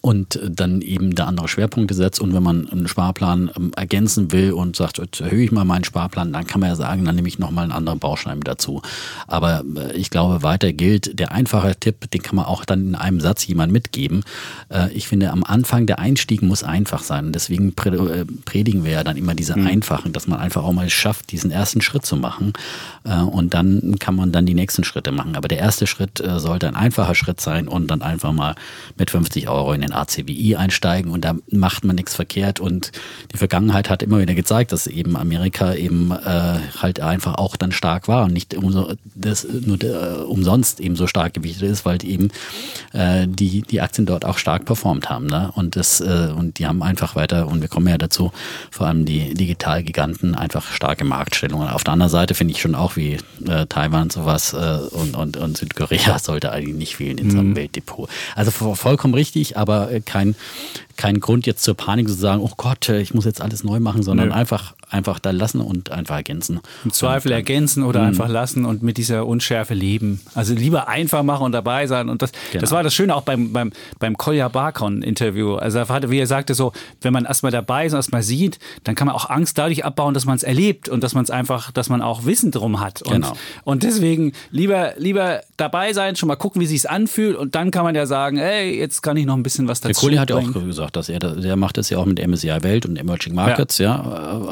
und 0.00 0.38
dann 0.48 0.80
eben 0.82 1.14
da 1.14 1.24
andere 1.24 1.48
Schwerpunkte 1.48 1.94
setzt. 1.94 2.20
Und 2.20 2.34
wenn 2.34 2.42
man 2.42 2.68
einen 2.68 2.88
Sparplan 2.88 3.50
ähm, 3.56 3.72
ergänzen 3.76 4.32
will 4.32 4.52
und 4.52 4.76
sagt, 4.76 4.98
jetzt 4.98 5.20
erhöhe 5.20 5.44
ich 5.44 5.52
mal 5.52 5.64
meinen 5.64 5.84
Sparplan, 5.84 6.32
dann 6.32 6.46
kann 6.46 6.60
man 6.60 6.70
ja 6.70 6.76
sagen, 6.76 7.04
dann 7.04 7.16
nehme 7.16 7.28
ich 7.28 7.38
nochmal 7.38 7.64
einen 7.64 7.72
anderen 7.72 7.98
Baustein 7.98 8.40
dazu. 8.40 8.82
Aber 9.26 9.64
äh, 9.76 9.92
ich 9.96 10.10
glaube, 10.10 10.42
weiter 10.42 10.72
gilt 10.72 11.18
der 11.18 11.32
einfache 11.32 11.74
Tipp, 11.78 12.10
den 12.10 12.22
kann 12.22 12.36
man 12.36 12.46
auch 12.46 12.64
dann 12.64 12.88
in 12.88 12.94
einem 12.94 13.20
Satz 13.20 13.46
jemand 13.46 13.72
mitgeben. 13.72 14.24
Äh, 14.68 14.92
ich 14.92 15.08
finde, 15.08 15.30
am 15.30 15.44
Anfang 15.44 15.86
der 15.86 15.98
Einstieg 15.98 16.42
muss 16.42 16.62
einfach 16.62 17.02
sein. 17.02 17.32
deswegen 17.32 17.68
äh, 17.68 18.24
predigen 18.44 18.84
wir 18.84 18.92
ja 18.92 19.04
dann 19.04 19.16
immer 19.16 19.34
diese 19.34 19.58
mhm. 19.58 19.66
einfachen, 19.66 20.12
dass 20.12 20.26
man 20.26 20.38
einfach 20.38 20.64
auch 20.64 20.72
mal 20.72 20.88
schafft, 20.90 21.32
diesen 21.32 21.50
ersten 21.50 21.80
Schritt 21.80 22.06
zu 22.06 22.16
machen. 22.16 22.52
Und 23.04 23.52
dann 23.52 23.96
kann 23.98 24.16
man 24.16 24.32
dann 24.32 24.46
die 24.46 24.54
nächsten 24.54 24.82
Schritte 24.84 25.12
machen. 25.12 25.36
Aber 25.36 25.48
der 25.48 25.58
erste 25.58 25.86
Schritt 25.86 26.22
sollte 26.36 26.68
ein 26.68 26.74
einfacher 26.74 27.14
Schritt 27.14 27.40
sein 27.40 27.68
und 27.68 27.88
dann 27.88 28.02
einfach 28.02 28.32
mal 28.32 28.54
mit 28.96 29.10
50 29.10 29.48
Euro 29.48 29.72
in 29.72 29.83
den 29.84 29.92
ACWI 29.92 30.56
einsteigen 30.56 31.10
und 31.10 31.24
da 31.24 31.34
macht 31.50 31.84
man 31.84 31.96
nichts 31.96 32.14
verkehrt. 32.14 32.60
Und 32.60 32.92
die 33.32 33.38
Vergangenheit 33.38 33.90
hat 33.90 34.02
immer 34.02 34.20
wieder 34.20 34.34
gezeigt, 34.34 34.72
dass 34.72 34.86
eben 34.86 35.16
Amerika 35.16 35.74
eben 35.74 36.10
äh, 36.10 36.58
halt 36.80 37.00
einfach 37.00 37.34
auch 37.34 37.56
dann 37.56 37.72
stark 37.72 38.08
war 38.08 38.24
und 38.24 38.32
nicht 38.32 38.54
umso, 38.54 38.94
das, 39.14 39.46
nur 39.48 39.82
äh, 39.82 40.22
umsonst 40.22 40.80
eben 40.80 40.96
so 40.96 41.06
stark 41.06 41.34
gewichtet 41.34 41.70
ist, 41.70 41.84
weil 41.84 42.04
eben 42.04 42.28
äh, 42.92 43.26
die, 43.28 43.62
die 43.62 43.80
Aktien 43.80 44.06
dort 44.06 44.24
auch 44.24 44.38
stark 44.38 44.64
performt 44.64 45.10
haben. 45.10 45.26
Ne? 45.26 45.50
Und, 45.54 45.76
das, 45.76 46.00
äh, 46.00 46.32
und 46.34 46.58
die 46.58 46.66
haben 46.66 46.82
einfach 46.82 47.16
weiter, 47.16 47.46
und 47.48 47.60
wir 47.60 47.68
kommen 47.68 47.88
ja 47.88 47.98
dazu, 47.98 48.32
vor 48.70 48.86
allem 48.86 49.04
die 49.04 49.34
Digitalgiganten, 49.34 50.34
einfach 50.34 50.70
starke 50.72 51.04
Marktstellungen. 51.04 51.68
Auf 51.68 51.84
der 51.84 51.92
anderen 51.92 52.10
Seite 52.10 52.34
finde 52.34 52.52
ich 52.52 52.60
schon 52.60 52.74
auch, 52.74 52.96
wie 52.96 53.18
äh, 53.46 53.66
Taiwan 53.66 54.10
sowas 54.10 54.52
äh, 54.52 54.78
und, 54.90 55.16
und, 55.16 55.36
und 55.36 55.56
Südkorea 55.56 56.18
sollte 56.18 56.52
eigentlich 56.52 56.76
nicht 56.76 56.96
fehlen 56.96 57.18
in 57.18 57.30
so 57.30 57.38
einem 57.38 57.50
mhm. 57.50 57.56
Weltdepot. 57.56 58.08
Also 58.34 58.50
vollkommen 58.50 59.14
richtig, 59.14 59.56
aber 59.56 59.73
äh, 59.82 60.00
kein, 60.00 60.34
kein 60.96 61.20
Grund 61.20 61.46
jetzt 61.46 61.62
zur 61.62 61.74
Panik 61.74 62.08
zu 62.08 62.14
sagen, 62.14 62.42
oh 62.42 62.52
Gott, 62.56 62.88
äh, 62.88 63.00
ich 63.00 63.14
muss 63.14 63.24
jetzt 63.24 63.40
alles 63.40 63.64
neu 63.64 63.80
machen, 63.80 64.02
sondern 64.02 64.28
Nö. 64.28 64.34
einfach 64.34 64.74
einfach 64.94 65.18
da 65.18 65.32
lassen 65.32 65.60
und 65.60 65.90
einfach 65.90 66.16
ergänzen. 66.16 66.60
Im 66.84 66.92
Zweifel 66.92 67.32
und, 67.32 67.36
ergänzen 67.36 67.82
oder 67.82 68.00
mh. 68.00 68.06
einfach 68.06 68.28
lassen 68.28 68.64
und 68.64 68.82
mit 68.82 68.96
dieser 68.96 69.26
Unschärfe 69.26 69.74
leben. 69.74 70.20
Also 70.34 70.54
lieber 70.54 70.88
einfach 70.88 71.22
machen 71.22 71.44
und 71.44 71.52
dabei 71.52 71.86
sein. 71.86 72.08
Und 72.08 72.22
das, 72.22 72.32
genau. 72.52 72.60
das 72.60 72.70
war 72.70 72.82
das 72.82 72.94
Schöne 72.94 73.14
auch 73.14 73.22
beim, 73.22 73.52
beim, 73.52 73.72
beim 73.98 74.16
Kolja 74.16 74.48
Barkon-Interview. 74.48 75.56
Also 75.56 75.80
wie 75.80 76.18
er 76.18 76.26
sagte, 76.26 76.54
so, 76.54 76.72
wenn 77.02 77.12
man 77.12 77.24
erstmal 77.24 77.52
dabei 77.52 77.86
ist 77.86 77.92
und 77.92 77.98
erstmal 77.98 78.22
sieht, 78.22 78.58
dann 78.84 78.94
kann 78.94 79.06
man 79.06 79.16
auch 79.16 79.28
Angst 79.28 79.58
dadurch 79.58 79.84
abbauen, 79.84 80.14
dass 80.14 80.24
man 80.24 80.36
es 80.36 80.42
erlebt 80.42 80.88
und 80.88 81.02
dass 81.02 81.14
man 81.14 81.24
es 81.24 81.30
einfach, 81.30 81.72
dass 81.72 81.88
man 81.88 82.00
auch 82.00 82.24
Wissen 82.24 82.52
drum 82.52 82.80
hat. 82.80 83.02
Und, 83.02 83.12
genau. 83.12 83.32
und 83.64 83.82
deswegen 83.82 84.32
lieber, 84.50 84.92
lieber 84.96 85.40
dabei 85.56 85.92
sein, 85.92 86.14
schon 86.16 86.28
mal 86.28 86.36
gucken, 86.36 86.60
wie 86.60 86.66
sich 86.66 86.88
anfühlt 86.88 87.36
und 87.36 87.54
dann 87.54 87.70
kann 87.70 87.84
man 87.84 87.94
ja 87.94 88.06
sagen, 88.06 88.38
ey, 88.38 88.78
jetzt 88.78 89.02
kann 89.02 89.16
ich 89.16 89.26
noch 89.26 89.36
ein 89.36 89.42
bisschen 89.42 89.66
was 89.66 89.80
dazu. 89.80 89.88
Der 89.88 90.00
Kohli 90.00 90.16
hat 90.16 90.30
ja 90.30 90.36
auch 90.36 90.52
gesagt, 90.52 90.96
dass 90.96 91.08
er, 91.08 91.18
der 91.18 91.56
macht 91.56 91.78
das 91.78 91.90
ja 91.90 91.98
auch 91.98 92.06
mit 92.06 92.24
MSCI 92.24 92.62
Welt 92.62 92.86
und 92.86 92.96
Emerging 92.96 93.34
Markets, 93.34 93.78
ja, 93.78 93.96
ja 93.96 94.04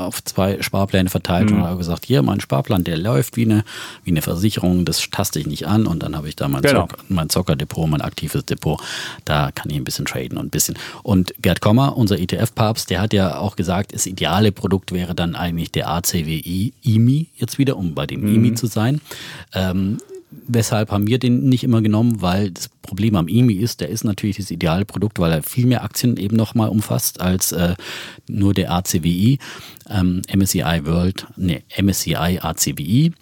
auf 0.07 0.20
zwei 0.33 0.62
Sparpläne 0.62 1.11
verteilt 1.11 1.51
mhm. 1.51 1.59
und 1.59 1.64
habe 1.64 1.78
gesagt, 1.78 2.07
hier, 2.07 2.22
mein 2.22 2.41
Sparplan, 2.41 2.85
der 2.85 2.97
läuft 2.97 3.37
wie 3.37 3.45
eine, 3.45 3.64
wie 4.05 4.11
eine 4.11 4.22
Versicherung, 4.22 4.85
das 4.85 5.09
taste 5.11 5.39
ich 5.39 5.47
nicht 5.47 5.66
an 5.66 5.87
und 5.87 6.03
dann 6.03 6.16
habe 6.16 6.28
ich 6.28 6.37
da 6.37 6.49
mein, 6.49 6.62
genau. 6.62 6.83
Zocker, 6.83 6.97
mein 7.09 7.28
Zockerdepot, 7.28 7.89
mein 7.89 8.01
aktives 8.01 8.45
Depot, 8.45 8.80
da 9.24 9.51
kann 9.53 9.70
ich 9.70 9.76
ein 9.76 9.85
bisschen 9.85 10.07
traden 10.07 10.39
und 10.39 10.47
ein 10.47 10.51
bisschen. 10.51 10.76
Und 11.03 11.35
Gerd 11.41 11.61
Kommer, 11.61 11.97
unser 11.97 12.18
ETF-Papst, 12.18 12.91
der 12.91 13.01
hat 13.01 13.12
ja 13.12 13.39
auch 13.39 13.57
gesagt, 13.57 13.95
das 13.95 14.07
ideale 14.07 14.53
Produkt 14.53 14.93
wäre 14.93 15.14
dann 15.14 15.35
eigentlich 15.35 15.70
der 15.70 15.89
ACWI 15.89 16.72
IMI 16.83 17.28
jetzt 17.37 17.59
wieder, 17.59 17.76
um 17.76 17.95
bei 17.95 18.07
dem 18.07 18.22
mhm. 18.22 18.35
IMI 18.37 18.55
zu 18.55 18.66
sein. 18.66 19.01
Ähm, 19.55 19.99
Weshalb 20.49 20.91
haben 20.91 21.07
wir 21.07 21.18
den 21.18 21.49
nicht 21.49 21.64
immer 21.64 21.83
genommen? 21.83 22.20
Weil 22.20 22.51
das 22.51 22.68
Problem 22.68 23.16
am 23.16 23.28
EMI 23.28 23.55
ist, 23.55 23.80
der 23.80 23.89
ist 23.89 24.05
natürlich 24.05 24.37
das 24.37 24.51
ideale 24.51 24.85
Produkt, 24.85 25.18
weil 25.18 25.33
er 25.33 25.43
viel 25.43 25.66
mehr 25.66 25.85
Aktien 25.85 26.16
eben 26.16 26.37
nochmal 26.37 26.68
umfasst 26.68 27.20
als 27.20 27.53
äh, 27.53 27.74
nur 28.28 28.55
der 28.55 28.72
ACWI, 28.72 29.39
ähm, 29.89 30.22
MSCI 30.35 30.80
World, 30.85 31.26
ne, 31.37 31.62
MSCI 31.80 32.41
ACWI 32.41 33.12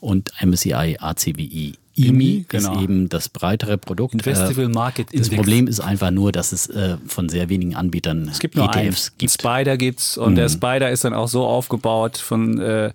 und 0.00 0.30
MSCI 0.42 0.96
ACWI 0.98 1.79
IMI 2.08 2.44
genau. 2.48 2.74
ist 2.74 2.82
eben 2.82 3.08
das 3.08 3.28
breitere 3.28 3.78
Produkt. 3.78 4.22
Festival 4.22 4.68
Market 4.68 5.12
Index. 5.12 5.28
Das 5.28 5.36
Problem 5.36 5.66
ist 5.66 5.80
einfach 5.80 6.10
nur, 6.10 6.32
dass 6.32 6.52
es 6.52 6.68
äh, 6.68 6.96
von 7.06 7.28
sehr 7.28 7.48
wenigen 7.48 7.74
Anbietern 7.74 8.28
es 8.28 8.38
gibt 8.38 8.56
nur 8.56 8.66
ETFs 8.66 8.76
eins. 8.76 9.12
gibt. 9.18 9.32
Spider 9.32 9.76
gibt's 9.76 10.18
und 10.18 10.32
mhm. 10.32 10.36
der 10.36 10.48
Spider 10.48 10.90
ist 10.90 11.04
dann 11.04 11.14
auch 11.14 11.28
so 11.28 11.44
aufgebaut, 11.44 12.18
von, 12.18 12.58
äh, 12.60 12.92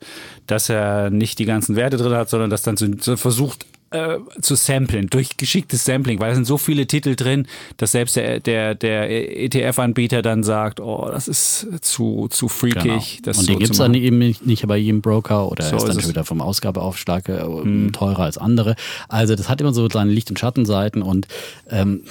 dass 0.47 0.69
er 0.69 1.09
nicht 1.09 1.39
die 1.39 1.45
ganzen 1.45 1.75
Werte 1.75 1.97
drin 1.97 2.13
hat, 2.13 2.29
sondern 2.29 2.49
dass 2.49 2.61
dann 2.61 2.77
so, 2.77 2.87
so 2.99 3.17
versucht 3.17 3.65
äh, 3.95 4.41
zu 4.41 4.55
samplen, 4.55 5.07
durch 5.07 5.37
geschicktes 5.37 5.85
Sampling, 5.85 6.19
weil 6.19 6.31
es 6.31 6.35
sind 6.35 6.45
so 6.45 6.57
viele 6.57 6.87
Titel 6.87 7.15
drin, 7.15 7.47
dass 7.77 7.93
selbst 7.93 8.15
der, 8.15 8.39
der, 8.39 8.75
der 8.75 9.09
ETF-Anbieter 9.43 10.21
dann 10.21 10.43
sagt, 10.43 10.79
oh, 10.79 11.09
das 11.11 11.27
ist 11.27 11.67
zu, 11.81 12.27
zu 12.29 12.47
freakig. 12.47 13.21
Genau. 13.23 13.37
Und 13.39 13.47
die 13.47 13.53
so 13.53 13.59
gibt 13.59 13.71
es 13.71 13.77
dann 13.77 13.93
eben 13.93 14.17
nicht 14.17 14.67
bei 14.67 14.77
jedem 14.77 15.01
Broker 15.01 15.51
oder 15.51 15.63
so 15.63 15.77
ist 15.77 15.87
dann 15.87 15.99
schon 15.99 16.09
wieder 16.09 16.25
vom 16.25 16.41
Ausgabeaufschlag 16.41 17.29
äh, 17.29 17.41
hm. 17.41 17.91
teurer 17.93 18.23
als 18.23 18.37
andere. 18.37 18.75
Also 19.07 19.35
das 19.35 19.49
hat 19.49 19.61
immer 19.61 19.73
so 19.73 19.87
seine 19.89 20.11
Licht- 20.11 20.29
und 20.29 20.39
Schattenseiten 20.39 21.01
und 21.01 21.27
ähm, 21.69 22.01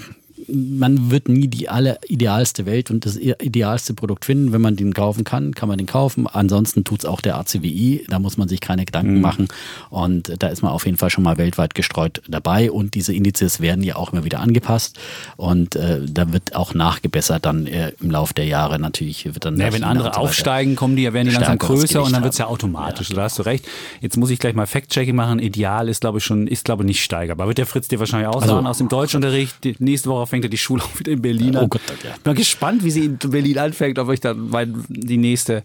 man 0.48 1.10
wird 1.10 1.28
nie 1.28 1.48
die 1.48 1.68
alleridealste 1.68 2.66
Welt 2.66 2.90
und 2.90 3.06
das 3.06 3.16
idealste 3.16 3.94
Produkt 3.94 4.24
finden. 4.24 4.52
Wenn 4.52 4.60
man 4.60 4.76
den 4.76 4.94
kaufen 4.94 5.24
kann, 5.24 5.54
kann 5.54 5.68
man 5.68 5.78
den 5.78 5.86
kaufen. 5.86 6.26
Ansonsten 6.26 6.84
tut 6.84 7.00
es 7.00 7.04
auch 7.04 7.20
der 7.20 7.36
ACWI. 7.36 8.06
Da 8.08 8.18
muss 8.18 8.36
man 8.36 8.48
sich 8.48 8.60
keine 8.60 8.84
Gedanken 8.84 9.16
mhm. 9.16 9.20
machen. 9.20 9.48
Und 9.90 10.34
da 10.38 10.48
ist 10.48 10.62
man 10.62 10.72
auf 10.72 10.86
jeden 10.86 10.96
Fall 10.96 11.10
schon 11.10 11.24
mal 11.24 11.38
weltweit 11.38 11.74
gestreut 11.74 12.22
dabei. 12.28 12.70
Und 12.70 12.94
diese 12.94 13.14
Indizes 13.14 13.60
werden 13.60 13.82
ja 13.82 13.96
auch 13.96 14.12
immer 14.12 14.24
wieder 14.24 14.40
angepasst. 14.40 14.98
Und 15.36 15.76
äh, 15.76 16.00
da 16.06 16.32
wird 16.32 16.54
auch 16.54 16.74
nachgebessert 16.74 17.44
dann 17.44 17.66
äh, 17.66 17.92
im 18.00 18.10
Laufe 18.10 18.34
der 18.34 18.46
Jahre 18.46 18.78
natürlich. 18.78 19.24
Wird 19.24 19.44
dann 19.44 19.58
ja, 19.58 19.72
wenn 19.72 19.84
andere 19.84 20.12
so 20.14 20.20
aufsteigen, 20.20 20.76
kommen 20.76 20.96
die, 20.96 21.10
werden 21.12 21.28
die 21.28 21.34
langsam 21.34 21.58
größer 21.58 22.02
und 22.02 22.12
dann 22.12 22.22
wird 22.22 22.32
es 22.32 22.38
ja 22.38 22.46
automatisch. 22.46 23.10
Ja. 23.10 23.16
Da 23.16 23.22
hast 23.22 23.38
du 23.38 23.42
recht. 23.42 23.66
Jetzt 24.00 24.16
muss 24.16 24.30
ich 24.30 24.38
gleich 24.38 24.54
mal 24.54 24.66
Fact-Checking 24.66 25.14
machen. 25.14 25.38
Ideal 25.38 25.88
ist, 25.88 26.00
glaube 26.00 26.18
ich, 26.18 26.24
schon, 26.24 26.46
ist, 26.46 26.64
glaube 26.64 26.82
ich, 26.82 26.86
nicht 26.86 27.02
steigerbar. 27.02 27.46
Wird 27.46 27.58
der 27.58 27.66
Fritz 27.66 27.88
dir 27.88 27.98
wahrscheinlich 27.98 28.28
auch 28.28 28.42
also, 28.42 28.54
sagen 28.54 28.66
aus 28.66 28.78
dem 28.78 28.88
Deutschunterricht. 28.88 29.80
Nächste 29.80 30.10
Woche 30.10 30.26
fängt 30.34 30.44
ja 30.44 30.50
die 30.50 30.58
Schule 30.58 30.82
auch 30.84 30.98
wieder 30.98 31.12
in 31.12 31.22
Berlin 31.22 31.56
an. 31.56 31.64
Oh 31.64 31.68
Gott, 31.68 31.82
ja. 32.02 32.14
Bin 32.22 32.34
gespannt, 32.34 32.82
wie 32.82 32.90
sie 32.90 33.04
in 33.04 33.18
Berlin 33.18 33.58
anfängt, 33.58 33.98
ob 33.98 34.10
ich 34.10 34.20
dann 34.20 34.50
mein, 34.50 34.84
die 34.88 35.16
nächste, 35.16 35.62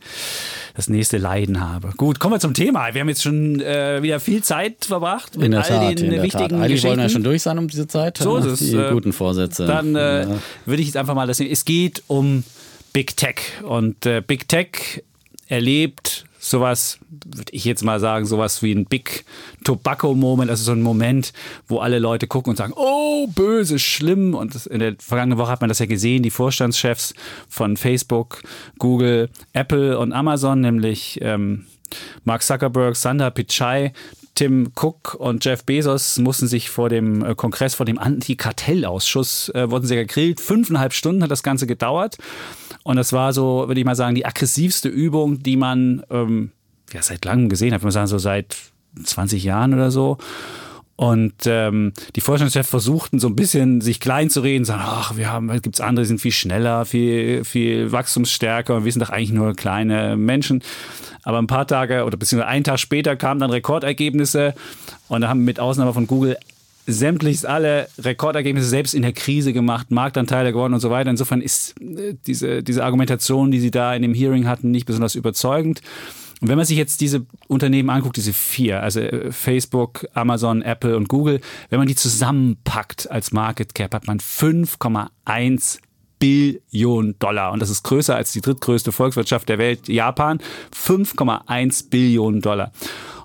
das 0.76 0.90
nächste 0.90 1.18
Leiden 1.18 1.60
habe. 1.60 1.92
Gut, 1.98 2.20
kommen 2.20 2.36
wir 2.36 2.40
zum 2.40 2.54
Thema. 2.54 2.94
Wir 2.94 3.02
haben 3.02 3.10
jetzt 3.10 3.24
schon 3.24 3.60
äh, 3.62 4.02
wieder 4.04 4.20
viel 4.20 4.44
Zeit 4.44 4.86
verbracht 4.86 5.38
mit 5.38 5.54
all 5.54 5.64
Tat, 5.64 6.00
den 6.00 6.12
wichtigen 6.22 6.32
Tat. 6.32 6.54
Eigentlich 6.54 6.68
Geschichten. 6.68 6.88
wollen 6.90 7.00
ja 7.00 7.10
schon 7.10 7.24
durch 7.24 7.42
sein 7.42 7.58
um 7.58 7.68
diese 7.68 7.88
Zeit. 7.88 8.18
So 8.18 8.38
ist 8.38 8.46
es. 8.46 8.60
Die 8.60 8.76
äh, 8.76 8.92
guten 8.92 9.12
Vorsätze. 9.12 9.66
Dann 9.66 9.96
äh, 9.96 10.22
ja. 10.22 10.28
würde 10.66 10.82
ich 10.82 10.88
jetzt 10.88 10.98
einfach 10.98 11.16
mal 11.16 11.26
das 11.26 11.38
sehen. 11.38 11.50
Es 11.52 11.66
geht 11.66 12.04
um 12.08 12.44
Big 12.94 13.18
Tech 13.18 13.38
und 13.64 14.06
äh, 14.06 14.22
Big 14.26 14.48
Tech 14.48 15.04
erlebt 15.48 16.26
sowas, 16.50 17.00
würde 17.10 17.52
ich 17.52 17.66
jetzt 17.66 17.84
mal 17.84 18.00
sagen, 18.00 18.26
sowas 18.26 18.62
wie 18.64 18.74
ein 18.74 18.86
Big 18.86 19.26
Tobacco 19.64 20.14
Moment, 20.16 20.50
also 20.50 20.64
so 20.64 20.72
ein 20.72 20.82
Moment, 20.82 21.34
wo 21.68 21.80
alle 21.80 22.00
Leute 22.00 22.28
gucken 22.28 22.52
und 22.52 22.58
sagen, 22.58 22.74
oh, 22.76 23.28
böse, 23.28 23.80
schlimm. 23.80 24.34
Und 24.34 24.66
in 24.68 24.80
der 24.80 24.96
vergangenen 25.00 25.38
Woche 25.38 25.52
hat 25.52 25.62
man 25.62 25.70
das 25.70 25.80
ja 25.80 25.86
gesehen, 25.86 26.24
die 26.24 26.30
Vorstandschefs 26.30 27.14
von 27.48 27.78
Facebook, 27.78 28.42
Google, 28.78 29.30
Apple 29.54 29.98
und 30.00 30.14
Amazon, 30.14 30.62
nämlich 30.62 31.20
ähm, 31.22 31.66
Mark 32.24 32.44
Zuckerberg, 32.44 32.96
Sundar 32.96 33.32
Pichai, 33.32 33.94
Tim 34.36 34.72
Cook 34.74 35.16
und 35.16 35.44
Jeff 35.44 35.66
Bezos 35.66 36.18
mussten 36.18 36.48
sich 36.48 36.70
vor 36.70 36.88
dem 36.88 37.26
äh, 37.26 37.36
Kongress, 37.36 37.76
vor 37.76 37.86
dem 37.86 38.00
Antikartellausschuss, 38.00 39.50
äh, 39.50 39.70
wurden 39.70 39.86
sie 39.86 39.96
gegrillt. 39.96 40.40
Fünfeinhalb 40.40 40.94
Stunden 40.94 41.24
hat 41.24 41.32
das 41.32 41.44
Ganze 41.44 41.68
gedauert. 41.68 42.18
Und 42.90 42.96
das 42.96 43.14
war 43.14 43.34
so, 43.34 43.68
würde 43.68 43.80
ich 43.80 43.86
mal 43.86 43.94
sagen, 43.94 44.16
die 44.16 44.26
aggressivste 44.26 44.90
Übung, 44.90 45.44
die 45.44 45.58
man 45.58 46.02
ähm, 46.10 46.50
ja, 46.92 47.04
seit 47.04 47.24
langem 47.24 47.48
gesehen 47.48 47.72
hat. 47.72 47.82
Ich 47.82 47.84
würde 47.84 47.92
sagen, 47.92 48.08
so 48.08 48.18
seit 48.18 48.58
20 49.04 49.44
Jahren 49.44 49.76
oder 49.76 49.92
so. 49.92 50.18
Und 50.96 51.36
ähm, 51.46 51.94
die 52.16 52.22
Vorstandschefs 52.22 52.68
versuchten 52.68 53.20
so 53.20 53.28
ein 53.28 53.36
bisschen 53.36 53.82
sich 53.82 54.00
klein 54.00 54.32
zu 54.32 54.42
reden, 54.42 54.66
sagen, 54.66 54.82
ach, 54.84 55.18
wir 55.18 55.32
haben, 55.32 55.52
es 55.52 55.62
gibt 55.62 55.80
andere, 55.82 56.02
die 56.02 56.08
sind 56.08 56.20
viel 56.20 56.32
schneller, 56.32 56.84
viel, 56.84 57.44
viel 57.44 57.92
wachstumsstärker 57.92 58.78
und 58.78 58.86
wir 58.86 58.92
sind 58.92 59.02
doch 59.02 59.12
eigentlich 59.12 59.34
nur 59.34 59.54
kleine 59.54 60.18
Menschen. 60.18 60.64
Aber 61.22 61.38
ein 61.38 61.46
paar 61.46 61.68
Tage 61.68 62.06
oder 62.06 62.18
beziehungsweise 62.18 62.50
einen 62.50 62.64
Tag 62.64 62.80
später 62.80 63.16
kamen 63.16 63.40
dann 63.40 63.52
Rekordergebnisse 63.52 64.56
und 65.10 65.22
da 65.22 65.28
haben 65.28 65.46
mit 65.46 65.60
Ausnahme 65.60 65.94
von 65.94 66.08
Google 66.08 66.38
sämtlichst 66.92 67.46
alle 67.46 67.88
Rekordergebnisse 67.98 68.68
selbst 68.68 68.94
in 68.94 69.02
der 69.02 69.14
Krise 69.14 69.54
gemacht, 69.54 69.92
Marktanteile 69.92 70.52
gewonnen 70.52 70.74
und 70.74 70.80
so 70.80 70.90
weiter. 70.90 71.10
Insofern 71.10 71.42
ist 71.42 71.80
äh, 71.82 72.16
diese, 72.26 72.64
diese 72.64 72.84
Argumentation, 72.84 73.52
die 73.52 73.60
sie 73.60 73.72
da 73.72 73.94
in 73.94 74.02
dem 74.02 74.14
Hearing 74.14 74.48
hatten, 74.48 74.72
nicht 74.72 74.86
besonders 74.86 75.16
überzeugend. 75.16 75.82
Und 76.42 76.48
wenn 76.48 76.58
man 76.58 76.66
sich 76.66 76.78
jetzt 76.78 77.02
diese 77.02 77.26
Unternehmen 77.48 77.90
anguckt, 77.90 78.16
diese 78.16 78.34
vier, 78.34 78.82
also 78.82 79.02
äh, 79.02 79.32
Facebook, 79.32 80.08
Amazon, 80.14 80.62
Apple 80.62 80.96
und 80.96 81.10
Google, 81.10 81.42
wenn 81.70 81.80
man 81.80 81.88
die 81.88 81.96
zusammenpackt 81.96 83.12
als 83.12 83.32
Market 83.32 83.76
Cap, 83.76 83.94
hat 83.94 84.08
man 84.08 84.20
5,1 84.20 85.80
Billionen 86.20 87.18
Dollar. 87.20 87.52
Und 87.52 87.62
das 87.62 87.70
ist 87.70 87.84
größer 87.84 88.16
als 88.16 88.32
die 88.32 88.42
drittgrößte 88.42 88.92
Volkswirtschaft 88.92 89.50
der 89.50 89.58
Welt, 89.58 89.88
Japan. 89.88 90.40
5,1 90.76 91.90
Billionen 91.90 92.42
Dollar. 92.42 92.72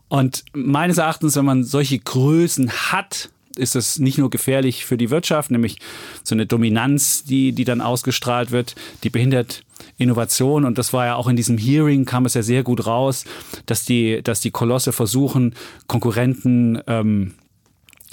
Und 0.08 0.44
meines 0.52 0.98
Erachtens, 0.98 1.36
wenn 1.36 1.44
man 1.44 1.64
solche 1.64 1.98
Größen 1.98 2.70
hat, 2.70 3.30
ist 3.56 3.76
es 3.76 3.98
nicht 3.98 4.18
nur 4.18 4.30
gefährlich 4.30 4.84
für 4.84 4.96
die 4.96 5.10
Wirtschaft, 5.10 5.50
nämlich 5.50 5.78
so 6.22 6.34
eine 6.34 6.46
Dominanz, 6.46 7.24
die, 7.24 7.52
die 7.52 7.64
dann 7.64 7.80
ausgestrahlt 7.80 8.50
wird, 8.50 8.74
die 9.02 9.10
behindert 9.10 9.64
Innovation. 9.98 10.64
Und 10.64 10.78
das 10.78 10.92
war 10.92 11.06
ja 11.06 11.16
auch 11.16 11.28
in 11.28 11.36
diesem 11.36 11.58
Hearing, 11.58 12.04
kam 12.04 12.26
es 12.26 12.34
ja 12.34 12.42
sehr 12.42 12.62
gut 12.62 12.86
raus, 12.86 13.24
dass 13.66 13.84
die, 13.84 14.22
dass 14.22 14.40
die 14.40 14.50
Kolosse 14.50 14.92
versuchen, 14.92 15.54
Konkurrenten 15.86 16.80
ähm, 16.86 17.34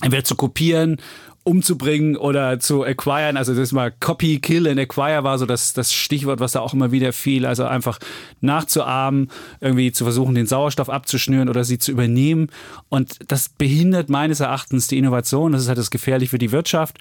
entweder 0.02 0.24
zu 0.24 0.36
kopieren 0.36 0.98
umzubringen 1.44 2.18
oder 2.18 2.60
zu 2.60 2.84
acquiren. 2.84 3.38
Also 3.38 3.54
das 3.54 3.64
ist 3.64 3.72
mal 3.72 3.92
Copy, 4.00 4.40
Kill 4.40 4.68
and 4.68 4.80
Acquire 4.80 5.24
war 5.24 5.40
so 5.40 5.46
das, 5.46 5.74
das 5.74 5.92
Stichwort, 5.94 6.40
was 6.40 6.52
da 6.52 6.60
auch 6.60 6.74
immer 6.74 6.92
wieder 6.92 7.14
fiel. 7.14 7.46
Also 7.46 7.66
einfach 7.66 8.00
nachzuahmen, 8.42 9.32
irgendwie 9.60 9.92
zu 9.92 10.04
versuchen, 10.04 10.36
den 10.36 10.46
Sauerstoff 10.46 10.90
abzuschnüren 10.90 11.50
oder 11.50 11.64
sie 11.64 11.80
zu 11.80 11.92
übernehmen. 11.92 12.50
Und 12.90 13.20
das 13.28 13.50
behindert 13.50 14.10
meines 14.10 14.40
Erachtens 14.40 14.88
die 14.88 14.98
Innovation. 14.98 15.52
Das 15.52 15.62
ist 15.62 15.68
halt 15.68 15.78
das 15.78 15.92
gefährlich 15.92 16.30
für 16.30 16.40
die 16.40 16.52
Wirtschaft. 16.52 17.00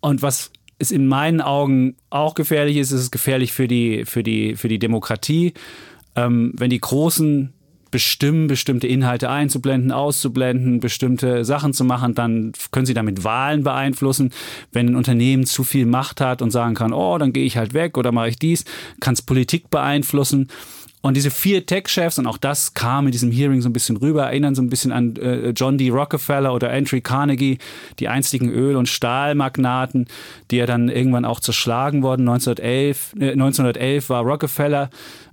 Und 0.00 0.22
was 0.22 0.52
es 0.80 0.90
in 0.90 1.06
meinen 1.06 1.40
Augen 1.40 1.94
auch 2.08 2.34
gefährlich 2.34 2.78
ist. 2.78 2.90
Es 2.90 3.02
ist 3.02 3.10
gefährlich 3.10 3.52
für 3.52 3.68
die, 3.68 4.06
für 4.06 4.22
die, 4.22 4.56
für 4.56 4.68
die 4.68 4.78
Demokratie. 4.78 5.52
Ähm, 6.16 6.54
wenn 6.56 6.70
die 6.70 6.80
Großen 6.80 7.52
bestimmen, 7.90 8.46
bestimmte 8.46 8.86
Inhalte 8.86 9.30
einzublenden, 9.30 9.92
auszublenden, 9.92 10.80
bestimmte 10.80 11.44
Sachen 11.44 11.72
zu 11.72 11.84
machen, 11.84 12.14
dann 12.14 12.52
können 12.70 12.86
sie 12.86 12.94
damit 12.94 13.24
Wahlen 13.24 13.62
beeinflussen. 13.62 14.32
Wenn 14.72 14.90
ein 14.90 14.96
Unternehmen 14.96 15.46
zu 15.46 15.64
viel 15.64 15.86
Macht 15.86 16.20
hat 16.20 16.42
und 16.42 16.50
sagen 16.50 16.74
kann, 16.74 16.92
oh, 16.92 17.18
dann 17.18 17.32
gehe 17.32 17.44
ich 17.44 17.56
halt 17.56 17.74
weg 17.74 17.98
oder 17.98 18.12
mache 18.12 18.28
ich 18.28 18.38
dies, 18.38 18.64
kann 19.00 19.14
es 19.14 19.22
Politik 19.22 19.70
beeinflussen. 19.70 20.48
Und 21.02 21.16
diese 21.16 21.30
vier 21.30 21.64
Tech-Chefs, 21.64 22.18
und 22.18 22.26
auch 22.26 22.36
das 22.36 22.74
kam 22.74 23.06
in 23.06 23.12
diesem 23.12 23.30
Hearing 23.30 23.62
so 23.62 23.70
ein 23.70 23.72
bisschen 23.72 23.96
rüber, 23.96 24.24
erinnern 24.24 24.54
so 24.54 24.60
ein 24.60 24.68
bisschen 24.68 24.92
an 24.92 25.16
äh, 25.16 25.50
John 25.50 25.78
D. 25.78 25.88
Rockefeller 25.88 26.52
oder 26.52 26.70
Andrew 26.70 27.00
Carnegie, 27.00 27.56
die 27.98 28.08
einstigen 28.08 28.50
Öl- 28.50 28.76
und 28.76 28.86
Stahlmagnaten, 28.86 30.08
die 30.50 30.56
ja 30.56 30.66
dann 30.66 30.90
irgendwann 30.90 31.24
auch 31.24 31.40
zerschlagen 31.40 32.02
wurden. 32.02 32.28
1911, 32.28 33.14
äh, 33.18 33.32
1911 33.32 34.10
war 34.10 34.22
Rockefeller 34.22 34.90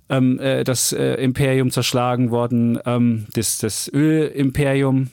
ähm, 0.10 0.39
äh, 0.39 0.64
das 0.64 0.93
äh, 0.93 1.16
Imperium 1.16 1.72
zerschlagen 1.72 2.32
worden, 2.32 2.80
ähm, 2.86 3.26
das, 3.34 3.58
das 3.58 3.91
Ölimperium 3.93 5.10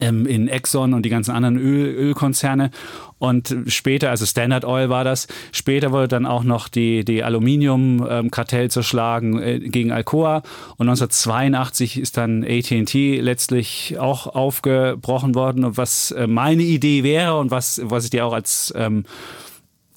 ähm, 0.00 0.26
in 0.26 0.48
Exxon 0.48 0.94
und 0.94 1.04
die 1.04 1.10
ganzen 1.10 1.32
anderen 1.32 1.56
Öl, 1.56 1.86
Ölkonzerne. 1.94 2.70
Und 3.18 3.56
später, 3.68 4.10
also 4.10 4.26
Standard 4.26 4.64
Oil 4.64 4.88
war 4.90 5.04
das, 5.04 5.28
später 5.52 5.92
wurde 5.92 6.08
dann 6.08 6.26
auch 6.26 6.44
noch 6.44 6.68
die, 6.68 7.04
die 7.04 7.22
Aluminium-Kartell 7.22 8.70
zerschlagen 8.70 9.40
äh, 9.40 9.60
gegen 9.60 9.92
Alcoa. 9.92 10.42
Und 10.76 10.88
1982 10.88 11.98
ist 11.98 12.16
dann 12.16 12.44
AT&T 12.44 13.20
letztlich 13.20 13.96
auch 13.98 14.26
aufgebrochen 14.26 15.34
worden. 15.34 15.64
Und 15.64 15.76
was 15.76 16.10
äh, 16.10 16.26
meine 16.26 16.62
Idee 16.62 17.02
wäre 17.02 17.38
und 17.38 17.50
was, 17.50 17.80
was 17.84 18.04
ich 18.04 18.10
dir 18.10 18.26
auch 18.26 18.34
als 18.34 18.74
ähm, 18.76 19.04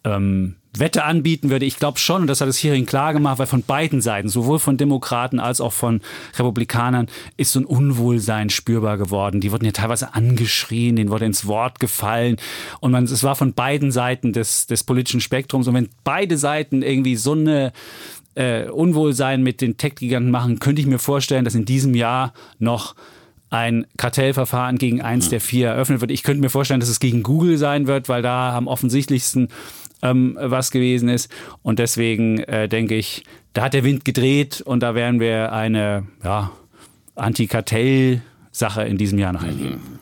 ähm, 0.03 0.55
Wette 0.79 1.03
anbieten 1.03 1.49
würde. 1.49 1.65
Ich 1.65 1.77
glaube 1.77 1.99
schon, 1.99 2.21
und 2.21 2.27
das 2.27 2.41
hat 2.41 2.47
das 2.47 2.63
Hearing 2.63 2.85
klar 2.85 3.13
gemacht, 3.13 3.39
weil 3.39 3.47
von 3.47 3.63
beiden 3.63 4.01
Seiten, 4.01 4.29
sowohl 4.29 4.59
von 4.59 4.77
Demokraten 4.77 5.39
als 5.39 5.61
auch 5.61 5.73
von 5.73 6.01
Republikanern, 6.37 7.07
ist 7.37 7.51
so 7.51 7.59
ein 7.59 7.65
Unwohlsein 7.65 8.49
spürbar 8.49 8.97
geworden. 8.97 9.41
Die 9.41 9.51
wurden 9.51 9.65
ja 9.65 9.71
teilweise 9.71 10.13
angeschrien, 10.13 10.95
denen 10.95 11.09
wurde 11.09 11.25
ins 11.25 11.47
Wort 11.47 11.79
gefallen. 11.79 12.37
Und 12.79 12.91
man, 12.91 13.05
es 13.05 13.23
war 13.23 13.35
von 13.35 13.53
beiden 13.53 13.91
Seiten 13.91 14.33
des, 14.33 14.67
des 14.67 14.83
politischen 14.83 15.21
Spektrums. 15.21 15.67
Und 15.67 15.73
wenn 15.73 15.89
beide 16.03 16.37
Seiten 16.37 16.81
irgendwie 16.81 17.15
so 17.15 17.33
eine 17.33 17.73
äh, 18.35 18.69
Unwohlsein 18.69 19.43
mit 19.43 19.61
den 19.61 19.77
Tech-Giganten 19.77 20.31
machen, 20.31 20.59
könnte 20.59 20.81
ich 20.81 20.87
mir 20.87 20.99
vorstellen, 20.99 21.45
dass 21.45 21.55
in 21.55 21.65
diesem 21.65 21.95
Jahr 21.95 22.33
noch 22.59 22.95
ein 23.49 23.87
Kartellverfahren 23.97 24.77
gegen 24.77 25.01
eins 25.01 25.29
der 25.29 25.39
vier 25.39 25.69
eröffnet 25.69 26.01
wird. 26.01 26.11
Ich 26.11 26.23
könnte 26.23 26.41
mir 26.41 26.49
vorstellen, 26.49 26.79
dass 26.79 26.89
es 26.89 26.99
gegen 26.99 27.23
Google 27.23 27.57
sein 27.57 27.87
wird, 27.87 28.09
weil 28.09 28.21
da 28.21 28.55
am 28.55 28.67
offensichtlichsten 28.67 29.47
ähm, 30.01 30.37
was 30.39 30.71
gewesen 30.71 31.09
ist. 31.09 31.31
Und 31.63 31.79
deswegen 31.79 32.39
äh, 32.39 32.67
denke 32.67 32.95
ich, 32.95 33.23
da 33.53 33.63
hat 33.63 33.73
der 33.73 33.83
Wind 33.83 34.05
gedreht 34.05 34.61
und 34.61 34.81
da 34.81 34.95
werden 34.95 35.19
wir 35.19 35.51
eine 35.51 36.07
ja, 36.23 36.51
Antikartell-Sache 37.15 38.83
in 38.83 38.97
diesem 38.97 39.19
Jahr 39.19 39.33
noch 39.33 39.43
erleben. 39.43 39.96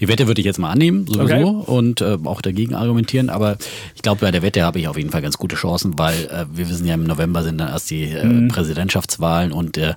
Die 0.00 0.08
Wette 0.08 0.26
würde 0.26 0.40
ich 0.40 0.44
jetzt 0.44 0.58
mal 0.58 0.70
annehmen, 0.70 1.06
sowieso, 1.06 1.60
okay. 1.60 1.70
und 1.70 2.00
äh, 2.00 2.18
auch 2.24 2.40
dagegen 2.40 2.74
argumentieren. 2.74 3.28
Aber 3.28 3.56
ich 3.94 4.02
glaube, 4.02 4.20
bei 4.20 4.30
der 4.30 4.42
Wette 4.42 4.62
habe 4.62 4.78
ich 4.78 4.88
auf 4.88 4.96
jeden 4.96 5.10
Fall 5.10 5.22
ganz 5.22 5.36
gute 5.36 5.56
Chancen, 5.56 5.98
weil 5.98 6.26
äh, 6.26 6.46
wir 6.52 6.68
wissen 6.68 6.86
ja, 6.86 6.94
im 6.94 7.04
November 7.04 7.42
sind 7.42 7.58
dann 7.58 7.68
erst 7.68 7.90
die 7.90 8.04
äh, 8.04 8.24
mhm. 8.24 8.48
Präsidentschaftswahlen 8.48 9.52
und 9.52 9.76
der 9.76 9.96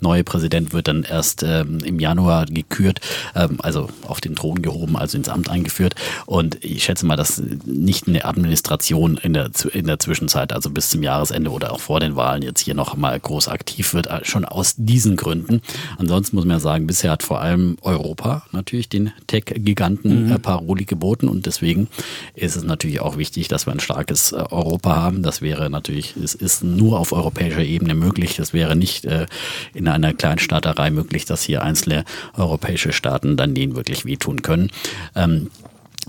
neue 0.00 0.24
Präsident 0.24 0.72
wird 0.72 0.88
dann 0.88 1.04
erst 1.04 1.42
ähm, 1.42 1.78
im 1.84 2.00
Januar 2.00 2.46
gekürt, 2.46 3.00
ähm, 3.34 3.58
also 3.62 3.88
auf 4.06 4.20
den 4.20 4.36
Thron 4.36 4.60
gehoben, 4.62 4.96
also 4.96 5.16
ins 5.16 5.28
Amt 5.28 5.48
eingeführt. 5.48 5.94
Und 6.26 6.62
ich 6.62 6.84
schätze 6.84 7.06
mal, 7.06 7.16
dass 7.16 7.42
nicht 7.64 8.06
eine 8.06 8.24
Administration 8.24 9.16
in 9.16 9.32
der, 9.32 9.50
in 9.72 9.86
der 9.86 9.98
Zwischenzeit, 9.98 10.52
also 10.52 10.70
bis 10.70 10.90
zum 10.90 11.02
Jahresende 11.02 11.50
oder 11.50 11.72
auch 11.72 11.80
vor 11.80 12.00
den 12.00 12.16
Wahlen 12.16 12.42
jetzt 12.42 12.60
hier 12.60 12.74
noch 12.74 12.96
mal 12.96 13.18
groß 13.18 13.48
aktiv 13.48 13.94
wird, 13.94 14.08
äh, 14.08 14.20
schon 14.24 14.44
aus 14.44 14.74
diesen 14.76 15.16
Gründen. 15.16 15.62
Ansonsten 15.98 16.36
muss 16.36 16.44
man 16.44 16.56
ja 16.56 16.60
sagen, 16.60 16.86
bisher 16.86 17.10
hat 17.10 17.22
vor 17.22 17.40
allem 17.40 17.76
Europa 17.82 18.44
natürlich 18.52 18.88
den 18.88 19.13
Tech-Giganten 19.26 20.26
mhm. 20.26 20.32
äh, 20.32 20.38
Paroli 20.38 20.84
geboten 20.84 21.28
und 21.28 21.46
deswegen 21.46 21.88
ist 22.34 22.56
es 22.56 22.64
natürlich 22.64 23.00
auch 23.00 23.16
wichtig, 23.16 23.48
dass 23.48 23.66
wir 23.66 23.72
ein 23.72 23.80
starkes 23.80 24.32
äh, 24.32 24.36
Europa 24.36 24.96
haben. 24.96 25.22
Das 25.22 25.42
wäre 25.42 25.70
natürlich, 25.70 26.16
es 26.16 26.34
ist 26.34 26.62
nur 26.64 26.98
auf 26.98 27.12
europäischer 27.12 27.62
Ebene 27.62 27.94
möglich. 27.94 28.36
Das 28.36 28.52
wäre 28.52 28.76
nicht 28.76 29.04
äh, 29.04 29.26
in 29.72 29.88
einer 29.88 30.12
Kleinstaaterei 30.12 30.90
möglich, 30.90 31.24
dass 31.24 31.42
hier 31.42 31.62
einzelne 31.62 32.04
europäische 32.36 32.92
Staaten 32.92 33.36
dann 33.36 33.54
denen 33.54 33.76
wirklich 33.76 34.04
wehtun 34.04 34.42
können. 34.42 34.70
Ähm, 35.14 35.50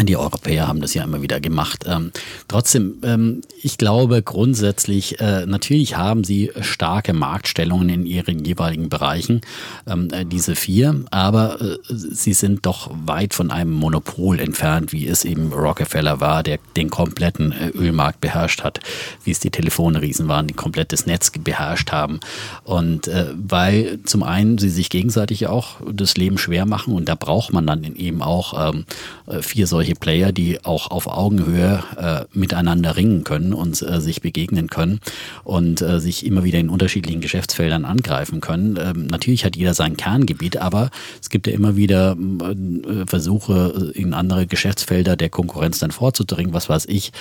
die 0.04 0.18
Europäer 0.18 0.68
haben 0.68 0.82
das 0.82 0.94
ja 0.94 1.04
immer 1.04 1.22
wieder 1.22 1.40
gemacht. 1.40 1.86
Ähm, 1.88 2.12
trotzdem, 2.48 2.98
ähm, 3.04 3.42
ich 3.62 3.78
glaube 3.78 4.22
grundsätzlich, 4.22 5.22
äh, 5.22 5.46
natürlich 5.46 5.96
haben 5.96 6.24
sie 6.24 6.52
starke 6.60 7.14
Marktstellungen 7.14 7.90
in 7.90 8.06
ihren 8.06 8.44
jeweiligen 8.44 8.90
Bereichen, 8.90 9.42
ähm, 9.88 10.10
äh, 10.12 10.26
diese 10.26 10.56
vier, 10.56 11.06
aber 11.12 11.62
äh, 11.62 11.78
sie 11.88 12.34
sind 12.34 12.66
doch 12.66 12.92
weit 13.06 13.34
von 13.34 13.52
einem 13.52 13.72
Monopol 13.72 14.40
entfernt, 14.40 14.92
wie 14.92 15.08
es 15.08 15.24
eben 15.24 15.54
Rockefeller 15.54 16.20
war, 16.20 16.44
der 16.44 16.60
den 16.76 16.90
kompletten 16.90 17.54
äh, 17.54 17.70
Ölmarkt 17.70 18.20
beherrscht 18.20 18.64
hat, 18.64 18.82
wie 19.24 19.32
es 19.32 19.40
die 19.40 19.52
Telefonriesen 19.52 20.28
waren, 20.28 20.48
die 20.48 20.54
komplettes 20.54 21.06
Netz 21.06 21.32
beherrscht 21.32 21.92
haben. 21.92 22.20
Und 22.64 23.08
äh, 23.08 23.28
weil 23.36 24.00
zum 24.04 24.24
einen 24.24 24.58
sie 24.58 24.70
sich 24.70 24.90
gegenseitig 24.90 25.48
auch 25.48 25.78
das 25.90 26.18
Leben 26.18 26.38
schwer 26.38 26.66
machen 26.66 26.94
und 26.94 27.08
da 27.08 27.16
braucht 27.16 27.54
man 27.54 27.66
dann 27.66 27.84
eben 27.84 28.22
auch 28.22 28.74
ähm, 28.74 28.86
äh, 29.28 29.42
vier 29.42 29.68
solche 29.68 29.85
solche 29.86 29.96
Player, 30.00 30.32
die 30.32 30.66
auch 30.66 30.90
auf 30.90 31.06
Augenhöhe 31.06 31.84
äh, 31.98 32.26
miteinander 32.34 32.96
ringen 32.96 33.24
können 33.24 33.54
und 33.54 33.80
äh, 33.84 34.02
sich 34.02 34.20
begegnen 34.20 34.68
können 34.68 35.00
und 35.44 35.80
äh, 35.82 36.00
sich 36.00 36.26
immer 36.26 36.44
wieder 36.44 36.58
in 36.58 36.70
unterschiedlichen 36.70 37.22
Geschäftsfeldern 37.22 37.86
angreifen 37.86 38.42
können. 38.42 38.80
Ähm, 38.82 39.06
natürlich 39.06 39.46
hat 39.46 39.56
jeder 39.56 39.76
sein 39.76 39.96
Kerngebiet, 39.96 40.58
aber 40.58 40.90
es 41.22 41.30
gibt 41.30 41.46
ja 41.46 41.54
immer 41.54 41.76
wieder 41.76 42.18
äh, 42.18 43.06
Versuche, 43.06 43.92
in 43.94 44.16
andere 44.16 44.48
Geschäftsfelder 44.48 45.16
der 45.16 45.30
Konkurrenz 45.30 45.78
dann 45.78 45.92
vorzudringen. 45.92 46.54
Was 46.54 46.68
weiß 46.68 46.86
ich, 46.88 47.12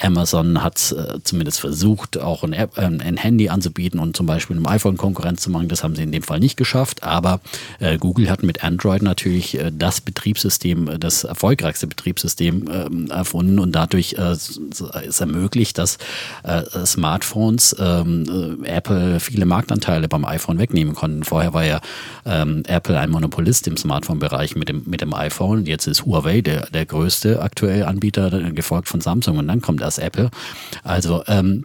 Amazon 0.00 0.62
hat 0.62 0.92
äh, 0.92 1.18
zumindest 1.22 1.60
versucht, 1.60 2.18
auch 2.18 2.44
ein, 2.44 2.54
App, 2.54 2.78
äh, 2.78 2.84
ein 2.84 3.18
Handy 3.18 3.50
anzubieten 3.50 4.00
und 4.00 4.16
zum 4.16 4.24
Beispiel 4.24 4.56
einem 4.56 4.66
iPhone 4.66 4.96
Konkurrenz 4.96 5.42
zu 5.42 5.50
machen. 5.50 5.68
Das 5.68 5.84
haben 5.84 5.94
sie 5.94 6.02
in 6.02 6.12
dem 6.12 6.22
Fall 6.22 6.40
nicht 6.40 6.56
geschafft, 6.56 7.02
aber 7.02 7.40
äh, 7.78 7.98
Google 7.98 8.30
hat 8.30 8.42
mit 8.42 8.64
Android 8.64 9.02
natürlich 9.02 9.58
äh, 9.58 9.70
das 9.70 10.00
Betriebssystem, 10.00 10.98
das 10.98 11.24
erfolgreichste 11.24 11.86
Betriebssystem 11.86 12.05
Betriebssystem 12.06 13.08
äh, 13.10 13.12
erfunden 13.12 13.58
und 13.58 13.72
dadurch 13.72 14.14
äh, 14.18 14.32
ist 14.32 15.20
ermöglicht, 15.20 15.76
dass 15.78 15.98
äh, 16.44 16.62
Smartphones 16.86 17.74
ähm, 17.78 18.60
äh, 18.64 18.68
Apple 18.68 19.18
viele 19.18 19.44
Marktanteile 19.44 20.06
beim 20.06 20.24
iPhone 20.24 20.58
wegnehmen 20.58 20.94
konnten. 20.94 21.24
Vorher 21.24 21.52
war 21.52 21.64
ja 21.64 21.80
ähm, 22.24 22.62
Apple 22.68 22.98
ein 22.98 23.10
Monopolist 23.10 23.66
im 23.66 23.76
Smartphone-Bereich 23.76 24.54
mit 24.54 24.68
dem, 24.68 24.84
mit 24.86 25.00
dem 25.00 25.14
iPhone. 25.14 25.66
Jetzt 25.66 25.86
ist 25.86 26.04
Huawei 26.04 26.42
der, 26.42 26.70
der 26.70 26.86
größte 26.86 27.42
aktuell 27.42 27.84
Anbieter, 27.84 28.30
gefolgt 28.52 28.88
von 28.88 29.00
Samsung 29.00 29.38
und 29.38 29.48
dann 29.48 29.60
kommt 29.60 29.80
erst 29.80 29.98
Apple. 29.98 30.30
Also 30.84 31.24
ähm, 31.26 31.64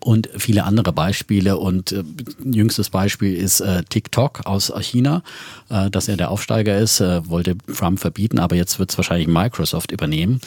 und 0.00 0.28
viele 0.36 0.64
andere 0.64 0.92
Beispiele. 0.92 1.56
Und 1.56 1.92
äh, 1.92 2.02
jüngstes 2.44 2.90
Beispiel 2.90 3.36
ist 3.36 3.60
äh, 3.60 3.82
TikTok 3.84 4.46
aus 4.46 4.72
China, 4.80 5.22
äh, 5.68 5.90
dass 5.90 6.08
er 6.08 6.16
der 6.16 6.30
Aufsteiger 6.30 6.78
ist, 6.78 7.00
äh, 7.00 7.28
wollte 7.28 7.56
Trump 7.74 8.00
verbieten, 8.00 8.38
aber 8.38 8.56
jetzt 8.56 8.78
wird 8.78 8.90
es 8.90 8.98
wahrscheinlich 8.98 9.28
Microsoft 9.28 9.92
übernehmen 9.92 10.40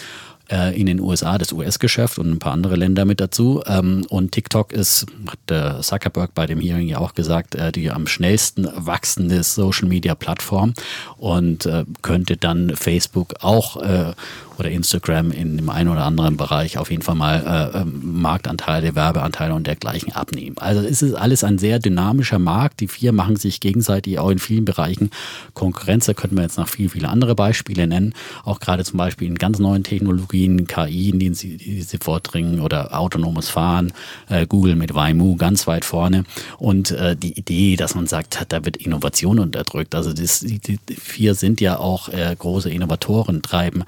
äh, 0.49 0.79
in 0.79 0.85
den 0.85 0.99
USA 0.99 1.37
das 1.37 1.51
US-Geschäft 1.51 2.17
und 2.19 2.31
ein 2.31 2.39
paar 2.39 2.53
andere 2.53 2.75
Länder 2.75 3.05
mit 3.05 3.19
dazu. 3.19 3.61
Ähm, 3.65 4.05
und 4.09 4.31
TikTok 4.31 4.73
ist, 4.73 5.05
hat 5.27 5.83
Zuckerberg 5.83 6.33
bei 6.33 6.45
dem 6.45 6.59
Hearing 6.59 6.87
ja 6.87 6.97
auch 6.97 7.13
gesagt, 7.13 7.55
äh, 7.55 7.71
die 7.71 7.91
am 7.91 8.07
schnellsten 8.07 8.67
wachsende 8.75 9.43
Social-Media-Plattform 9.43 10.73
und 11.17 11.65
äh, 11.65 11.85
könnte 12.01 12.37
dann 12.37 12.75
Facebook 12.75 13.35
auch 13.41 13.81
oder 14.59 14.69
Instagram 14.69 15.31
in 15.31 15.57
dem 15.57 15.69
einen 15.69 15.89
oder 15.89 16.03
anderen 16.03 16.37
Bereich 16.37 16.77
auf 16.77 16.91
jeden 16.91 17.01
Fall 17.01 17.15
mal 17.15 17.71
äh, 17.73 17.79
ähm, 17.79 18.21
Marktanteile, 18.21 18.95
Werbeanteile 18.95 19.53
und 19.53 19.65
dergleichen 19.67 20.13
abnehmen. 20.13 20.57
Also 20.59 20.81
es 20.81 21.01
ist 21.01 21.13
alles 21.13 21.43
ein 21.43 21.57
sehr 21.57 21.79
dynamischer 21.79 22.39
Markt. 22.39 22.81
Die 22.81 22.87
vier 22.87 23.11
machen 23.11 23.35
sich 23.35 23.59
gegenseitig 23.59 24.19
auch 24.19 24.29
in 24.29 24.39
vielen 24.39 24.65
Bereichen 24.65 25.09
Konkurrenz. 25.53 26.05
Da 26.05 26.13
könnten 26.13 26.35
wir 26.35 26.43
jetzt 26.43 26.57
noch 26.57 26.67
viele, 26.67 26.89
viele 26.89 27.09
andere 27.09 27.35
Beispiele 27.35 27.87
nennen. 27.87 28.13
Auch 28.43 28.59
gerade 28.59 28.83
zum 28.83 28.97
Beispiel 28.97 29.27
in 29.27 29.35
ganz 29.35 29.59
neuen 29.59 29.83
Technologien, 29.83 30.67
KI, 30.67 31.09
in 31.09 31.19
denen 31.19 31.35
sie, 31.35 31.57
die 31.57 31.81
sie 31.81 31.97
vordringen 31.97 32.59
oder 32.59 32.97
autonomes 32.97 33.49
Fahren, 33.49 33.93
äh, 34.29 34.45
Google 34.45 34.75
mit 34.75 34.93
Waimu 34.93 35.35
ganz 35.37 35.67
weit 35.67 35.85
vorne. 35.85 36.25
Und 36.57 36.91
äh, 36.91 37.15
die 37.15 37.37
Idee, 37.37 37.75
dass 37.75 37.95
man 37.95 38.07
sagt, 38.07 38.45
da 38.49 38.65
wird 38.65 38.77
Innovation 38.77 39.39
unterdrückt. 39.39 39.95
Also 39.95 40.13
das, 40.13 40.39
die, 40.41 40.59
die 40.59 40.79
vier 40.95 41.35
sind 41.35 41.61
ja 41.61 41.79
auch 41.79 42.09
äh, 42.09 42.35
große 42.37 42.69
Innovatoren, 42.69 43.41
treiben 43.41 43.83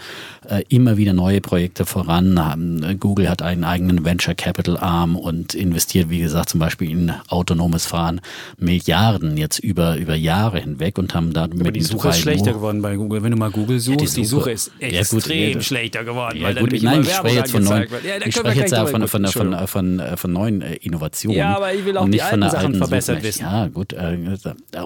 äh, 0.48 0.61
immer 0.70 0.98
wieder 0.98 1.14
neue 1.14 1.42
Projekte 1.42 1.86
voran. 1.86 2.40
Ähm, 2.54 3.00
Google 3.00 3.30
hat 3.30 3.42
einen 3.42 3.64
eigenen 3.64 4.04
Venture 4.06 4.36
Capital 4.36 4.78
Arm 4.78 5.16
und 5.16 5.54
investiert, 5.54 6.10
wie 6.10 6.20
gesagt, 6.20 6.50
zum 6.50 6.60
Beispiel 6.60 6.90
in 6.90 7.12
autonomes 7.30 7.86
Fahren 7.86 8.22
Milliarden 8.58 9.38
jetzt 9.38 9.60
über, 9.60 9.98
über 9.98 10.16
Jahre 10.16 10.60
hinweg 10.60 10.98
und 10.98 11.14
haben 11.14 11.34
da 11.34 11.44
Aber 11.46 11.72
die 11.72 11.82
Suche 11.82 12.10
ist 12.10 12.20
schlechter 12.20 12.54
geworden 12.54 12.82
bei 12.82 12.96
Google. 12.96 13.24
Wenn 13.24 13.32
du 13.32 13.38
mal 13.38 13.52
Google 13.52 13.80
suchst, 13.80 14.18
die 14.18 14.22
die, 14.22 14.26
Suche- 14.28 14.42
Suche, 14.42 14.52
ist 14.52 14.72
Ja, 14.80 14.88
gut, 14.88 14.98
extrem 14.98 15.54
ja, 15.54 15.62
schlechter 15.62 16.04
geworden. 16.04 16.38
Ja, 16.38 16.48
weil 16.48 16.54
dann 16.56 16.64
gut, 16.64 16.72
nämlich 16.72 16.84
nein, 16.84 17.02
ich 17.02 17.12
spreche 17.14 17.36
jetzt 17.38 17.52
von 17.52 17.64
neuen. 17.64 17.88
Ja, 17.90 18.26
ich 18.26 18.36
spreche 18.36 18.60
jetzt 18.60 18.72
ja 18.72 18.86
von, 18.86 19.02
gut, 19.02 19.10
von, 19.10 19.26
von, 19.28 19.54
von, 19.54 19.68
von, 19.68 20.18
von 20.18 20.34
neuen 20.34 20.62
Innovationen. 20.62 21.38
Ja, 21.38 21.56
aber 21.56 21.74
ich 21.74 21.86
will 21.86 21.98
auch 21.98 22.04
und 22.04 22.12
die 22.12 22.18
nicht 22.18 22.24
von 22.28 22.30
alten 22.30 22.42
der 22.42 22.50
Sachen 22.52 22.66
alten 22.68 22.78
verbessert 22.78 23.16
Suche. 23.18 23.28
wissen. 23.28 23.42
Ja, 23.44 23.68
gut. 23.68 23.94
Äh, 23.94 24.18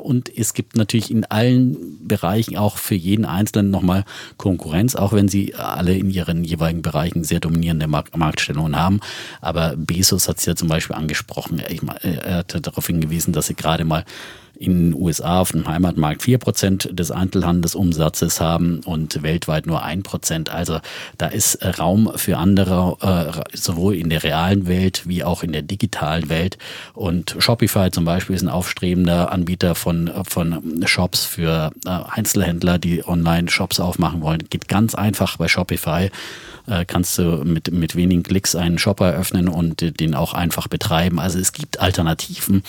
und 0.01 0.29
es 0.35 0.53
gibt 0.53 0.75
natürlich 0.77 1.11
in 1.11 1.25
allen 1.25 1.77
Bereichen 2.07 2.57
auch 2.57 2.77
für 2.77 2.95
jeden 2.95 3.25
Einzelnen 3.25 3.71
nochmal 3.71 4.05
Konkurrenz, 4.37 4.95
auch 4.95 5.13
wenn 5.13 5.27
sie 5.27 5.53
alle 5.65 5.95
in 5.97 6.09
ihren 6.09 6.43
jeweiligen 6.43 6.81
Bereichen 6.81 7.23
sehr 7.23 7.39
dominierende 7.39 7.87
Mark 7.87 8.15
Marktstellungen 8.15 8.75
haben. 8.75 8.99
Aber 9.41 9.73
Bezos 9.75 10.27
hat 10.27 10.37
es 10.37 10.45
ja 10.45 10.55
zum 10.55 10.67
Beispiel 10.67 10.95
angesprochen. 10.95 11.61
Ich, 11.69 11.81
mein, 11.81 11.97
er 11.97 12.37
hat 12.37 12.65
darauf 12.65 12.87
hingewiesen, 12.87 13.33
dass 13.33 13.47
sie 13.47 13.55
gerade 13.55 13.85
mal 13.85 14.05
in 14.57 14.91
den 14.91 15.01
USA 15.01 15.41
auf 15.41 15.51
dem 15.51 15.67
Heimatmarkt 15.67 16.21
4% 16.21 16.93
des 16.93 17.11
Einzelhandelsumsatzes 17.11 18.39
haben 18.41 18.81
und 18.85 19.21
weltweit 19.23 19.65
nur 19.67 19.83
1%. 19.83 20.49
Also 20.49 20.79
da 21.17 21.27
ist 21.27 21.59
Raum 21.79 22.11
für 22.15 22.37
andere, 22.37 23.43
äh, 23.51 23.57
sowohl 23.57 23.95
in 23.95 24.09
der 24.09 24.23
realen 24.23 24.67
Welt 24.67 25.03
wie 25.05 25.23
auch 25.23 25.43
in 25.43 25.51
der 25.51 25.61
digitalen 25.61 26.29
Welt. 26.29 26.57
Und 26.93 27.35
Shopify 27.39 27.91
zum 27.91 28.05
Beispiel 28.05 28.35
ist 28.35 28.43
ein 28.43 28.49
aufstrebender 28.49 29.31
Anbieter 29.31 29.75
von, 29.75 30.11
von 30.27 30.83
Shops 30.85 31.25
für 31.25 31.71
äh, 31.85 31.89
Einzelhändler, 31.89 32.77
die 32.77 33.05
Online-Shops 33.07 33.79
aufmachen 33.79 34.21
wollen. 34.21 34.43
Geht 34.49 34.67
ganz 34.67 34.95
einfach 34.95 35.37
bei 35.37 35.47
Shopify 35.47 36.09
äh, 36.67 36.85
kannst 36.85 37.17
du 37.17 37.43
mit, 37.43 37.71
mit 37.71 37.95
wenigen 37.95 38.23
Klicks 38.23 38.55
einen 38.55 38.79
Shop 38.79 38.99
eröffnen 38.99 39.47
und 39.47 39.99
den 39.99 40.15
auch 40.15 40.33
einfach 40.33 40.67
betreiben. 40.67 41.19
Also 41.19 41.37
es 41.37 41.53
gibt 41.53 41.79
Alternativen. 41.79 42.63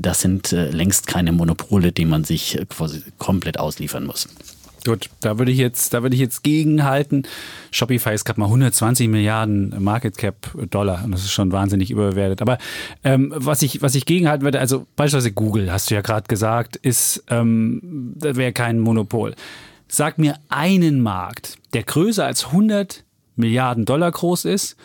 Das 0.00 0.20
sind 0.20 0.52
längst 0.52 1.06
keine 1.06 1.15
Monopole, 1.24 1.92
die 1.92 2.04
man 2.04 2.24
sich 2.24 2.58
äh, 2.58 2.66
quasi 2.66 3.02
komplett 3.18 3.58
ausliefern 3.58 4.04
muss. 4.04 4.28
Gut, 4.86 5.10
da 5.20 5.36
würde 5.36 5.50
ich 5.50 5.58
jetzt, 5.58 5.94
da 5.94 6.02
würde 6.02 6.14
ich 6.14 6.20
jetzt 6.20 6.44
gegenhalten. 6.44 7.24
Shopify 7.72 8.14
ist 8.14 8.24
gerade 8.24 8.38
mal 8.38 8.46
120 8.46 9.08
Milliarden 9.08 9.74
Market 9.82 10.16
Cap 10.16 10.52
Dollar 10.70 11.04
und 11.04 11.10
das 11.10 11.24
ist 11.24 11.32
schon 11.32 11.50
wahnsinnig 11.50 11.90
überbewertet. 11.90 12.40
Aber 12.40 12.58
ähm, 13.02 13.32
was 13.34 13.62
ich, 13.62 13.82
was 13.82 13.96
ich 13.96 14.06
gegenhalten 14.06 14.44
würde, 14.44 14.60
also 14.60 14.86
beispielsweise 14.94 15.32
Google, 15.32 15.72
hast 15.72 15.90
du 15.90 15.96
ja 15.96 16.02
gerade 16.02 16.28
gesagt, 16.28 16.76
ist, 16.76 17.24
ähm, 17.30 18.14
wäre 18.14 18.52
kein 18.52 18.78
Monopol. 18.78 19.34
Sag 19.88 20.18
mir 20.18 20.36
einen 20.50 21.00
Markt, 21.00 21.58
der 21.72 21.82
größer 21.82 22.24
als 22.24 22.46
100 22.46 23.02
Milliarden 23.34 23.86
Dollar 23.86 24.12
groß 24.12 24.44
ist 24.44 24.76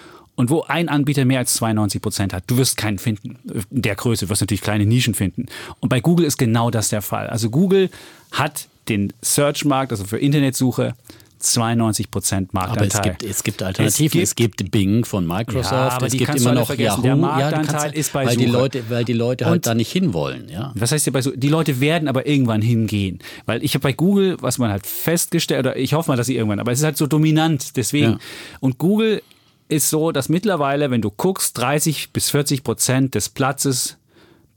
und 0.41 0.49
wo 0.49 0.63
ein 0.63 0.89
Anbieter 0.89 1.23
mehr 1.23 1.37
als 1.37 1.53
92 1.53 2.01
Prozent 2.01 2.33
hat. 2.33 2.45
Du 2.47 2.57
wirst 2.57 2.75
keinen 2.75 2.97
finden. 2.97 3.37
In 3.69 3.83
der 3.83 3.93
Größe. 3.93 4.25
Du 4.25 4.29
wirst 4.31 4.41
natürlich 4.41 4.61
kleine 4.63 4.87
Nischen 4.87 5.13
finden. 5.13 5.45
Und 5.81 5.89
bei 5.89 5.99
Google 5.99 6.25
ist 6.25 6.37
genau 6.37 6.71
das 6.71 6.89
der 6.89 7.03
Fall. 7.03 7.27
Also 7.27 7.51
Google 7.51 7.91
hat 8.31 8.67
den 8.89 9.13
Search-Markt, 9.21 9.91
also 9.91 10.03
für 10.03 10.17
Internetsuche, 10.17 10.95
92 11.37 12.09
Prozent 12.09 12.49
Aber 12.53 12.67
Marktanteil. 12.69 12.87
es 12.87 13.01
gibt, 13.19 13.23
es 13.23 13.43
gibt 13.43 13.61
Alternativen. 13.61 14.19
Es 14.19 14.33
gibt, 14.33 14.71
Bing 14.71 15.05
von 15.05 15.27
Microsoft. 15.27 15.71
Ja, 15.71 15.89
aber 15.89 16.07
es 16.07 16.11
die 16.11 16.17
gibt 16.17 16.29
kannst 16.31 16.43
du 16.43 16.49
immer 16.49 16.59
noch 16.59 16.65
vergessen. 16.65 16.89
Yahoo. 16.89 17.01
Der 17.03 17.11
ja, 17.11 17.15
Marktanteil 17.15 17.81
kannst, 17.81 17.95
ist 17.97 18.13
bei 18.13 18.25
weil 18.25 18.35
die 18.35 18.45
Suche. 18.47 18.57
Leute, 18.57 18.83
weil 18.89 19.05
die 19.05 19.13
Leute 19.13 19.45
halt 19.45 19.53
Und- 19.57 19.67
da 19.67 19.75
nicht 19.75 19.91
hinwollen. 19.91 20.49
Ja. 20.49 20.71
Was 20.73 20.91
heißt 20.91 21.03
hier 21.03 21.13
bei 21.13 21.21
so? 21.21 21.29
Die 21.35 21.49
Leute 21.49 21.79
werden 21.79 22.07
aber 22.07 22.25
irgendwann 22.25 22.63
hingehen. 22.63 23.19
Weil 23.45 23.63
ich 23.63 23.75
habe 23.75 23.83
bei 23.83 23.93
Google, 23.93 24.37
was 24.41 24.57
man 24.57 24.71
halt 24.71 24.87
festgestellt, 24.87 25.59
oder 25.59 25.77
ich 25.77 25.93
hoffe 25.93 26.09
mal, 26.09 26.17
dass 26.17 26.25
sie 26.25 26.35
irgendwann, 26.35 26.59
aber 26.59 26.71
es 26.71 26.79
ist 26.79 26.85
halt 26.85 26.97
so 26.97 27.05
dominant, 27.05 27.77
deswegen. 27.77 28.13
Ja. 28.13 28.19
Und 28.59 28.79
Google 28.79 29.21
ist 29.71 29.89
so, 29.89 30.11
dass 30.11 30.29
mittlerweile, 30.29 30.91
wenn 30.91 31.01
du 31.01 31.09
guckst, 31.09 31.57
30 31.57 32.11
bis 32.11 32.29
40 32.29 32.63
Prozent 32.63 33.15
des 33.15 33.29
Platzes 33.29 33.97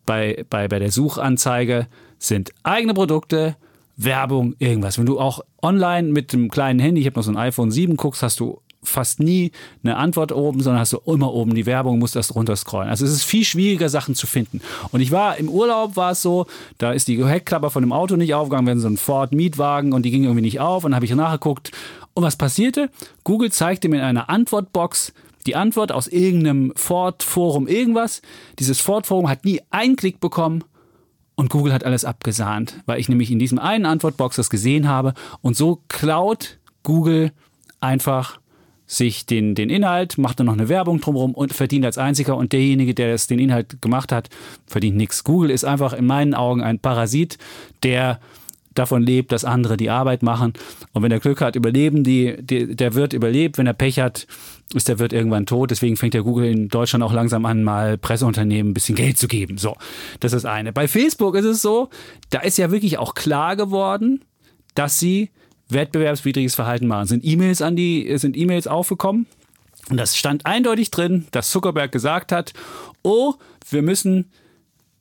bei, 0.06 0.44
bei, 0.50 0.68
bei 0.68 0.78
der 0.78 0.90
Suchanzeige 0.90 1.86
sind 2.18 2.50
eigene 2.62 2.94
Produkte, 2.94 3.56
Werbung, 3.96 4.56
irgendwas. 4.58 4.98
Wenn 4.98 5.06
du 5.06 5.20
auch 5.20 5.40
online 5.62 6.08
mit 6.08 6.32
dem 6.32 6.50
kleinen 6.50 6.80
Handy, 6.80 7.00
ich 7.00 7.06
habe 7.06 7.16
noch 7.16 7.24
so 7.24 7.30
ein 7.30 7.36
iPhone 7.36 7.70
7, 7.70 7.96
guckst, 7.96 8.22
hast 8.22 8.40
du 8.40 8.60
fast 8.82 9.20
nie 9.20 9.52
eine 9.82 9.96
Antwort 9.96 10.32
oben, 10.32 10.60
sondern 10.60 10.80
hast 10.80 10.92
du 10.92 10.98
immer 11.06 11.32
oben 11.32 11.54
die 11.54 11.64
Werbung, 11.64 12.00
musst 12.00 12.16
das 12.16 12.34
runter 12.34 12.56
scrollen. 12.56 12.88
Also 12.88 13.04
es 13.04 13.12
ist 13.12 13.24
viel 13.24 13.44
schwieriger, 13.44 13.88
Sachen 13.88 14.14
zu 14.14 14.26
finden. 14.26 14.60
Und 14.90 15.00
ich 15.00 15.10
war 15.10 15.38
im 15.38 15.48
Urlaub, 15.48 15.96
war 15.96 16.12
es 16.12 16.22
so, 16.22 16.46
da 16.78 16.92
ist 16.92 17.08
die 17.08 17.24
Heckklappe 17.24 17.70
von 17.70 17.82
dem 17.82 17.92
Auto 17.92 18.16
nicht 18.16 18.34
aufgegangen, 18.34 18.66
wir 18.66 18.72
hatten 18.72 18.80
so 18.80 18.88
einen 18.88 18.96
Ford 18.96 19.32
Mietwagen 19.32 19.92
und 19.92 20.02
die 20.02 20.10
ging 20.10 20.24
irgendwie 20.24 20.42
nicht 20.42 20.60
auf 20.60 20.84
und 20.84 20.90
dann 20.90 20.96
habe 20.96 21.06
ich 21.06 21.14
nachgeguckt. 21.14 21.70
Und 22.14 22.22
was 22.22 22.36
passierte? 22.36 22.90
Google 23.24 23.50
zeigte 23.50 23.88
mir 23.88 23.96
in 23.96 24.04
einer 24.04 24.30
Antwortbox 24.30 25.12
die 25.46 25.56
Antwort 25.56 25.92
aus 25.92 26.06
irgendeinem 26.06 26.72
Ford-Forum 26.74 27.66
irgendwas. 27.66 28.22
Dieses 28.58 28.80
Ford-Forum 28.80 29.28
hat 29.28 29.44
nie 29.44 29.60
einen 29.70 29.96
Klick 29.96 30.20
bekommen 30.20 30.64
und 31.34 31.50
Google 31.50 31.72
hat 31.72 31.84
alles 31.84 32.04
abgesahnt, 32.04 32.80
weil 32.86 33.00
ich 33.00 33.08
nämlich 33.08 33.30
in 33.30 33.38
diesem 33.38 33.58
einen 33.58 33.84
Antwortbox 33.84 34.36
das 34.36 34.48
gesehen 34.48 34.88
habe. 34.88 35.14
Und 35.42 35.56
so 35.56 35.82
klaut 35.88 36.58
Google 36.82 37.32
einfach 37.80 38.38
sich 38.86 39.26
den, 39.26 39.54
den 39.54 39.70
Inhalt, 39.70 40.18
macht 40.18 40.38
dann 40.38 40.46
noch 40.46 40.52
eine 40.52 40.68
Werbung 40.68 41.00
drumherum 41.00 41.34
und 41.34 41.52
verdient 41.52 41.84
als 41.84 41.98
einziger. 41.98 42.36
Und 42.36 42.52
derjenige, 42.52 42.94
der 42.94 43.12
das, 43.12 43.26
den 43.26 43.38
Inhalt 43.38 43.80
gemacht 43.82 44.12
hat, 44.12 44.28
verdient 44.66 44.96
nichts. 44.96 45.24
Google 45.24 45.50
ist 45.50 45.64
einfach 45.64 45.92
in 45.92 46.06
meinen 46.06 46.34
Augen 46.34 46.62
ein 46.62 46.78
Parasit, 46.78 47.38
der 47.82 48.20
davon 48.74 49.02
lebt, 49.02 49.32
dass 49.32 49.44
andere 49.44 49.76
die 49.76 49.90
Arbeit 49.90 50.22
machen. 50.22 50.52
Und 50.92 51.02
wenn 51.02 51.12
er 51.12 51.20
Glück 51.20 51.40
hat, 51.40 51.56
überleben 51.56 52.04
die, 52.04 52.36
die, 52.40 52.74
der 52.74 52.94
Wirt 52.94 53.12
überlebt. 53.12 53.58
Wenn 53.58 53.66
er 53.66 53.72
Pech 53.72 54.00
hat, 54.00 54.26
ist 54.74 54.88
der 54.88 54.98
Wirt 54.98 55.12
irgendwann 55.12 55.46
tot. 55.46 55.70
Deswegen 55.70 55.96
fängt 55.96 56.14
der 56.14 56.22
Google 56.22 56.46
in 56.46 56.68
Deutschland 56.68 57.04
auch 57.04 57.12
langsam 57.12 57.44
an, 57.46 57.64
mal 57.64 57.98
Presseunternehmen 57.98 58.70
ein 58.70 58.74
bisschen 58.74 58.96
Geld 58.96 59.18
zu 59.18 59.28
geben. 59.28 59.58
So, 59.58 59.76
das 60.20 60.32
ist 60.32 60.44
eine. 60.44 60.72
Bei 60.72 60.88
Facebook 60.88 61.34
ist 61.36 61.44
es 61.44 61.62
so, 61.62 61.90
da 62.30 62.40
ist 62.40 62.58
ja 62.58 62.70
wirklich 62.70 62.98
auch 62.98 63.14
klar 63.14 63.56
geworden, 63.56 64.24
dass 64.74 64.98
sie 64.98 65.30
wettbewerbswidriges 65.68 66.54
Verhalten 66.54 66.86
machen. 66.86 67.06
Sind 67.06 67.24
E-Mails 67.24 67.62
an 67.62 67.76
die, 67.76 68.16
sind 68.18 68.36
E-Mails 68.36 68.66
aufgekommen? 68.66 69.26
Und 69.90 69.98
das 69.98 70.16
stand 70.16 70.46
eindeutig 70.46 70.90
drin, 70.90 71.26
dass 71.30 71.50
Zuckerberg 71.50 71.92
gesagt 71.92 72.32
hat, 72.32 72.54
oh, 73.02 73.34
wir 73.68 73.82
müssen 73.82 74.30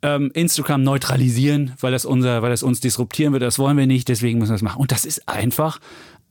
ähm, 0.04 0.30
Instagram 0.34 0.84
neutralisieren, 0.84 1.74
weil 1.80 1.92
das, 1.92 2.06
unser, 2.06 2.42
weil 2.42 2.52
das 2.52 2.62
uns 2.62 2.82
disruptieren 2.82 3.34
wird. 3.34 3.42
Das 3.42 3.58
wollen 3.58 3.78
wir 3.78 3.88
nicht, 3.88 4.10
deswegen 4.10 4.38
müssen 4.38 4.52
wir 4.52 4.56
das 4.56 4.62
machen. 4.62 4.82
Und 4.82 4.92
das 4.92 5.06
ist 5.06 5.28
einfach 5.28 5.80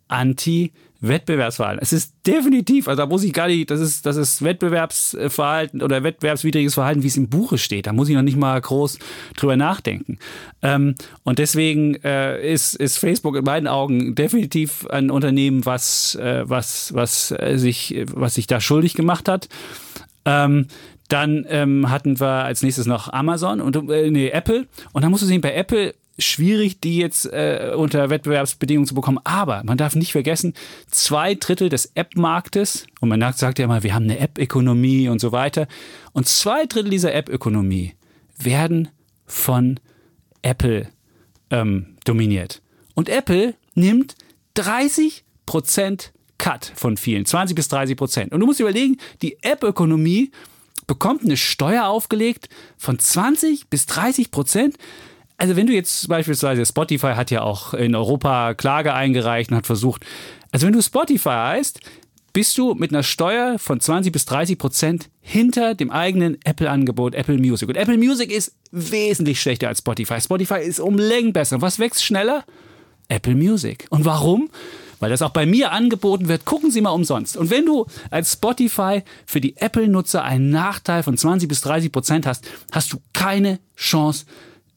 Anti-Wettbewerbsverhalten. 0.09 1.83
Es 1.83 1.95
ist 1.95 2.15
definitiv, 2.27 2.87
also 2.87 3.03
da 3.03 3.07
muss 3.07 3.25
ich 3.25 3.33
gar 3.33 3.49
nicht, 3.49 3.71
das 3.71 3.81
ist, 3.81 4.05
das 4.05 4.17
ist 4.17 4.43
Wettbewerbsverhalten 4.43 5.83
oder 5.83 6.03
wettbewerbswidriges 6.03 6.75
Verhalten, 6.75 7.03
wie 7.03 7.07
es 7.07 7.17
im 7.17 7.31
Buche 7.31 7.57
steht. 7.57 7.87
Da 7.87 7.95
muss 7.95 8.11
ich 8.11 8.15
noch 8.15 8.23
nicht 8.23 8.37
mal 8.37 8.61
groß 8.61 8.99
drüber 9.37 9.57
nachdenken. 9.57 10.19
Ähm, 10.61 10.95
und 11.23 11.39
deswegen 11.39 11.95
äh, 12.05 12.53
ist, 12.53 12.75
ist 12.75 12.99
Facebook 12.99 13.37
in 13.37 13.45
meinen 13.45 13.69
Augen 13.69 14.15
definitiv 14.15 14.87
ein 14.89 15.11
Unternehmen, 15.11 15.65
was, 15.65 16.15
äh, 16.17 16.43
was, 16.45 16.93
was, 16.93 17.31
äh, 17.31 17.57
sich, 17.57 18.05
was 18.13 18.35
sich 18.35 18.47
da 18.47 18.61
schuldig 18.61 18.93
gemacht 18.93 19.29
hat. 19.29 19.49
Ähm, 20.25 20.67
dann 21.13 21.45
ähm, 21.49 21.91
hatten 21.91 22.19
wir 22.21 22.45
als 22.45 22.63
nächstes 22.63 22.87
noch 22.87 23.13
Amazon 23.13 23.61
und 23.61 23.77
äh, 23.91 24.11
nee, 24.11 24.31
Apple. 24.31 24.67
Und 24.93 25.03
dann 25.03 25.11
musst 25.11 25.23
du 25.23 25.27
sehen, 25.27 25.43
bei 25.43 25.53
Apple 25.53 25.95
schwierig, 26.19 26.81
die 26.81 26.99
jetzt 26.99 27.27
äh, 27.27 27.73
unter 27.77 28.09
Wettbewerbsbedingungen 28.09 28.87
zu 28.87 28.95
bekommen. 28.95 29.19
Aber 29.25 29.63
man 29.65 29.77
darf 29.77 29.95
nicht 29.95 30.13
vergessen, 30.13 30.55
zwei 30.91 31.35
Drittel 31.35 31.69
des 31.69 31.93
App-Marktes, 31.95 32.87
und 33.01 33.11
man 33.11 33.33
sagt 33.35 33.59
ja 33.59 33.67
immer, 33.67 33.83
wir 33.83 33.95
haben 33.95 34.05
eine 34.05 34.19
App-Ökonomie 34.19 35.09
und 35.09 35.21
so 35.21 35.33
weiter. 35.33 35.67
Und 36.13 36.29
zwei 36.29 36.65
Drittel 36.65 36.91
dieser 36.91 37.15
App-Ökonomie 37.15 37.95
werden 38.39 38.89
von 39.27 39.79
Apple 40.41 40.89
ähm, 41.51 41.97
dominiert. 42.05 42.63
Und 42.95 43.11
Apple 43.11 43.55
nimmt 43.75 44.15
30 44.55 45.25
Prozent 45.45 46.13
Cut 46.39 46.73
von 46.75 46.97
vielen, 46.97 47.25
20 47.25 47.55
bis 47.55 47.69
30 47.69 47.97
Prozent. 47.97 48.33
Und 48.33 48.41
du 48.41 48.47
musst 48.47 48.61
überlegen, 48.61 48.97
die 49.23 49.37
App-Ökonomie 49.43 50.33
bekommt 50.87 51.23
eine 51.23 51.37
Steuer 51.37 51.87
aufgelegt 51.87 52.49
von 52.77 52.99
20 52.99 53.69
bis 53.69 53.87
30 53.87 54.31
Prozent. 54.31 54.77
Also 55.37 55.57
wenn 55.57 55.67
du 55.67 55.73
jetzt 55.73 56.09
beispielsweise, 56.09 56.65
Spotify 56.65 57.15
hat 57.15 57.31
ja 57.31 57.43
auch 57.43 57.75
in 57.75 57.95
Europa 57.95 58.55
Klage 58.55 58.95
eingereicht 58.95 59.51
und 59.51 59.57
hat 59.57 59.67
versucht, 59.67 60.05
also 60.51 60.67
wenn 60.67 60.73
du 60.73 60.83
Spotify 60.83 61.31
heißt, 61.31 61.81
bist 62.33 62.57
du 62.57 62.75
mit 62.75 62.93
einer 62.93 63.03
Steuer 63.03 63.59
von 63.59 63.81
20 63.81 64.13
bis 64.13 64.25
30 64.25 64.59
Prozent 64.59 65.11
hinter 65.21 65.75
dem 65.75 65.91
eigenen 65.91 66.39
Apple-Angebot 66.45 67.15
Apple 67.15 67.39
Music. 67.39 67.69
Und 67.69 67.77
Apple 67.77 67.99
Music 67.99 68.31
ist 68.33 68.55
wesentlich 68.71 69.41
schlechter 69.41 69.69
als 69.69 69.79
Spotify. 69.79 70.21
Spotify 70.21 70.61
ist 70.61 70.81
um 70.81 70.97
Längen 70.97 71.33
besser. 71.33 71.61
Was 71.61 71.79
wächst 71.79 72.05
schneller? 72.05 72.45
Apple 73.09 73.35
Music. 73.35 73.87
Und 73.91 74.05
warum? 74.05 74.49
Weil 75.03 75.11
das 75.11 75.21
auch 75.21 75.31
bei 75.31 75.47
mir 75.47 75.73
angeboten 75.73 76.29
wird. 76.29 76.45
Gucken 76.45 76.71
Sie 76.71 76.81
mal 76.81 76.91
umsonst. 76.91 77.37
Und 77.37 77.51
wenn 77.51 77.67
du 77.67 77.87
als 78.11 78.35
Spotify 78.35 79.03
für 79.27 79.41
die 79.41 79.57
Apple-Nutzer 79.57 80.23
einen 80.23 80.51
Nachteil 80.51 81.03
von 81.03 81.19
20 81.19 81.49
bis 81.49 81.61
30 81.63 81.91
Prozent 81.91 82.25
hast, 82.25 82.47
hast 82.71 82.93
du 82.93 82.99
keine 83.13 83.59
Chance, 83.77 84.27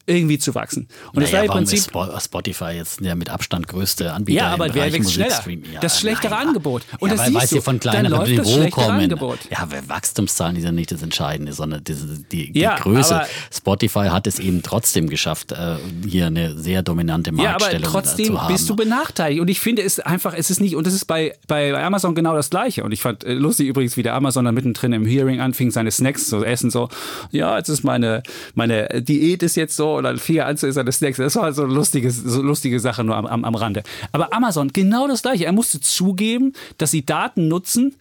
irgendwie 0.07 0.37
zu 0.37 0.53
wachsen. 0.55 0.87
Und 1.13 1.21
das 1.23 1.31
naja, 1.31 1.47
war 1.49 1.55
im 1.55 1.59
Prinzip. 1.65 1.79
ist 1.79 1.89
Spo- 1.91 2.19
Spotify 2.23 2.71
jetzt 2.75 3.03
der 3.03 3.15
mit 3.15 3.29
Abstand 3.29 3.67
größte 3.67 4.13
Anbieter 4.13 4.37
Ja, 4.43 4.53
aber 4.53 4.67
im 4.67 4.73
wer 4.75 4.93
wächst 4.93 5.13
schneller? 5.13 5.41
Ja, 5.73 5.79
Das 5.79 5.99
schlechtere 5.99 6.31
nein, 6.35 6.47
Angebot. 6.47 6.83
Und 6.99 7.09
ja, 7.09 7.15
das 7.15 7.33
weil, 7.33 7.41
siehst 7.41 7.53
du. 7.53 7.61
von 7.61 7.79
Dann 7.79 8.05
läuft 8.05 8.37
das 8.37 8.45
Niveau 8.45 8.57
schlechtere 8.57 8.85
kommen. 8.85 8.99
Angebot. 9.01 9.39
Ja, 9.49 9.59
aber 9.59 9.77
Wachstumszahlen 9.89 10.55
ist 10.57 10.63
ja 10.63 10.71
nicht 10.71 10.91
das 10.91 11.01
Entscheidende, 11.01 11.53
sondern 11.53 11.83
diese, 11.83 12.05
die, 12.31 12.51
die 12.51 12.59
Ja, 12.59 12.77
Größe. 12.77 13.15
aber- 13.15 13.27
Spotify 13.53 14.07
hat 14.11 14.27
es 14.27 14.39
eben 14.39 14.61
trotzdem 14.63 15.09
geschafft, 15.09 15.51
äh, 15.51 15.77
hier 16.07 16.27
eine 16.27 16.57
sehr 16.57 16.83
dominante 16.83 17.31
Ja, 17.31 17.35
aber 17.35 17.43
Marktstellung 17.49 17.83
äh, 17.83 17.91
trotzdem 17.91 18.25
zu 18.27 18.41
haben. 18.41 18.53
bist 18.53 18.69
du 18.69 18.75
benachteiligt. 18.75 19.41
Und 19.41 19.47
ich 19.49 19.59
finde 19.59 19.81
es 19.81 19.99
einfach, 19.99 20.33
es 20.35 20.49
ist 20.49 20.59
nicht, 20.61 20.75
und 20.75 20.85
das 20.85 20.93
ist 20.93 21.05
bei, 21.05 21.33
bei 21.47 21.83
Amazon 21.83 22.13
genau 22.15 22.35
das 22.35 22.49
Gleiche. 22.49 22.83
Und 22.83 22.91
ich 22.91 23.01
fand 23.01 23.23
äh, 23.23 23.33
lustig 23.33 23.67
übrigens, 23.67 23.97
wie 23.97 24.03
der 24.03 24.13
Amazon 24.13 24.45
dann 24.45 24.53
mittendrin 24.55 24.93
im 24.93 25.05
Hearing 25.05 25.39
anfing, 25.41 25.71
seine 25.71 25.89
Snacks 25.91 26.27
zu 26.27 26.43
essen, 26.43 26.69
so, 26.69 26.89
ja, 27.31 27.57
jetzt 27.57 27.69
ist 27.69 27.83
meine, 27.83 28.21
meine 28.53 29.01
Diät 29.01 29.41
ist 29.43 29.55
jetzt 29.55 29.75
so, 29.75 29.94
und 29.97 30.03
dann 30.03 30.17
fing 30.17 30.37
er 30.37 30.47
an 30.47 30.57
zu 30.57 30.67
essen, 30.67 30.75
seine 30.75 30.91
Snacks. 30.91 31.17
Das 31.17 31.35
war 31.35 31.51
so 31.53 31.63
eine 31.63 31.73
lustige, 31.73 32.11
so 32.11 32.41
lustige 32.41 32.79
Sache 32.79 33.03
nur 33.03 33.15
am, 33.15 33.25
am, 33.25 33.45
am 33.45 33.55
Rande. 33.55 33.83
Aber 34.11 34.33
Amazon, 34.33 34.69
genau 34.73 35.07
das 35.07 35.21
Gleiche. 35.21 35.45
Er 35.45 35.51
musste 35.51 35.79
zugeben, 35.79 36.53
dass 36.77 36.91
sie 36.91 37.05
Daten 37.05 37.47
nutzen, 37.47 37.95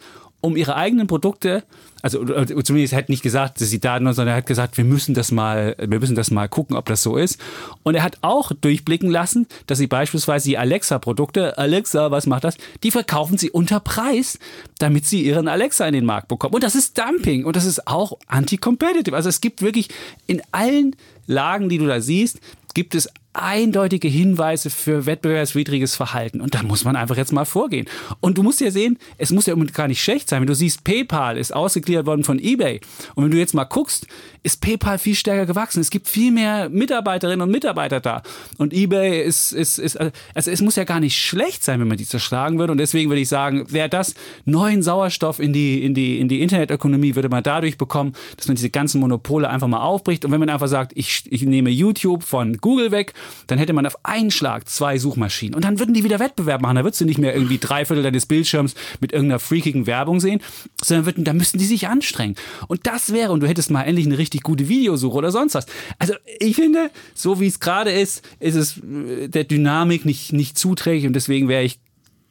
um 0.45 0.57
ihre 0.57 0.77
eigenen 0.77 1.07
Produkte, 1.07 1.65
also 2.03 2.21
oder 2.21 2.47
zumindest 2.47 2.93
er 2.93 2.99
hat 2.99 3.09
nicht 3.09 3.23
gesagt, 3.23 3.63
dass 3.63 3.71
sie 3.71 3.81
Daten 3.81 4.05
nutzen, 4.05 4.17
sondern 4.17 4.35
er 4.35 4.37
hat 4.37 4.47
gesagt, 4.47 4.77
wir 4.77 4.85
müssen 4.85 5.15
das 5.15 5.33
mal, 5.33 5.75
wir 5.79 6.01
müssen 6.01 6.15
das 6.15 6.31
mal 6.31 6.51
gucken, 6.51 6.77
ob 6.77 6.85
das 6.85 7.03
so 7.03 7.17
ist. 7.17 7.41
Und 7.83 7.95
er 7.95 8.03
hat 8.03 8.19
auch 8.21 8.53
durchblicken 8.53 9.09
lassen, 9.11 9.47
dass 9.67 9.79
sie 9.79 9.87
beispielsweise 9.87 10.51
die 10.51 10.59
Alexa-Produkte, 10.59 11.57
Alexa, 11.57 12.11
was 12.11 12.27
macht 12.27 12.45
das? 12.45 12.59
Die 12.83 12.91
verkaufen 12.91 13.39
sie 13.39 13.51
unter 13.51 13.81
Preis, 13.81 14.39
damit 14.79 15.07
sie 15.07 15.23
ihren 15.23 15.49
Alexa 15.49 15.87
in 15.87 15.95
den 15.95 16.05
Markt 16.05 16.29
bekommen. 16.29 16.55
Und 16.55 16.63
das 16.63 16.75
ist 16.75 16.99
Dumping 16.99 17.47
und 17.47 17.57
das 17.57 17.65
ist 17.65 17.87
auch 17.87 18.19
anti-competitive. 18.27 19.17
Also 19.17 19.31
es 19.31 19.41
gibt 19.41 19.63
wirklich 19.63 19.89
in 20.27 20.43
allen 20.53 20.95
Lagen, 21.27 21.69
die 21.69 21.79
du 21.79 21.87
da 21.87 22.01
siehst, 22.01 22.41
gibt 22.75 22.95
es 22.95 23.09
eindeutige 23.35 24.09
Hinweise 24.09 24.71
für 24.71 25.07
wettbewerbswidriges 25.07 25.97
Verhalten. 25.97 26.41
Und 26.41 26.55
da 26.55 26.63
muss 26.63 26.85
man 26.85 26.97
einfach 26.97 27.17
jetzt 27.17 27.33
mal 27.33 27.45
vorgehen. 27.45 27.87
Und 28.21 28.39
du 28.39 28.43
musst 28.43 28.61
ja 28.61 28.71
sehen, 28.71 28.99
es 29.19 29.31
muss 29.31 29.47
ja 29.47 29.55
gar 29.55 29.89
nicht 29.89 30.03
schlecht 30.03 30.29
sein. 30.29 30.41
Wenn 30.41 30.47
du 30.47 30.55
siehst, 30.55 30.85
PayPal 30.85 31.37
ist 31.37 31.55
ausgegliedert 31.55 32.07
worden 32.07 32.25
von 32.25 32.39
eBay. 32.39 32.81
Und 33.15 33.25
wenn 33.25 33.31
du 33.33 33.39
jetzt 33.39 33.55
mal 33.55 33.65
guckst, 33.65 34.07
ist 34.45 34.61
PayPal 34.61 34.99
viel 34.99 35.15
stärker 35.15 35.47
gewachsen. 35.47 35.81
Es 35.81 35.91
gibt 35.91 36.07
viel 36.07 36.31
mehr 36.31 36.69
Mitarbeiterinnen 36.69 37.43
und 37.43 37.51
Mitarbeiter 37.51 38.01
da. 38.01 38.23
Und 38.59 38.73
eBay 38.73 39.23
ist, 39.23 39.53
ist, 39.53 39.79
ist 39.79 39.99
also 40.35 40.51
es 40.51 40.61
muss 40.61 40.77
ja 40.77 40.85
gar 40.85 41.01
nicht 41.01 41.17
schlecht 41.17 41.65
sein, 41.65 41.81
wenn 41.81 41.89
man 41.89 41.97
die 41.97 42.07
zerschlagen 42.07 42.59
würde. 42.59 42.71
Und 42.71 42.79
deswegen 42.79 43.11
würde 43.11 43.21
ich 43.21 43.29
sagen, 43.29 43.67
wäre 43.73 43.89
das 43.89 44.15
neuen 44.45 44.83
Sauerstoff 44.83 45.41
in 45.41 45.53
die, 45.53 45.85
in 45.85 45.95
die, 45.95 46.21
in 46.21 46.29
die 46.29 46.41
Internetökonomie, 46.41 47.17
würde 47.17 47.31
man 47.31 47.43
dadurch 47.43 47.79
bekommen, 47.79 48.15
dass 48.37 48.47
man 48.47 48.57
diese 48.57 48.71
ganzen 48.71 49.01
Monopole 49.01 49.49
einfach 49.49 49.67
mal 49.67 49.81
aufbricht. 49.81 50.25
Und 50.25 50.31
wenn 50.31 50.41
man 50.41 50.51
einfach 50.51 50.69
sagt, 50.69 50.93
ich, 50.95 51.25
ich 51.31 51.43
nehme 51.43 51.71
YouTube 51.71 52.23
von 52.23 52.59
Google 52.59 52.93
weg, 52.93 53.15
dann 53.47 53.59
hätte 53.59 53.73
man 53.73 53.87
auf 53.87 53.97
einen 54.05 54.31
Schlag 54.31 54.69
zwei 54.69 54.99
Suchmaschinen. 54.99 55.55
Und 55.55 55.65
dann 55.65 55.79
würden 55.79 55.95
die 55.95 56.05
wieder 56.05 56.19
Wettbewerb 56.19 56.61
machen. 56.61 56.77
Da 56.77 56.85
würdest 56.85 57.01
du 57.01 57.05
nicht 57.05 57.19
mehr 57.19 57.35
irgendwie 57.35 57.59
drei 57.59 57.85
Viertel 57.85 58.03
deines 58.03 58.27
Bildschirms 58.27 58.75
mit 59.01 59.13
irgendeiner 59.13 59.39
freakigen 59.39 59.87
Werbung 59.87 60.21
sehen, 60.21 60.41
sondern 60.83 61.07
würden, 61.07 61.25
da 61.25 61.33
müssten 61.33 61.59
die 61.59 61.67
sich 61.67 61.89
anstrengen. 61.89 62.37
Und 62.69 62.87
das 62.87 63.13
wäre, 63.13 63.33
und 63.33 63.41
du 63.41 63.49
hättest 63.49 63.71
mal 63.71 63.83
endlich 63.83 64.07
eine 64.07 64.19
richtig 64.19 64.43
gute 64.43 64.69
Videosuche 64.69 65.17
oder 65.17 65.31
sonst 65.31 65.55
was. 65.55 65.67
Also 65.99 66.15
ich 66.39 66.57
finde, 66.57 66.91
so 67.15 67.41
wie 67.41 67.47
es 67.47 67.61
gerade 67.61 67.93
ist, 67.93 68.23
ist 68.41 68.55
es 68.55 68.79
äh, 68.79 69.29
der 69.29 69.45
Dynamik 69.45 70.05
nicht, 70.05 70.33
nicht 70.33 70.59
zuträglich 70.59 71.07
und 71.07 71.15
deswegen 71.15 71.49
wäre 71.49 71.63
ich 71.63 71.79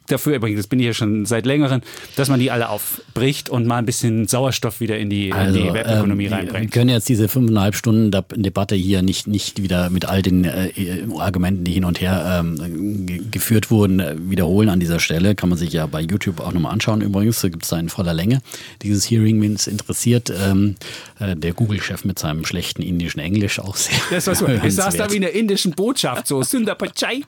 dafür 0.07 0.35
übrigens, 0.35 0.59
das 0.59 0.67
bin 0.67 0.79
ich 0.79 0.85
ja 0.85 0.93
schon 0.93 1.25
seit 1.25 1.45
längerem, 1.45 1.81
dass 2.15 2.29
man 2.29 2.39
die 2.39 2.51
alle 2.51 2.69
aufbricht 2.69 3.49
und 3.49 3.65
mal 3.67 3.77
ein 3.77 3.85
bisschen 3.85 4.27
Sauerstoff 4.27 4.79
wieder 4.79 4.97
in 4.97 5.09
die, 5.09 5.29
in 5.29 5.53
die 5.53 5.73
Webökonomie 5.73 6.25
ähm, 6.25 6.31
Wir 6.31 6.37
reinbringt. 6.37 6.71
können 6.71 6.89
jetzt 6.89 7.09
diese 7.09 7.27
fünfeinhalb 7.27 7.75
Stunden 7.75 8.11
De 8.11 8.21
Debatte 8.35 8.75
hier 8.75 9.01
nicht, 9.01 9.27
nicht 9.27 9.61
wieder 9.61 9.89
mit 9.89 10.05
all 10.05 10.21
den 10.21 10.43
äh, 10.45 10.71
Argumenten, 11.17 11.63
die 11.63 11.71
hin 11.73 11.85
und 11.85 12.01
her 12.01 12.39
ähm, 12.43 13.05
ge 13.05 13.21
geführt 13.31 13.71
wurden, 13.71 13.99
äh, 13.99 14.15
wiederholen 14.19 14.69
an 14.69 14.79
dieser 14.79 14.99
Stelle. 14.99 15.35
Kann 15.35 15.49
man 15.49 15.57
sich 15.57 15.71
ja 15.73 15.85
bei 15.85 16.01
YouTube 16.01 16.39
auch 16.39 16.51
nochmal 16.53 16.73
anschauen. 16.73 17.01
Übrigens, 17.01 17.41
da 17.41 17.49
gibt 17.49 17.63
es 17.63 17.69
da 17.69 17.79
in 17.79 17.89
voller 17.89 18.13
Länge 18.13 18.39
dieses 18.81 19.09
Hearing, 19.09 19.41
wenn 19.41 19.53
es 19.53 19.67
interessiert. 19.67 20.31
Ähm, 20.45 20.75
äh, 21.19 21.35
der 21.35 21.53
Google-Chef 21.53 22.03
mit 22.05 22.19
seinem 22.19 22.45
schlechten 22.45 22.81
indischen 22.81 23.19
Englisch 23.19 23.59
auch 23.59 23.75
sehr. 23.75 23.95
Das 24.11 24.27
war 24.27 24.35
so. 24.35 24.47
Ich 24.47 24.75
saß 24.75 24.97
da 24.97 25.09
wie 25.11 25.15
in 25.15 25.21
der 25.21 25.33
indischen 25.33 25.71
Botschaft, 25.71 26.27
so 26.27 26.43
Sundar 26.43 26.75
Pichai. 26.75 27.21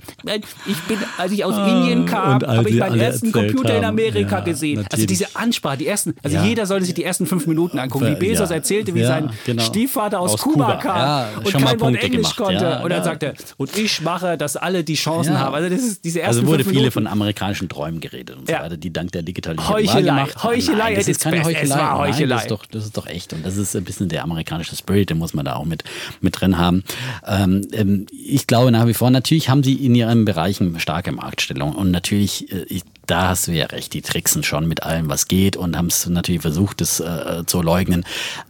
Ich 0.68 0.78
bin, 0.88 0.98
als 1.18 1.32
ich 1.32 1.44
aus 1.46 1.56
Indien 1.58 2.06
kam, 2.06 2.26
Ah, 2.26 2.34
und 2.36 2.44
all 2.46 2.65
habe 2.66 2.74
ich 2.76 2.80
meinen 2.80 3.00
ersten 3.02 3.32
Computer 3.32 3.70
in 3.70 3.76
haben. 3.78 3.86
Amerika 3.86 4.40
Ja, 4.40 4.44
gesehen. 4.44 4.78
Also 4.80 4.84
natürlich. 4.92 5.08
diese 5.08 5.36
Ansprache, 5.36 5.78
die 5.78 5.88
ersten, 5.88 6.16
also 6.24 6.36
Ja. 6.38 6.44
jeder 6.46 6.66
sollte 6.66 6.86
sich 6.86 6.94
die 6.94 7.04
ersten 7.04 7.26
fünf 7.26 7.48
Minuten 7.48 7.80
angucken. 7.80 8.08
Wie 8.08 8.16
Bezos 8.16 8.52
erzählte, 8.52 8.94
wie 8.96 9.04
sein 9.04 9.30
genau. 9.46 9.64
Stiefvater 9.64 10.20
aus, 10.20 10.34
Aus 10.34 10.42
Kuba, 10.42 10.76
Kuba. 10.76 10.78
kam 10.78 11.38
und 11.44 11.52
kein 11.54 11.64
Wort 11.64 11.78
Punkte 11.80 12.02
Englisch 12.02 12.36
gemacht. 12.36 12.38
konnte. 12.60 12.80
Und 12.84 12.90
dann 12.90 13.04
sagte 13.04 13.34
und 13.58 13.78
ich 13.78 14.02
mache, 14.02 14.38
dass 14.38 14.56
alle 14.58 14.84
die 14.84 14.96
Chancen 14.96 15.40
haben. 15.40 15.54
Also 15.56 15.70
das 15.70 15.82
ist 15.84 16.04
diese 16.04 16.22
ersten 16.22 16.40
Also 16.42 16.48
wurde 16.52 16.64
viele 16.64 16.92
von 16.92 17.08
amerikanischen 17.08 17.70
Träumen 17.70 18.00
geredet 18.00 18.36
und 18.38 18.48
so 18.48 18.54
Ja. 18.54 18.62
weiter, 18.64 18.78
die 18.78 18.92
dank 18.92 19.12
der 19.12 19.22
Digitalisierung 19.22 19.76
Heuchelei. 19.76 20.26
Heuchelei 20.44 20.96
das 20.96 21.08
ist 21.08 21.22
keine 21.22 21.38
best. 21.38 21.50
Es 21.50 21.56
Heuchelei. 21.58 21.76
war 21.78 21.98
Nein, 22.00 22.08
Heuchelei. 22.14 22.36
das 22.36 22.42
ist 22.44 22.52
doch, 22.52 22.66
das 22.66 22.84
ist 22.86 22.98
doch 22.98 23.08
echt 23.08 23.34
und 23.34 23.46
das 23.46 23.58
ist 23.58 23.76
ein 23.76 23.84
bisschen 23.84 24.10
der 24.10 24.24
amerikanische 24.24 24.76
Spirit, 24.76 25.10
den 25.10 25.18
muss 25.18 25.34
man 25.34 25.46
da 25.46 25.56
auch 25.56 25.66
mit 25.66 25.84
mit 26.22 26.40
drin 26.40 26.58
haben. 26.58 26.84
Ähm, 27.28 27.62
ähm, 27.74 28.06
ich 28.12 28.48
glaube 28.48 28.72
nach 28.72 28.88
wie 28.88 28.94
vor, 28.94 29.10
natürlich 29.10 29.50
haben 29.50 29.64
sie 29.64 29.74
in 29.74 29.96
ihren 29.96 30.26
Bereichen 30.26 30.80
starke 30.80 31.12
Marktstellung 31.12 31.74
und 31.74 31.92
natürlich 31.92 32.52
Eh, 32.56 32.66
i 32.70 32.82
da 33.08 33.30
hast 33.30 33.48
du 33.48 33.52
ja 33.52 33.66
recht, 33.68 33.94
die 33.94 34.02
tricksen 34.02 34.44
schon 34.44 34.68
mit 34.68 34.84
allem, 34.84 35.10
was 35.10 35.28
geht 35.28 35.58
und 35.58 35.78
haben 35.78 35.88
es 35.88 36.06
natürlich 36.08 36.42
versucht, 36.42 36.82
das 36.82 37.00
äh, 37.00 37.44
zu 37.46 37.62
leugnen. 37.62 38.06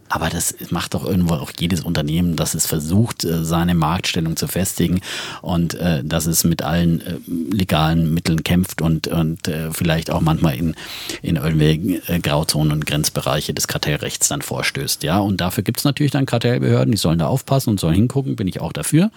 Aber 0.08 0.28
das 0.28 0.54
macht 0.70 0.94
doch 0.94 1.04
irgendwo 1.04 1.34
auch 1.34 1.50
jedes 1.58 1.80
Unternehmen, 1.80 2.36
dass 2.36 2.54
es 2.54 2.66
versucht, 2.66 3.24
äh, 3.24 3.44
seine 3.44 3.74
Marktstellung 3.74 4.36
zu 4.36 4.46
festigen 4.46 5.00
und 5.42 5.74
äh, 5.74 6.04
dass 6.04 6.26
es 6.26 6.44
mit 6.44 6.62
allen 6.62 7.00
äh, 7.00 7.16
legalen 7.54 8.14
Mitteln 8.14 8.44
kämpft 8.44 8.80
und, 8.80 9.08
und 9.08 9.48
äh, 9.48 9.72
vielleicht 9.72 10.10
auch 10.10 10.20
manchmal 10.20 10.56
in, 10.56 10.74
in 11.22 11.36
irgendwelchen 11.36 12.22
Grauzonen 12.22 12.72
und 12.72 12.86
Grenzbereiche 12.86 13.52
des 13.52 13.66
Kartellrechts 13.66 14.28
dann 14.28 14.42
vorstößt. 14.42 15.02
Ja, 15.02 15.18
und 15.18 15.40
dafür 15.40 15.64
gibt 15.64 15.78
es 15.78 15.84
natürlich 15.84 16.12
dann 16.12 16.26
Kartellbehörden, 16.26 16.92
die 16.92 16.98
sollen 16.98 17.18
da 17.18 17.26
aufpassen 17.26 17.70
und 17.70 17.80
sollen 17.80 17.94
hingucken, 17.94 18.36
bin 18.36 18.46
ich 18.46 18.60
auch 18.60 18.72
dafür. 18.72 19.10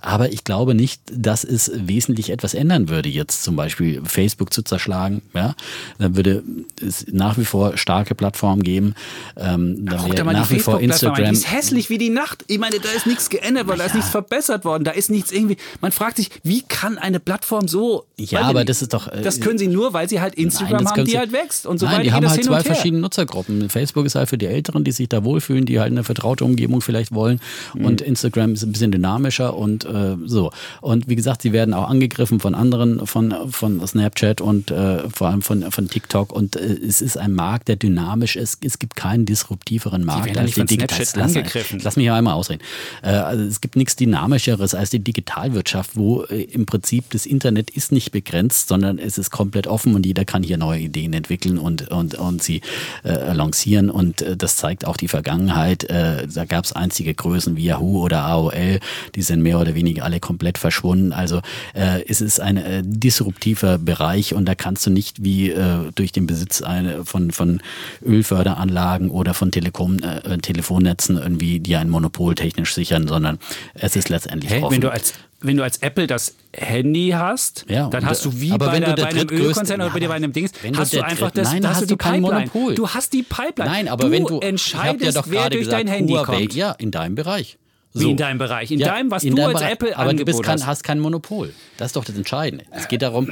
Aber 0.00 0.32
ich 0.32 0.44
glaube 0.44 0.74
nicht, 0.74 1.00
dass 1.10 1.44
es 1.44 1.70
wesentlich 1.74 2.30
etwas 2.30 2.54
ändern 2.54 2.88
würde, 2.88 3.08
jetzt 3.08 3.42
zum 3.42 3.56
Beispiel 3.56 4.02
Facebook 4.04 4.52
zu 4.52 4.62
zerschlagen. 4.84 5.22
Ja, 5.34 5.54
dann 5.98 6.16
würde 6.16 6.42
es 6.86 7.06
nach 7.10 7.38
wie 7.38 7.44
vor 7.44 7.76
starke 7.76 8.14
Plattformen 8.14 8.62
geben. 8.62 8.94
Ähm, 9.36 9.84
dann 9.86 9.98
Guck 9.98 10.16
dir 10.16 10.24
mal 10.24 10.32
nach 10.32 10.48
die 10.48 10.56
wie 10.56 10.60
vor 10.60 10.74
an. 10.74 10.80
Die 10.80 10.84
Instagram. 10.86 11.32
ist 11.32 11.50
hässlich 11.50 11.90
wie 11.90 11.98
die 11.98 12.10
Nacht. 12.10 12.44
Ich 12.48 12.58
meine, 12.58 12.78
da 12.78 12.88
ist 12.90 13.06
nichts 13.06 13.30
geändert 13.30 13.66
worden, 13.66 13.78
da 13.78 13.86
ist 13.86 13.94
nichts 13.94 14.10
verbessert 14.10 14.64
worden, 14.64 14.84
da 14.84 14.90
ist 14.92 15.10
nichts 15.10 15.32
irgendwie. 15.32 15.56
Man 15.80 15.92
fragt 15.92 16.16
sich, 16.18 16.30
wie 16.42 16.62
kann 16.62 16.98
eine 16.98 17.20
Plattform 17.20 17.68
so. 17.68 18.04
Ja, 18.16 18.42
aber 18.42 18.60
nicht. 18.60 18.68
das 18.68 18.82
ist 18.82 18.92
doch, 18.94 19.08
äh, 19.08 19.22
Das 19.22 19.40
können 19.40 19.58
sie 19.58 19.68
nur, 19.68 19.92
weil 19.92 20.08
sie 20.08 20.20
halt 20.20 20.34
Instagram 20.34 20.82
das 20.84 20.92
haben, 20.92 21.04
die 21.04 21.12
sie- 21.12 21.18
halt 21.18 21.32
wächst. 21.32 21.66
Und 21.66 21.78
so 21.78 21.86
Nein, 21.86 22.02
die 22.02 22.12
haben 22.12 22.28
halt 22.28 22.44
zwei 22.44 22.62
verschiedene 22.62 23.00
Nutzergruppen. 23.00 23.68
Facebook 23.70 24.06
ist 24.06 24.14
halt 24.14 24.28
für 24.28 24.38
die 24.38 24.46
Älteren, 24.46 24.84
die 24.84 24.92
sich 24.92 25.08
da 25.08 25.24
wohlfühlen, 25.24 25.64
die 25.64 25.80
halt 25.80 25.92
eine 25.92 26.04
vertraute 26.04 26.44
Umgebung 26.44 26.80
vielleicht 26.80 27.14
wollen. 27.14 27.40
Mhm. 27.74 27.84
Und 27.84 28.00
Instagram 28.00 28.52
ist 28.54 28.62
ein 28.62 28.72
bisschen 28.72 28.92
dynamischer 28.92 29.56
und 29.56 29.84
äh, 29.84 30.16
so. 30.26 30.50
Und 30.80 31.08
wie 31.08 31.16
gesagt, 31.16 31.42
sie 31.42 31.52
werden 31.52 31.74
auch 31.74 31.88
angegriffen 31.88 32.40
von 32.40 32.54
anderen, 32.54 33.06
von, 33.06 33.34
von 33.50 33.84
Snapchat 33.86 34.40
und 34.40 34.70
äh, 34.74 35.08
vor 35.08 35.28
allem 35.28 35.42
von, 35.42 35.70
von 35.70 35.88
TikTok. 35.88 36.32
Und 36.32 36.56
äh, 36.56 36.64
es 36.64 37.00
ist 37.00 37.16
ein 37.16 37.32
Markt, 37.32 37.68
der 37.68 37.76
dynamisch 37.76 38.36
ist. 38.36 38.64
Es 38.64 38.78
gibt 38.78 38.96
keinen 38.96 39.24
disruptiveren 39.24 40.04
Markt 40.04 40.36
als 40.36 40.50
die 40.50 40.60
von 40.60 40.66
Digital. 40.66 41.04
Snapchat 41.04 41.82
Lass, 41.82 41.96
mich 41.96 42.06
ja 42.06 42.16
einmal 42.16 42.34
ausreden. 42.34 42.62
Äh, 43.02 43.10
also 43.10 43.44
es 43.44 43.60
gibt 43.60 43.76
nichts 43.76 43.96
Dynamischeres 43.96 44.74
als 44.74 44.90
die 44.90 44.98
Digitalwirtschaft, 44.98 45.96
wo 45.96 46.24
äh, 46.24 46.42
im 46.42 46.66
Prinzip 46.66 47.10
das 47.10 47.26
Internet 47.26 47.70
ist 47.70 47.92
nicht 47.92 48.10
begrenzt, 48.12 48.68
sondern 48.68 48.98
es 48.98 49.18
ist 49.18 49.30
komplett 49.30 49.66
offen 49.66 49.94
und 49.94 50.04
jeder 50.04 50.24
kann 50.24 50.42
hier 50.42 50.58
neue 50.58 50.80
Ideen 50.80 51.12
entwickeln 51.12 51.58
und, 51.58 51.88
und, 51.90 52.16
und 52.16 52.42
sie 52.42 52.60
äh, 53.04 53.32
lancieren. 53.32 53.90
Und 53.90 54.22
äh, 54.22 54.36
das 54.36 54.56
zeigt 54.56 54.86
auch 54.86 54.96
die 54.96 55.08
Vergangenheit. 55.08 55.84
Da 55.84 56.44
gab 56.44 56.64
es 56.64 56.72
einzige 56.72 57.14
Größen 57.14 57.56
wie 57.56 57.64
Yahoo 57.64 58.02
oder 58.02 58.24
AOL, 58.24 58.80
die 59.14 59.22
sind 59.22 59.42
mehr 59.42 59.58
oder 59.58 59.74
weniger 59.74 60.04
alle 60.04 60.20
komplett 60.20 60.58
verschwunden. 60.58 61.12
Also 61.12 61.40
es 61.72 62.20
ist 62.20 62.40
ein 62.40 62.82
disruptiver 62.84 63.78
Bereich 63.78 64.34
und 64.34 64.46
da 64.46 64.54
kannst 64.64 64.86
du 64.86 64.90
nicht 64.90 65.22
wie 65.22 65.50
äh, 65.50 65.90
durch 65.94 66.10
den 66.10 66.26
Besitz 66.26 66.62
eine, 66.62 67.04
von, 67.04 67.32
von 67.32 67.60
Ölförderanlagen 68.02 69.10
oder 69.10 69.34
von 69.34 69.50
Telekom, 69.50 69.98
äh, 69.98 70.38
Telefonnetzen 70.38 71.18
irgendwie 71.18 71.60
dir 71.60 71.80
ein 71.80 71.90
Monopol 71.90 72.34
technisch 72.34 72.72
sichern, 72.74 73.06
sondern 73.06 73.38
es 73.74 73.94
ist 73.94 74.08
letztendlich 74.08 74.50
Hä? 74.50 74.62
offen. 74.62 74.72
Wenn 74.72 74.80
du 74.80 74.90
als 74.90 75.12
wenn 75.40 75.58
du 75.58 75.62
als 75.62 75.76
Apple 75.82 76.06
das 76.06 76.34
Handy 76.56 77.10
hast, 77.14 77.66
Ja, 77.68 77.88
dann 77.88 78.06
hast 78.06 78.24
du 78.24 78.40
wie 78.40 78.56
bei, 78.56 78.80
der, 78.80 78.94
du 78.94 79.02
bei 79.02 79.08
einem 79.08 79.28
Ölkonzern 79.28 79.82
oder 79.82 79.90
bei, 79.90 80.00
dir 80.00 80.08
bei 80.08 80.14
einem 80.14 80.32
Dings, 80.32 80.52
hast 80.74 80.94
du 80.94 81.04
einfach 81.04 81.30
das, 81.32 81.52
Nein, 81.52 81.66
hast 81.68 81.74
hast 81.74 81.82
du 81.82 81.86
die 81.88 81.96
kein 81.96 82.22
Pipeline. 82.22 82.46
Monopol. 82.46 82.74
Du 82.74 82.88
hast 82.88 83.12
die 83.12 83.22
Pipeline. 83.22 83.70
Nein, 83.70 83.88
aber 83.88 84.04
du 84.06 84.10
wenn 84.10 84.24
du 84.24 84.40
entscheidest, 84.40 85.18
doch 85.18 85.26
wer 85.28 85.50
durch 85.50 85.64
gesagt, 85.64 85.80
dein 85.80 85.88
Handy 85.88 86.14
Huawei, 86.14 86.38
kommt. 86.38 86.54
Ja, 86.54 86.72
in 86.72 86.90
deinem 86.90 87.16
Bereich. 87.16 87.58
So. 87.96 88.08
In 88.08 88.16
deinem 88.16 88.38
Bereich. 88.38 88.72
In 88.72 88.80
Ja, 88.80 88.88
deinem, 88.88 89.12
was 89.12 89.22
in 89.22 89.36
du 89.36 89.42
als 89.44 89.52
Bereich. 89.52 89.72
Apple 89.72 89.96
Aber 89.96 90.12
du 90.12 90.24
bist 90.24 90.38
Angebot 90.40 90.44
kein, 90.44 90.54
hast. 90.54 90.66
hast 90.66 90.82
kein 90.82 90.98
Monopol. 90.98 91.52
Das 91.76 91.86
ist 91.90 91.96
doch 91.96 92.04
das 92.04 92.16
Entscheidende. 92.16 92.64
Es 92.72 92.88
geht 92.88 93.02
darum, 93.02 93.28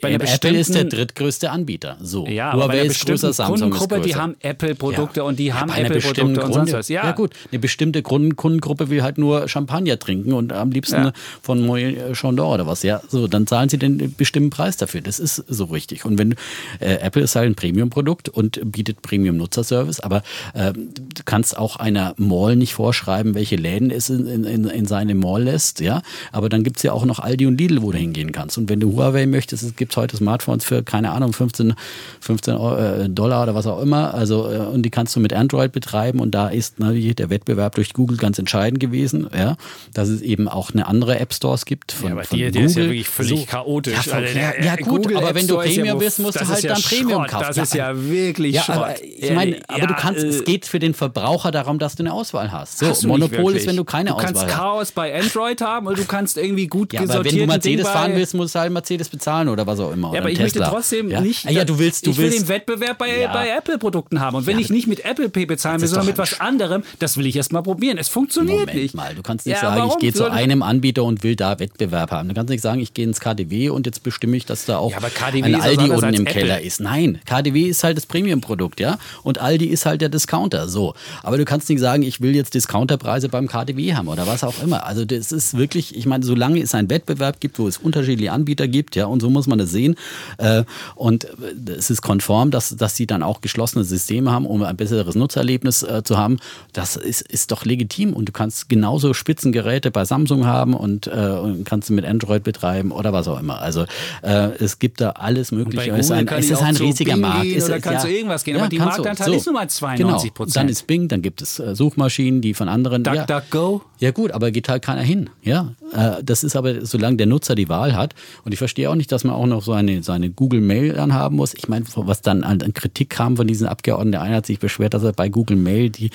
Bei 0.00 0.10
äh, 0.12 0.14
Apple 0.14 0.56
ist 0.56 0.72
der 0.72 0.84
drittgrößte 0.84 1.50
Anbieter. 1.50 1.96
So. 2.00 2.24
Ja, 2.28 2.50
aber 2.50 2.68
bei 2.68 2.74
Huawei 2.74 2.80
einer 2.82 2.90
ist 2.92 3.04
größer, 3.06 3.32
Samsung 3.32 3.70
Kundengruppe, 3.70 4.00
die 4.02 4.14
haben 4.14 4.36
Apple-Produkte 4.38 5.24
und 5.24 5.40
die 5.40 5.52
haben 5.52 5.66
bei 5.66 5.74
einer 5.74 5.86
Apple-Produkte 5.86 6.22
bestimmten 6.26 6.40
und 6.46 6.52
sonst 6.54 6.72
was. 6.74 6.88
Ja. 6.88 7.10
gut, 7.10 7.32
eine 7.50 7.58
bestimmte 7.58 8.02
Kunden 8.02 8.36
Kundengruppe 8.36 8.88
will 8.88 9.02
halt 9.02 9.18
nur 9.18 9.48
Champagner 9.48 9.98
trinken 9.98 10.32
und 10.32 10.52
am 10.52 10.70
liebsten 10.70 10.94
Ja. 11.06 11.12
von 11.42 11.66
Moët 11.66 12.14
Chandon 12.14 12.54
oder 12.54 12.68
was. 12.68 12.84
Ja, 12.84 13.00
so, 13.08 13.26
dann 13.26 13.48
zahlen 13.48 13.68
sie 13.68 13.78
den 13.78 14.14
bestimmten 14.14 14.50
Preis 14.50 14.76
dafür. 14.76 15.00
Das 15.00 15.18
ist 15.18 15.36
so 15.48 15.64
richtig. 15.64 16.04
Und 16.04 16.18
wenn 16.18 16.36
äh, 16.78 16.94
Apple 17.00 17.22
ist 17.22 17.34
halt 17.34 17.48
ein 17.50 17.56
Premium-Produkt 17.56 18.28
und 18.28 18.60
bietet 18.70 19.02
Premium-Nutzerservice, 19.02 19.98
aber 19.98 20.22
äh, 20.54 20.72
du 20.72 21.22
kannst 21.24 21.56
auch 21.58 21.74
einer 21.76 22.14
Mall 22.16 22.54
nicht 22.54 22.74
vorschreiben, 22.74 23.34
welche 23.34 23.56
Läden 23.56 23.90
es 23.90 24.03
in, 24.10 24.26
in, 24.26 24.44
in, 24.44 24.64
in 24.66 24.86
seine 24.86 25.14
Mall 25.14 25.44
lässt, 25.44 25.80
ja. 25.80 26.02
Aber 26.32 26.48
dann 26.48 26.62
gibt 26.64 26.78
es 26.78 26.82
ja 26.82 26.92
auch 26.92 27.04
noch 27.04 27.18
Aldi 27.18 27.46
und 27.46 27.58
Lidl, 27.58 27.82
wo 27.82 27.92
du 27.92 27.98
hingehen 27.98 28.32
kannst. 28.32 28.58
Und 28.58 28.68
wenn 28.68 28.80
du 28.80 28.92
Huawei 28.92 29.26
möchtest, 29.26 29.76
gibt 29.76 29.92
es 29.92 29.96
heute 29.96 30.16
Smartphones 30.16 30.64
für, 30.64 30.82
keine 30.82 31.12
Ahnung, 31.12 31.32
15, 31.32 31.74
15 32.20 32.54
Euro, 32.54 32.76
äh, 32.76 33.08
Dollar 33.08 33.42
oder 33.44 33.54
was 33.54 33.66
auch 33.66 33.80
immer. 33.80 34.14
Also, 34.14 34.50
äh, 34.50 34.56
und 34.58 34.82
die 34.82 34.90
kannst 34.90 35.14
du 35.16 35.20
mit 35.20 35.32
Android 35.32 35.72
betreiben. 35.72 36.20
Und 36.20 36.32
da 36.34 36.48
ist 36.48 36.78
natürlich 36.80 37.14
der 37.16 37.30
Wettbewerb 37.30 37.74
durch 37.74 37.92
Google 37.92 38.16
ganz 38.16 38.38
entscheidend 38.38 38.80
gewesen, 38.80 39.28
ja. 39.36 39.56
Dass 39.92 40.08
es 40.08 40.20
eben 40.22 40.48
auch 40.48 40.72
eine 40.72 40.86
andere 40.86 41.18
App 41.18 41.32
Stores 41.34 41.64
gibt 41.64 41.92
von, 41.92 42.08
Ja, 42.08 42.12
aber 42.14 42.24
von 42.24 42.38
die- 42.38 42.44
Google. 42.44 42.52
der 42.60 42.64
ist 42.64 42.76
ja 42.76 42.82
wirklich 42.84 43.08
völlig 43.08 43.46
chaotisch. 43.46 43.94
Ja, 43.94 44.02
voll, 44.02 44.24
Also 44.24 44.38
ja, 44.38 44.52
ja 44.62 44.76
der 44.76 44.86
gut, 44.86 45.02
Google 45.02 45.16
aber 45.18 45.34
wenn 45.34 45.46
du 45.46 45.56
Premium 45.56 45.98
bist, 45.98 46.18
musst 46.18 46.40
du 46.40 46.48
halt 46.48 46.64
dann 46.64 46.80
Premium 46.82 47.26
kaufen. 47.26 47.44
Das 47.48 47.56
ist 47.58 47.74
ja 47.74 47.92
wirklich 48.08 48.54
ja, 48.54 48.62
Schrott. 48.62 48.76
aber 48.76 48.94
ich 49.04 49.32
meine, 49.32 49.58
aber 49.68 49.86
du 49.86 49.94
kannst, 49.94 50.22
äh, 50.22 50.28
es 50.28 50.44
geht 50.44 50.66
für 50.66 50.78
den 50.78 50.94
Verbraucher 50.94 51.50
darum, 51.50 51.78
dass 51.78 51.94
du 51.96 52.02
eine 52.02 52.12
Auswahl 52.12 52.52
hast. 52.52 52.78
So, 52.78 53.08
Monopol 53.08 53.54
ist, 53.56 53.66
wenn 53.66 53.76
du 53.76 53.84
keine 53.94 54.10
Du 54.10 54.16
kannst 54.16 54.36
Auswahl 54.36 54.46
hast. 54.50 54.56
Chaos 54.58 54.92
bei 54.92 55.18
Android 55.18 55.60
haben 55.60 55.86
und 55.86 55.98
du 55.98 56.04
kannst 56.04 56.36
irgendwie 56.36 56.66
gut 56.66 56.92
Ja, 56.92 57.02
aber 57.02 57.24
wenn 57.24 57.36
du 57.36 57.46
Mercedes 57.46 57.88
fahren 57.88 58.12
willst, 58.14 58.34
musst 58.34 58.54
du 58.54 58.58
halt 58.60 58.72
Mercedes 58.72 59.08
bezahlen 59.08 59.48
oder 59.48 59.66
was 59.66 59.80
auch 59.80 59.92
immer. 59.92 60.12
Ja, 60.14 60.20
aber 60.20 60.30
ich 60.30 60.38
Tesla. 60.38 60.60
möchte 60.60 60.74
trotzdem 60.76 61.10
ja? 61.10 61.20
nicht. 61.20 61.46
Ah, 61.46 61.50
Ja, 61.50 61.64
du 61.64 61.78
willst, 61.78 62.06
du 62.06 62.10
ich 62.10 62.18
will 62.18 62.24
willst. 62.26 62.40
den 62.42 62.48
Wettbewerb 62.48 62.98
bei, 62.98 63.20
Ja. 63.20 63.32
bei 63.32 63.48
Apple-Produkten 63.50 64.20
haben. 64.20 64.36
Und 64.36 64.46
wenn 64.46 64.58
ich 64.58 64.70
nicht 64.70 64.86
mit 64.86 65.04
Apple 65.04 65.28
Pay 65.28 65.46
bezahlen 65.46 65.80
will, 65.80 65.88
sondern 65.88 66.06
mit 66.06 66.18
was 66.18 66.40
anderem, 66.40 66.82
das 66.98 67.16
will 67.16 67.26
ich 67.26 67.36
erst 67.36 67.52
mal 67.52 67.62
probieren. 67.62 67.98
Es 67.98 68.08
funktioniert 68.08 68.60
Moment 68.60 68.76
nicht. 68.76 68.94
mal, 68.94 69.14
du 69.14 69.22
kannst 69.22 69.46
nicht 69.46 69.54
Ja, 69.54 69.74
sagen, 69.74 69.90
ich 69.92 69.98
gehe 69.98 70.12
zu 70.12 70.30
einem 70.30 70.62
Anbieter 70.62 71.04
und 71.04 71.22
will 71.22 71.36
da 71.36 71.58
Wettbewerb 71.58 72.10
haben. 72.10 72.28
Du 72.28 72.34
kannst 72.34 72.50
nicht 72.50 72.62
sagen, 72.62 72.80
ich 72.80 72.94
gehe 72.94 73.04
ins 73.04 73.20
KDW 73.20 73.68
und 73.70 73.86
jetzt 73.86 74.02
bestimme 74.02 74.36
ich, 74.36 74.46
dass 74.46 74.64
da 74.64 74.78
auch 74.78 74.92
ein 74.94 75.54
Aldi 75.60 75.90
unten 75.90 76.14
im 76.14 76.26
Apple. 76.26 76.32
Keller 76.32 76.60
ist. 76.60 76.80
Nein, 76.80 77.20
KDW 77.26 77.62
ist 77.68 77.84
halt 77.84 77.96
das 77.96 78.06
Premium-Produkt, 78.06 78.80
ja. 78.80 78.98
Und 79.22 79.38
Aldi 79.40 79.66
ist 79.66 79.86
halt 79.86 80.00
der 80.00 80.08
Discounter. 80.08 80.68
So. 80.68 80.94
Aber 81.22 81.36
du 81.36 81.44
kannst 81.44 81.68
nicht 81.68 81.80
sagen, 81.80 82.02
ich 82.02 82.20
will 82.20 82.34
jetzt 82.34 82.54
Discounterpreise 82.54 83.28
beim 83.28 83.48
KDW 83.48 83.73
haben 83.94 84.08
oder 84.08 84.26
was 84.26 84.44
auch 84.44 84.62
immer. 84.62 84.86
Also 84.86 85.04
das 85.04 85.32
ist 85.32 85.56
wirklich, 85.56 85.96
ich 85.96 86.06
meine, 86.06 86.24
solange 86.24 86.60
es 86.60 86.74
einen 86.74 86.90
Wettbewerb 86.90 87.40
gibt, 87.40 87.58
wo 87.58 87.68
es 87.68 87.78
unterschiedliche 87.78 88.32
Anbieter 88.32 88.68
gibt, 88.68 88.96
ja, 88.96 89.06
und 89.06 89.20
so 89.20 89.30
muss 89.30 89.46
man 89.46 89.58
das 89.58 89.70
sehen. 89.70 89.96
Äh, 90.38 90.64
und 90.94 91.24
äh, 91.24 91.72
es 91.76 91.90
ist 91.90 92.02
konform, 92.02 92.50
dass, 92.50 92.76
dass 92.76 92.96
sie 92.96 93.06
dann 93.06 93.22
auch 93.22 93.40
geschlossene 93.40 93.84
Systeme 93.84 94.30
haben, 94.32 94.46
um 94.46 94.62
ein 94.62 94.76
besseres 94.76 95.14
Nutzererlebnis 95.14 95.82
äh, 95.82 96.02
zu 96.04 96.16
haben. 96.18 96.38
Das 96.72 96.96
ist, 96.96 97.20
ist 97.22 97.50
doch 97.50 97.64
legitim 97.64 98.12
und 98.12 98.28
du 98.28 98.32
kannst 98.32 98.68
genauso 98.68 99.14
Spitzengeräte 99.14 99.90
bei 99.90 100.04
Samsung 100.04 100.46
haben 100.46 100.74
und, 100.74 101.06
und 101.08 101.64
kannst 101.64 101.90
mit 101.90 102.04
Android 102.04 102.42
betreiben 102.44 102.92
oder 102.92 103.12
was 103.12 103.28
auch 103.28 103.38
immer. 103.40 103.60
Also 103.60 103.84
es 104.22 104.78
gibt 104.78 105.00
da 105.00 105.10
alles 105.10 105.52
Mögliche. 105.52 105.90
es 105.92 106.06
ist 106.06 106.10
ein, 106.12 106.26
es 106.28 106.50
ist 106.50 106.62
ein 106.62 106.76
riesiger 106.76 107.12
Bing 107.12 107.20
Markt. 107.22 107.42
gehen 107.42 107.58
Es 107.58 107.64
oder 107.64 107.76
ist- 107.76 107.82
kannst 107.82 108.04
du 108.04 108.08
irgendwas 108.08 108.44
gehen, 108.44 108.56
aber 108.56 108.68
die 108.68 108.76
kannst 108.78 108.98
du. 108.98 109.02
Marktanteil 109.02 109.34
ist 109.34 109.46
nun 109.46 109.54
mal 109.54 109.66
92%. 109.66 109.96
Genau. 109.96 110.22
Dann 110.54 110.68
ist 110.68 110.86
Bing, 110.86 111.08
dann 111.08 111.22
gibt 111.22 111.42
es 111.42 111.56
Suchmaschinen, 111.56 112.40
die 112.40 112.54
von 112.54 112.68
anderen. 112.68 113.04
ja, 113.04 113.24
DuckDuckGo? 113.64 113.94
ja 114.04 114.10
gut, 114.10 114.32
aber 114.32 114.50
geht 114.50 114.68
halt 114.68 114.82
keiner 114.82 115.00
hin. 115.00 115.30
Ja, 115.42 115.72
äh, 115.92 116.22
das 116.22 116.44
ist 116.44 116.56
aber, 116.56 116.84
solange 116.84 117.16
der 117.16 117.26
Nutzer 117.26 117.54
die 117.54 117.68
Wahl 117.68 117.96
hat. 117.96 118.14
Und 118.44 118.52
ich 118.52 118.58
verstehe 118.58 118.90
auch 118.90 118.94
nicht, 118.94 119.10
dass 119.10 119.24
man 119.24 119.34
auch 119.34 119.46
noch 119.46 119.62
so 119.62 119.72
eine, 119.72 120.02
so 120.02 120.12
eine 120.12 120.30
Google 120.30 120.60
Mail 120.60 120.92
dann 120.92 121.14
haben 121.14 121.36
muss. 121.36 121.54
Ich 121.54 121.68
meine, 121.68 121.86
was 121.94 122.20
dann 122.20 122.44
an, 122.44 122.58
Kritik 122.74 123.10
kam 123.10 123.36
von 123.36 123.46
diesen 123.46 123.66
Abgeordneten, 123.66 124.12
der 124.12 124.22
eine 124.22 124.36
hat 124.36 124.46
sich 124.46 124.58
beschwert, 124.58 124.94
dass 124.94 125.02
er 125.04 125.12
bei 125.12 125.28
Google 125.28 125.56
Mail 125.56 125.90
die 125.90 126.10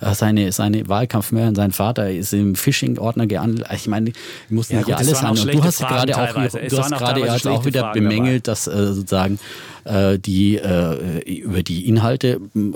äh, 0.00 0.14
seine, 0.14 0.52
seine 0.52 0.86
Wahlkampfmailen, 0.88 1.54
sein 1.54 1.72
Vater 1.72 2.10
ist 2.10 2.34
im 2.34 2.54
Phishing-Ordner 2.54 3.26
geahndet. 3.26 3.66
Ich 3.74 3.88
meine, 3.88 4.12
die 4.12 4.54
mussten 4.54 4.74
Ja 4.74 4.82
gut, 4.82 4.94
alles 4.94 5.14
auch 5.18 5.22
an. 5.22 5.38
Und 5.38 5.54
du 5.54 5.64
hast 5.64 5.78
gerade 5.78 6.16
auch, 6.16 6.34
du 6.34 6.78
hast 6.78 6.92
auch 6.92 6.98
gerade 6.98 7.32
auch 7.32 7.38
schlechte 7.38 7.64
wieder 7.64 7.80
Fragen 7.80 8.00
dabei. 8.00 8.16
bemängelt, 8.16 8.48
dass 8.48 8.66
äh, 8.66 8.92
sozusagen 8.92 9.38
äh, 9.84 10.18
die 10.18 10.56
äh, 10.56 11.40
über 11.40 11.62
die 11.62 11.88
Inhalte 11.88 12.40
äh, 12.54 12.70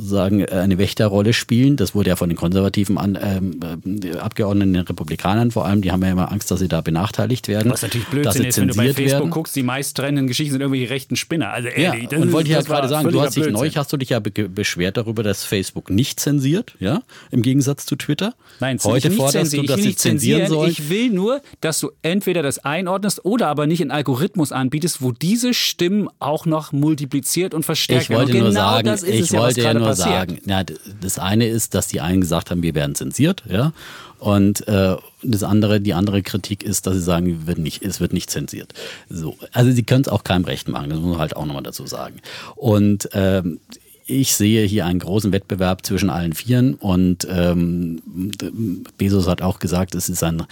sagen 0.00 0.44
eine 0.46 0.78
Wächterrolle 0.78 1.32
spielen. 1.32 1.76
Das 1.76 1.94
wurde 1.94 2.10
ja 2.10 2.16
von 2.16 2.28
den 2.28 2.36
konservativen 2.36 2.98
an, 2.98 3.18
ähm, 3.20 3.60
äh, 3.62 3.67
Abgeordneten, 4.20 4.72
den 4.72 4.82
Republikanern 4.84 5.50
vor 5.50 5.66
allem, 5.66 5.82
die 5.82 5.92
haben 5.92 6.02
ja 6.02 6.10
immer 6.10 6.30
Angst, 6.32 6.50
dass 6.50 6.60
sie 6.60 6.68
da 6.68 6.80
benachteiligt 6.80 7.48
werden. 7.48 7.70
Was 7.72 7.82
natürlich 7.82 8.06
Blödsinn 8.08 8.42
sie 8.42 8.48
ist, 8.48 8.60
wenn 8.60 8.68
du 8.68 8.74
bei 8.76 8.86
Facebook 8.94 9.10
werden. 9.10 9.30
guckst, 9.30 9.56
die 9.56 9.62
meisttrennenden 9.62 10.26
Geschichten 10.26 10.52
sind 10.52 10.60
irgendwelche 10.60 10.90
rechten 10.90 11.16
Spinner. 11.16 11.50
Also 11.50 11.68
Ja, 11.68 11.74
ehrlich, 11.94 12.08
das 12.08 12.20
und 12.20 12.28
ist- 12.28 12.32
wollte 12.32 12.48
ich 12.48 12.54
ja 12.54 12.62
gerade 12.62 12.88
sagen, 12.88 13.10
du 13.10 13.20
hast 13.20 13.28
dich 13.36 13.42
Blödsinn. 13.42 13.52
neulich 13.54 13.76
hast 13.76 13.92
du 13.92 13.96
dich 13.96 14.10
ja 14.10 14.20
be 14.20 14.30
beschwert 14.48 14.96
darüber, 14.96 15.22
dass 15.22 15.44
Facebook 15.44 15.90
nicht 15.90 16.20
zensiert, 16.20 16.74
ja, 16.80 17.02
im 17.30 17.42
Gegensatz 17.42 17.86
zu 17.86 17.96
Twitter. 17.96 18.34
Nein, 18.60 18.78
heute 18.84 19.10
forderst 19.10 19.32
zensieren. 19.50 19.66
du, 19.66 19.72
dass 19.72 19.78
ich 19.80 19.84
will 19.86 19.90
sie 19.92 19.96
zensieren 19.96 20.46
sollen. 20.48 20.70
Ich 20.70 20.88
will 20.90 21.10
nur, 21.10 21.40
dass 21.60 21.80
du 21.80 21.90
entweder 22.02 22.42
das 22.42 22.58
einordnest 22.64 23.24
oder 23.24 23.48
aber 23.48 23.66
nicht 23.66 23.80
einen 23.80 23.90
Algorithmus 23.90 24.52
anbietest, 24.52 25.02
wo 25.02 25.12
diese 25.12 25.54
Stimmen 25.54 26.08
auch 26.18 26.46
noch 26.46 26.72
multipliziert 26.72 27.54
und 27.54 27.64
verstärkt 27.64 28.04
Ich 28.04 28.10
wollte 28.10 28.32
werden. 28.32 28.46
Und 28.48 28.52
nur 28.54 28.62
genau 28.62 28.70
sagen, 28.70 28.86
das 28.86 29.02
ist 29.02 29.14
ich 29.14 29.20
es 29.22 29.30
ja, 29.30 29.38
was 29.38 29.44
wollte 29.46 29.62
ja 29.62 29.74
nur 29.74 29.86
passiert. 29.88 30.08
sagen, 30.08 30.38
ja, 30.46 30.62
das 31.00 31.18
eine 31.18 31.46
ist, 31.48 31.74
dass 31.74 31.88
die 31.88 32.00
einen 32.00 32.20
gesagt 32.20 32.50
haben, 32.50 32.62
wir 32.62 32.74
werden 32.74 32.94
zensiert, 32.94 33.42
ja, 33.48 33.57
und 34.18 34.66
äh, 34.66 34.96
das 35.22 35.42
andere, 35.42 35.80
die 35.80 35.94
andere 35.94 36.22
Kritik 36.22 36.62
ist, 36.62 36.86
dass 36.86 36.94
sie 36.94 37.02
sagen, 37.02 37.46
wird 37.46 37.58
nicht, 37.58 37.82
es 37.82 38.00
wird 38.00 38.12
nicht 38.12 38.30
zensiert. 38.30 38.74
So, 39.08 39.36
also 39.52 39.70
sie 39.70 39.82
können 39.82 40.02
es 40.02 40.08
auch 40.08 40.24
keinem 40.24 40.44
recht 40.44 40.68
machen, 40.68 40.90
das 40.90 40.98
muss 40.98 41.10
man 41.10 41.18
halt 41.18 41.36
auch 41.36 41.46
nochmal 41.46 41.62
dazu 41.62 41.86
sagen. 41.86 42.16
Und 42.56 43.08
ähm, 43.12 43.60
ich 44.10 44.34
sehe 44.34 44.64
hier 44.64 44.86
einen 44.86 45.00
großen 45.00 45.32
Wettbewerb 45.32 45.84
zwischen 45.84 46.08
allen 46.08 46.32
Vieren 46.32 46.74
und 46.74 47.28
ähm, 47.30 48.00
Bezos 48.96 49.28
hat 49.28 49.42
auch 49.42 49.58
gesagt, 49.58 49.94
es 49.94 50.08
ist 50.08 50.24
ein, 50.24 50.44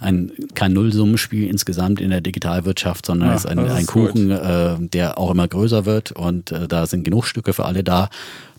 ein 0.00 0.32
kein 0.54 0.72
Nullsummenspiel 0.72 1.48
insgesamt 1.48 2.00
in 2.00 2.10
der 2.10 2.20
Digitalwirtschaft, 2.20 3.06
sondern 3.06 3.28
Ja, 3.28 3.34
es 3.36 3.44
ist 3.44 3.50
ein, 3.50 3.58
ist 3.58 3.72
ein 3.72 3.86
gut. 3.86 4.10
Kuchen, 4.10 4.30
äh, 4.32 4.76
der 4.80 5.16
auch 5.16 5.30
immer 5.30 5.46
größer 5.46 5.86
wird 5.86 6.10
und 6.10 6.50
äh, 6.50 6.66
da 6.66 6.86
sind 6.86 7.04
genug 7.04 7.26
Stücke 7.26 7.52
für 7.52 7.64
alle 7.64 7.84
da. 7.84 8.10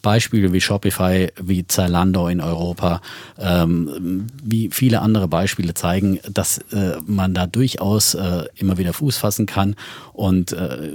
Beispiele 0.05 0.53
wie 0.53 0.61
Shopify, 0.61 1.29
wie 1.41 1.65
Zalando 1.65 2.27
in 2.27 2.39
Europa, 2.39 3.01
ähm, 3.39 4.27
wie 4.43 4.69
viele 4.71 5.01
andere 5.01 5.27
Beispiele 5.27 5.73
zeigen, 5.73 6.19
dass 6.31 6.59
äh, 6.71 6.97
man 7.07 7.33
da 7.33 7.47
durchaus 7.47 8.13
äh, 8.13 8.43
immer 8.55 8.77
wieder 8.77 8.93
Fuß 8.93 9.17
fassen 9.17 9.47
kann 9.47 9.75
und 10.13 10.51
äh, 10.51 10.91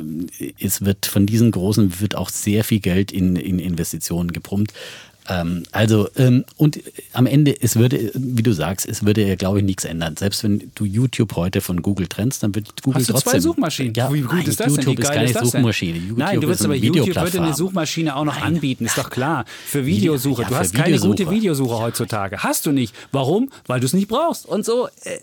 es 0.60 0.84
wird 0.84 1.06
von 1.06 1.26
diesen 1.26 1.50
großen 1.50 2.00
wird 2.00 2.14
auch 2.14 2.28
sehr 2.28 2.62
viel 2.62 2.78
Geld 2.78 3.10
in, 3.10 3.34
in 3.34 3.58
Investitionen 3.58 4.32
gepumpt. 4.32 4.72
Ähm, 5.28 5.62
also, 5.72 6.08
ähm, 6.16 6.44
und 6.56 6.78
äh, 6.78 6.80
am 7.12 7.26
Ende, 7.26 7.54
es 7.60 7.76
würde, 7.76 8.10
wie 8.14 8.42
du 8.42 8.52
sagst, 8.52 8.88
es 8.88 9.04
würde 9.04 9.26
ja, 9.26 9.34
glaube 9.36 9.58
ich, 9.58 9.64
nichts 9.64 9.84
ändern. 9.84 10.16
Selbst 10.16 10.42
wenn 10.44 10.70
du 10.74 10.84
YouTube 10.84 11.36
heute 11.36 11.60
von 11.60 11.82
Google 11.82 12.06
trennst, 12.08 12.42
dann 12.42 12.54
wird 12.54 12.82
Google 12.82 13.00
Hast 13.00 13.08
du 13.08 13.12
trotzdem. 13.12 13.30
zwei 13.32 13.40
Suchmaschinen? 13.40 13.94
Ja, 13.94 14.12
Wie 14.12 14.20
gut 14.22 14.32
nein, 14.32 14.46
ist 14.46 14.58
das 14.60 14.68
YouTube 14.68 14.84
denn? 14.84 14.98
Wie 14.98 15.02
ist 15.02 15.12
keine 15.12 15.30
ist? 15.30 15.38
Suchmaschine. 15.52 15.98
YouTube 15.98 16.18
Nein, 16.18 16.40
du 16.40 16.46
eine 16.48 16.64
aber 16.64 16.74
YouTube 16.74 16.96
würde 16.96 17.10
Videoplattform. 17.10 17.44
eine 17.44 17.54
Suchmaschine 17.54 18.16
auch 18.16 18.24
noch 18.24 18.34
Nein. 18.34 18.54
anbieten. 18.54 18.86
Ist 18.86 18.98
doch 18.98 19.10
klar. 19.10 19.44
Für 19.66 19.86
Videosuche. 19.86 20.42
ja, 20.42 20.48
du 20.48 20.54
hast 20.56 20.74
keine 20.74 20.98
gute 20.98 21.24
Videosuche. 21.24 21.30
Videosuche 21.30 21.78
heutzutage. 21.78 22.38
Hast 22.42 22.66
du 22.66 22.72
nicht. 22.72 22.94
Warum? 23.12 23.50
Weil 23.66 23.80
du 23.80 23.86
es 23.86 23.92
nicht 23.92 24.08
brauchst. 24.08 24.46
Und 24.46 24.64
so. 24.64 24.88
Äh, 25.04 25.18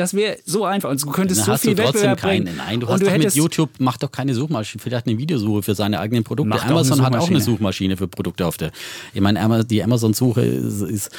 das 0.00 0.14
wäre 0.14 0.36
so 0.44 0.64
einfach. 0.64 0.90
Und 0.90 1.02
du 1.02 1.10
könntest 1.10 1.40
Dann 1.40 1.46
so 1.46 1.52
hast 1.52 1.60
viel 1.62 1.74
du 1.74 1.82
trotzdem 1.82 2.10
Wettbewerb 2.10 2.20
bringen. 2.20 2.54
Nein, 2.56 2.80
du 2.80 2.86
und 2.86 2.92
hast 2.92 3.00
du 3.02 3.06
doch 3.06 3.18
mit 3.18 3.34
YouTube, 3.34 3.70
mach 3.78 3.96
doch 3.98 4.10
keine 4.10 4.34
Suchmaschine, 4.34 4.82
vielleicht 4.82 5.06
eine 5.06 5.18
Videosuche 5.18 5.62
für 5.62 5.74
seine 5.74 6.00
eigenen 6.00 6.24
Produkte. 6.24 6.48
Macht 6.48 6.68
Amazon 6.68 7.02
hat 7.02 7.14
auch 7.16 7.28
eine 7.28 7.40
Suchmaschine. 7.40 7.96
Für 7.96 8.08
Produkte 8.08 8.46
auf 8.46 8.56
der. 8.56 8.70
Ich 9.12 9.20
meine, 9.20 9.64
die 9.64 9.82
Amazon-Suche 9.82 10.42
ist, 10.42 10.80
ist 10.82 11.10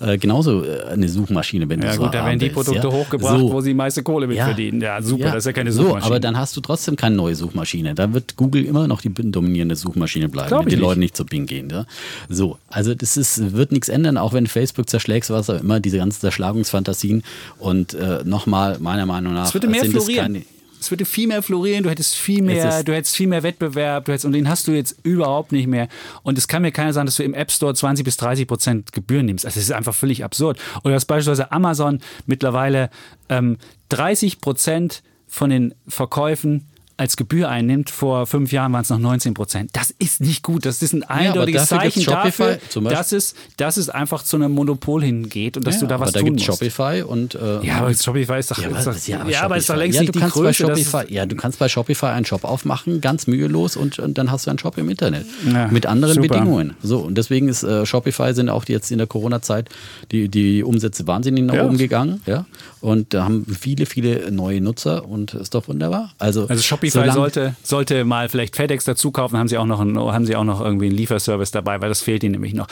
äh, 0.00 0.16
genauso 0.18 0.64
äh, 0.64 0.84
eine 0.84 1.08
Suchmaschine, 1.08 1.68
wenn 1.68 1.80
du 1.80 1.86
Ja 1.86 1.94
so 1.94 2.02
gut, 2.02 2.14
da 2.14 2.24
werden 2.24 2.38
die 2.38 2.48
Produkte 2.50 2.88
ja? 2.88 2.92
hochgebracht, 2.92 3.38
So. 3.38 3.52
wo 3.52 3.60
sie 3.60 3.70
die 3.70 3.74
meiste 3.74 4.02
Kohle 4.02 4.26
mit 4.26 4.38
verdienen. 4.38 4.80
Ja, 4.80 5.02
super, 5.02 5.26
das 5.26 5.36
ist 5.36 5.46
ja 5.46 5.52
keine 5.52 5.72
So, 5.72 5.82
Suchmaschine. 5.82 6.06
aber 6.06 6.20
dann 6.20 6.36
hast 6.38 6.56
du 6.56 6.60
trotzdem 6.60 6.96
keine 6.96 7.16
neue 7.16 7.34
Suchmaschine. 7.34 7.94
Da 7.94 8.12
wird 8.12 8.36
Google 8.36 8.64
immer 8.64 8.88
noch 8.88 9.00
die 9.02 9.12
dominierende 9.12 9.76
Suchmaschine 9.76 10.28
bleiben, 10.28 10.48
Glaub 10.48 10.62
wenn 10.62 10.70
die 10.70 10.76
nicht. 10.76 10.82
Leute 10.82 11.00
nicht 11.00 11.16
zu 11.16 11.24
Bing 11.26 11.46
gehen. 11.46 11.68
Ja? 11.70 11.86
So, 12.28 12.58
also 12.68 12.94
das 12.94 13.16
ist, 13.16 13.52
wird 13.54 13.72
nichts 13.72 13.88
ändern, 13.88 14.16
auch 14.16 14.32
wenn 14.32 14.46
Facebook 14.46 14.88
zerschlägst, 14.88 15.30
was 15.30 15.50
auch 15.50 15.60
immer, 15.60 15.80
diese 15.80 15.98
ganzen 15.98 16.20
Zerschlagungsfantasien. 16.20 17.22
Und 17.58 17.94
äh, 17.94 18.20
nochmal, 18.30 18.78
meiner 18.78 19.04
Meinung 19.06 19.34
nach, 19.34 19.46
Es 19.46 19.54
würde 19.54 19.68
mehr 19.68 19.84
florieren. 19.84 20.44
Es 20.80 20.90
würde 20.90 21.04
viel 21.04 21.26
mehr 21.26 21.42
florieren, 21.42 21.82
du 21.82 21.90
hättest 21.90 22.14
viel 22.14 22.42
mehr, 22.42 22.82
du 22.82 22.94
hättest 22.94 23.14
viel 23.14 23.26
mehr 23.26 23.42
Wettbewerb, 23.42 24.06
du 24.06 24.12
hättest, 24.12 24.24
und 24.24 24.32
den 24.32 24.48
hast 24.48 24.66
du 24.66 24.72
jetzt 24.72 24.96
überhaupt 25.02 25.52
nicht 25.52 25.66
mehr. 25.66 25.88
Und 26.22 26.38
es 26.38 26.48
kann 26.48 26.62
mir 26.62 26.72
keiner 26.72 26.94
sagen, 26.94 27.04
dass 27.04 27.16
du 27.16 27.22
im 27.22 27.34
App 27.34 27.50
Store 27.52 27.74
20 27.74 28.02
bis 28.02 28.16
30 28.16 28.48
Prozent 28.48 28.92
Gebühren 28.92 29.26
nimmst. 29.26 29.44
Also 29.44 29.56
das 29.56 29.64
ist 29.64 29.72
einfach 29.72 29.94
völlig 29.94 30.24
absurd. 30.24 30.58
Oder 30.82 30.94
dass 30.94 31.04
beispielsweise 31.04 31.52
Amazon 31.52 32.00
mittlerweile 32.24 32.88
ähm, 33.28 33.58
30 33.90 34.40
Prozent 34.40 35.02
von 35.28 35.50
den 35.50 35.74
Verkäufen 35.86 36.69
als 37.00 37.16
Gebühr 37.16 37.48
einnimmt. 37.48 37.90
Vor 37.90 38.26
fünf 38.26 38.52
Jahren 38.52 38.72
waren 38.72 38.82
es 38.82 38.90
noch 38.90 38.98
19 38.98 39.34
Prozent. 39.34 39.70
Das 39.72 39.90
ist 39.98 40.20
nicht 40.20 40.42
gut. 40.42 40.66
Das 40.66 40.82
ist 40.82 40.92
ein 40.92 41.02
eindeutiges 41.02 41.68
dafür 41.68 41.78
Zeichen 41.90 42.04
dafür, 42.04 42.58
dass 42.90 43.12
es, 43.12 43.34
dass 43.56 43.76
es 43.78 43.88
einfach 43.88 44.22
zu 44.22 44.36
einem 44.36 44.52
Monopol 44.52 45.02
hingeht 45.02 45.56
und 45.56 45.66
dass 45.66 45.80
du 45.80 45.86
da 45.86 45.94
aber 45.96 46.04
was 46.06 46.12
da 46.12 46.20
tun 46.20 46.36
gibt 46.36 46.46
musst. 46.46 46.58
Shopify 46.60 47.02
und 47.02 47.34
äh, 47.34 47.64
Ja, 47.66 47.78
aber 47.78 47.94
Shopify 47.94 48.38
ist 48.38 48.50
doch, 48.50 48.58
Ja, 48.58 48.68
aber, 48.68 48.78
ja, 49.06 49.20
aber, 49.20 49.30
ja, 49.30 49.42
aber 49.42 49.56
ist 49.56 49.68
doch 49.70 49.74
Shopify- 49.74 49.78
längst 49.78 49.96
ja, 49.96 50.00
nicht 50.02 50.14
die 50.14 50.20
Größe. 50.20 50.54
Shopify, 50.54 51.04
ja, 51.12 51.26
du 51.26 51.36
kannst 51.36 51.58
bei 51.58 51.68
Shopify 51.68 52.06
einen 52.06 52.26
Shop 52.26 52.44
aufmachen, 52.44 53.00
ganz 53.00 53.26
mühelos 53.26 53.76
und, 53.76 53.98
und 53.98 54.18
dann 54.18 54.30
hast 54.30 54.46
du 54.46 54.50
einen 54.50 54.58
Shop 54.58 54.76
im 54.76 54.90
Internet 54.90 55.24
Ja, 55.50 55.68
mit 55.68 55.86
anderen 55.86 56.14
super. 56.16 56.28
Bedingungen. 56.28 56.74
So 56.82 56.98
und 56.98 57.16
deswegen 57.16 57.48
ist 57.48 57.62
äh, 57.62 57.86
Shopify 57.86 58.34
sind 58.34 58.50
auch 58.50 58.64
jetzt 58.68 58.90
in 58.92 58.98
der 58.98 59.06
Corona-Zeit 59.06 59.68
die, 60.12 60.28
die 60.28 60.62
Umsätze 60.62 61.06
wahnsinnig 61.06 61.44
nach 61.44 61.54
Ja. 61.54 61.64
oben 61.64 61.78
gegangen, 61.78 62.20
ja, 62.26 62.44
und 62.80 63.12
da 63.14 63.24
haben 63.24 63.44
viele 63.46 63.86
viele 63.86 64.30
neue 64.30 64.60
Nutzer 64.60 65.06
und 65.08 65.34
ist 65.34 65.54
doch 65.54 65.68
wunderbar. 65.68 66.12
Also, 66.18 66.46
Also 66.48 66.62
Shopify 66.62 67.10
sollte, 67.12 67.54
sollte 67.62 68.04
mal 68.04 68.28
vielleicht 68.28 68.56
FedEx 68.56 68.84
dazu 68.84 69.10
kaufen, 69.10 69.36
haben 69.38 69.48
sie 69.48 69.58
auch 69.58 69.66
noch 69.66 69.80
einen, 69.80 69.98
haben 69.98 70.26
sie 70.26 70.36
auch 70.36 70.44
noch 70.44 70.60
irgendwie 70.60 70.86
einen 70.86 70.96
Lieferservice 70.96 71.50
dabei, 71.50 71.80
weil 71.80 71.88
das 71.88 72.00
fehlt 72.00 72.22
ihnen 72.24 72.32
nämlich 72.32 72.54
noch. 72.54 72.66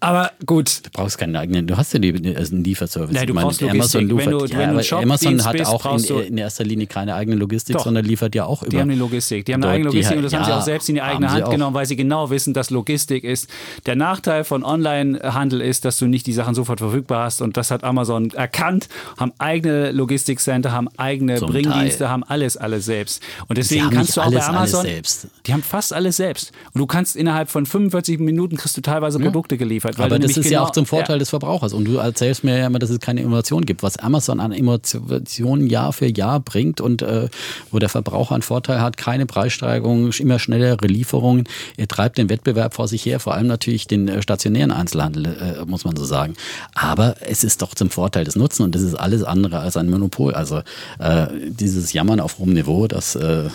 Aber 0.00 0.32
gut, 0.46 0.82
Du 0.86 0.90
brauchst 0.92 1.18
keinen 1.18 1.36
eigenen, 1.36 1.66
du 1.66 1.76
hast 1.76 1.92
ja 1.92 1.98
die, 2.00 2.34
also 2.36 2.54
einen 2.54 2.64
Lieferservice. 2.64 3.14
Nein, 3.14 3.26
du 3.26 3.34
meine, 3.34 3.46
brauchst 3.46 3.60
Logistik. 3.60 3.80
Amazon 4.00 4.00
Wenn 4.02 4.30
du- 4.30 4.36
liefert, 4.44 4.50
wenn 4.58 4.60
ja, 4.60 4.72
du 4.76 4.82
Shopdienst 4.84 5.24
Amazon 5.46 5.60
hat 5.60 5.66
auch 5.66 5.98
in, 5.98 6.26
in 6.26 6.38
erster 6.38 6.64
Linie 6.64 6.86
keine 6.86 7.14
eigene 7.14 7.36
Logistik, 7.36 7.76
Doch. 7.76 7.84
sondern 7.84 8.04
liefert 8.04 8.34
ja 8.34 8.44
auch 8.46 8.62
Die 8.62 8.68
über. 8.70 8.80
haben 8.80 8.90
eine 8.90 8.98
Logistik. 8.98 9.44
Die 9.44 9.54
haben 9.54 9.62
eine 9.62 9.72
eigene 9.72 9.90
die- 9.90 9.96
Logistik 9.96 10.16
und 10.16 10.22
das 10.24 10.32
haben 10.34 10.44
sie 10.44 10.50
ja, 10.50 10.58
auch 10.58 10.62
selbst 10.64 10.88
in 10.88 10.94
die 10.96 11.02
eigene 11.02 11.30
Hand 11.30 11.44
auch. 11.44 11.50
genommen, 11.50 11.74
weil 11.74 11.86
sie 11.86 11.96
genau 11.96 12.30
wissen, 12.30 12.54
dass 12.54 12.70
Logistik 12.70 13.24
ist. 13.24 13.48
Der 13.86 13.96
Nachteil 13.96 14.44
von 14.44 14.62
Online-Handel 14.64 15.60
ist, 15.60 15.84
dass 15.84 15.98
du 15.98 16.06
nicht 16.06 16.26
die 16.26 16.32
Sachen 16.32 16.54
sofort 16.54 16.80
verfügbar 16.80 17.24
hast 17.24 17.40
und 17.42 17.56
das 17.56 17.70
hat 17.70 17.84
Amazon 17.84 18.30
erkannt, 18.30 18.88
haben 19.18 19.32
eigene 19.44 19.92
Logistikcenter, 19.92 20.72
haben 20.72 20.88
eigene 20.96 21.36
Zum 21.36 21.50
Bringdienste, 21.50 22.00
Teil. 22.00 22.08
haben 22.08 22.24
alles, 22.24 22.56
alles 22.56 22.86
selbst. 22.86 23.22
Und 23.46 23.58
deswegen 23.58 23.90
kannst 23.90 24.16
du 24.16 24.22
auch 24.22 24.26
bei 24.30 24.36
alles 24.38 24.48
Amazon, 24.48 24.82
selbst. 24.82 25.26
die 25.46 25.52
haben 25.52 25.62
fast 25.62 25.92
alles 25.92 26.16
selbst. 26.16 26.52
Und 26.72 26.78
du 26.80 26.86
kannst 26.86 27.14
innerhalb 27.14 27.50
von 27.50 27.66
45 27.66 28.20
Minuten 28.20 28.56
kriegst 28.56 28.76
du 28.76 28.80
teilweise 28.80 29.18
Produkte 29.18 29.58
geliefert. 29.58 30.00
Aber 30.00 30.18
das 30.18 30.36
ist 30.36 30.46
ja 30.46 30.58
genau- 30.58 30.62
auch 30.64 30.70
zum 30.70 30.86
Vorteil 30.86 31.18
des 31.18 31.28
Verbrauchers. 31.28 31.74
Und 31.74 31.84
du 31.84 31.96
erzählst 31.96 32.42
mir 32.42 32.58
ja 32.58 32.66
immer, 32.66 32.78
dass 32.78 32.88
es 32.90 33.00
keine 33.00 33.20
Innovation 33.20 33.66
gibt. 33.66 33.82
Was 33.82 33.98
Amazon 33.98 34.40
an 34.40 34.52
Innovationen 34.52 35.66
Jahr 35.66 35.92
für 35.92 36.06
Jahr 36.06 36.40
bringt 36.40 36.80
und 36.80 37.02
äh, 37.02 37.28
wo 37.70 37.78
der 37.78 37.90
Verbraucher 37.90 38.34
einen 38.34 38.42
Vorteil 38.42 38.80
hat, 38.80 38.96
keine 38.96 39.26
Preissteigerungen, 39.26 40.10
immer 40.18 40.38
schnellere 40.38 40.86
Lieferungen. 40.86 41.44
Er 41.76 41.88
treibt 41.88 42.16
den 42.16 42.30
Wettbewerb 42.30 42.74
vor 42.74 42.88
sich 42.88 43.04
her, 43.04 43.20
vor 43.20 43.34
allem 43.34 43.46
natürlich 43.46 43.86
den 43.86 44.08
äh, 44.08 44.22
stationären 44.22 44.70
Einzelhandel, 44.70 45.26
äh, 45.26 45.64
muss 45.66 45.84
man 45.84 45.96
so 45.96 46.04
sagen. 46.04 46.34
Aber 46.74 47.16
es 47.20 47.44
ist 47.44 47.60
doch 47.60 47.74
zum 47.74 47.90
Vorteil 47.90 48.24
des 48.24 48.36
Nutzen 48.36 48.62
und 48.62 48.74
das 48.74 48.80
ist 48.82 48.94
alles 48.94 49.22
andere 49.22 49.33
als 49.52 49.76
ein 49.76 49.90
Monopol. 49.90 50.34
Also 50.34 50.62
äh, 50.98 51.26
dieses 51.48 51.92
Jammern 51.92 52.20
auf 52.20 52.38
hohem 52.38 52.52
Niveau, 52.52 52.86
das 52.86 53.16
äh, 53.16 53.46
äh, 53.46 53.50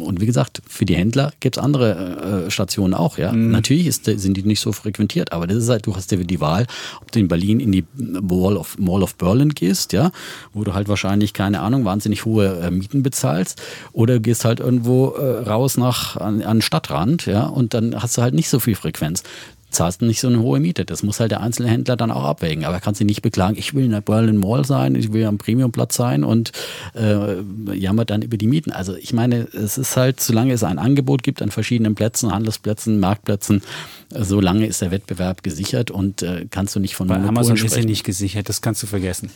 und 0.00 0.20
wie 0.20 0.26
gesagt, 0.26 0.62
für 0.68 0.84
die 0.84 0.96
Händler 0.96 1.32
gibt 1.40 1.56
es 1.56 1.62
andere 1.62 2.46
äh, 2.46 2.50
Stationen 2.50 2.94
auch. 2.94 3.18
Ja, 3.18 3.32
natürlich 3.32 3.86
ist, 3.86 4.04
sind 4.04 4.36
die 4.36 4.42
nicht 4.42 4.60
so 4.60 4.72
frequentiert, 4.72 5.32
aber 5.32 5.46
das 5.46 5.58
ist 5.58 5.68
halt, 5.68 5.86
du 5.86 5.94
hast 5.94 6.10
ja 6.12 6.18
die 6.18 6.40
Wahl, 6.40 6.66
ob 7.00 7.12
du 7.12 7.20
in 7.20 7.28
Berlin 7.28 7.60
in 7.60 7.72
die 7.72 7.84
Mall 7.94 8.56
of, 8.56 8.78
Mall 8.78 9.02
of 9.02 9.14
Berlin 9.16 9.50
gehst, 9.50 9.92
ja, 9.92 10.10
wo 10.52 10.64
du 10.64 10.74
halt 10.74 10.88
wahrscheinlich 10.88 11.32
keine 11.32 11.60
Ahnung 11.60 11.84
wahnsinnig 11.84 12.24
hohe 12.24 12.60
äh, 12.60 12.70
Mieten 12.70 13.02
bezahlst, 13.02 13.60
oder 13.92 14.18
gehst 14.18 14.44
halt 14.44 14.60
irgendwo 14.60 15.08
raus 15.08 15.76
nach 15.76 16.16
an, 16.16 16.42
an 16.42 16.56
den 16.56 16.62
Stadtrand, 16.62 17.26
ja, 17.26 17.44
und 17.44 17.74
dann 17.74 18.00
hast 18.00 18.16
du 18.16 18.22
halt 18.22 18.34
nicht 18.34 18.48
so 18.48 18.58
viel 18.60 18.74
Frequenz 18.74 19.22
zahlst 19.72 20.02
nicht 20.02 20.20
so 20.20 20.28
eine 20.28 20.40
hohe 20.40 20.60
Miete. 20.60 20.84
Das 20.84 21.02
muss 21.02 21.20
halt 21.20 21.30
der 21.30 21.40
einzelne 21.40 21.68
Händler 21.68 21.96
dann 21.96 22.10
auch 22.10 22.24
abwägen. 22.24 22.64
Aber 22.64 22.74
er 22.74 22.80
kann 22.80 22.94
sich 22.94 23.06
nicht 23.06 23.22
beklagen, 23.22 23.56
ich 23.58 23.74
will 23.74 23.84
in 23.84 23.90
der 23.90 24.00
Berlin 24.00 24.36
Mall 24.36 24.64
sein, 24.64 24.94
ich 24.94 25.12
will 25.12 25.24
am 25.24 25.38
Premiumplatz 25.38 25.96
sein 25.96 26.24
und 26.24 26.52
äh, 26.94 27.40
jammert 27.74 28.10
dann 28.10 28.22
über 28.22 28.36
die 28.36 28.46
Mieten. 28.46 28.72
Also 28.72 28.94
ich 28.94 29.12
meine, 29.12 29.48
es 29.52 29.78
ist 29.78 29.96
halt, 29.96 30.20
solange 30.20 30.52
es 30.52 30.62
ein 30.62 30.78
Angebot 30.78 31.22
gibt 31.22 31.42
an 31.42 31.50
verschiedenen 31.50 31.94
Plätzen, 31.94 32.32
Handelsplätzen, 32.32 33.00
Marktplätzen, 33.00 33.62
solange 34.10 34.66
ist 34.66 34.82
der 34.82 34.90
Wettbewerb 34.90 35.42
gesichert 35.42 35.90
und 35.90 36.22
äh, 36.22 36.46
kannst 36.50 36.76
du 36.76 36.80
nicht 36.80 36.94
von 36.94 37.08
Bei 37.08 37.14
Monopolen 37.14 37.36
Amazon 37.38 37.56
ist 37.56 37.62
ja 37.62 37.68
sprechen. 37.70 37.88
nicht 37.88 38.04
gesichert, 38.04 38.48
das 38.48 38.60
kannst 38.60 38.82
du 38.82 38.86
vergessen. 38.86 39.30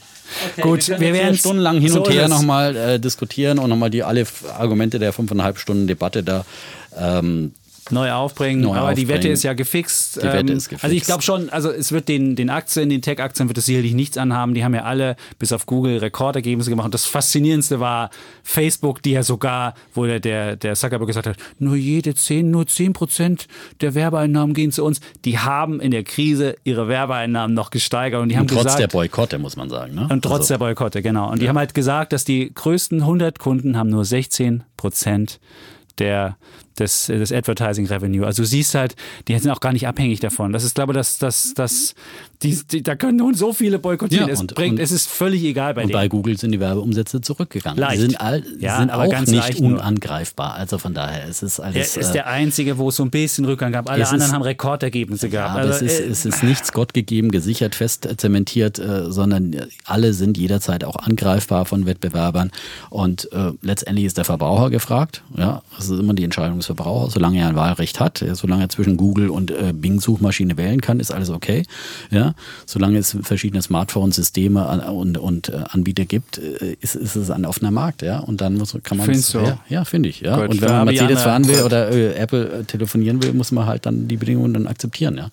Gut, 0.60 0.88
wir 0.88 1.12
werden 1.12 1.36
stundenlang 1.36 1.80
hin 1.80 1.92
und 1.92 2.08
her 2.10 2.28
nochmal 2.28 2.76
äh, 2.76 3.00
diskutieren 3.00 3.58
und 3.58 3.70
nochmal 3.70 3.90
die 3.90 4.02
alle 4.02 4.26
Argumente 4.58 4.98
der 4.98 5.12
fünfeinhalb 5.12 5.58
Stunden 5.58 5.86
Debatte 5.86 6.22
da 6.22 6.44
ähm, 6.98 7.52
neu 7.90 8.12
aufbringen. 8.12 8.62
Neu 8.62 8.76
aber 8.76 8.94
die 8.94 9.02
aufbringen. 9.02 9.08
Wette 9.08 9.28
ist 9.28 9.42
ja 9.42 9.52
gefixt. 9.52 10.16
Die 10.16 10.26
Wette 10.26 10.52
Ähm, 10.52 10.56
ist 10.56 10.68
gefixt. 10.68 10.84
Also 10.84 10.96
ich 10.96 11.04
glaube 11.04 11.22
schon, 11.22 11.50
also 11.50 11.70
es 11.70 11.92
wird 11.92 12.08
den, 12.08 12.36
den 12.36 12.50
Aktien, 12.50 12.88
den 12.88 13.02
Tech-Aktien 13.02 13.48
wird 13.48 13.58
es 13.58 13.66
sicherlich 13.66 13.94
nichts 13.94 14.18
anhaben. 14.18 14.54
Die 14.54 14.64
haben 14.64 14.74
ja 14.74 14.82
alle 14.82 15.16
bis 15.38 15.52
auf 15.52 15.66
Google 15.66 15.98
Rekordergebnisse 15.98 16.70
gemacht. 16.70 16.86
Und 16.86 16.94
das 16.94 17.06
Faszinierendste 17.06 17.80
war 17.80 18.10
Facebook, 18.42 19.02
die 19.02 19.12
ja 19.12 19.22
sogar, 19.22 19.74
wo 19.94 20.06
der, 20.06 20.20
der, 20.20 20.56
der 20.56 20.74
Zuckerberg 20.74 21.06
gesagt 21.06 21.26
hat, 21.26 21.36
nur 21.58 21.76
jede 21.76 22.14
10, 22.14 22.50
nur 22.50 22.66
10 22.66 22.92
Prozent 22.92 23.46
der 23.80 23.94
Werbeeinnahmen 23.94 24.54
gehen 24.54 24.72
zu 24.72 24.84
uns. 24.84 25.00
Die 25.24 25.38
haben 25.38 25.80
in 25.80 25.90
der 25.90 26.04
Krise 26.04 26.56
ihre 26.64 26.88
Werbeeinnahmen 26.88 27.54
noch 27.54 27.70
gesteigert. 27.70 28.22
Und 28.22 28.28
die 28.30 28.36
haben 28.36 28.42
und 28.42 28.50
trotz 28.50 28.64
gesagt, 28.64 28.80
der 28.80 28.88
Boykotte, 28.88 29.38
muss 29.38 29.56
man 29.56 29.68
sagen. 29.70 29.94
Ne? 29.94 30.08
und 30.10 30.22
trotz 30.22 30.40
also, 30.40 30.54
der 30.54 30.58
Boykotte, 30.58 31.02
genau. 31.02 31.30
Und 31.30 31.42
die 31.42 31.48
haben 31.48 31.58
halt 31.58 31.74
gesagt, 31.74 32.12
dass 32.12 32.24
die 32.24 32.52
größten 32.52 33.00
100 33.00 33.38
Kunden 33.38 33.76
haben 33.76 33.90
nur 33.90 34.04
16 34.04 34.64
Prozent 34.76 35.40
der, 35.98 36.36
des, 36.76 37.06
des 37.06 37.32
Advertising 37.32 37.86
Revenue. 37.86 38.24
Also 38.26 38.42
du 38.42 38.46
siehst 38.46 38.74
halt, 38.74 38.94
die 39.28 39.38
sind 39.38 39.50
auch 39.50 39.60
gar 39.60 39.72
nicht 39.72 39.86
abhängig 39.88 40.20
davon. 40.20 40.52
Das 40.52 40.64
ist, 40.64 40.74
glaube 40.74 40.92
ich, 40.92 40.96
das, 40.96 41.18
das, 41.18 41.52
das, 41.54 41.94
die, 42.42 42.58
die, 42.70 42.82
da 42.82 42.94
können 42.96 43.16
nun 43.16 43.34
so 43.34 43.52
viele 43.52 43.78
boykottieren. 43.78 44.28
Ja, 44.28 44.32
es 44.34 44.40
und- 44.40 44.54
bringt, 44.54 44.74
und- 44.78 44.80
es 44.84 44.92
ist 44.92 45.08
völlig 45.08 45.42
egal 45.44 45.74
bei 45.74 45.82
Und 45.82 45.88
denen. 45.88 45.98
bei 45.98 46.08
Google 46.08 46.38
sind 46.38 46.52
die 46.52 46.60
Werbeumsätze 46.60 47.20
zurückgegangen. 47.20 47.78
Leicht. 47.78 47.96
Die 47.96 48.00
sind, 48.02 48.20
all, 48.20 48.42
Ja, 48.58 48.78
sind 48.78 48.90
aber 48.90 49.04
auch 49.04 49.10
ganz 49.10 49.30
nicht 49.30 49.60
unangreifbar. 49.60 50.54
Also 50.54 50.78
von 50.78 50.94
daher 50.94 51.28
es 51.28 51.42
ist 51.42 51.58
er 51.58 51.66
alles. 51.66 51.96
ist 51.96 52.10
äh, 52.10 52.12
der 52.12 52.26
einzige, 52.28 52.78
wo 52.78 52.88
es 52.90 52.96
so 52.96 53.02
ein 53.04 53.10
bisschen 53.10 53.44
Rückgang 53.44 53.72
gab. 53.72 53.88
Alle 53.90 54.04
anderen 54.04 54.28
ist- 54.28 54.32
haben 54.34 54.42
Rekordergebnisse 54.42 55.26
ja, 55.28 55.30
gehabt. 55.46 55.50
aber 55.60 55.72
Also, 55.72 55.84
es, 55.84 55.92
ist, 55.92 56.00
äh, 56.00 56.04
es 56.10 56.24
ist 56.26 56.42
nichts 56.42 56.72
Gott 56.72 56.94
gegeben, 56.94 57.30
gesichert, 57.30 57.74
fest 57.74 58.08
zementiert, 58.18 58.78
äh, 58.78 59.10
sondern 59.10 59.54
alle 59.84 60.12
sind 60.12 60.36
jederzeit 60.38 60.84
auch 60.84 60.96
angreifbar 60.96 61.64
von 61.64 61.86
Wettbewerbern. 61.86 62.50
Und 62.90 63.30
äh, 63.32 63.52
letztendlich 63.62 64.06
ist 64.06 64.16
der 64.18 64.24
Verbraucher 64.24 64.70
gefragt. 64.70 65.22
Ja, 65.36 65.62
das 65.76 65.88
ist 65.88 65.98
immer 65.98 66.14
die 66.14 66.24
Entscheidung 66.24 66.60
des 66.66 66.76
Verbrauchers. 66.76 67.14
Solange 67.14 67.38
er 67.40 67.48
ein 67.48 67.56
Wahlrecht 67.56 68.00
hat, 68.00 68.22
äh, 68.22 68.34
solange 68.34 68.64
er 68.64 68.68
zwischen 68.68 68.96
Google 68.96 69.30
und 69.30 69.50
äh, 69.50 69.72
Bing-Suchmaschine 69.72 70.56
wählen 70.56 70.80
kann, 70.80 71.00
ist 71.00 71.12
alles 71.12 71.30
okay. 71.30 71.64
Ja, 72.10 72.34
solange 72.66 72.98
es 72.98 73.16
verschiedene 73.22 73.62
Smartphone-Systeme 73.62 74.66
an- 74.66 74.80
und, 74.80 75.18
und 75.18 75.48
äh, 75.48 75.64
Anbieter 75.70 76.04
gibt, 76.04 76.38
äh, 76.38 76.76
ist, 76.80 76.94
ist 76.94 77.16
es 77.16 77.30
ein 77.30 77.44
offener 77.44 77.70
Markt. 77.70 78.02
Ja, 78.02 78.18
und 78.18 78.40
dann 78.40 78.54
muss, 78.54 78.76
kann 78.82 78.98
man 78.98 79.06
Findest 79.06 79.34
du? 79.34 79.38
ja, 79.38 79.58
ja 79.68 79.84
finde 79.84 80.08
ich. 80.08 80.20
Ja, 80.20 80.36
Gut, 80.36 80.50
und 80.50 80.60
wenn 80.60 80.70
man 80.70 80.84
Mercedes 80.86 81.22
fahren 81.22 81.46
will 81.48 81.62
oder 81.64 81.90
äh, 81.90 82.14
Apple 82.14 82.60
äh, 82.60 82.64
telefonieren 82.64 83.22
will, 83.22 83.32
muss 83.32 83.52
man 83.52 83.66
halt 83.66 83.86
dann 83.86 84.08
die 84.08 84.16
Bedingungen 84.16 84.54
dann 84.54 84.66
akzeptieren. 84.66 85.16
Ja. 85.16 85.30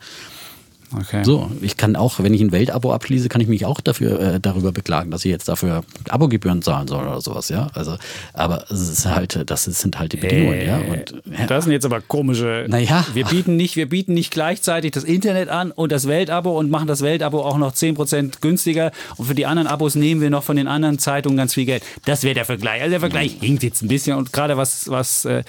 Okay. 0.97 1.23
So, 1.23 1.51
ich 1.61 1.77
kann 1.77 1.95
auch, 1.95 2.19
wenn 2.19 2.33
ich 2.33 2.41
ein 2.41 2.51
Weltabo 2.51 2.93
abschließe, 2.93 3.29
kann 3.29 3.41
ich 3.41 3.47
mich 3.47 3.65
auch 3.65 3.81
dafür 3.81 4.19
äh, 4.19 4.39
darüber 4.39 4.71
beklagen, 4.71 5.11
dass 5.11 5.25
ich 5.25 5.31
jetzt 5.31 5.47
dafür 5.47 5.83
Abogebühren 6.09 6.61
zahlen 6.61 6.87
soll 6.87 7.05
oder 7.05 7.21
sowas, 7.21 7.49
ja. 7.49 7.69
Also, 7.73 7.97
aber 8.33 8.65
es 8.69 8.81
ist 8.89 9.05
halt, 9.05 9.49
das 9.49 9.63
sind 9.63 9.99
halt 9.99 10.13
die 10.13 10.17
Bedingungen, 10.17 10.65
ja. 10.65 10.77
Und 10.77 11.15
ja, 11.37 11.47
Das 11.47 11.65
sind 11.65 11.73
jetzt 11.73 11.85
aber 11.85 12.01
komische. 12.01 12.65
Naja. 12.67 13.05
Wir 13.13 13.25
bieten 13.25 13.55
nicht, 13.55 13.75
wir 13.75 13.89
bieten 13.89 14.13
nicht 14.13 14.31
gleichzeitig 14.31 14.91
das 14.91 15.03
Internet 15.03 15.49
an 15.49 15.71
und 15.71 15.91
das 15.91 16.07
Weltabo 16.07 16.57
und 16.57 16.69
machen 16.69 16.87
das 16.87 17.01
Weltabo 17.01 17.41
auch 17.41 17.57
noch 17.57 17.73
10% 17.73 18.41
günstiger. 18.41 18.91
Und 19.17 19.25
für 19.25 19.35
die 19.35 19.45
anderen 19.45 19.67
Abos 19.67 19.95
nehmen 19.95 20.21
wir 20.21 20.29
noch 20.29 20.43
von 20.43 20.55
den 20.55 20.67
anderen 20.67 20.99
Zeitungen 20.99 21.37
ganz 21.37 21.53
viel 21.53 21.65
Geld. 21.65 21.83
Das 22.05 22.23
wäre 22.23 22.35
der 22.35 22.45
Vergleich. 22.45 22.81
Also 22.81 22.91
der 22.91 22.99
Vergleich 22.99 23.37
hinkt 23.39 23.63
jetzt 23.63 23.81
ein 23.81 23.87
bisschen. 23.87 24.17
Und 24.17 24.33
gerade 24.33 24.57
was, 24.57 24.89
was, 24.89 25.25
äh, 25.25 25.43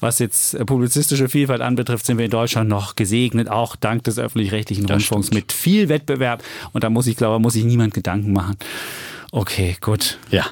was 0.00 0.18
jetzt 0.18 0.54
äh, 0.54 0.64
publizistische 0.64 1.28
Vielfalt 1.28 1.60
anbetrifft, 1.60 2.06
sind 2.06 2.18
wir 2.18 2.24
in 2.24 2.30
Deutschland 2.30 2.68
noch 2.68 2.96
gesegnet, 2.96 3.48
auch 3.48 3.76
dank 3.76 4.04
des 4.04 4.18
öffentlich-rechtlichen 4.18 4.86
Rundfunks 4.90 5.30
mit 5.30 5.52
viel 5.52 5.88
Wettbewerb. 5.88 6.42
Und 6.72 6.84
da 6.84 6.90
muss 6.90 7.06
ich, 7.06 7.16
glaube 7.16 7.40
muss 7.40 7.54
sich 7.54 7.64
niemand 7.64 7.94
Gedanken 7.94 8.32
machen. 8.32 8.56
Okay, 9.32 9.76
gut. 9.80 10.18
ja. 10.30 10.46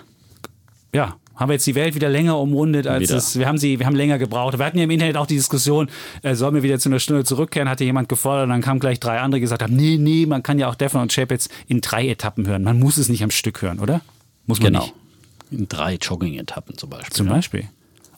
Ja, 0.95 1.17
haben 1.35 1.51
wir 1.51 1.55
jetzt 1.55 1.67
die 1.67 1.75
Welt 1.75 1.95
wieder 1.95 2.09
länger 2.09 2.39
umrundet, 2.39 2.87
als 2.87 3.03
Wieder. 3.03 3.17
es. 3.17 3.39
Wir 3.39 3.47
haben 3.47 3.59
sie, 3.59 3.79
wir 3.79 3.85
haben 3.85 3.97
länger 3.97 4.19
gebraucht. 4.19 4.59
Wir 4.59 4.65
hatten 4.65 4.79
ja 4.79 4.85
im 4.85 4.91
Internet 4.91 5.19
auch 5.19 5.27
die 5.27 5.35
Diskussion, 5.35 5.91
äh, 6.23 6.35
sollen 6.35 6.55
wir 6.55 6.63
wieder 6.63 6.79
zu 6.79 6.89
einer 6.89 7.01
Stunde 7.01 7.25
zurückkehren, 7.25 7.69
hatte 7.69 7.85
jemand 7.85 8.09
gefordert 8.09 8.45
und 8.45 8.51
dann 8.51 8.63
kamen 8.63 8.81
gleich 8.81 8.99
drei 8.99 9.21
andere, 9.21 9.39
die 9.39 9.43
gesagt 9.43 9.63
haben, 9.63 9.77
nee, 9.77 9.99
nee, 9.99 10.25
man 10.25 10.43
kann 10.43 10.59
ja 10.59 10.69
auch 10.71 10.75
Defner 10.75 11.03
und 11.03 11.13
Chapitz 11.13 11.51
in 11.69 11.83
drei 11.83 12.09
Etappen 12.09 12.47
hören. 12.47 12.63
Man 12.63 12.79
muss 12.79 12.97
es 12.97 13.11
nicht 13.11 13.23
am 13.23 13.31
Stück 13.31 13.61
hören, 13.61 13.79
oder? 13.81 14.01
Muss 14.47 14.59
man 14.61 14.73
Genau. 14.73 14.85
nicht. 14.85 14.95
In 15.51 15.69
drei 15.69 15.97
Jogging-Etappen 15.97 16.79
zum 16.79 16.89
Beispiel. 16.89 17.13
Zum 17.13 17.27
ja. 17.27 17.35
Beispiel. 17.35 17.69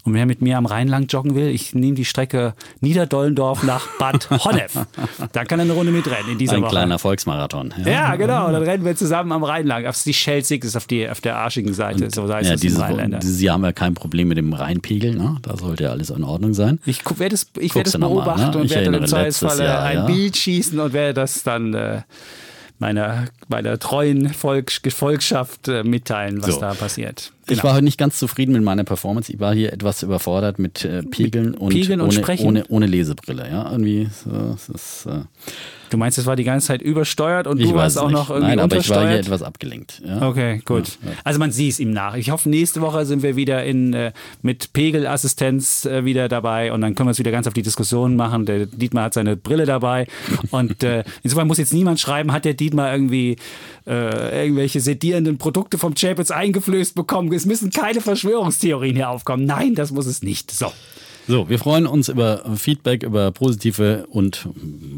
Und 0.09 0.15
wer 0.15 0.25
mit 0.25 0.41
mir 0.41 0.57
am 0.57 0.65
Rhein 0.65 0.89
lang 0.89 1.05
joggen 1.07 1.35
will, 1.35 1.49
ich 1.49 1.75
nehme 1.75 1.95
die 1.95 2.07
Strecke 2.07 2.55
Niederdollendorf 2.81 3.63
nach 3.63 3.87
Bad 3.99 4.31
Honnef. 4.43 4.73
Da 5.33 5.45
kann 5.45 5.59
er 5.61 5.65
eine 5.65 5.75
Runde 5.75 5.93
mitrennen 5.93 6.33
in 6.33 6.39
dieser 6.39 6.55
Ein 6.57 6.63
Woche. 6.63 6.71
kleiner 6.71 6.99
Volksmarathon. 6.99 7.75
Ja, 7.85 8.17
genau. 8.17 8.51
Dann 8.51 8.63
rennen 8.63 8.87
wir 8.87 8.97
zusammen 8.97 9.33
am 9.33 9.45
Rhein 9.45 9.67
lang. 9.67 9.85
Auf 9.85 10.03
die 10.03 10.15
Schelsig 10.15 10.65
ist 10.65 10.77
auf, 10.77 10.87
die, 10.87 11.07
auf 11.07 11.21
der 11.21 11.37
arschigen 11.37 11.75
Seite. 11.75 12.09
so 12.11 12.23
heißt 12.33 12.49
Ja, 12.49 12.55
es 12.55 12.63
im 12.63 12.69
dieses, 12.69 12.81
Rheinländer. 12.81 13.19
dieses 13.19 13.43
Jahr 13.43 13.53
haben 13.55 13.63
wir 13.65 13.75
kein 13.75 13.93
Problem 13.93 14.29
mit 14.29 14.39
dem 14.39 14.55
Rheinpegel, 14.55 15.15
ne? 15.15 15.37
Da 15.43 15.59
sollte 15.59 15.85
ja 15.85 15.91
alles 15.91 16.09
in 16.09 16.25
Ordnung 16.25 16.55
sein. 16.55 16.81
Ich 16.87 17.03
werde 17.19 17.35
es, 17.35 17.47
ich 17.59 17.75
werde 17.75 17.99
mal, 17.99 18.09
beobachten 18.09 18.51
ne? 18.53 18.59
und 18.59 18.65
Ich 18.65 18.71
werde 18.71 18.91
dann 18.91 19.05
im 19.05 19.59
Jahr, 19.61 19.83
ein 19.83 19.97
ja. 19.99 20.07
Bild 20.07 20.39
schießen 20.39 20.81
und 20.81 20.95
werde 20.95 21.13
das 21.13 21.43
dann 21.43 21.75
äh, 21.75 22.01
meiner, 22.79 23.27
meiner 23.49 23.79
treuen 23.79 24.29
Volk, 24.33 24.71
Volkschaft 24.91 25.69
äh, 25.69 25.83
mitteilen, 25.83 26.43
was 26.43 26.55
So. 26.55 26.61
da 26.61 26.75
passiert. 26.75 27.33
Ich 27.49 27.65
war 27.65 27.73
heute 27.75 27.85
nicht 27.85 27.99
ganz 27.99 28.19
zufrieden 28.19 28.53
mit 28.53 28.63
meiner 28.63 28.85
Performance. 28.85 29.33
Ich 29.33 29.41
war 29.41 29.55
hier 29.55 29.73
etwas 29.73 30.03
überfordert 30.03 30.59
mit 30.59 30.85
äh, 30.85 31.03
Pegeln 31.03 31.55
und, 31.55 31.71
Pegeln 31.71 32.01
und 32.01 32.09
ohne, 32.09 32.17
Sprechen. 32.19 32.47
ohne, 32.47 32.65
ohne 32.69 32.87
Lesebrille. 32.87 33.49
Ja, 33.51 33.71
irgendwie. 33.71 34.09
So, 34.25 34.55
es 34.55 34.69
ist, 34.69 35.07
äh, 35.07 35.21
Du 35.91 35.97
meinst, 35.97 36.19
es 36.19 36.27
war 36.27 36.37
die 36.37 36.45
ganze 36.45 36.69
Zeit 36.69 36.83
übersteuert 36.83 37.47
und 37.47 37.61
ich 37.61 37.71
du 37.71 37.75
warst 37.75 37.99
auch 37.99 38.09
nicht. 38.09 38.15
noch 38.15 38.31
irgendwie 38.31 38.51
Nein, 38.51 38.61
aber 38.61 38.77
ich 38.77 38.89
war 38.91 39.09
hier 39.09 39.19
etwas 39.19 39.43
abgelenkt. 39.43 40.03
Ja. 40.05 40.29
Okay, 40.29 40.61
gut. 40.65 40.99
Ja, 41.03 41.11
ja. 41.11 41.17
Also 41.25 41.39
man 41.39 41.53
sieht 41.53 41.73
es 41.73 41.81
ihm 41.81 41.93
nach. 41.93 42.15
Ich 42.15 42.31
hoffe, 42.31 42.49
nächste 42.49 42.81
Woche 42.81 43.07
sind 43.07 43.23
wir 43.23 43.37
wieder 43.37 43.65
in, 43.65 43.95
äh, 43.95 44.13
mit 44.43 44.73
Pegelassistenz 44.73 45.85
äh, 45.85 46.05
wieder 46.05 46.29
dabei 46.29 46.73
und 46.73 46.81
dann 46.81 46.95
können 46.95 47.07
wir 47.07 47.11
uns 47.11 47.19
wieder 47.19 47.31
ganz 47.31 47.47
auf 47.47 47.55
die 47.55 47.63
Diskussion 47.63 48.17
machen. 48.17 48.47
Der 48.47 48.67
Dietmar 48.67 49.05
hat 49.05 49.15
seine 49.15 49.37
Brille 49.37 49.67
dabei 49.67 50.07
und 50.51 50.83
äh, 50.83 51.05
insofern 51.23 51.47
muss 51.47 51.59
jetzt 51.59 51.73
niemand 51.73 52.01
schreiben, 52.01 52.33
hat 52.33 52.45
der 52.45 52.55
Dietmar 52.55 52.93
irgendwie 52.93 53.37
äh, 53.87 54.45
irgendwelche 54.45 54.81
sedierenden 54.81 55.39
Produkte 55.39 55.79
vom 55.79 55.95
Chapitz 55.95 56.31
eingeflößt 56.31 56.95
bekommen. 56.95 57.33
Es 57.33 57.47
müssen 57.47 57.71
keine 57.71 58.01
Verschwörungstheorien 58.01 58.97
hier 58.97 59.09
aufkommen. 59.09 59.45
Nein, 59.45 59.75
das 59.75 59.91
muss 59.93 60.07
es 60.07 60.23
nicht. 60.23 60.51
So. 60.51 60.73
So, 61.29 61.47
wir 61.51 61.59
freuen 61.59 61.87
uns 61.87 62.09
über 62.09 62.41
Feedback, 62.57 63.03
über 63.03 63.31
positive 63.33 64.07
und 64.11 64.49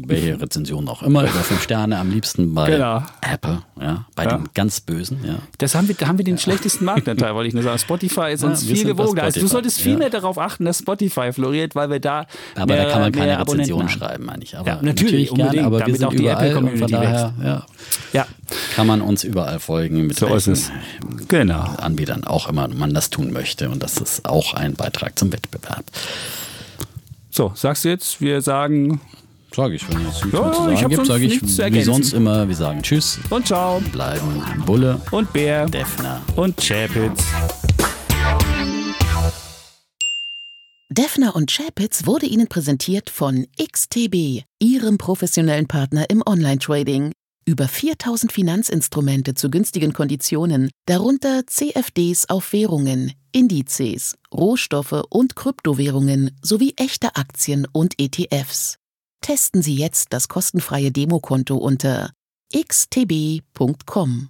welche 0.07 0.39
Rezensionen 0.41 0.87
auch 0.87 1.03
immer, 1.03 1.23
über 1.23 1.31
fünf 1.31 1.61
Sterne, 1.61 1.97
am 1.99 2.09
liebsten 2.09 2.53
bei 2.53 2.69
Genau. 2.71 3.03
Apple, 3.21 3.63
ja, 3.81 4.05
bei 4.15 4.23
Ja. 4.23 4.37
den 4.37 4.47
ganz 4.53 4.79
Bösen, 4.79 5.19
ja. 5.25 5.35
Das 5.57 5.75
haben 5.75 5.89
wir, 5.89 5.95
da 5.95 6.07
haben 6.07 6.17
wir 6.17 6.23
den 6.23 6.37
schlechtesten 6.37 6.85
Marktanteil, 6.85 7.35
wollte 7.35 7.49
ich 7.49 7.53
nur 7.53 7.63
sagen. 7.63 7.77
Spotify 7.79 8.31
ist 8.31 8.43
Ja, 8.43 8.49
uns 8.49 8.65
wir 8.65 8.75
viel 8.77 8.85
gewogener. 8.85 9.23
Also 9.23 9.41
du 9.41 9.47
solltest 9.47 9.81
viel 9.81 9.91
ja. 9.93 9.97
mehr 9.97 10.09
darauf 10.09 10.37
achten, 10.37 10.63
dass 10.63 10.79
Spotify 10.79 11.33
floriert, 11.33 11.75
weil 11.75 11.89
wir 11.89 11.99
da 11.99 12.25
Aber 12.55 12.73
mehr, 12.75 12.85
da 12.85 12.91
kann 12.91 13.01
man 13.01 13.11
keine 13.11 13.25
mehr 13.27 13.39
Abonnenten 13.39 13.73
Rezension 13.73 13.81
haben. 13.81 13.89
schreiben, 13.99 14.25
meine 14.25 14.43
ich. 14.43 14.57
Aber 14.57 14.67
Ja, 14.69 14.79
natürlich, 14.81 15.27
gerne, 15.29 15.43
unbedingt, 15.43 15.65
aber 15.65 15.75
wir 15.79 15.85
damit 15.85 15.97
sind 15.97 16.07
auch 16.07 16.11
die 16.11 16.17
überall 16.19 16.45
Apple-Community 16.47 16.91
daher 16.93 17.33
ja, 17.43 17.65
Ja, 18.13 18.27
kann 18.75 18.87
man 18.87 19.01
uns 19.01 19.23
überall 19.23 19.59
folgen, 19.59 20.07
mit 20.07 20.17
So 20.19 20.27
ist 20.33 20.71
genau. 21.27 21.61
Anbietern 21.77 22.23
auch 22.23 22.47
immer 22.49 22.67
man 22.67 22.93
das 22.93 23.09
tun 23.09 23.31
möchte. 23.31 23.69
Und 23.69 23.83
das 23.83 23.97
ist 23.97 24.25
auch 24.25 24.53
ein 24.53 24.73
Beitrag 24.73 25.17
zum 25.17 25.31
Wettbewerb. 25.33 25.85
So, 27.29 27.51
sagst 27.55 27.85
du 27.85 27.89
jetzt, 27.89 28.21
wir 28.21 28.41
sagen 28.41 29.01
Sage 29.53 29.75
ich, 29.75 29.87
wenn 29.89 29.97
es 30.05 30.23
nichts 30.23 30.31
Ja, 30.31 30.41
mehr 30.43 30.53
zu 30.53 30.71
ich 30.71 30.79
sagen 30.79 30.89
gibt, 30.89 31.05
sage 31.07 31.25
ich 31.25 31.41
wie 31.41 31.61
ergänzen. 31.61 31.93
sonst 31.93 32.13
immer, 32.13 32.47
wir 32.47 32.55
sagen 32.55 32.81
Tschüss, 32.83 33.19
und 33.29 33.47
ciao 33.47 33.81
bleiben 33.91 34.41
Bulle, 34.65 35.01
und 35.11 35.31
Bär 35.33 35.65
Defner. 35.65 36.21
und 36.37 36.55
Chapitz. 36.55 37.21
Defner 40.89 41.35
und 41.35 41.49
Chapitz 41.51 42.05
wurde 42.05 42.25
Ihnen 42.25 42.47
präsentiert 42.47 43.09
von 43.09 43.45
XTB, 43.61 44.43
Ihrem 44.59 44.97
professionellen 44.97 45.67
Partner 45.67 46.09
im 46.09 46.21
Online-Trading. 46.25 47.11
Über 47.45 47.67
4000 47.67 48.31
Finanzinstrumente 48.31 49.33
zu 49.33 49.49
günstigen 49.49 49.93
Konditionen, 49.93 50.69
darunter 50.85 51.47
CFDs 51.47 52.29
auf 52.29 52.53
Währungen, 52.53 53.13
Indizes, 53.31 54.15
Rohstoffe 54.31 55.03
und 55.09 55.35
Kryptowährungen 55.35 56.37
sowie 56.43 56.73
echte 56.77 57.15
Aktien 57.15 57.67
und 57.71 57.99
ETFs. 57.99 58.77
Testen 59.21 59.63
Sie 59.63 59.75
jetzt 59.75 60.13
das 60.13 60.27
kostenfreie 60.27 60.91
Demokonto 60.91 61.57
unter 61.57 62.11
xtb.com. 62.53 64.29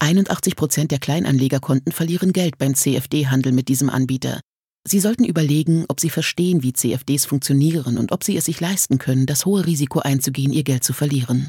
81% 0.00 0.86
der 0.86 0.98
Kleinanlegerkonten 0.98 1.92
verlieren 1.92 2.32
Geld 2.32 2.58
beim 2.58 2.74
CFD-Handel 2.74 3.52
mit 3.52 3.68
diesem 3.68 3.90
Anbieter. 3.90 4.40
Sie 4.86 5.00
sollten 5.00 5.24
überlegen, 5.24 5.84
ob 5.88 6.00
Sie 6.00 6.10
verstehen, 6.10 6.62
wie 6.62 6.72
CFDs 6.72 7.26
funktionieren 7.26 7.98
und 7.98 8.12
ob 8.12 8.24
Sie 8.24 8.36
es 8.36 8.46
sich 8.46 8.60
leisten 8.60 8.98
können, 8.98 9.26
das 9.26 9.44
hohe 9.44 9.66
Risiko 9.66 9.98
einzugehen, 9.98 10.52
Ihr 10.52 10.64
Geld 10.64 10.84
zu 10.84 10.92
verlieren. 10.92 11.48